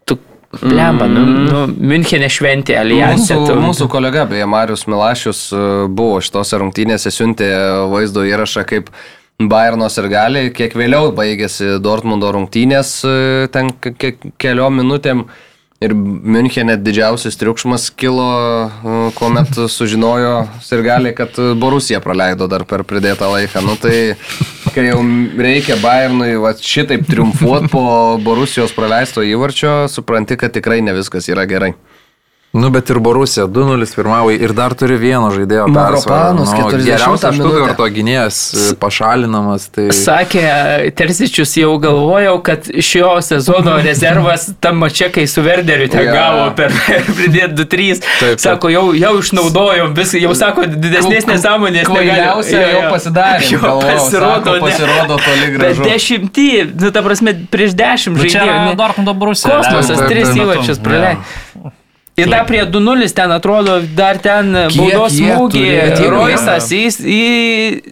tu 0.05 0.19
Lemba, 0.61 1.09
nu, 1.09 1.25
mm. 1.25 1.49
nu, 1.49 1.65
Münchenė 1.95 2.29
šventė, 2.31 2.77
alijansė. 2.77 3.41
Mūsų, 3.41 3.59
mūsų 3.65 3.89
kolega, 3.91 4.29
beje, 4.29 4.45
Marius 4.49 4.85
Milašius 4.85 5.47
e, 5.49 5.63
buvo 5.89 6.21
šitose 6.21 6.61
rungtynėse, 6.61 7.09
siuntė 7.13 7.49
vaizdo 7.89 8.21
įrašą, 8.29 8.69
kaip 8.69 8.93
Bayerno 9.37 9.85
ir 9.85 10.05
gali, 10.09 10.39
kiek 10.49 10.73
vėliau 10.73 11.11
baigėsi 11.13 11.75
Dortmundo 11.77 12.31
rungtynės 12.33 12.93
e, 13.05 13.11
ten 13.53 13.69
keliom 13.77 14.79
minutėm. 14.81 15.27
Ir 15.77 15.93
Münchenė 15.93 16.73
didžiausias 16.81 17.37
triukšmas 17.37 17.85
kilo, 17.93 18.25
e, 18.81 18.95
kuomet 19.13 19.53
sužinojo 19.75 20.47
Sirgaliai, 20.65 21.13
kad 21.13 21.37
Borusija 21.61 22.01
praleido 22.01 22.47
dar 22.49 22.65
per 22.65 22.81
pridėtą 22.81 23.29
laiką. 23.35 23.61
Nu 23.61 23.77
tai, 23.77 24.17
kai 24.73 24.87
jau 24.87 25.03
reikia 25.37 25.77
Bayernui 25.85 26.33
va, 26.41 26.55
šitaip 26.57 27.05
triumfuoti 27.05 27.69
po 27.75 27.85
Borusijos 28.25 28.73
praleisto 28.73 29.21
įvarčio, 29.21 29.83
supranti, 29.85 30.33
kad 30.33 30.57
tikrai 30.57 30.81
ne 30.81 30.97
viskas 30.97 31.29
yra 31.29 31.45
gerai. 31.45 31.75
Nu, 32.57 32.69
bet 32.73 32.89
ir 32.89 32.99
Borusija 32.99 33.45
2-0 33.45 33.95
pirmavo 33.95 34.31
ir 34.31 34.51
dar 34.57 34.73
turi 34.73 34.95
vieno 34.97 35.29
žaidėjo 35.33 35.67
persvarą. 35.75 36.31
Nu, 36.33 36.45
geriausias 36.73 37.35
Štutgarto 37.37 37.85
gynėjas 37.93 38.39
e, 38.49 38.63
pašalinamas. 38.81 39.67
Tai... 39.75 39.85
Sakė, 39.93 40.45
Terzičius 40.97 41.53
jau 41.59 41.75
galvojau, 41.81 42.39
kad 42.47 42.65
šio 42.65 43.11
sezono 43.25 43.77
rezervas 43.87 44.47
tam 44.63 44.81
mačia, 44.81 45.11
kai 45.13 45.27
su 45.29 45.45
Werderiu 45.45 45.89
ten 45.93 46.07
yeah. 46.07 46.17
gavo 46.17 46.49
per 46.57 46.73
pridėti 47.19 47.61
2-3. 47.61 48.41
Sako, 48.41 48.73
jau, 48.73 48.85
jau 48.97 49.13
išnaudojom, 49.21 49.93
vis, 49.97 50.17
jau 50.17 50.33
sako, 50.41 50.65
didesnės 50.73 51.29
nesąmonės. 51.29 51.85
Kvailiausia 51.91 52.63
jau 52.65 52.83
pasidarė. 52.95 53.51
Jau 53.53 53.77
pasirodo, 53.85 54.57
sako, 54.57 54.59
pasirodo 54.65 55.19
toli 55.21 55.53
gražu. 55.53 55.85
Bet 55.85 55.93
dešimtį, 55.93 56.51
nu, 56.73 56.93
ta 56.95 57.05
prasme, 57.05 57.37
prieš 57.53 57.77
dešimt 57.77 58.23
žaidėjų. 58.23 58.61
Čia 58.73 58.77
Dortmundo 58.81 59.13
Borusija. 59.17 59.59
Kosmosas, 59.61 60.07
tris 60.09 60.33
įvačius 60.33 60.81
praleido. 60.81 61.76
Ir 62.17 62.29
dar 62.33 62.45
prie 62.49 62.65
2-0 62.65 63.13
ten 63.13 63.31
atrodo, 63.31 63.75
dar 63.93 64.17
ten 64.17 64.49
baudos 64.73 65.13
smūgį, 65.13 65.65
Roisas 66.09 66.71
į, 66.73 66.79
į 67.13 67.25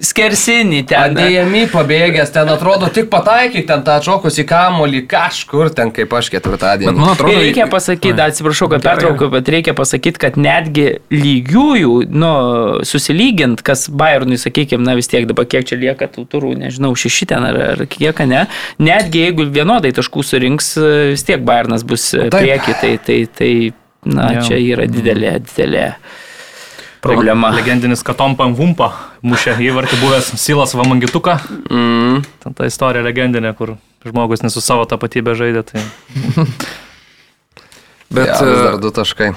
skersinį 0.02 0.80
ten. 0.90 1.14
Adėjami 1.14 1.68
pabėgęs, 1.70 2.32
ten 2.34 2.50
atrodo 2.50 2.90
tik 2.90 3.12
pataikyk 3.12 3.68
ten 3.70 3.84
tą 3.86 4.00
atšokus 4.00 4.40
į 4.42 4.48
kamolį 4.50 5.04
kažkur 5.12 5.70
ten 5.78 5.94
kaip 5.94 6.18
aš 6.18 6.32
ketvirtadienį. 6.34 6.90
Bet 6.90 7.04
man 7.04 7.14
atrodo, 7.14 7.36
reikia 7.38 7.70
pasakyti, 7.70 8.18
atsiprašau, 8.26 8.72
kad 8.74 8.88
pertraukiu, 8.90 9.30
bet 9.38 9.54
reikia 9.54 9.78
pasakyti, 9.78 10.24
kad 10.26 10.42
netgi 10.42 10.88
lygiųjų, 11.14 11.94
nu, 12.10 12.34
susilygint, 12.82 13.62
kas 13.62 13.86
Bayernui, 13.94 14.42
sakykime, 14.42 14.90
na 14.90 14.98
vis 14.98 15.14
tiek 15.14 15.30
dabar 15.30 15.46
kiek 15.46 15.70
čia 15.70 15.78
lieka 15.86 16.10
tų 16.10 16.26
turų, 16.34 16.58
nežinau, 16.66 16.96
šeši 16.98 17.30
ten 17.36 17.46
ar, 17.54 17.64
ar 17.76 17.86
kiek, 17.86 18.26
ne, 18.26 18.48
netgi 18.82 19.28
jeigu 19.28 19.52
vienodai 19.54 19.94
taškų 19.94 20.26
surinks, 20.34 20.74
vis 21.14 21.30
tiek 21.30 21.46
Bayernas 21.46 21.86
bus 21.86 22.10
prieki, 22.34 22.80
tai, 22.82 22.96
tai, 22.98 23.24
tai 23.30 23.56
Na, 24.06 24.30
Jau. 24.38 24.46
čia 24.50 24.62
yra 24.62 24.86
didelė, 24.90 25.40
didelė 25.42 25.88
problema. 27.06 27.52
Legendinis 27.56 28.04
Katompa 28.06 28.48
Vumpa 28.54 28.92
mušė 29.26 29.58
įvartį 29.66 30.00
buvęs 30.02 30.32
Silas 30.42 30.76
Vamangituką. 30.78 31.38
Mm. 31.70 32.24
Ten 32.44 32.58
ta 32.58 32.70
istorija 32.70 33.06
legendinė, 33.06 33.54
kur 33.58 33.76
žmogus 34.06 34.46
nesu 34.46 34.62
savo 34.64 34.86
tapatybę 34.90 35.36
žaidė. 35.38 35.66
Tai... 35.70 35.84
Bet 38.16 38.30
ja, 38.30 38.40
dar 38.42 38.80
du 38.82 38.94
taškai. 38.94 39.34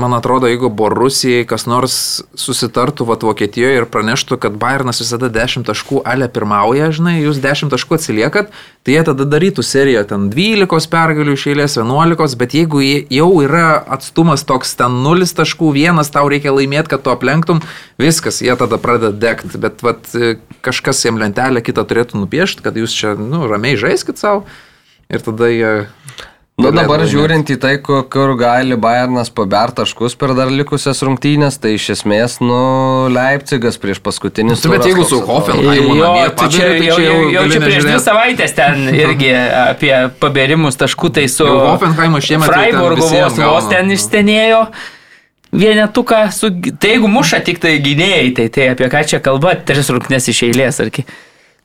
Man 0.00 0.14
atrodo, 0.16 0.48
jeigu 0.48 0.70
Borusijai 0.72 1.42
kas 1.48 1.66
nors 1.68 1.94
susitartų 2.38 3.04
vat, 3.10 3.24
Vokietijoje 3.26 3.82
ir 3.82 3.86
praneštų, 3.92 4.38
kad 4.40 4.54
Bayernas 4.60 5.02
visada 5.02 5.28
10 5.32 5.66
taškų 5.68 6.00
ale 6.08 6.28
pirmauja, 6.32 6.88
žinai, 6.96 7.18
jūs 7.20 7.40
10 7.42 7.68
taškų 7.74 7.98
atsiliekat, 7.98 8.48
tai 8.86 8.94
jie 8.94 9.02
tada 9.10 9.26
darytų 9.28 9.64
seriją 9.66 10.06
ten 10.08 10.30
12 10.32 10.88
pergalių 10.94 11.34
iš 11.36 11.44
eilės, 11.52 11.76
11, 11.76 12.38
bet 12.40 12.56
jeigu 12.56 12.80
jau 13.12 13.28
yra 13.44 13.66
atstumas 13.98 14.46
toks 14.48 14.72
ten 14.80 15.02
0 15.04 15.28
taškų, 15.42 15.74
vienas 15.76 16.12
tau 16.14 16.24
reikia 16.32 16.56
laimėti, 16.56 16.94
kad 16.94 17.04
tu 17.04 17.12
aplenktum, 17.12 17.60
viskas, 18.00 18.40
jie 18.40 18.56
tada 18.56 18.80
pradeda 18.80 19.12
degti, 19.26 19.60
bet 19.60 19.84
vat, 19.84 20.08
kažkas 20.64 21.04
jiem 21.04 21.20
lentelę 21.20 21.60
kitą 21.66 21.84
turėtų 21.84 22.24
nupiešti, 22.24 22.64
kad 22.64 22.80
jūs 22.80 22.96
čia, 22.96 23.14
nu, 23.20 23.44
ramiai 23.52 23.76
žaiskit 23.80 24.22
savo 24.22 24.46
ir 25.10 25.24
tada 25.26 25.50
jie 25.50 25.72
Nu 26.60 26.70
dabar 26.74 27.02
žiūrint 27.08 27.50
į 27.54 27.56
tai, 27.60 27.72
kur 27.82 28.32
gali 28.38 28.76
Bayernas 28.80 29.30
pabert 29.32 29.78
taškus 29.80 30.16
per 30.20 30.34
dar 30.36 30.50
likusias 30.52 31.00
rungtynės, 31.06 31.56
tai 31.62 31.74
iš 31.78 31.88
esmės, 31.96 32.38
nu, 32.44 32.60
Leipzigas 33.14 33.80
prieš 33.80 34.02
paskutinį 34.04 34.56
savaitę. 34.58 34.76
Bet 34.76 34.88
jeigu 34.90 35.06
su 35.08 35.20
Hoffenheimu, 35.24 35.96
tai 36.36 36.48
čia, 36.52 36.68
tai 36.68 36.84
čia 36.84 37.06
jau, 37.06 37.16
jau 37.34 37.44
čia 37.52 37.62
prieš 37.64 37.88
dvi 37.88 37.98
savaitės 38.04 38.56
ten 38.58 38.86
irgi 38.92 39.32
apie 39.64 39.94
paberimus 40.22 40.78
taškų, 40.80 41.12
tai 41.20 41.26
su 41.32 41.48
Hoffenheimu 41.48 42.20
šiemet 42.24 42.52
Freiburgo 42.52 43.08
vos 43.08 43.40
vos 43.40 43.70
ten 43.72 43.92
išstenėjo. 43.96 44.64
Vienetuką, 45.50 46.28
su, 46.30 46.52
tai 46.78 46.92
jeigu 46.92 47.08
muša 47.10 47.40
tik 47.42 47.58
tai 47.58 47.72
gynėjai, 47.82 48.28
tai, 48.36 48.44
tai 48.54 48.68
apie 48.70 48.86
ką 48.92 49.00
čia 49.10 49.18
kalba, 49.24 49.56
tris 49.66 49.90
rungtynės 49.90 50.30
iš 50.30 50.44
eilės, 50.46 50.78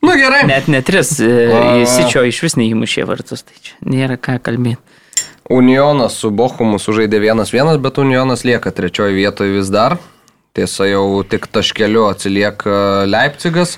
argi. 0.10 0.22
Nu 0.22 0.22
gerai. 0.22 0.44
Net 0.48 0.68
ne 0.68 0.82
tris, 0.86 1.18
e, 1.20 1.32
įsičio 1.84 2.26
iš 2.30 2.42
vis 2.46 2.58
neįmušė 2.60 3.06
vartus, 3.10 3.44
tai 3.44 3.58
čia 3.62 3.76
nėra 3.82 4.18
ką 4.18 4.38
kalbėti. 4.46 4.82
Unionas 5.50 6.16
su 6.18 6.32
Bochumu 6.34 6.80
sužaidė 6.82 7.20
1-1, 7.22 7.78
bet 7.82 8.00
Unionas 8.02 8.46
lieka 8.48 8.72
trečioje 8.74 9.14
vietoje 9.14 9.54
vis 9.54 9.70
dar. 9.70 10.00
Tiesa, 10.56 10.88
jau 10.88 11.22
tik 11.28 11.46
taškeliu 11.52 12.08
atsilieka 12.10 13.06
Leipzigas. 13.06 13.78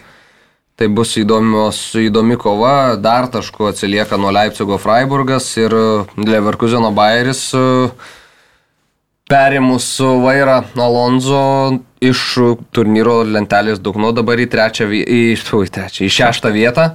Tai 0.78 0.88
bus 0.94 1.16
įdomios, 1.18 1.80
įdomi 1.98 2.38
kova, 2.38 2.96
dar 3.02 3.26
tašku 3.34 3.66
atsilieka 3.72 4.20
nuo 4.22 4.30
Leipzigo 4.30 4.78
Freiburgas 4.78 5.50
ir 5.58 5.74
Leverkuseno 6.22 6.92
Bayeris. 6.94 7.48
Uh, 7.58 7.90
Perimus 9.28 9.88
vairą 10.00 10.62
Alonso 10.80 11.42
iš 12.04 12.22
turnyro 12.72 13.20
lentelės 13.28 13.82
dugno 13.84 14.14
dabar 14.16 14.40
į 14.40 14.48
trečią, 14.54 14.88
į, 14.88 15.04
į, 15.04 15.22
trečią, 15.74 16.06
į 16.08 16.14
šeštą 16.20 16.54
vietą. 16.56 16.92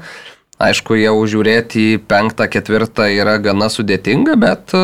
Aišku, 0.62 0.94
jau 1.00 1.16
žiūrėti 1.26 1.86
į 1.92 2.00
penktą, 2.08 2.46
ketvirtą 2.48 3.08
yra 3.10 3.36
gana 3.42 3.68
sudėtinga, 3.72 4.38
bet 4.38 4.74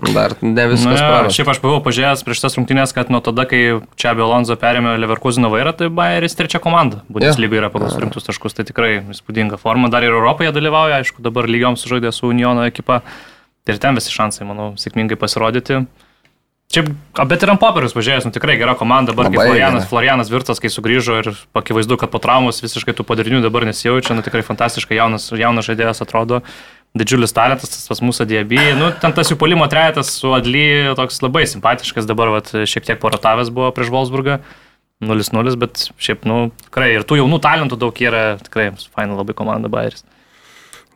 Dar 0.00 0.32
ne 0.40 0.64
viskas 0.70 0.96
Na, 0.96 1.08
prarasta. 1.08 1.34
šiaip 1.36 1.50
aš 1.52 1.58
buvau 1.60 1.80
pažiūrėjęs 1.84 2.22
prieš 2.24 2.40
tas 2.40 2.54
rungtynės, 2.56 2.94
kad 2.96 3.10
nuo 3.12 3.20
tada, 3.24 3.44
kai 3.48 3.82
čia 4.00 4.14
Alonso 4.14 4.56
perėmė 4.60 4.94
Leverkusino 4.96 5.50
vairą, 5.52 5.74
tai 5.76 5.90
Bayeris 5.92 6.36
trečia 6.38 6.60
komanda. 6.62 7.02
Bundeslyga 7.12 7.58
yra 7.60 7.68
pagal 7.72 7.92
surinktus 7.92 8.24
taškus, 8.24 8.56
tai 8.56 8.64
tikrai 8.68 9.02
įspūdinga 9.12 9.60
forma. 9.60 9.90
Dar 9.92 10.06
ir 10.06 10.16
Europoje 10.16 10.54
dalyvauja, 10.56 11.02
aišku, 11.02 11.20
dabar 11.24 11.48
lygioms 11.50 11.84
žaidė 11.84 12.14
su 12.16 12.30
Uniono 12.30 12.64
ekipa. 12.68 13.02
Ir 13.68 13.80
ten 13.82 13.98
visi 13.98 14.14
šansai, 14.14 14.48
manau, 14.48 14.72
sėkmingai 14.80 15.20
pasirodyti. 15.20 15.82
Čia, 16.70 16.84
bet 17.26 17.42
ir 17.42 17.50
ant 17.50 17.58
popieriaus 17.58 17.96
pažiūrėjus, 17.96 18.28
nu, 18.28 18.30
tikrai 18.34 18.54
gera 18.60 18.76
komanda, 18.78 19.10
dabar 19.10 19.26
kaip 19.26 19.40
Florianas. 19.40 19.88
Florianas 19.90 20.28
Virtas, 20.30 20.60
kai 20.62 20.70
sugrįžo 20.70 21.16
ir 21.18 21.30
akivaizdu, 21.58 21.96
kad 21.98 22.12
po 22.12 22.20
traumos 22.22 22.62
visiškai 22.62 22.94
tų 22.94 23.02
padarinių 23.08 23.40
dabar 23.42 23.66
nesijaučia, 23.66 24.14
nu, 24.14 24.22
tikrai 24.22 24.44
fantastiškai 24.46 24.94
jaunas, 25.00 25.26
jaunas 25.34 25.66
žaidėjas 25.66 26.04
atrodo, 26.06 26.38
didžiulis 26.94 27.34
talentas, 27.34 27.74
tas 27.74 27.90
pas 27.90 28.02
mūsų 28.06 28.28
diabį, 28.30 28.60
nu, 28.78 28.92
ten 29.02 29.16
tas 29.18 29.32
jų 29.32 29.40
polimo 29.42 29.66
trejetas 29.72 30.14
su 30.14 30.30
Adly 30.36 30.94
toks 30.98 31.18
labai 31.26 31.42
simpatiškas, 31.50 32.06
dabar 32.06 32.30
vat, 32.36 32.54
šiek 32.54 32.86
tiek 32.86 33.02
porotavęs 33.02 33.50
buvo 33.50 33.72
prieš 33.74 33.90
Volksburgą, 33.90 34.38
0-0, 35.02 35.58
bet 35.58 35.88
šiaip, 35.98 36.22
nu, 36.28 36.52
tikrai 36.68 36.92
ir 36.94 37.08
tų 37.08 37.18
jaunų 37.24 37.42
talentų 37.42 37.82
daug 37.82 37.98
yra, 38.06 38.24
tikrai, 38.46 38.70
faina 38.94 39.18
labai 39.18 39.34
komanda 39.34 39.66
Bayeris. 39.72 40.06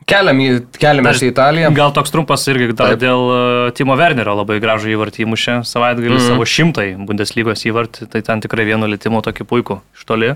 Keliam 0.05 0.37
į, 0.37 0.49
keliamės 0.77 1.23
į 1.25 1.31
Italiją. 1.31 1.71
Gal 1.73 1.93
toks 1.95 2.13
trumpas 2.13 2.43
irgi 2.51 2.69
dar 2.75 2.93
Taip. 2.93 3.01
dėl 3.01 3.23
uh, 3.25 3.69
Timo 3.77 3.95
Wernerio 3.97 4.35
labai 4.37 4.59
gražų 4.61 4.91
įvartį 4.93 5.23
įmušė 5.25 5.55
savaitgalį 5.65 6.19
mm. 6.19 6.25
savo 6.27 6.45
šimtai 6.45 6.91
Bundeslygos 7.07 7.65
įvartį, 7.65 8.09
tai 8.13 8.21
ten 8.25 8.43
tikrai 8.43 8.67
vienu 8.69 8.89
litimu 8.91 9.23
tokį 9.25 9.47
puikų 9.49 9.79
iš 9.97 10.05
toli. 10.05 10.35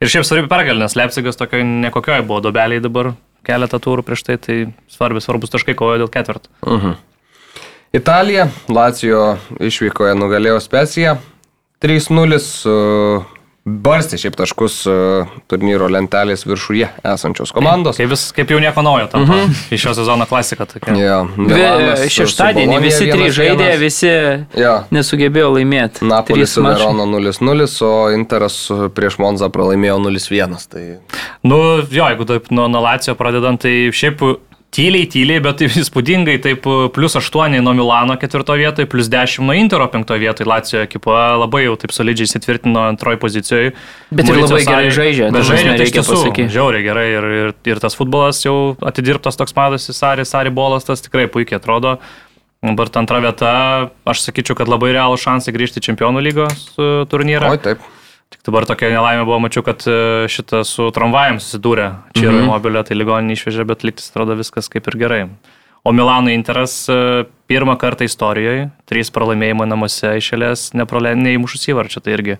Ir 0.00 0.08
šiaip 0.08 0.24
svarbi 0.24 0.48
pergalė, 0.48 0.86
nes 0.86 0.96
Leipzigas 0.96 1.36
tokio 1.36 1.60
nekokioj 1.60 2.22
buvo 2.24 2.40
dobeliai 2.46 2.80
dabar 2.80 3.12
keletą 3.44 3.80
turų 3.82 4.06
prieš 4.08 4.24
tai, 4.24 4.38
tai 4.40 4.56
svarbi, 4.88 5.20
svarbus 5.20 5.52
taškai 5.52 5.76
kovojo 5.76 6.06
dėl 6.06 6.12
ketvirto. 6.12 6.48
Mhm. 6.64 6.96
Italija, 8.00 8.46
Lacijo 8.70 9.34
išvykoje 9.60 10.14
nugalėjo 10.16 10.60
Speciją 10.62 11.18
3-0, 11.82 12.40
uh, 12.70 13.28
barstė 13.84 14.18
šiaip 14.20 14.36
taškus 14.38 14.80
uh, 14.90 15.30
turnyro 15.50 15.88
lentelės 15.92 16.44
viršuje 16.48 16.88
esančios 17.14 17.52
komandos. 17.54 17.96
Kaip, 18.00 18.10
vis, 18.12 18.26
kaip 18.36 18.50
jau 18.50 18.58
nieko 18.62 18.82
naujo 18.82 19.06
tam. 19.12 19.24
Mm 19.24 19.30
-hmm. 19.30 19.74
Iš 19.74 19.80
šio 19.82 19.94
sezono 19.94 20.26
klasika 20.26 20.66
tokia. 20.66 20.94
Ja, 20.96 21.18
Milanas 21.36 22.02
su 22.02 22.08
šeštadienį 22.10 22.80
visi 22.80 23.10
trys 23.10 23.32
1-1. 23.34 23.36
žaidė, 23.38 23.78
visi 23.78 24.10
Jo. 24.56 24.74
nesugebėjo 24.90 25.50
laimėti. 25.56 26.04
Napolis 26.04 26.52
su. 26.52 26.62
Verona 26.62 27.04
0-0, 27.04 27.82
o 27.84 28.10
Interas 28.10 28.70
prieš 28.94 29.18
Monzą 29.18 29.48
pralaimėjo 29.48 29.98
0-1. 29.98 30.68
Tai 30.68 30.98
Nu, 31.42 31.56
jo, 31.90 32.04
jeigu 32.08 32.24
taip 32.24 32.50
nuo, 32.50 32.68
nuo 32.68 32.80
Lacijo 32.82 33.14
pradedant, 33.14 33.60
tai 33.60 33.90
šiaip 33.92 34.20
tyliai, 34.74 35.06
tyliai, 35.10 35.40
bet 35.42 35.58
taip 35.60 35.74
įspūdingai, 35.80 36.36
taip 36.42 36.66
plus 36.94 37.16
8 37.18 37.58
nuo 37.62 37.74
Milano 37.76 38.16
ketvirto 38.20 38.54
vietoje, 38.58 38.88
plus 38.90 39.10
10 39.10 39.44
nuo 39.46 39.56
Intero 39.58 39.86
penkto 39.90 40.16
vietoje, 40.20 40.48
Lacijo 40.48 40.84
ekipa 40.84 41.34
labai 41.40 41.64
jau 41.64 41.76
taip 41.80 41.94
solidžiai 41.94 42.30
įsitvirtino 42.30 42.86
antroji 42.92 43.20
pozicijoje. 43.22 43.74
Bet 44.14 44.30
ir 44.30 44.40
labai 44.40 44.62
gerai 44.68 44.94
žaidžia, 44.94 45.30
Bet 45.34 45.46
žaidžia, 45.48 45.74
tai 45.74 45.86
iš 45.86 45.92
reikia 45.92 46.06
tiesų, 46.06 46.48
žiauriai 46.54 46.86
gerai 46.86 47.06
ir, 47.12 47.28
ir, 47.42 47.54
ir 47.74 47.82
tas 47.82 47.98
futbolas 47.98 48.42
jau 48.46 48.56
atidirbtas 48.86 49.38
toks 49.40 49.56
matas 49.58 49.90
į 49.90 49.96
Sarį, 49.96 50.26
Sarį 50.28 50.54
bolas, 50.54 50.86
tas 50.86 51.02
tikrai 51.02 51.26
puikiai 51.30 51.60
atrodo. 51.60 51.98
Dabar 52.60 52.90
ta 52.92 53.00
antra 53.00 53.22
vieta, 53.24 53.52
aš 54.04 54.26
sakyčiau, 54.26 54.58
kad 54.58 54.68
labai 54.68 54.92
realų 54.92 55.16
šansai 55.20 55.54
grįžti 55.56 55.80
į 55.80 55.86
Čempionų 55.86 56.20
lygos 56.26 56.66
e, 56.76 56.90
turnyrą. 57.08 57.54
Oi, 57.54 57.60
taip. 57.64 57.86
Dabar 58.46 58.64
tokia 58.64 58.88
nelaimė 58.94 59.26
buvo, 59.28 59.36
mačiau, 59.44 59.62
kad 59.66 59.84
e, 59.84 59.96
šitą 60.32 60.62
su 60.64 60.86
tramvajam 60.96 61.36
susidūrė. 61.42 61.88
Čia 62.16 62.30
yra 62.30 62.38
Mhm. 62.40 62.46
mobilio, 62.48 62.82
tai 62.82 62.96
ligoninį 62.96 63.36
išvežė, 63.36 63.66
bet 63.68 63.84
liktis 63.84 64.08
atrodo 64.10 64.36
viskas 64.38 64.68
kaip 64.72 64.88
ir 64.88 64.96
gerai. 64.96 65.28
O 65.84 65.92
Milano 65.92 66.28
Interas 66.32 66.88
e, 66.88 67.26
pirmą 67.48 67.76
kartą 67.80 68.04
istorijoje, 68.08 68.70
trys 68.88 69.10
pralaimėjimai 69.12 69.68
namuose 69.68 70.16
išėlės, 70.20 70.70
neįmušus 70.76 71.68
įvarčio, 71.72 72.00
tai 72.04 72.12
irgi 72.16 72.38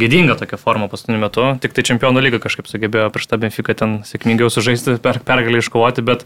gėdinga 0.00 0.36
tokia 0.40 0.56
forma 0.58 0.88
paskutiniu 0.88 1.20
metu. 1.20 1.44
Tik 1.60 1.72
tai 1.72 1.82
čempionų 1.82 2.20
lyga 2.24 2.40
kažkaip 2.40 2.66
sugebėjo 2.66 3.10
prieš 3.12 3.28
tą 3.30 3.38
Benfica 3.38 3.74
ten 3.74 3.98
sėkmingiau 4.02 4.50
sužaisti, 4.50 4.98
per, 5.00 5.20
pergalį 5.20 5.60
iškovoti, 5.62 6.02
bet 6.04 6.24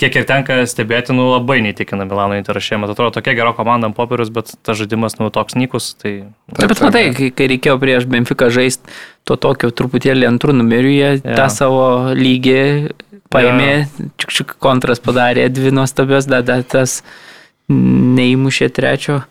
kiek 0.00 0.16
ir 0.18 0.26
tenka 0.28 0.56
stebėti, 0.68 1.14
nu 1.14 1.28
labai 1.30 1.60
neįtikina 1.64 2.06
Milano 2.08 2.38
Interas 2.38 2.66
šiemet. 2.66 2.90
Atrodo 2.90 3.14
tokia 3.18 3.36
gera 3.38 3.52
komanda 3.56 3.88
ant 3.88 3.96
popieriaus, 3.96 4.32
bet 4.34 4.54
tas 4.66 4.78
žaidimas, 4.80 5.18
nu 5.20 5.30
toks 5.34 5.56
nykus, 5.58 5.92
tai... 6.00 6.14
Taip, 6.50 6.72
bet 6.72 6.82
matai, 6.82 7.04
kai, 7.16 7.30
kai 7.34 7.48
reikėjo 7.54 7.76
prieš 7.82 8.08
Benfica 8.10 8.50
žaisti 8.54 8.94
to 9.28 9.38
tokio 9.40 9.70
truputėlį 9.70 10.28
antrų 10.32 10.56
numerių, 10.58 10.94
jie 10.94 11.12
Jo. 11.16 11.36
tą 11.38 11.46
savo 11.52 11.84
lygį 12.18 12.58
paėmė, 13.34 13.70
čiuk 14.20 14.34
čiuk 14.34 14.56
kontras 14.62 15.02
padarė, 15.02 15.46
dvi 15.52 15.72
nuostabios, 15.74 16.28
tada 16.30 16.60
tas 16.66 17.00
neįmušė 17.70 18.68
trečio. 18.74 19.22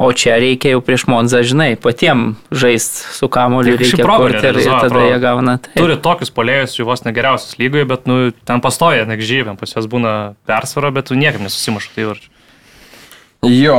O 0.00 0.08
čia 0.16 0.38
reikia 0.40 0.72
jau 0.72 0.80
prieš 0.84 1.04
Monzą, 1.10 1.42
žinai, 1.44 1.74
patiem 1.76 2.34
žaisti 2.48 3.04
su 3.12 3.28
kamoliu, 3.28 3.76
Tai 3.76 3.84
reikia 3.84 4.06
kurti 4.08 4.38
ir, 4.48 4.58
ir 4.62 4.64
tada 4.64 4.86
atrodo. 4.88 5.02
jie 5.10 5.18
gauna. 5.20 5.56
Taip. 5.60 5.76
Turi 5.76 5.96
tokius 6.00 6.32
polėjus, 6.32 6.78
jų 6.78 6.86
vos 6.88 7.04
negeriausius 7.04 7.58
lygoje, 7.60 7.84
bet 7.90 8.08
nu, 8.08 8.30
ten 8.48 8.62
pastoja, 8.64 9.04
negžyvėm, 9.10 9.58
pas 9.60 9.76
juos 9.76 9.90
būna 9.92 10.14
persvara, 10.48 10.88
bet 10.96 11.10
tu 11.12 11.18
niekam 11.20 11.44
nesusimuša 11.44 11.92
tai 11.98 12.08
varčių. 12.08 12.32
Jo, 13.50 13.76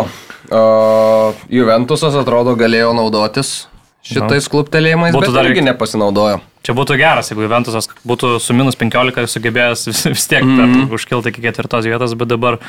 uh, 0.49 1.41
Juventusas 1.53 2.15
atrodo 2.17 2.53
galėjo 2.57 2.93
naudotis 2.97 3.67
šitais 4.05 4.47
kluptelėjimais, 4.49 5.13
Būtų 5.13 5.29
bet 5.29 5.35
dar- 5.37 5.49
irgi 5.49 5.65
nepasinaudojo. 5.65 6.39
Čia 6.61 6.73
būtų 6.77 6.97
geras, 6.97 7.29
jeigu 7.31 7.45
Juventusas 7.47 7.89
būtų 8.05 8.35
su 8.41 8.53
minus 8.53 8.77
15 8.77 9.25
sugebėjęs 9.29 9.87
vis, 9.89 10.05
vis 10.13 10.27
tiek 10.29 10.43
mm 10.45 10.59
-hmm. 10.61 10.93
užkilti 10.93 11.29
iki 11.33 11.41
ketvirtos 11.41 11.85
vietos, 11.85 12.13
bet 12.13 12.27
dabar 12.29 12.59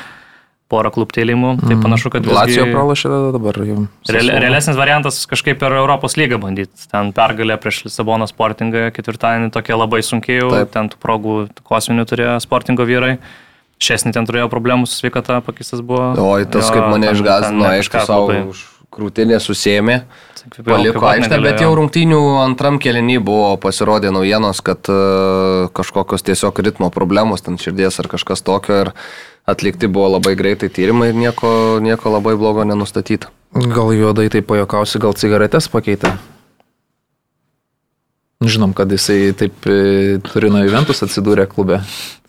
porą 0.73 0.89
kluptėlimų, 0.95 1.53
tai 1.61 1.77
panašu, 1.83 2.09
kad 2.13 2.25
Lacijo 2.25 2.65
pralašė 2.73 3.11
dabar 3.37 3.59
jau. 3.69 3.77
Real, 4.09 4.33
realesnis 4.43 4.79
variantas 4.79 5.21
kažkaip 5.29 5.61
per 5.61 5.77
Europos 5.77 6.17
lygą 6.19 6.41
bandyti. 6.41 6.89
Ten 6.91 7.13
pergalė 7.15 7.59
prieš 7.61 7.83
Lisabono 7.87 8.25
sportingą 8.29 8.89
ketvirtadienį 8.97 9.53
tokia 9.53 9.77
labai 9.77 10.01
sunkiai. 10.05 10.41
Ten 10.73 10.89
tų 10.91 10.99
progų 11.03 11.37
kosminių 11.69 12.05
turėjo 12.09 12.35
sportingo 12.43 12.85
vyrai. 12.89 13.15
Šesnį 13.83 14.13
ten 14.15 14.27
turėjo 14.29 14.47
problemų 14.51 14.87
su 14.87 15.01
sveikata, 15.01 15.41
pakistas 15.43 15.81
buvo. 15.83 16.13
Oi, 16.23 16.45
tas 16.47 16.69
Jo, 16.69 16.75
kaip 16.77 16.85
mane 16.93 17.09
išgazino, 17.11 17.65
aišku, 17.67 18.03
savo 18.05 18.29
labai- 18.29 18.45
už 18.53 18.61
krūtinę 18.93 19.39
susėmė. 19.43 19.97
jau- 20.03 20.32
Paliko 20.43 21.05
aikštę, 21.07 21.37
bet 21.39 21.61
jau 21.63 21.71
rungtynių 21.77 22.19
antram 22.41 22.75
kelinį 22.81 23.19
buvo 23.23 23.53
pasirodė 23.63 24.11
naujienos, 24.11 24.59
kad 24.65 24.89
uh, 24.91 25.69
kažkokios 25.75 26.25
tiesiog 26.27 26.59
ritmo 26.65 26.89
problemos, 26.91 27.45
ten 27.45 27.55
širdies 27.61 28.01
ar 28.03 28.09
kažkas 28.11 28.43
tokio 28.43 28.81
ir 28.81 28.91
atlikti 29.47 29.87
buvo 29.87 30.09
labai 30.17 30.35
greitai 30.39 30.67
tyrimai 30.73 31.13
ir 31.13 31.19
nieko, 31.19 31.79
nieko 31.83 32.11
labai 32.11 32.35
blogo 32.39 32.67
nenustatyta. 32.67 33.31
Gal 33.53 33.93
juodai 33.95 34.27
tai 34.33 34.43
pajokausi, 34.43 34.99
gal 34.99 35.15
cigaretės 35.15 35.69
pakeitė. 35.71 36.11
Žinom, 38.43 38.73
kad 38.75 38.91
jisai 38.91 39.31
taip 39.39 39.63
e, 39.71 40.19
Turino 40.25 40.59
Juventus 40.63 41.03
atsidūrė 41.05 41.47
klube. 41.51 41.79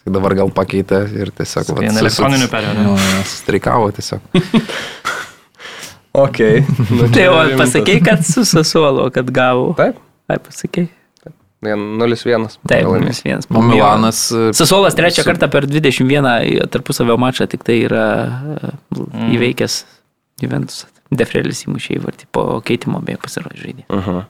Tai 0.04 0.12
dabar 0.14 0.36
gal 0.36 0.52
pakeitė 0.54 1.00
ir 1.16 1.32
tiesiog... 1.34 1.72
Elektroninių 1.80 2.46
perėjo, 2.52 2.74
ne? 2.76 2.86
Jo, 2.86 3.22
streikavo 3.26 3.90
tiesiog. 3.96 4.28
Ok. 6.14 6.38
Nu, 6.94 7.08
Tai 7.10 7.26
o 7.32 7.38
pasakei, 7.58 7.98
kad 8.04 8.22
su 8.26 8.44
Sasuolo, 8.46 9.08
kad 9.14 9.30
gavo. 9.34 9.72
Taip, 9.78 9.96
Ai, 10.30 10.38
pasakei. 10.38 10.88
0-1. 11.64 12.58
Taip, 12.68 12.84
pralaimėjo. 12.84 13.00
minus 13.00 13.22
vienas. 13.24 13.46
O 13.48 13.62
Milanas... 13.64 14.18
e, 14.36 14.50
Sasuolas 14.56 14.94
trečią 14.98 15.24
kartą 15.24 15.48
per 15.50 15.64
21 15.66 16.68
tarpusavio 16.74 17.16
mačą 17.20 17.46
tik 17.48 17.64
tai 17.64 17.78
yra 17.86 18.04
e, 18.60 18.72
Mm. 18.94 19.30
įveikęs 19.34 19.74
Juventus. 20.42 20.84
Defrelis 21.14 21.64
įmušė 21.66 21.96
įvartį 21.98 22.26
po 22.34 22.44
keitimo 22.66 23.00
beje 23.04 23.18
pasirodė 23.22 23.58
žaidė. 23.64 23.84
Mhm. 23.90 24.20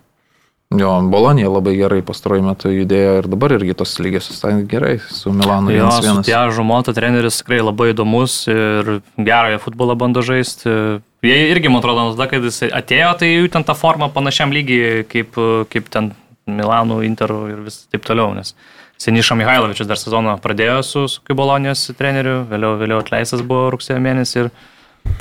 Jo, 0.79 0.91
Bolonija 1.11 1.51
labai 1.53 1.75
gerai 1.79 2.01
pastaruoju 2.07 2.45
metu 2.47 2.73
judėjo 2.73 3.15
ir 3.21 3.29
dabar 3.31 3.55
irgi 3.57 3.77
tos 3.79 3.95
lygės 4.03 4.29
sustain 4.31 4.65
gerai 4.71 4.97
su 5.03 5.33
Milanu 5.35 5.73
Jo, 5.75 5.91
su 5.95 6.03
1-1. 6.03 6.27
Tiažu 6.27 6.65
Monta 6.67 6.95
treneris 6.97 7.41
tikrai 7.41 7.61
labai 7.63 7.93
įdomus 7.93 8.37
ir 8.51 8.99
gerąją 9.17 9.61
futbolą 9.63 9.97
bando 10.01 10.25
žaisti. 10.27 11.01
Jie 11.25 11.39
irgi, 11.53 11.71
man 11.73 11.81
atrodo, 11.81 12.11
tada, 12.13 12.29
kad 12.33 12.45
jis 12.45 12.67
atėjo, 12.69 13.11
tai 13.21 13.31
jų 13.31 13.51
ten 13.55 13.65
ta 13.65 13.77
forma 13.79 14.11
panašiam 14.13 14.53
lygiai 14.55 15.05
kaip, 15.09 15.39
kaip 15.73 15.91
ten 15.93 16.13
Milanų, 16.51 17.01
Interų 17.07 17.39
ir 17.55 17.63
vis 17.65 17.85
taip 17.89 18.05
toliau, 18.05 18.35
nes 18.37 18.53
Seniša 19.01 19.37
Mihailovičius 19.41 19.89
dar 19.89 19.99
sezoną 19.99 20.37
pradėjo 20.43 20.83
su, 20.87 21.07
su 21.11 21.23
Kibolonijos 21.27 21.89
treneriu, 21.99 22.43
vėliau, 22.51 22.77
vėliau 22.79 23.01
atleistas 23.03 23.43
buvo 23.43 23.71
rugsėjo 23.75 23.99
mėnesį 24.05 24.45
ir 24.45 24.51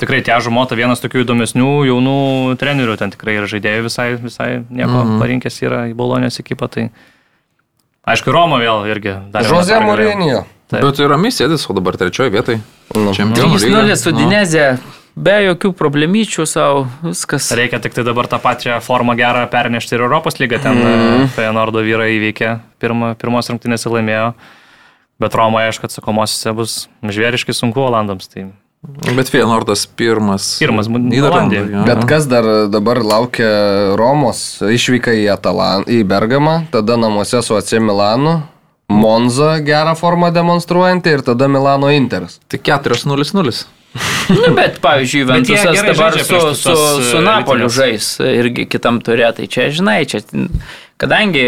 tikrai 0.00 0.22
Tiažu 0.24 0.52
Monta 0.54 0.76
vienas 0.78 1.02
tokių 1.02 1.24
įdomesnių 1.24 1.70
jaunų 1.90 2.16
trenerių, 2.60 2.96
ten 3.00 3.14
tikrai 3.14 3.38
ir 3.38 3.48
žaidėjų 3.50 3.86
visai, 3.88 4.08
visai 4.20 4.48
nieko 4.68 4.92
mm 4.92 5.04
-hmm. 5.04 5.22
parinkęs 5.22 5.62
yra 5.62 5.84
į 5.90 5.94
Bolonijos 5.98 6.40
ekipą, 6.40 6.68
tai 6.68 6.88
aišku, 8.04 8.32
Roma 8.32 8.58
vėl 8.58 8.86
irgi. 8.90 9.16
Žozė. 9.32 9.80
Taip. 10.64 10.80
Bet 10.80 11.00
yra 11.04 11.16
misėdis, 11.20 11.66
o 11.68 11.76
dabar 11.76 11.96
trečioje 12.00 12.32
vietoje. 12.32 12.60
Nu. 12.96 13.12
Čempionų 13.12 13.58
lyga. 13.60 13.84
3-0 13.84 13.96
su 14.00 14.12
Nu. 14.14 14.18
Dinezė, 14.22 14.78
be 15.14 15.34
jokių 15.44 15.74
problemyčių 15.76 16.46
savo, 16.48 16.86
viskas. 17.04 17.50
Reikia 17.52 17.80
tik 17.84 17.94
tai 17.94 18.04
dabar 18.06 18.28
tą 18.30 18.40
pačią 18.42 18.80
formą 18.84 19.14
gerą 19.18 19.44
pernešti 19.52 19.94
ir 19.94 20.06
Europos 20.06 20.40
lygą. 20.40 20.62
Ten 20.64 20.80
mm. 20.80 21.28
Feyenoordo 21.36 21.84
vyrai 21.84 22.14
įveikė, 22.16 22.56
pirmą, 22.80 23.12
pirmos 23.20 23.52
rungtynės 23.52 23.84
laimėjo, 23.86 24.32
bet 25.20 25.36
Romoje, 25.38 25.68
aišku, 25.68 25.90
atsakomosiose 25.90 26.56
bus 26.56 26.78
žvėriškai 27.04 27.54
sunku 27.54 27.84
Olandams. 27.84 28.32
Tai 28.32 28.48
Bet 29.16 29.30
Feyenoordas 29.32 29.86
pirmas. 29.86 30.58
Pirmas, 30.58 30.88
jo. 30.88 31.84
Bet 31.86 32.04
kas 32.08 32.26
dar 32.28 32.46
dabar 32.72 33.00
laukia 33.04 33.50
Romos, 33.96 34.60
išvyka 34.60 35.14
į, 35.16 35.28
Atalan, 35.32 35.86
į 35.88 36.02
Bergamą, 36.08 36.64
tada 36.72 36.98
namuose 37.00 37.40
su 37.44 37.56
AC 37.56 37.78
Milanu, 37.80 38.42
Monza 38.92 39.54
gerą 39.64 39.94
formą 39.96 40.28
demonstruojanti 40.34 41.16
ir 41.16 41.24
tada 41.24 41.48
Milano 41.48 41.88
Interas. 41.92 42.40
Tai 42.48 42.60
4-0-0. 42.60 43.64
Nu, 44.34 44.54
bet, 44.56 44.80
pavyzdžiui, 44.82 45.24
Ventusas 45.28 45.82
dabar 45.86 46.16
su, 46.18 46.38
su, 46.58 46.72
su 47.10 47.16
e, 47.16 47.20
Napoliu 47.22 47.68
žais 47.70 48.16
irgi 48.26 48.64
kitam 48.66 48.98
turė. 49.04 49.28
Tai 49.36 49.46
čia, 49.46 49.68
žinai, 49.70 50.00
čia, 50.10 50.22
kadangi 50.96 51.42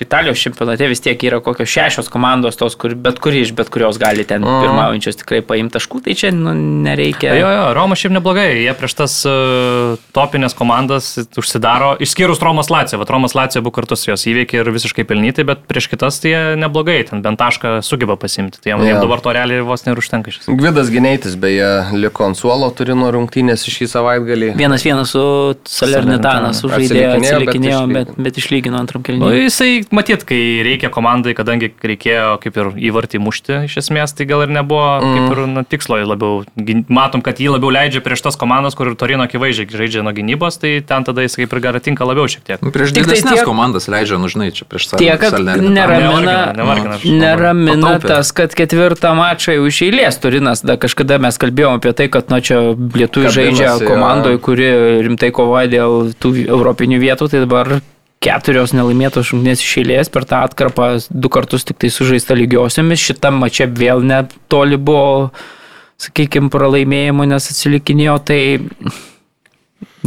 Italijos 0.00 0.38
čempionate 0.42 0.86
vis 0.90 1.00
tiek 1.00 1.22
yra 1.24 1.38
kokios 1.44 1.68
šešios 1.70 2.08
komandos, 2.12 2.56
tos, 2.58 2.74
kur, 2.78 2.94
bet 2.98 3.20
kuri 3.22 3.40
iš 3.44 3.52
bet 3.56 3.70
kurios 3.72 3.98
gali 3.98 4.24
ten 4.26 4.42
Mhm. 4.42 4.60
pirmaujančios 4.64 5.16
tikrai 5.22 5.40
paimti 5.42 5.78
taškų, 5.78 6.00
tai 6.04 6.14
čia 6.14 6.30
nu, 6.34 6.52
nereikia. 6.84 7.34
Jo, 7.38 7.48
jo, 7.52 7.64
Roma 7.74 7.94
šiaip 7.98 8.12
neblogai, 8.16 8.48
jie 8.64 8.74
prieš 8.74 8.94
tas 8.98 9.14
uh, 9.28 9.96
topinės 10.16 10.54
komandas 10.58 11.12
užsidaro, 11.38 11.96
išskyrus 12.02 12.40
Romos 12.42 12.70
Laciją, 12.70 12.98
bet 13.02 13.10
Romos 13.10 13.34
Laciją 13.38 13.62
buvo 13.62 13.76
kartu 13.78 13.96
su 13.96 14.10
jos 14.10 14.24
įveikia 14.26 14.62
ir 14.64 14.70
visiškai 14.74 15.04
pelnytai, 15.08 15.44
bet 15.46 15.62
prieš 15.70 15.88
kitas 15.92 16.18
tai 16.20 16.32
jie 16.34 16.42
neblogai, 16.58 16.98
ten 17.08 17.22
bent 17.22 17.38
tašką 17.38 17.78
sugeba 17.86 18.16
pasimti, 18.16 18.58
tai 18.62 18.72
jiems 18.74 18.82
Jo. 18.82 18.90
yeah. 18.94 19.00
dabar 19.00 19.20
to 19.20 19.32
realiai 19.32 19.60
vos 19.62 19.84
neužtenka 19.86 20.30
šis. 20.34 20.48
Gvidas 20.48 20.90
Gineitis 20.90 21.36
beje 21.36 21.70
liko 21.94 22.24
ant 22.26 22.36
suolo 22.38 22.70
Turino 22.74 23.10
rungtynės 23.14 23.62
šį 23.68 23.86
savaitgalį. 23.94 24.52
Vienas 24.58 24.82
vienas 24.84 25.10
su 25.14 25.22
Salernitana 25.64 26.52
Salernitana. 26.52 26.52
sužaidėjo, 26.56 27.10
Atsilikinėjo, 27.14 27.18
bet 27.18 27.32
atsilikinėjo, 27.32 27.80
bet, 27.92 28.08
išlygino. 28.08 28.24
bet 28.24 28.38
išlygino 28.42 28.78
antram 28.88 29.04
Nu, 29.04 29.04
kelniui. 29.04 29.44
jisai, 29.44 29.84
matyt, 29.92 30.24
kai 30.28 30.40
reikia 30.64 30.88
komandai, 30.90 31.34
kadangi 31.36 31.68
reikėjo 31.84 32.38
kaip 32.42 32.56
ir 32.56 32.70
įvartį 32.90 33.20
mušti 33.22 33.58
iš 33.68 33.76
esmės, 33.84 34.16
tai 34.16 34.24
gal 34.26 34.42
ir 34.46 34.52
nebuvo 34.56 34.98
mm. 34.98 35.14
kaip 35.14 35.36
ir 35.36 35.42
nu, 35.52 35.64
tikslo 35.68 36.00
labiau. 36.08 36.42
Matom, 36.88 37.22
kad 37.22 37.38
jį 37.38 37.52
labiau 37.58 37.70
leidžia 37.74 38.00
prieš 38.04 38.24
tas 38.24 38.38
komandas, 38.40 38.74
kur 38.78 38.90
ir 38.90 38.96
Torino 38.98 39.26
akivaizdžiai 39.28 39.68
žaidžia 39.78 40.02
nuo 40.06 40.12
gynybos, 40.16 40.58
tai 40.62 40.78
ten 40.80 41.04
tada 41.06 41.22
jis 41.26 41.36
kaip 41.38 41.52
ir 41.52 41.60
gal 41.68 41.78
tinka 41.84 42.08
labiau 42.08 42.26
šiek 42.30 42.42
tiek. 42.48 42.62
Nu, 42.64 42.72
Prieš 42.74 42.92
Tik 42.96 43.04
tai 43.04 43.14
didesnės 43.18 43.40
tiek- 43.40 43.48
komandas 43.48 43.88
leidžia, 43.90 44.18
nu 44.18 44.28
žinai, 44.32 44.50
čia 44.54 44.64
prieš 44.68 44.88
save. 44.90 45.02
Tiek, 45.02 45.18
kad 45.20 45.38
neramina, 45.38 46.52
nevargina. 46.56 46.98
neramina 47.02 47.76
Pataupė. 47.98 48.08
tas, 48.08 48.32
kad 48.32 48.54
ketvirtą 48.54 49.14
mačą 49.18 49.54
jau 49.56 49.66
iš 49.68 49.82
eilės 49.88 50.18
Turinas, 50.22 50.62
da 50.64 50.76
kažkada 50.80 51.18
mes 51.22 51.38
kalbėjome 51.38 51.78
apie 51.82 51.92
tai, 51.92 52.08
kad 52.12 52.30
nu 52.30 52.40
čia 52.40 52.60
lietuvių 52.74 53.32
žaidžia 53.34 53.74
komandoje, 53.84 54.38
kuri 54.42 54.68
rimtai 55.06 55.30
kovoja 55.34 55.68
dėl 55.70 56.12
tų 56.18 56.34
europinių 56.48 56.98
vietų, 57.02 57.28
tai 57.30 57.44
dabar 57.44 57.80
keturios 58.24 58.74
nelaimėtos 58.74 59.30
šungnės 59.30 59.62
iš 59.62 59.76
eilės 59.82 60.10
per 60.12 60.26
tą 60.28 60.42
atkarpą 60.46 60.90
du 61.10 61.30
kartus 61.32 61.66
tik 61.68 61.78
tai 61.82 61.90
sužaista 61.94 62.36
lygiosiamis, 62.38 63.02
šitam 63.10 63.38
mače 63.42 63.68
vėl 63.78 64.02
net 64.06 64.34
toli 64.50 64.78
buvo, 64.78 65.30
sakykime, 66.02 66.50
pralaimėjimo, 66.54 67.26
nes 67.30 67.50
atsilikinėjo, 67.52 68.16
tai 68.28 68.40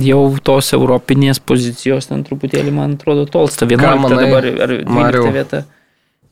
jau 0.01 0.23
tos 0.43 0.71
europinės 0.75 1.39
pozicijos 1.43 2.09
ten 2.11 2.25
truputėlį, 2.27 2.73
man 2.75 2.97
atrodo, 2.97 3.27
tolsta. 3.29 3.67
11 3.69 4.03
manai, 4.03 4.25
dabar 4.25 4.49
ar 4.49 4.75
12 4.79 4.97
Mariau? 4.97 5.29
vieta. 5.35 5.63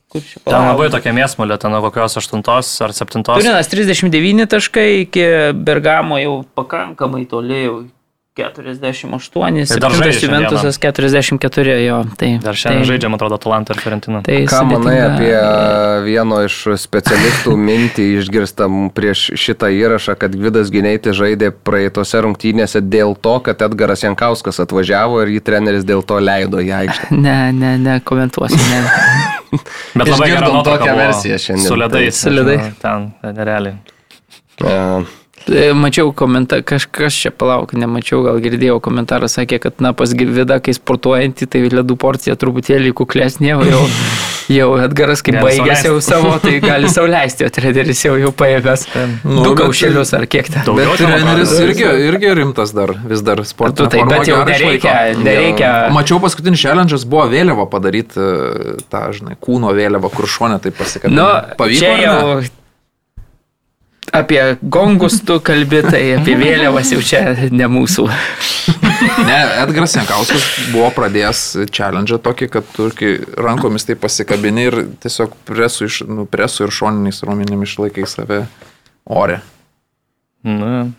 Kur 0.10 0.24
čia 0.26 0.40
Ten 0.42 0.66
labai 0.66 0.88
tokia 0.90 1.12
mėsmulė, 1.14 1.60
ten 1.62 1.70
nuo 1.70 1.84
kokios 1.86 2.18
8 2.18 2.42
ar 2.82 2.94
7. 2.98 3.22
Turinas 3.28 3.70
39 3.70 4.48
taškai 4.50 4.88
iki 5.04 5.26
Bergamo 5.54 6.18
jau 6.18 6.40
pakankamai 6.58 7.28
toli, 7.30 7.60
jau 7.68 7.76
48, 8.38 9.66
Tai 9.68 9.80
dar 9.80 9.92
žaidžia 9.92 10.20
7 10.20 10.30
Juventusas 10.30 10.78
44, 10.80 11.74
jo. 11.84 11.98
Tai, 12.16 12.30
Dar 12.44 12.56
šiandien 12.56 12.84
tai, 12.84 12.88
žaidžia, 12.88 13.10
man 13.10 13.18
atrodo, 13.20 13.36
Atalanta 13.36 13.74
ir 13.74 13.82
Fiorentina. 13.82 14.22
Tai 14.24 14.38
Ką 14.48 14.62
manai 14.70 14.96
sudėtinga. 14.96 15.18
apie 15.18 16.06
vieno 16.08 16.40
iš 16.46 16.58
specialistų 16.80 17.56
mintį 17.60 18.06
išgirstam 18.22 18.78
prieš 18.96 19.26
šitą 19.34 19.72
įrašą, 19.76 20.16
kad 20.22 20.38
Gvidas 20.38 20.72
Gineitis 20.72 21.18
žaidė 21.20 21.52
praeitose 21.52 22.22
rungtynėse 22.24 22.84
dėl 22.86 23.18
to, 23.20 23.36
kad 23.44 23.66
Edgaras 23.66 24.06
Jankauskas 24.06 24.62
atvažiavo 24.64 25.20
ir 25.26 25.36
jį 25.36 25.44
treneris 25.50 25.88
dėl 25.88 26.06
to 26.06 26.22
leido 26.24 26.64
į 26.64 26.72
aikštę. 26.84 27.12
Ne, 27.30 27.52
ne, 27.52 27.76
ne, 27.82 28.00
komentuosiu. 28.06 28.60
Ne. 28.72 29.60
Bet 29.98 30.06
labai 30.06 30.28
gera 30.30 30.46
Išgirdom 30.46 30.60
nuotrauka 30.60 30.84
tokią 30.86 30.98
versiją 31.00 31.38
šiandien. 31.42 31.66
Su 31.66 31.78
ledais. 31.80 32.20
Su 32.22 32.30
ledais. 32.30 32.68
Ten, 32.80 33.10
nerealiai. 33.26 33.80
E, 34.62 34.76
Tai 35.29 35.29
Mačiau 35.48 36.11
komentarą, 36.14 36.64
kažkas 36.68 37.16
čia 37.16 37.32
palauk, 37.32 37.72
nemačiau, 37.78 38.22
gal 38.26 38.40
girdėjau 38.44 38.80
komentarą, 38.84 39.30
sakė, 39.32 39.60
kad, 39.64 39.80
na, 39.84 39.94
pas 39.98 40.11
Gvida, 40.14 40.60
kai 40.64 40.76
sportuojantį, 40.76 41.48
tai 41.49 41.61
ledų 41.72 41.95
porcija 41.99 42.36
truputėlį 42.40 42.91
kuklesnė, 42.98 43.53
jau, 43.70 43.82
jau 44.52 44.68
Edgaras, 44.84 45.24
kai 45.26 45.38
baigęs 45.40 45.86
jau 45.88 45.95
savo, 46.03 46.36
tai 46.44 46.57
gali 46.70 46.91
sauliaisti, 46.91 47.48
o 47.48 47.53
treneris 47.53 48.03
jau 48.06 48.18
jau 48.20 48.34
paėmęs 48.36 48.86
Nu, 49.24 49.41
du 49.45 49.56
kaušelius 49.57 50.14
ar 50.18 50.28
kiek 50.30 50.52
ten. 50.52 50.70
Bet 50.78 50.94
treneris 50.99 51.56
irgi, 51.64 51.88
irgi 52.10 52.36
rimtas 52.41 52.76
dar, 52.76 52.94
vis 53.10 53.24
dar 53.26 53.41
sporto. 53.48 53.86
Tu 53.86 53.95
taip, 53.95 54.10
bet 54.11 54.30
jau 54.30 54.44
nereikia, 54.48 54.95
nereikia. 55.18 55.74
Mačiau 55.95 56.22
paskutinis 56.24 56.61
challenge'as 56.61 57.07
buvo 57.10 57.26
vėliava 57.32 57.66
padaryti, 57.72 58.20
e, 58.20 58.78
tą, 58.91 59.07
žinai, 59.16 59.40
kūno 59.41 59.74
vėliavą, 59.78 60.11
kur 60.14 60.30
šonė 60.30 60.61
tai 60.64 60.76
pasikabino. 60.76 61.20
Nu, 61.20 61.57
Pavyko 61.60 62.57
apie 64.14 64.41
gongus 64.61 65.19
tu 65.26 65.40
kalbi, 65.44 65.81
tai 65.86 66.02
apie 66.18 66.36
vėliavas 66.40 66.94
jau 66.94 67.02
čia 67.06 67.49
ne 67.52 67.68
mūsų. 67.72 68.07
Ne, 69.26 69.38
Edgaras 69.61 69.95
Jankauskas 69.95 70.45
buvo 70.73 70.90
pradėjęs 70.95 71.44
challenge 71.72 72.18
tokį, 72.23 72.49
kad 72.52 72.72
tu 72.76 72.90
rankomis 73.40 73.88
tai 73.88 73.95
pasikabini 73.99 74.65
ir 74.68 74.80
tiesiog 75.03 75.36
presu, 75.48 75.88
iš, 75.88 76.02
nu, 76.10 76.26
presu 76.30 76.65
ir 76.65 76.73
šoniniais 76.76 77.23
raumenim 77.23 77.64
išlaikai 77.64 78.07
save 78.10 78.41
ore. 79.07 79.40
Nu, 80.44 80.90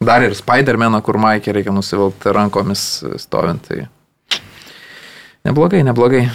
Dar 0.00 0.22
ir 0.22 0.34
Spider-Maną, 0.36 1.00
kur 1.00 1.16
Maikė 1.20 1.54
reikia 1.56 1.72
nusivilti 1.72 2.32
rankomis 2.34 2.82
stovint. 3.22 3.64
Tai... 3.64 3.86
Neblogai, 5.48 5.80
neblogai. 5.86 6.26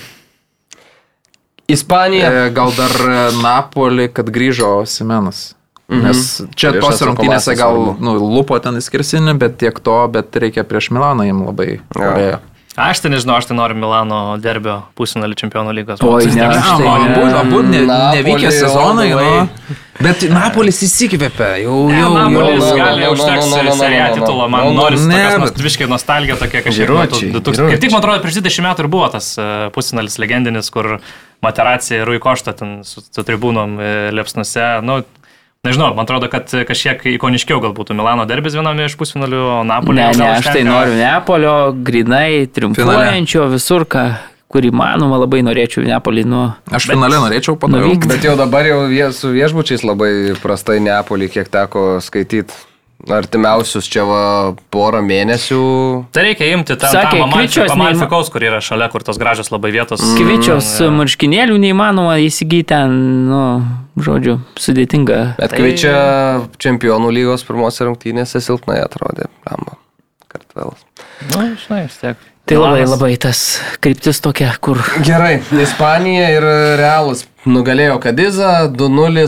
Ispanija. 1.69 2.31
E, 2.31 2.49
gal 2.55 2.73
dar 2.75 2.95
Napoli, 3.37 4.09
kad 4.09 4.31
grįžo 4.33 4.81
Simenas. 4.89 5.51
Mhm. 5.91 6.03
Nes 6.07 6.19
čia 6.55 6.71
Prieš 6.71 6.85
tos 6.87 7.01
rungtynėse 7.03 7.51
gal 7.59 7.75
nu, 7.99 8.13
lupo 8.15 8.55
ten 8.63 8.79
įskirsinį, 8.79 9.33
bet 9.41 9.57
tiek 9.59 9.75
to, 9.83 9.97
bet 10.07 10.31
reikia 10.39 10.63
prieš 10.63 10.87
Milaną 10.95 11.25
jam 11.27 11.41
labai 11.49 11.81
padėjo. 11.91 12.39
aš 12.79 13.01
tai 13.03 13.09
nežinau, 13.11 13.35
aš 13.41 13.49
tai 13.49 13.57
noriu 13.59 13.75
Milano 13.75 14.37
derbio 14.39 14.77
pusinalį 14.95 15.35
čempionų 15.35 15.73
lygos. 15.75 15.99
Oi, 16.07 16.29
ne, 16.31 16.35
Ne, 16.39 16.47
aš 16.47 16.69
tai 16.79 16.87
abu, 16.87 17.25
abu 17.41 17.59
ne, 17.67 17.81
Napoli 17.83 18.21
nevykė 18.23 18.51
sezonai, 18.55 19.09
nu. 19.11 19.75
Bet 20.01 20.23
Napolis 20.31 20.79
įsikvėpė, 20.87 21.49
jau, 21.65 21.75
Ne, 21.91 21.99
jau, 21.99 22.13
Napolis 22.15 22.63
no, 22.63 22.69
no, 22.71 22.77
gali 22.79 23.09
užteks 23.11 23.51
seriją 23.77 24.07
titulą, 24.15 24.47
man 24.49 24.63
no, 24.71 24.73
norisi 24.79 25.05
ne, 25.11 25.19
bet- 25.27 25.43
nostalgiškai 25.43 25.89
nostalgija 25.91 26.39
tokia 26.39 26.63
kažkiek. 26.65 26.87
Vyručiai, 26.87 27.33
nuo 27.35 27.43
tų 27.43 27.51
2000 27.51 27.59
vyručiai. 27.59 27.71
Kaip 27.75 27.83
tik, 27.83 27.91
man 27.91 27.99
atrodo, 28.01 28.23
prieš 28.23 28.39
20 28.39 28.65
metų 28.69 28.79
ir 28.87 28.89
buvo 28.95 29.11
tas 29.11 29.27
e, 29.37 29.49
pusinalis 29.75 30.15
legendinis, 30.23 30.71
kur 30.71 30.95
Materacija 31.43 31.99
ir 32.01 32.07
Rui 32.07 32.19
Košta 32.23 32.55
ten 32.55 32.79
su, 32.87 33.03
su 33.03 33.21
tribūnom 33.27 33.75
e, 33.83 33.91
liepsnuose. 34.15 34.79
Nu, 34.87 35.01
nežinau, 35.67 35.93
man 35.93 36.07
atrodo, 36.07 36.25
kad 36.31 36.49
kažkiek 36.49 37.03
ikoniškiau 37.15 37.61
gal 37.61 37.75
būtų 37.77 37.93
Milano 37.93 38.25
derbis 38.25 38.55
viename 38.57 38.87
iš 38.89 38.95
pusfinalių, 38.97 39.41
o 39.45 39.57
Napolė. 39.67 40.07
Ne, 40.09 40.17
ne, 40.17 40.29
aš 40.39 40.49
tai 40.49 40.63
noriu 40.65 40.95
Neapolio, 40.97 41.53
grinai, 41.85 42.47
triumfuojančio 42.49 43.45
visur, 43.51 43.85
ką, 43.85 44.07
kur 44.49 44.65
įmanoma, 44.65 45.19
labai 45.21 45.43
norėčiau 45.45 45.85
Neapolį 45.85 46.25
nuo... 46.33 46.47
Aš 46.73 46.89
finale 46.89 47.21
norėčiau 47.21 47.59
panaudoti. 47.61 47.93
nuvykt. 47.93 48.09
Bet 48.09 48.25
jau 48.25 48.33
dabar 48.39 48.65
jau 48.65 48.81
vie, 48.89 49.05
su 49.13 49.29
viešbučiais 49.35 49.85
labai 49.85 50.11
prastai 50.41 50.79
Neapolį, 50.81 51.29
kiek 51.37 51.53
teko 51.53 51.85
skaityti. 52.01 52.57
Artimiausius 53.09 53.87
čia 53.89 54.03
va 54.05 54.53
porą 54.73 54.99
mėnesių. 55.01 55.61
Tai 56.13 56.23
reikia 56.27 56.51
imti 56.53 56.75
tą 56.77 56.91
Sakė, 56.93 57.21
Amalfi 57.23 57.47
Kryčios 57.47 57.71
neįma- 57.73 58.09
Kaus, 58.11 58.29
kur 58.29 58.41
yra 58.45 58.59
šalia, 58.61 58.89
kur 58.91 59.01
tos 59.03 59.17
gražios 59.17 59.49
labai 59.49 59.71
vietos. 59.73 60.01
Kvičios 60.19 60.67
Mm, 60.81 60.99
marškinėlių 61.01 61.57
neįmanoma 61.63 62.19
įsigyti 62.21 62.67
ten, 62.67 63.27
nu, 63.29 63.41
žodžiu, 63.97 64.39
sudėtinga. 64.55 65.35
Bet 65.37 65.49
Tai- 65.49 65.57
kai 65.57 65.71
čia 65.77 65.95
čempionų 66.59 67.09
lygos 67.11 67.43
pirmose 67.43 67.81
rungtynėse 67.89 68.37
silpnai 68.41 68.83
atrodė. 68.85 69.25
Kartvelas. 70.31 70.79
Nu, 71.33 71.55
žinai, 71.57 71.83
vis 71.87 71.97
tiek. 71.97 72.17
Tai 72.51 72.59
labai, 72.59 72.81
labai 72.83 73.13
tas 73.15 73.41
kryptis 73.79 74.19
tokia, 74.19 74.49
kur... 74.59 74.81
Gerai, 75.07 75.37
Ispanija 75.63 76.25
ir 76.35 76.43
Realas 76.81 77.21
nugalėjo 77.47 77.95
Kadizą, 78.03 78.49
2-0, 78.75 79.23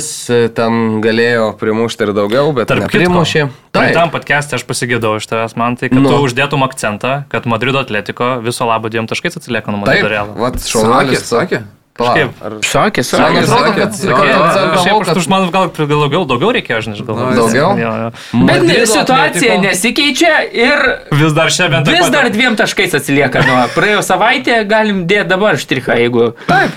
ten 0.58 1.00
galėjo 1.04 1.46
primušti 1.62 2.04
ir 2.04 2.12
daugiau, 2.18 2.52
bet 2.58 2.68
Tarp. 2.68 2.90
Taip. 2.92 3.94
Tam 3.96 4.12
podcast'e 4.14 4.60
aš 4.60 4.66
pasigėdau 4.70 5.16
iš 5.22 5.30
tavęs, 5.32 5.56
man 5.58 5.80
tai, 5.80 5.88
kad 5.90 6.04
Nu. 6.04 6.12
tu 6.12 6.20
uždėtum 6.28 6.68
akcentą, 6.68 7.24
kad 7.32 7.48
Madrido 7.50 7.80
atletiko 7.82 8.36
viso 8.44 8.68
labo 8.70 8.92
dviem 8.92 9.08
taškais 9.10 9.40
atsilieka 9.40 9.72
nuo 9.72 9.82
Madrido 9.86 10.12
Realo. 10.12 10.36
vat 10.38 10.60
Sakė, 10.60 10.74
šaunuolis. 10.76 11.24
sakė. 11.32 11.64
Pala, 11.64 11.83
Kažkaip. 11.94 12.30
ar 12.42 12.52
Sakė, 12.66 13.04
Man 13.06 13.06
sakė. 13.06 13.42
atrodo, 13.44 13.54
sakė. 13.54 13.74
kad 13.78 13.92
Jo, 14.04 14.16
kad 14.18 14.28
jo, 14.28 14.38
akcentavau, 14.44 14.84
Šiaip 14.84 15.02
aš 15.02 15.08
kad- 15.08 15.18
už 15.22 15.28
man 15.30 15.44
gal 15.54 15.68
daugiau, 15.70 16.24
daugiau 16.26 16.50
reikėjo, 16.58 16.80
žinai, 16.88 16.96
aš 16.98 17.04
galvoju. 17.06 17.36
Daugiau? 17.38 17.70
Jo, 17.78 17.92
jo. 18.02 18.08
Bet 18.34 18.34
ne, 18.34 18.46
Madrido 18.48 18.86
situacija 18.90 19.52
Atletico- 19.54 19.62
nesikeičia 19.62 20.34
ir 20.54 20.80
Vis 21.12 21.34
dar 21.38 21.50
bent 21.70 21.88
vis 21.88 22.10
dar 22.10 22.30
dviem 22.34 22.56
taškais 22.58 22.96
atsilieka 22.98 23.46
nuo 23.46 23.68
praėjo 23.78 24.02
savaitę, 24.02 24.64
galim 24.68 25.06
dėti 25.06 25.28
dabar 25.30 25.54
štrichą, 25.62 25.94
jeigu... 26.02 26.34
Taip. 26.48 26.72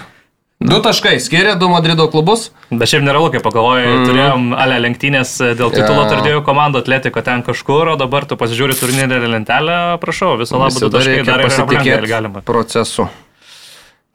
Du 0.60 0.78
taškai 0.80 1.18
skiria 1.20 1.54
du 1.54 1.68
Madrido 1.68 2.08
klubus. 2.08 2.50
Bet 2.70 2.88
šiaip 2.88 3.02
nerealu, 3.04 3.28
kaip 3.32 3.42
pagalvojai, 3.44 3.86
mm. 3.92 4.06
turėjom 4.08 4.46
ale 4.56 4.78
lenktynės 4.80 5.34
dėl 5.56 5.68
titulo 5.72 6.04
Jo. 6.04 6.08
tarp 6.08 6.24
dviejų 6.24 6.40
komandų, 6.48 6.80
atletiko 6.80 7.20
ten 7.22 7.42
kažkur, 7.44 7.92
o 7.92 7.96
dabar 8.00 8.24
tu 8.24 8.36
pasižiūri 8.40 8.72
turnyrinę 8.76 9.20
lentelę, 9.36 9.98
prašau, 10.00 10.38
viso 10.40 10.56
labo 10.56 10.80
du 10.80 10.88
taškai 10.88 11.24
dar 11.28 11.44
pasitikėti 11.44 12.08
galima. 12.08 12.40
procesu. 12.40 13.08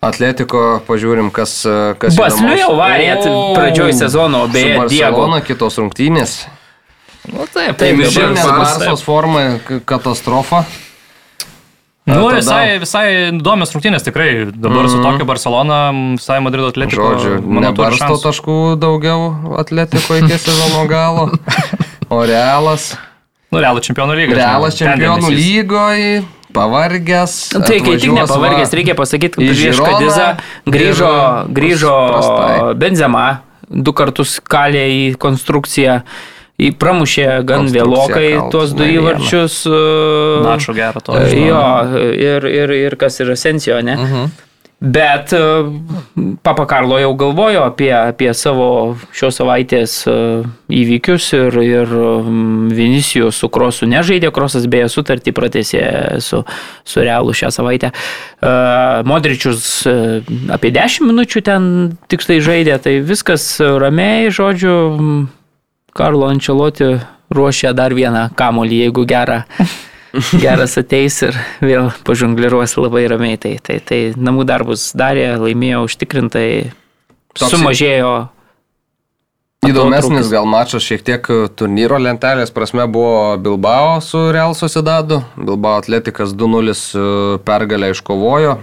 Atletiko, 0.02 0.82
pažiūrim, 0.88 1.30
kas, 1.30 1.60
kas 2.02 2.16
Basliu 2.18 2.56
jau 2.58 2.72
varėt 2.80 3.22
pradžioj 3.54 3.94
sezono, 3.94 4.48
beje, 4.50 4.80
Diego. 4.90 5.28
Kitos 5.46 5.78
rungtynės. 5.78 6.40
Nu 7.30 7.46
taip, 7.46 7.78
Tai 7.78 7.92
Žemės 7.94 8.48
Barsos 8.50 9.04
forma 9.06 9.60
katastrofa. 9.86 10.64
Nu, 12.10 12.16
tada- 12.32 12.40
visai, 12.40 12.80
visai 12.82 13.06
įdomios 13.30 13.76
rungtynės 13.76 14.02
tikrai. 14.02 14.50
Dabar 14.50 14.82
mm 14.82 14.88
-hmm. 14.88 14.90
su 14.90 15.04
tokia 15.04 15.26
Barcelona, 15.26 15.78
visai 16.18 16.40
Madrido 16.42 16.74
atletiko. 16.74 17.14
Žodžiu, 17.14 17.42
manau, 17.46 17.74
šansų. 17.78 18.22
taškų 18.26 18.58
daugiau 18.82 19.56
atletiko 19.60 20.18
iki 20.18 20.38
sezono 20.48 20.88
galo. 20.88 21.30
O 22.10 22.26
Realas. 22.26 22.98
Nu, 23.52 23.60
realų 23.60 23.80
čempionų 23.86 24.16
lyga. 24.16 24.36
Realas 24.36 24.76
čempionų 24.80 25.30
lygoje, 25.30 26.24
pavargęs. 26.56 27.38
Tai 27.54 27.80
kai 27.84 27.96
tik 27.98 28.12
nepavargęs, 28.16 28.72
va 28.74 28.80
reikia 28.82 28.96
pasakyti, 29.00 29.40
kad 29.40 29.56
prieš 29.62 29.80
Kadizą 29.86 30.28
grįžo, 30.68 31.14
grįžo. 31.58 31.96
Benzema, 32.82 33.26
du 33.70 33.94
kartus 33.96 34.40
kalė 34.44 34.86
į 34.92 35.02
konstrukciją. 35.22 36.02
Į 36.62 36.76
pramušė 36.78 37.26
gan 37.50 37.66
vėlokai 37.74 38.36
tuos 38.54 38.76
du 38.78 38.86
įvarčius. 38.86 39.64
e, 39.66 39.78
Načo 40.46 40.76
gerą 40.78 41.02
to. 41.02 41.16
Jo, 41.34 41.62
ir, 42.14 42.46
ir, 42.46 42.74
ir 42.86 42.96
kas 43.02 43.18
yra 43.24 43.34
Sensijo, 43.40 43.80
ne? 43.82 43.96
Mhm. 43.98 44.28
Bet 44.82 45.34
e, 45.34 45.38
Papa 46.42 46.66
Karlo 46.66 46.98
jau 46.98 47.14
galvojo 47.14 47.62
apie, 47.70 47.92
apie 47.94 48.32
savo 48.34 48.96
šios 49.14 49.38
savaitės 49.38 49.94
e, 50.10 50.14
įvykius 50.74 51.28
ir, 51.38 51.58
ir 51.62 51.92
Vinicijus 52.74 53.38
su 53.44 53.50
Krosu 53.54 53.86
nežaidė, 53.86 54.32
Krosas 54.34 54.66
beje 54.66 54.88
sutartį 54.90 55.36
pratėsė 55.38 55.84
su, 56.26 56.42
su 56.82 57.06
Realu 57.06 57.36
šią 57.38 57.52
savaitę. 57.54 57.92
E, 57.94 58.56
Modričius 59.06 59.70
apie 60.58 60.74
10 60.74 61.06
minučių 61.12 61.46
ten 61.46 61.70
tiksliai 62.10 62.42
žaidė, 62.42 62.80
tai 62.82 62.98
viskas 63.06 63.46
ramiai, 63.62 64.34
žodžiu, 64.34 64.74
Karlo 65.94 66.26
Ančeloti 66.32 66.96
ruošia 67.30 67.76
dar 67.78 67.94
vieną 67.94 68.32
kamolį, 68.34 68.82
jeigu 68.88 69.06
gerą. 69.06 69.44
Geras 70.44 70.76
ateis 70.80 71.22
ir 71.24 71.38
vėl 71.64 71.90
pažongliruos 72.08 72.76
labai 72.80 73.06
ramiai. 73.12 73.40
Tai, 73.42 73.56
tai, 73.64 73.80
tai 73.80 74.02
namų 74.18 74.46
darbus 74.50 74.92
darė, 74.98 75.32
laimėjo 75.40 75.86
užtikrintai, 75.88 76.48
Toks- 77.38 77.56
sumažėjo. 77.56 78.14
Įdomesnis 79.62 80.32
gal 80.34 80.48
mačas 80.50 80.82
šiek 80.82 81.04
tiek 81.06 81.28
turnyro 81.54 82.00
lentelės 82.02 82.50
prasme 82.50 82.88
buvo 82.90 83.36
Bilbao 83.38 84.00
su 84.02 84.18
Real 84.34 84.56
Sociedadu. 84.58 85.20
Bilbao 85.38 85.78
atletikas 85.78 86.34
2-0 86.34 86.74
pergalę 87.46 87.92
iškovojo. 87.94 88.56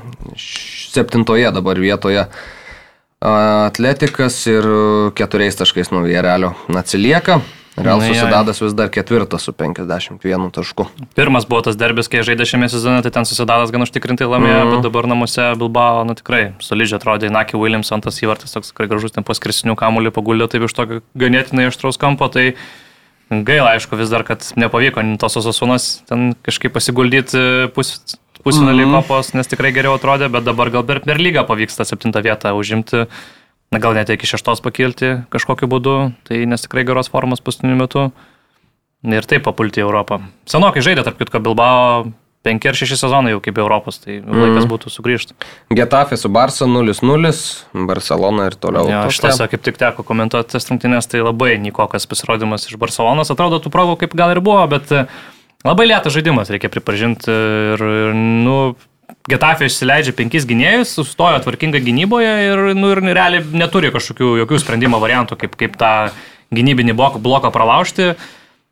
Septintoje 0.90 1.52
dabar 1.54 1.78
vietoje 1.78 2.24
a, 2.26 3.30
atletikas 3.68 4.40
ir 4.50 4.66
keturiais 5.14 5.60
taškais 5.62 5.94
nuo 5.94 6.02
Vierelio 6.02 6.56
atsilieka. 6.74 7.38
Real. 7.78 8.02
Sociedadas 8.02 8.60
vis 8.62 8.74
dar 8.76 8.90
ketvirtas 8.92 9.46
su 9.46 9.52
51 9.52 10.50
tašku. 10.54 10.88
Pirmas 11.18 11.46
buvo 11.48 11.62
tas 11.66 11.78
derbis, 11.78 12.10
kai 12.10 12.24
žaidė 12.26 12.46
šiame 12.48 12.68
sezone, 12.72 13.02
tai 13.04 13.12
ten 13.14 13.28
susidaras 13.28 13.72
gan 13.74 13.84
užtikrintai 13.86 14.28
laimėjo, 14.28 14.60
mm. 14.64 14.74
bet 14.74 14.88
dabar 14.88 15.08
namuose 15.10 15.46
Bilbao, 15.60 16.02
nu 16.08 16.16
tikrai, 16.18 16.42
solidžiai 16.64 16.98
atrodė, 17.00 17.32
Naki 17.34 17.60
Williamson 17.60 18.04
tas 18.04 18.18
įvartas 18.24 18.56
toks 18.56 18.72
tikrai 18.72 18.90
gražus, 18.90 19.14
ten 19.14 19.26
paskrisinių 19.26 19.78
kamuolį 19.78 20.14
paguldė, 20.16 20.50
taip 20.52 20.66
iš 20.68 20.76
tokio 20.76 21.02
ganėtinai 21.18 21.68
aštraus 21.70 22.00
kampo, 22.00 22.30
tai 22.32 22.50
gaila, 23.30 23.74
aišku, 23.76 23.98
vis 24.00 24.10
dar, 24.12 24.24
kad 24.26 24.46
nepavyko 24.58 25.04
tos 25.20 25.38
Osasunos 25.40 25.90
ten 26.08 26.32
kažkaip 26.46 26.74
pasiguldyti 26.74 27.68
pus, 27.76 27.98
pusfinalį 28.44 28.86
mm. 28.86 28.94
kopos, 28.98 29.34
nes 29.36 29.50
tikrai 29.50 29.72
geriau 29.76 29.96
atrodė, 29.98 30.30
bet 30.32 30.46
dabar 30.46 30.72
gal 30.72 30.86
per, 30.88 31.02
lygą 31.04 31.44
pavyks 31.48 31.78
tą 31.78 31.86
septintą 31.88 32.22
vietą 32.24 32.54
užimti. 32.56 33.06
Na 33.68 33.80
gal 33.82 33.96
net 33.98 34.08
iki 34.08 34.28
šeštos 34.28 34.62
pakilti 34.64 35.18
kažkokiu 35.32 35.68
būdu, 35.68 35.96
tai 36.28 36.44
nes 36.48 36.64
tikrai 36.64 36.86
geros 36.88 37.10
formos 37.12 37.42
paskutiniu 37.44 37.76
metu. 37.76 38.08
Ir 39.06 39.26
taip 39.28 39.44
papulti 39.46 39.78
į 39.78 39.84
Europą. 39.84 40.22
Senokai 40.48 40.82
žaidė, 40.82 41.04
tarp 41.06 41.20
kitko, 41.20 41.38
Bilbao 41.44 42.08
5 42.48 42.68
ar 42.70 42.78
6 42.78 42.96
sezonai 42.96 43.32
jau 43.34 43.40
kaip 43.44 43.58
Europos, 43.60 43.98
tai 44.02 44.18
mm. 44.18 44.40
laikas 44.42 44.66
būtų 44.70 44.92
sugrįžti. 44.92 45.36
Getafė 45.74 46.18
su 46.18 46.30
Barça 46.32 46.68
0-0, 46.70 47.32
Barcelona 47.88 48.48
ir 48.48 48.56
toliau. 48.58 48.86
Jo, 48.88 49.02
tokia. 49.04 49.16
šitose 49.16 49.48
kaip 49.52 49.64
tik 49.66 49.80
teko 49.80 50.04
komentuoti 50.06 50.54
tas 50.54 50.68
rungtynės, 50.70 51.10
tai 51.10 51.22
labai 51.24 51.56
nikokas 51.62 52.08
pasirodymas 52.10 52.68
iš 52.70 52.78
Barcelonos. 52.80 53.32
Atrodo, 53.34 53.60
tų 53.62 53.74
progų 53.74 53.98
kaip 54.04 54.14
gal 54.18 54.34
ir 54.34 54.42
buvo, 54.44 54.62
bet 54.70 54.90
labai 55.66 55.88
lėtas 55.90 56.14
žaidimas, 56.14 56.52
reikia 56.54 56.70
pripažinti. 56.72 57.34
Ir, 57.74 57.84
ir 58.06 58.16
nu, 58.16 58.58
Getafė 59.28 59.68
išsileidžia 59.68 60.14
penkis 60.16 60.46
gynėjus, 60.48 60.94
sustojo 60.96 61.42
tvarkingai 61.44 61.82
gynyboje 61.84 62.32
ir, 62.46 62.62
nu, 62.78 62.94
ir 62.94 63.02
realiai 63.04 63.44
neturi 63.52 63.92
kažkokių 63.92 64.38
jokių 64.42 64.60
sprendimo 64.62 65.00
variantų, 65.02 65.36
kaip, 65.42 65.56
kaip 65.60 65.76
tą 65.80 65.92
gynybinį 66.54 66.96
bloką, 66.96 67.20
bloką 67.22 67.52
pralaužti. 67.52 68.14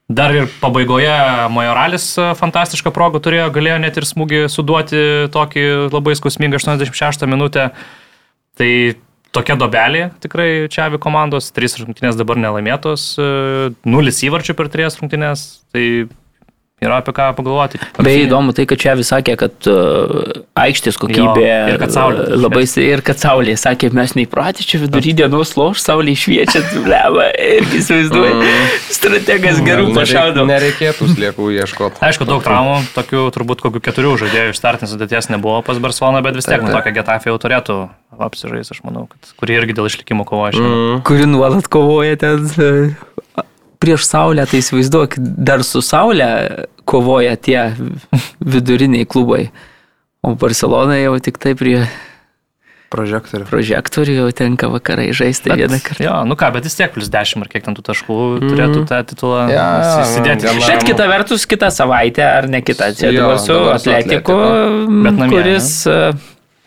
Dar 0.07 0.31
ir 0.31 0.47
pabaigoje 0.61 1.12
Majoralis 1.51 2.12
e, 2.15 2.28
fantastišką 2.39 2.93
progą 2.95 3.19
turėjo, 3.24 3.49
galėjo 3.53 3.81
net 3.83 3.97
ir 3.99 4.07
smūgį 4.07 4.45
suduoti 4.53 5.01
tokį 5.35 5.65
labai 5.91 6.15
skausmingą 6.15 6.61
86 6.62 7.27
minutę. 7.27 7.73
Tai 8.57 8.70
tokia 9.37 9.57
dobelė 9.61 10.07
tikrai 10.23 10.69
čia 10.73 10.87
abi 10.87 11.01
komandos, 11.03 11.51
trys 11.55 11.77
rungtynės 11.81 12.16
dabar 12.19 12.39
nelaimėtos, 12.41 13.09
e, 13.19 13.27
nulis 13.89 14.23
įvarčių 14.24 14.57
per 14.57 14.70
trijas 14.73 14.97
rungtynės, 15.01 15.43
tai 15.74 16.07
yra 16.85 16.98
apie 17.01 17.12
ką 17.16 17.31
pagalvoti. 17.32 17.78
Beje, 18.05 18.27
įdomu 18.27 18.53
tai, 18.53 18.66
kad 18.69 18.77
čia 18.77 18.93
vis 18.98 19.09
sakė, 19.09 19.32
kad 19.40 19.69
uh, 19.73 20.43
aikštės 20.61 20.98
kokybė 21.01 21.44
Jo, 21.47 21.55
ir 21.73 21.78
kad 21.81 21.94
saulė. 21.94 22.27
labai 22.36 22.65
ir 22.85 23.01
kad 23.07 23.16
saulė, 23.16 23.55
sakė, 23.57 23.89
mes 23.97 24.12
neįpratę 24.19 24.61
čia 24.66 24.82
vidury 24.82 25.15
dienos 25.16 25.55
loš, 25.57 25.81
saulė 25.81 26.12
šviečia, 26.12 26.61
bleva, 26.85 27.31
irgi 27.32 27.81
įsivaizduoju, 27.81 28.53
strategas 28.93 29.62
gerų 29.65 29.89
pašaudo. 29.97 30.44
Nereikėtų 30.53 31.09
sliekų 31.15 31.48
ieškoti. 31.57 32.03
Aišku, 32.05 32.28
daug 32.28 32.44
traumų, 32.44 32.82
tokių 32.93 33.24
turbūt 33.32 33.65
kokių 33.65 33.81
keturių 33.89 34.12
žaidėjų 34.27 34.53
iš 34.53 34.61
startinės 34.61 34.93
sudėties 34.93 35.32
nebuvo 35.32 35.62
pas 35.65 35.81
Barceloną, 35.81 36.20
bet 36.28 36.36
vis 36.36 36.44
tiek, 36.44 36.59
Taip, 36.61 36.69
nu, 36.69 36.74
taip. 36.77 36.85
tokia 36.85 36.98
Getafė 37.01 37.32
jau 37.32 37.40
turėtų 37.40 37.78
apsižais, 38.20 38.69
aš 38.73 38.85
manau, 38.85 39.09
kad, 39.09 39.32
kurie 39.40 39.57
irgi 39.59 39.74
dėl 39.77 39.89
išlikimo 39.89 40.24
kovoja. 40.28 40.57
Mm. 40.61 41.01
kuri 41.09 41.27
nuolat 41.28 41.66
kovoja 41.73 42.16
ten 42.20 42.47
e, 42.61 42.70
prieš 43.87 44.09
Saulę, 44.11 44.45
tai 44.51 44.59
įsivaizduok, 44.63 45.15
dar 45.19 45.63
su 45.67 45.81
Saulė 45.85 46.67
kovoja 46.87 47.37
tie 47.39 47.71
viduriniai 48.43 49.07
klubai. 49.07 49.47
O 50.27 50.35
Barcelona 50.35 50.99
jau 50.99 51.15
tik 51.23 51.39
tai 51.39 51.55
prie 51.59 51.87
Prožektorių. 52.91 53.47
prožektorių 53.51 54.13
jau 54.15 54.27
tenka 54.35 54.69
vakarai 54.71 55.09
žaisti 55.11 55.51
Bet- 55.51 55.59
vieną 55.59 55.79
kartą. 55.83 56.05
Jo, 56.07 56.15
nu 56.27 56.37
ką, 56.39 56.53
bet 56.55 56.65
vis 56.69 56.77
tiek 56.79 56.93
plus 56.95 57.09
10 57.11 57.43
ar 57.43 57.49
kiek 57.51 57.65
ten 57.67 57.75
tų 57.75 57.83
taškų 57.83 58.19
turėtų 58.47 58.85
tą 58.87 59.01
titulą 59.11 59.41
jo, 59.51 59.65
įsidėti. 60.05 60.53
Bet 60.63 60.87
kita 60.87 61.09
vertus, 61.11 61.47
kitą 61.51 61.71
savaitę, 61.75 62.23
ar 62.23 62.47
ne 62.49 62.63
kitą, 62.63 62.93
su 62.95 63.59
Atletiku, 63.75 64.39
Atletico. 64.39 64.39
Bet 65.03 65.19
namie, 65.19 65.31
kuris 65.35 65.71
e, 65.91 65.99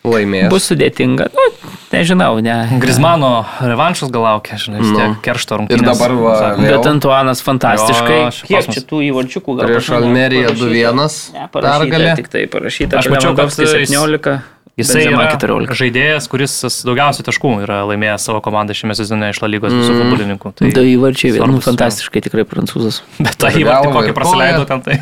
Laimės. 0.04 0.48
bus 0.48 0.64
sudėtinga. 0.70 1.26
Nu, 1.34 1.44
nežinau, 1.92 2.38
ne. 2.40 2.54
Grizmano 2.80 3.44
revanšas 3.60 4.10
gal 4.10 4.22
laukia, 4.22 4.56
žinai, 4.56 4.80
vis 4.80 4.92
tiek 4.96 5.08
Nu. 5.12 5.16
keršto 5.22 5.54
Ir 5.54 5.58
rungtynės. 5.60 5.90
dabar 5.92 6.14
va, 6.16 6.36
vėl 6.56 6.78
Bet 6.78 6.86
Antuanas 6.86 7.42
fantastiškai. 7.44 8.16
Jo, 8.20 8.30
šiaip 8.32 8.48
Kiek 8.48 8.70
čia 8.72 8.80
tų 8.88 9.02
įvarčiukų 9.10 9.56
gal 9.58 9.66
Prieš 9.68 9.90
Almeriją 9.98 10.48
parašyta? 10.48 10.64
2-1 10.64 11.32
Ne, 11.34 11.48
parašyta, 11.52 11.84
pergalė. 11.84 12.16
Tik 12.16 12.28
tai 12.32 12.46
parašyta. 12.46 12.96
Aš 12.98 13.10
mačiau, 13.12 13.34
kad 13.36 13.50
Lewandowski 13.50 13.62
jis- 13.84 13.90
17. 13.92 14.40
Jisai 14.78 15.02
yra 15.10 15.26
14. 15.34 15.74
žaidėjas, 15.76 16.28
kuris 16.30 16.54
daugiausiai 16.86 17.26
taškų 17.26 17.50
yra 17.66 17.80
laimėjęs 17.90 18.24
savo 18.30 18.40
komandą 18.44 18.72
šiame 18.76 18.94
sezone 18.96 19.28
iš 19.34 19.42
La 19.42 19.48
lygos 19.50 19.74
visų 19.74 19.90
Mm. 19.92 20.00
futbolininkų. 20.04 20.52
Tai, 20.56 20.70
Du 20.72 20.80
įvarčiai, 20.86 21.32
vėl, 21.36 21.46
nu, 21.50 21.60
fantastiškai 21.60 22.22
tikrai 22.24 22.44
prancūzas. 22.48 23.02
bet 23.18 23.36
tą 23.36 23.50
įvartį 23.50 23.92
kokį 23.92 24.08
ir 24.08 24.14
praleido 24.16 24.64
ten, 24.70 24.80
tai 24.86 25.00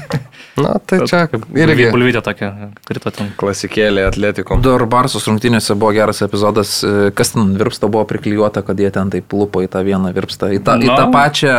Na, 0.58 0.72
tai 0.82 0.98
čia 1.06 1.28
irgi 1.54 1.84
bulvytė 1.94 2.18
tokia, 2.24 2.48
krito 2.88 3.12
ten. 3.14 3.28
klasikėlė 3.38 4.08
atletiko. 4.08 4.56
Du 4.60 4.72
ar 4.74 4.82
Barsos 4.90 5.28
rungtynėse 5.30 5.76
buvo 5.78 5.92
geras 5.94 6.18
epizodas, 6.26 6.82
e, 6.82 7.10
kas 7.14 7.30
ten 7.36 7.42
ant 7.44 7.58
virpsto 7.60 7.86
buvo 7.88 8.02
priklijuota, 8.10 8.64
kad 8.66 8.74
jie 8.82 8.90
ten 8.90 9.10
taip 9.14 9.30
lupo 9.32 9.62
į 9.62 9.68
tą 9.70 9.84
vieną 9.86 10.10
virpstą, 10.16 10.50
į 10.56 10.58
tą, 10.66 10.74
į 10.82 10.88
tą 10.90 11.04
pačią 11.14 11.54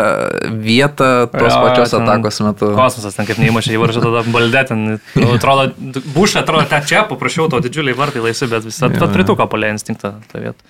vietą 0.59 1.29
tos 1.31 1.53
Jo, 1.53 1.61
pačios 1.63 1.93
atakos 1.95 2.41
metu. 2.43 2.73
Kosmosas 2.75 3.15
ten 3.15 3.25
kaip 3.29 3.39
neįmušė 3.39 3.77
įvarčio, 3.77 4.03
tada 4.03 4.25
baldė 4.27 4.65
ten, 4.67 4.83
atrodo, 5.15 5.69
bušą 6.15 6.43
atrodo, 6.43 6.65
ten 6.69 6.83
čia 6.83 7.05
paprašiau, 7.07 7.47
to 7.49 7.59
didžiuliai 7.63 7.95
vartai 8.09 8.23
laisvi, 8.23 8.49
bet 8.51 8.67
tą 8.73 8.89
jo. 8.91 9.09
prituko 9.13 9.45
palė 9.49 9.71
instinktą 9.75 10.13
tą 10.31 10.41
vietą. 10.43 10.67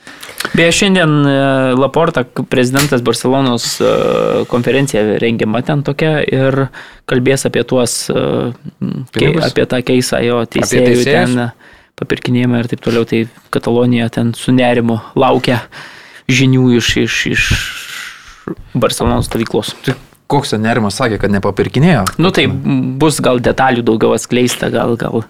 Beje, 0.53 0.72
šiandien 0.82 1.16
e, 1.28 1.36
Laporta, 1.80 2.24
prezidentas 2.52 3.03
Barcelonos 3.06 3.80
e, 3.82 3.94
konferencija 4.52 5.18
rengiama 5.22 5.61
ten 5.66 5.84
tokia 5.88 6.20
ir 6.24 6.68
kalbės 7.10 7.48
apie 7.49 7.64
tuos, 7.68 8.02
e, 8.11 8.26
kei, 9.16 9.34
apie 9.44 9.66
tą 9.70 9.82
keisą 9.86 10.22
jo 10.26 10.44
teisėjų 10.45 11.06
ten. 11.07 11.40
papirkinėjimai 11.99 12.61
ir 12.64 12.70
taip 12.72 12.84
toliau, 12.86 13.07
tai 13.07 13.26
Katalonija 13.52 14.10
ten 14.14 14.32
su 14.38 14.53
nerimo 14.56 15.02
laukia 15.20 15.64
žinių 16.32 16.70
iš, 16.78 16.94
iš, 17.03 17.18
iš 17.34 17.49
Barcelonos 18.74 19.28
stovyklos. 19.28 19.74
Tai 19.84 19.98
koks 20.30 20.53
ten 20.53 20.64
nerimas 20.64 20.99
sakė, 20.99 21.18
kad 21.20 21.34
nepapirkinėjo? 21.34 22.06
Nu 22.22 22.32
tai 22.36 22.45
bus 22.48 23.20
gal 23.26 23.41
detalių 23.44 23.84
daugiau 23.84 24.16
atskleista, 24.16 24.72
gal 24.74 24.95
gal 25.02 25.26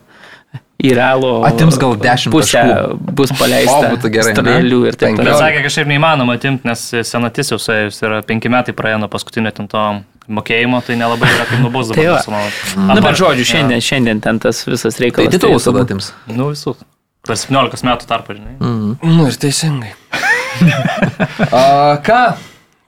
į 0.80 0.94
realų. 0.96 1.32
Atims 1.50 1.76
gal 1.82 1.96
10 2.00 2.32
pusę 2.32 2.62
taškų. 2.62 3.14
bus 3.20 3.34
paleista. 3.36 3.78
O, 3.80 3.90
būtų 3.96 4.12
gerai? 4.14 4.34
Strėlių 4.36 4.80
ir 4.88 4.96
taip 5.00 5.18
toliau. 5.20 5.36
sakė, 5.42 5.64
kažkaip 5.66 5.90
neįmanoma 5.92 6.38
atimti, 6.40 6.64
nes 6.70 6.86
senatis 7.04 7.52
jau 7.52 7.58
suėjus 7.60 7.98
yra 8.06 8.22
penki 8.24 8.48
metai 8.54 8.72
praėjo 8.78 9.02
nuo 9.04 9.10
paskutinio 9.12 9.52
ten 9.52 9.68
to 9.68 9.84
mokėjimo, 10.30 10.80
tai 10.86 10.96
nelabai 10.96 11.28
yra 11.34 11.46
kaip 11.50 11.60
nubus 11.66 11.90
Tai 11.92 11.98
dabar. 11.98 12.12
va. 12.12 12.16
Barcelona. 12.16 12.52
Nu, 12.78 12.94
Apart- 12.94 13.04
bet 13.10 13.20
žodžiu, 13.20 13.46
šiandien, 13.52 13.82
šiandien 13.82 14.22
ten 14.22 14.40
tas 14.40 14.64
visas 14.68 14.96
Tai 14.96 15.04
reikalas. 15.08 15.34
titulus 15.36 15.66
turėtų 15.66 15.74
tada 15.74 15.84
atims. 15.90 16.14
Nu 16.28 16.50
visus. 16.54 16.78
Per 17.28 17.36
17 17.36 17.84
metų 17.84 18.08
tarpą, 18.08 18.38
žinai. 18.38 18.56
Nu 19.04 19.28
ir 19.28 19.36
teisingai. 19.36 19.92
A, 21.52 21.98
ką? 22.04 22.22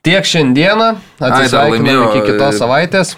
Tiek 0.01 0.26
šiandieną. 0.26 0.95
Atsisveikiname 1.22 2.07
iki 2.09 2.22
kitos 2.31 2.55
e, 2.55 2.59
savaitės. 2.61 3.15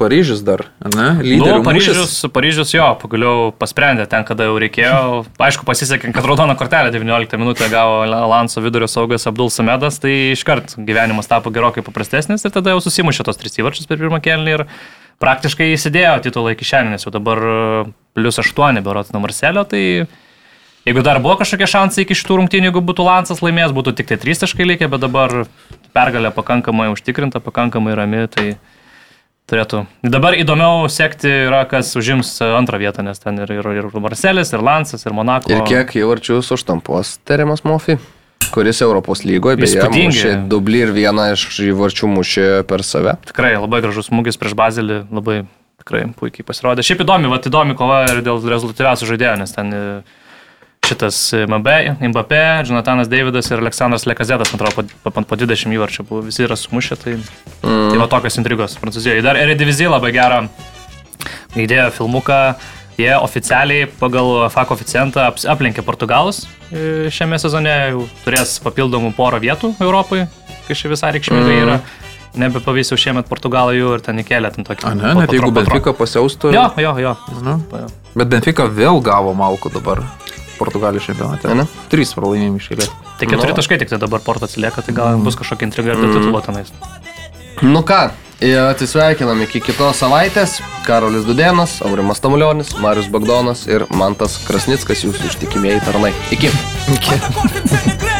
Paryžius 0.00 0.42
dar, 0.42 0.64
ne? 0.82 1.06
Nu, 1.20 1.22
Lyderių 1.22 1.62
Paryžius, 1.66 1.98
mūšis. 2.00 2.30
Paryžius 2.34 2.72
jo, 2.74 2.86
pagaliau 2.98 3.52
pasprendė 3.54 4.08
ten, 4.10 4.24
kada 4.26 4.48
jau 4.48 4.56
reikėjo. 4.58 5.22
Aišku, 5.38 5.66
pasisekė, 5.68 6.10
kad 6.16 6.26
raudoną 6.26 6.56
kortelę 6.58 6.90
19 6.94 7.38
minutę 7.38 7.68
gavo 7.70 8.02
Lanso 8.08 8.62
vidurio 8.64 8.88
saugas 8.90 9.28
Abdul 9.30 9.52
Samedas, 9.54 10.00
tai 10.02 10.34
iškart 10.34 10.74
gyvenimas 10.82 11.30
tapo 11.30 11.54
gerokai 11.54 11.84
paprastesnis 11.86 12.42
ir 12.42 12.54
tada 12.54 12.74
jau 12.74 12.82
susimušė 12.82 13.28
tos 13.28 13.38
tris 13.38 13.54
įvarčius 13.62 13.86
per 13.90 14.02
pirmą 14.02 14.18
kelnį 14.24 14.58
ir 14.58 14.66
praktiškai 15.22 15.70
įsidėjo 15.76 16.18
titulą 16.26 16.54
į 16.54 16.60
kišenę, 16.60 16.94
nes 16.96 17.06
jau 17.06 17.14
dabar 17.14 17.38
e, 17.38 17.56
plus 18.18 18.42
8 18.42 18.82
berots 18.84 19.14
nuo 19.14 19.22
Marselio, 19.22 19.62
tai 19.68 19.82
jeigu 20.84 21.06
dar 21.06 21.22
buvo 21.22 21.38
kažkokie 21.40 21.70
šansai 21.70 22.04
iki 22.04 22.18
šitų 22.18 22.42
rungtynių, 22.42 22.72
jeigu 22.72 22.82
būtų 22.90 23.06
Lansas 23.06 23.42
laimėjęs, 23.44 23.76
būtų 23.76 23.94
tik 24.00 24.10
tai 24.10 24.18
3 24.26 24.42
taškai 24.42 24.66
likę, 24.74 24.90
bet 24.90 25.06
dabar 25.06 25.44
pergalė 25.94 26.34
pakankamai 26.34 26.90
užtikrinta, 26.92 27.38
pakankamai 27.44 27.94
rami, 27.94 28.26
tai 28.26 28.56
turėtų. 29.50 29.84
Dabar 30.06 30.36
įdomiau 30.38 30.88
sekti 30.92 31.30
yra, 31.48 31.64
kas 31.68 31.92
užims 31.98 32.32
antrą 32.44 32.80
vietą, 32.82 33.04
nes 33.06 33.20
ten 33.20 33.38
ir, 33.44 33.50
ir, 33.52 33.70
ir 33.80 33.88
Marselis, 34.00 34.52
ir 34.54 34.64
Lansas, 34.64 35.04
ir 35.04 35.16
Monako. 35.16 35.52
Ir 35.52 35.64
kiek 35.68 35.96
įvarčius 36.00 36.52
užtampos 36.56 37.18
Teremas 37.28 37.64
Mofi, 37.66 37.98
kuris 38.54 38.80
Europos 38.84 39.24
lygoje 39.26 39.60
beje 39.60 39.90
mušė 39.92 40.34
dublį 40.50 40.86
ir 40.86 40.94
vieną 40.96 41.28
iš 41.34 41.46
įvarčių 41.68 42.10
mušė 42.14 42.48
per 42.70 42.86
save. 42.86 43.18
Tikrai 43.30 43.54
labai 43.58 43.82
gražus 43.84 44.10
smūgis 44.10 44.40
prieš 44.40 44.56
Bazilį, 44.58 45.04
labai 45.12 45.42
tikrai 45.84 46.06
puikiai 46.16 46.46
pasirodė. 46.46 46.84
Šiaip 46.86 47.04
įdomi, 47.04 47.28
va, 47.32 47.40
įdomi 47.42 47.76
kova 47.78 48.04
ir 48.08 48.22
dėl 48.24 48.40
rezultatyviausių 48.48 49.10
žaidėjų, 49.10 49.40
nes 49.42 49.52
ten 49.52 49.74
e, 49.74 49.82
šitas 50.84 51.18
Mbappé, 51.48 52.42
Jonathanas 52.68 53.08
Davidas 53.08 53.50
ir 53.50 53.58
Aleksandras 53.62 54.06
Lekazetas, 54.06 54.52
man 54.52 54.60
atrodo, 54.62 54.88
po, 55.02 55.10
po, 55.10 55.22
po 55.24 55.36
20 55.40 55.72
įvarčių 55.78 56.04
buvo, 56.08 56.22
visi 56.28 56.44
yra 56.44 56.56
sumušę, 56.58 56.98
tai, 57.00 57.16
mm. 57.16 57.90
tai 57.90 57.98
va 58.00 58.08
tokios 58.12 58.38
intrigos 58.40 58.76
Prancūzijoje. 58.82 59.24
Dar 59.24 59.38
Erediviziją 59.40 59.92
labai 59.94 60.12
gerą 60.16 60.42
įdėjo 61.56 61.90
filmuką, 61.98 62.38
jie 62.98 63.10
oficialiai 63.16 63.88
pagal 64.00 64.46
FA 64.54 64.64
koeficientą 64.68 65.28
aplenkė 65.50 65.84
Portugalus 65.86 66.44
e, 66.70 67.10
šiame 67.14 67.38
sezone, 67.42 67.74
jau 67.94 68.06
turės 68.24 68.58
papildomų 68.64 69.14
porą 69.16 69.40
vietų 69.42 69.74
Europai, 69.82 70.26
kai 70.68 70.76
ši 70.78 70.92
visai 70.94 71.14
reikšmingai 71.16 71.60
yra. 71.64 71.78
Nebepavys 72.34 72.88
jau 72.90 72.96
šiemet 72.98 73.28
Portugalą 73.30 73.70
jų 73.76 73.92
ir 73.94 74.00
ten 74.02 74.18
įkelė 74.18 74.48
ten 74.56 74.66
tokį. 74.66 74.88
A, 74.90 74.94
ne, 74.98 75.04
po- 75.06 75.20
net 75.22 75.30
po 75.30 75.36
jeigu 75.36 75.44
tro- 75.46 75.52
po 75.54 75.60
tro- 75.60 75.70
Benfica 75.70 75.92
pasiaustų. 75.94 76.50
Jo, 76.50 76.64
jo, 76.82 76.94
jo. 76.98 77.12
Jo. 77.46 77.84
Bet 78.18 78.32
Benfica 78.32 78.66
vėl 78.66 78.98
gavo 79.06 79.30
malku 79.38 79.70
dabar 79.70 80.02
Portugalijos 80.58 81.06
čempionate. 81.08 81.48
Ne, 81.50 81.64
ne? 81.64 81.86
Trys 81.92 82.14
pralaimėjimai 82.16 82.60
išėlė. 82.62 82.90
Tai 83.20 83.30
keturi 83.30 83.56
taškai 83.56 83.80
tik 83.82 83.92
tai 83.92 84.00
dabar 84.02 84.22
porto 84.24 84.48
atsilieka, 84.48 84.84
tai 84.84 84.94
gal 84.96 85.22
bus 85.24 85.38
kažkokia 85.40 85.68
intriga 85.68 85.94
ir 85.94 86.02
dėl 86.02 86.14
titulo 86.18 86.42
tenais. 86.44 86.72
Nu 87.62 87.84
ką, 87.86 88.00
e, 88.40 88.54
atsisveikinam 88.58 89.44
iki 89.46 89.62
kitos 89.64 90.02
savaitės. 90.02 90.58
Karolis 90.84 91.24
Dudenas, 91.24 91.78
Aurimas 91.86 92.20
Tamulionis, 92.20 92.74
Marius 92.82 93.08
Bagdonas 93.12 93.64
ir 93.70 93.86
Mantas 93.94 94.36
Krasnickas, 94.48 95.06
jūsų 95.06 95.30
ištikimieji 95.30 95.84
tarnai. 95.86 96.12
Iki. 96.34 96.52
And 96.88 98.04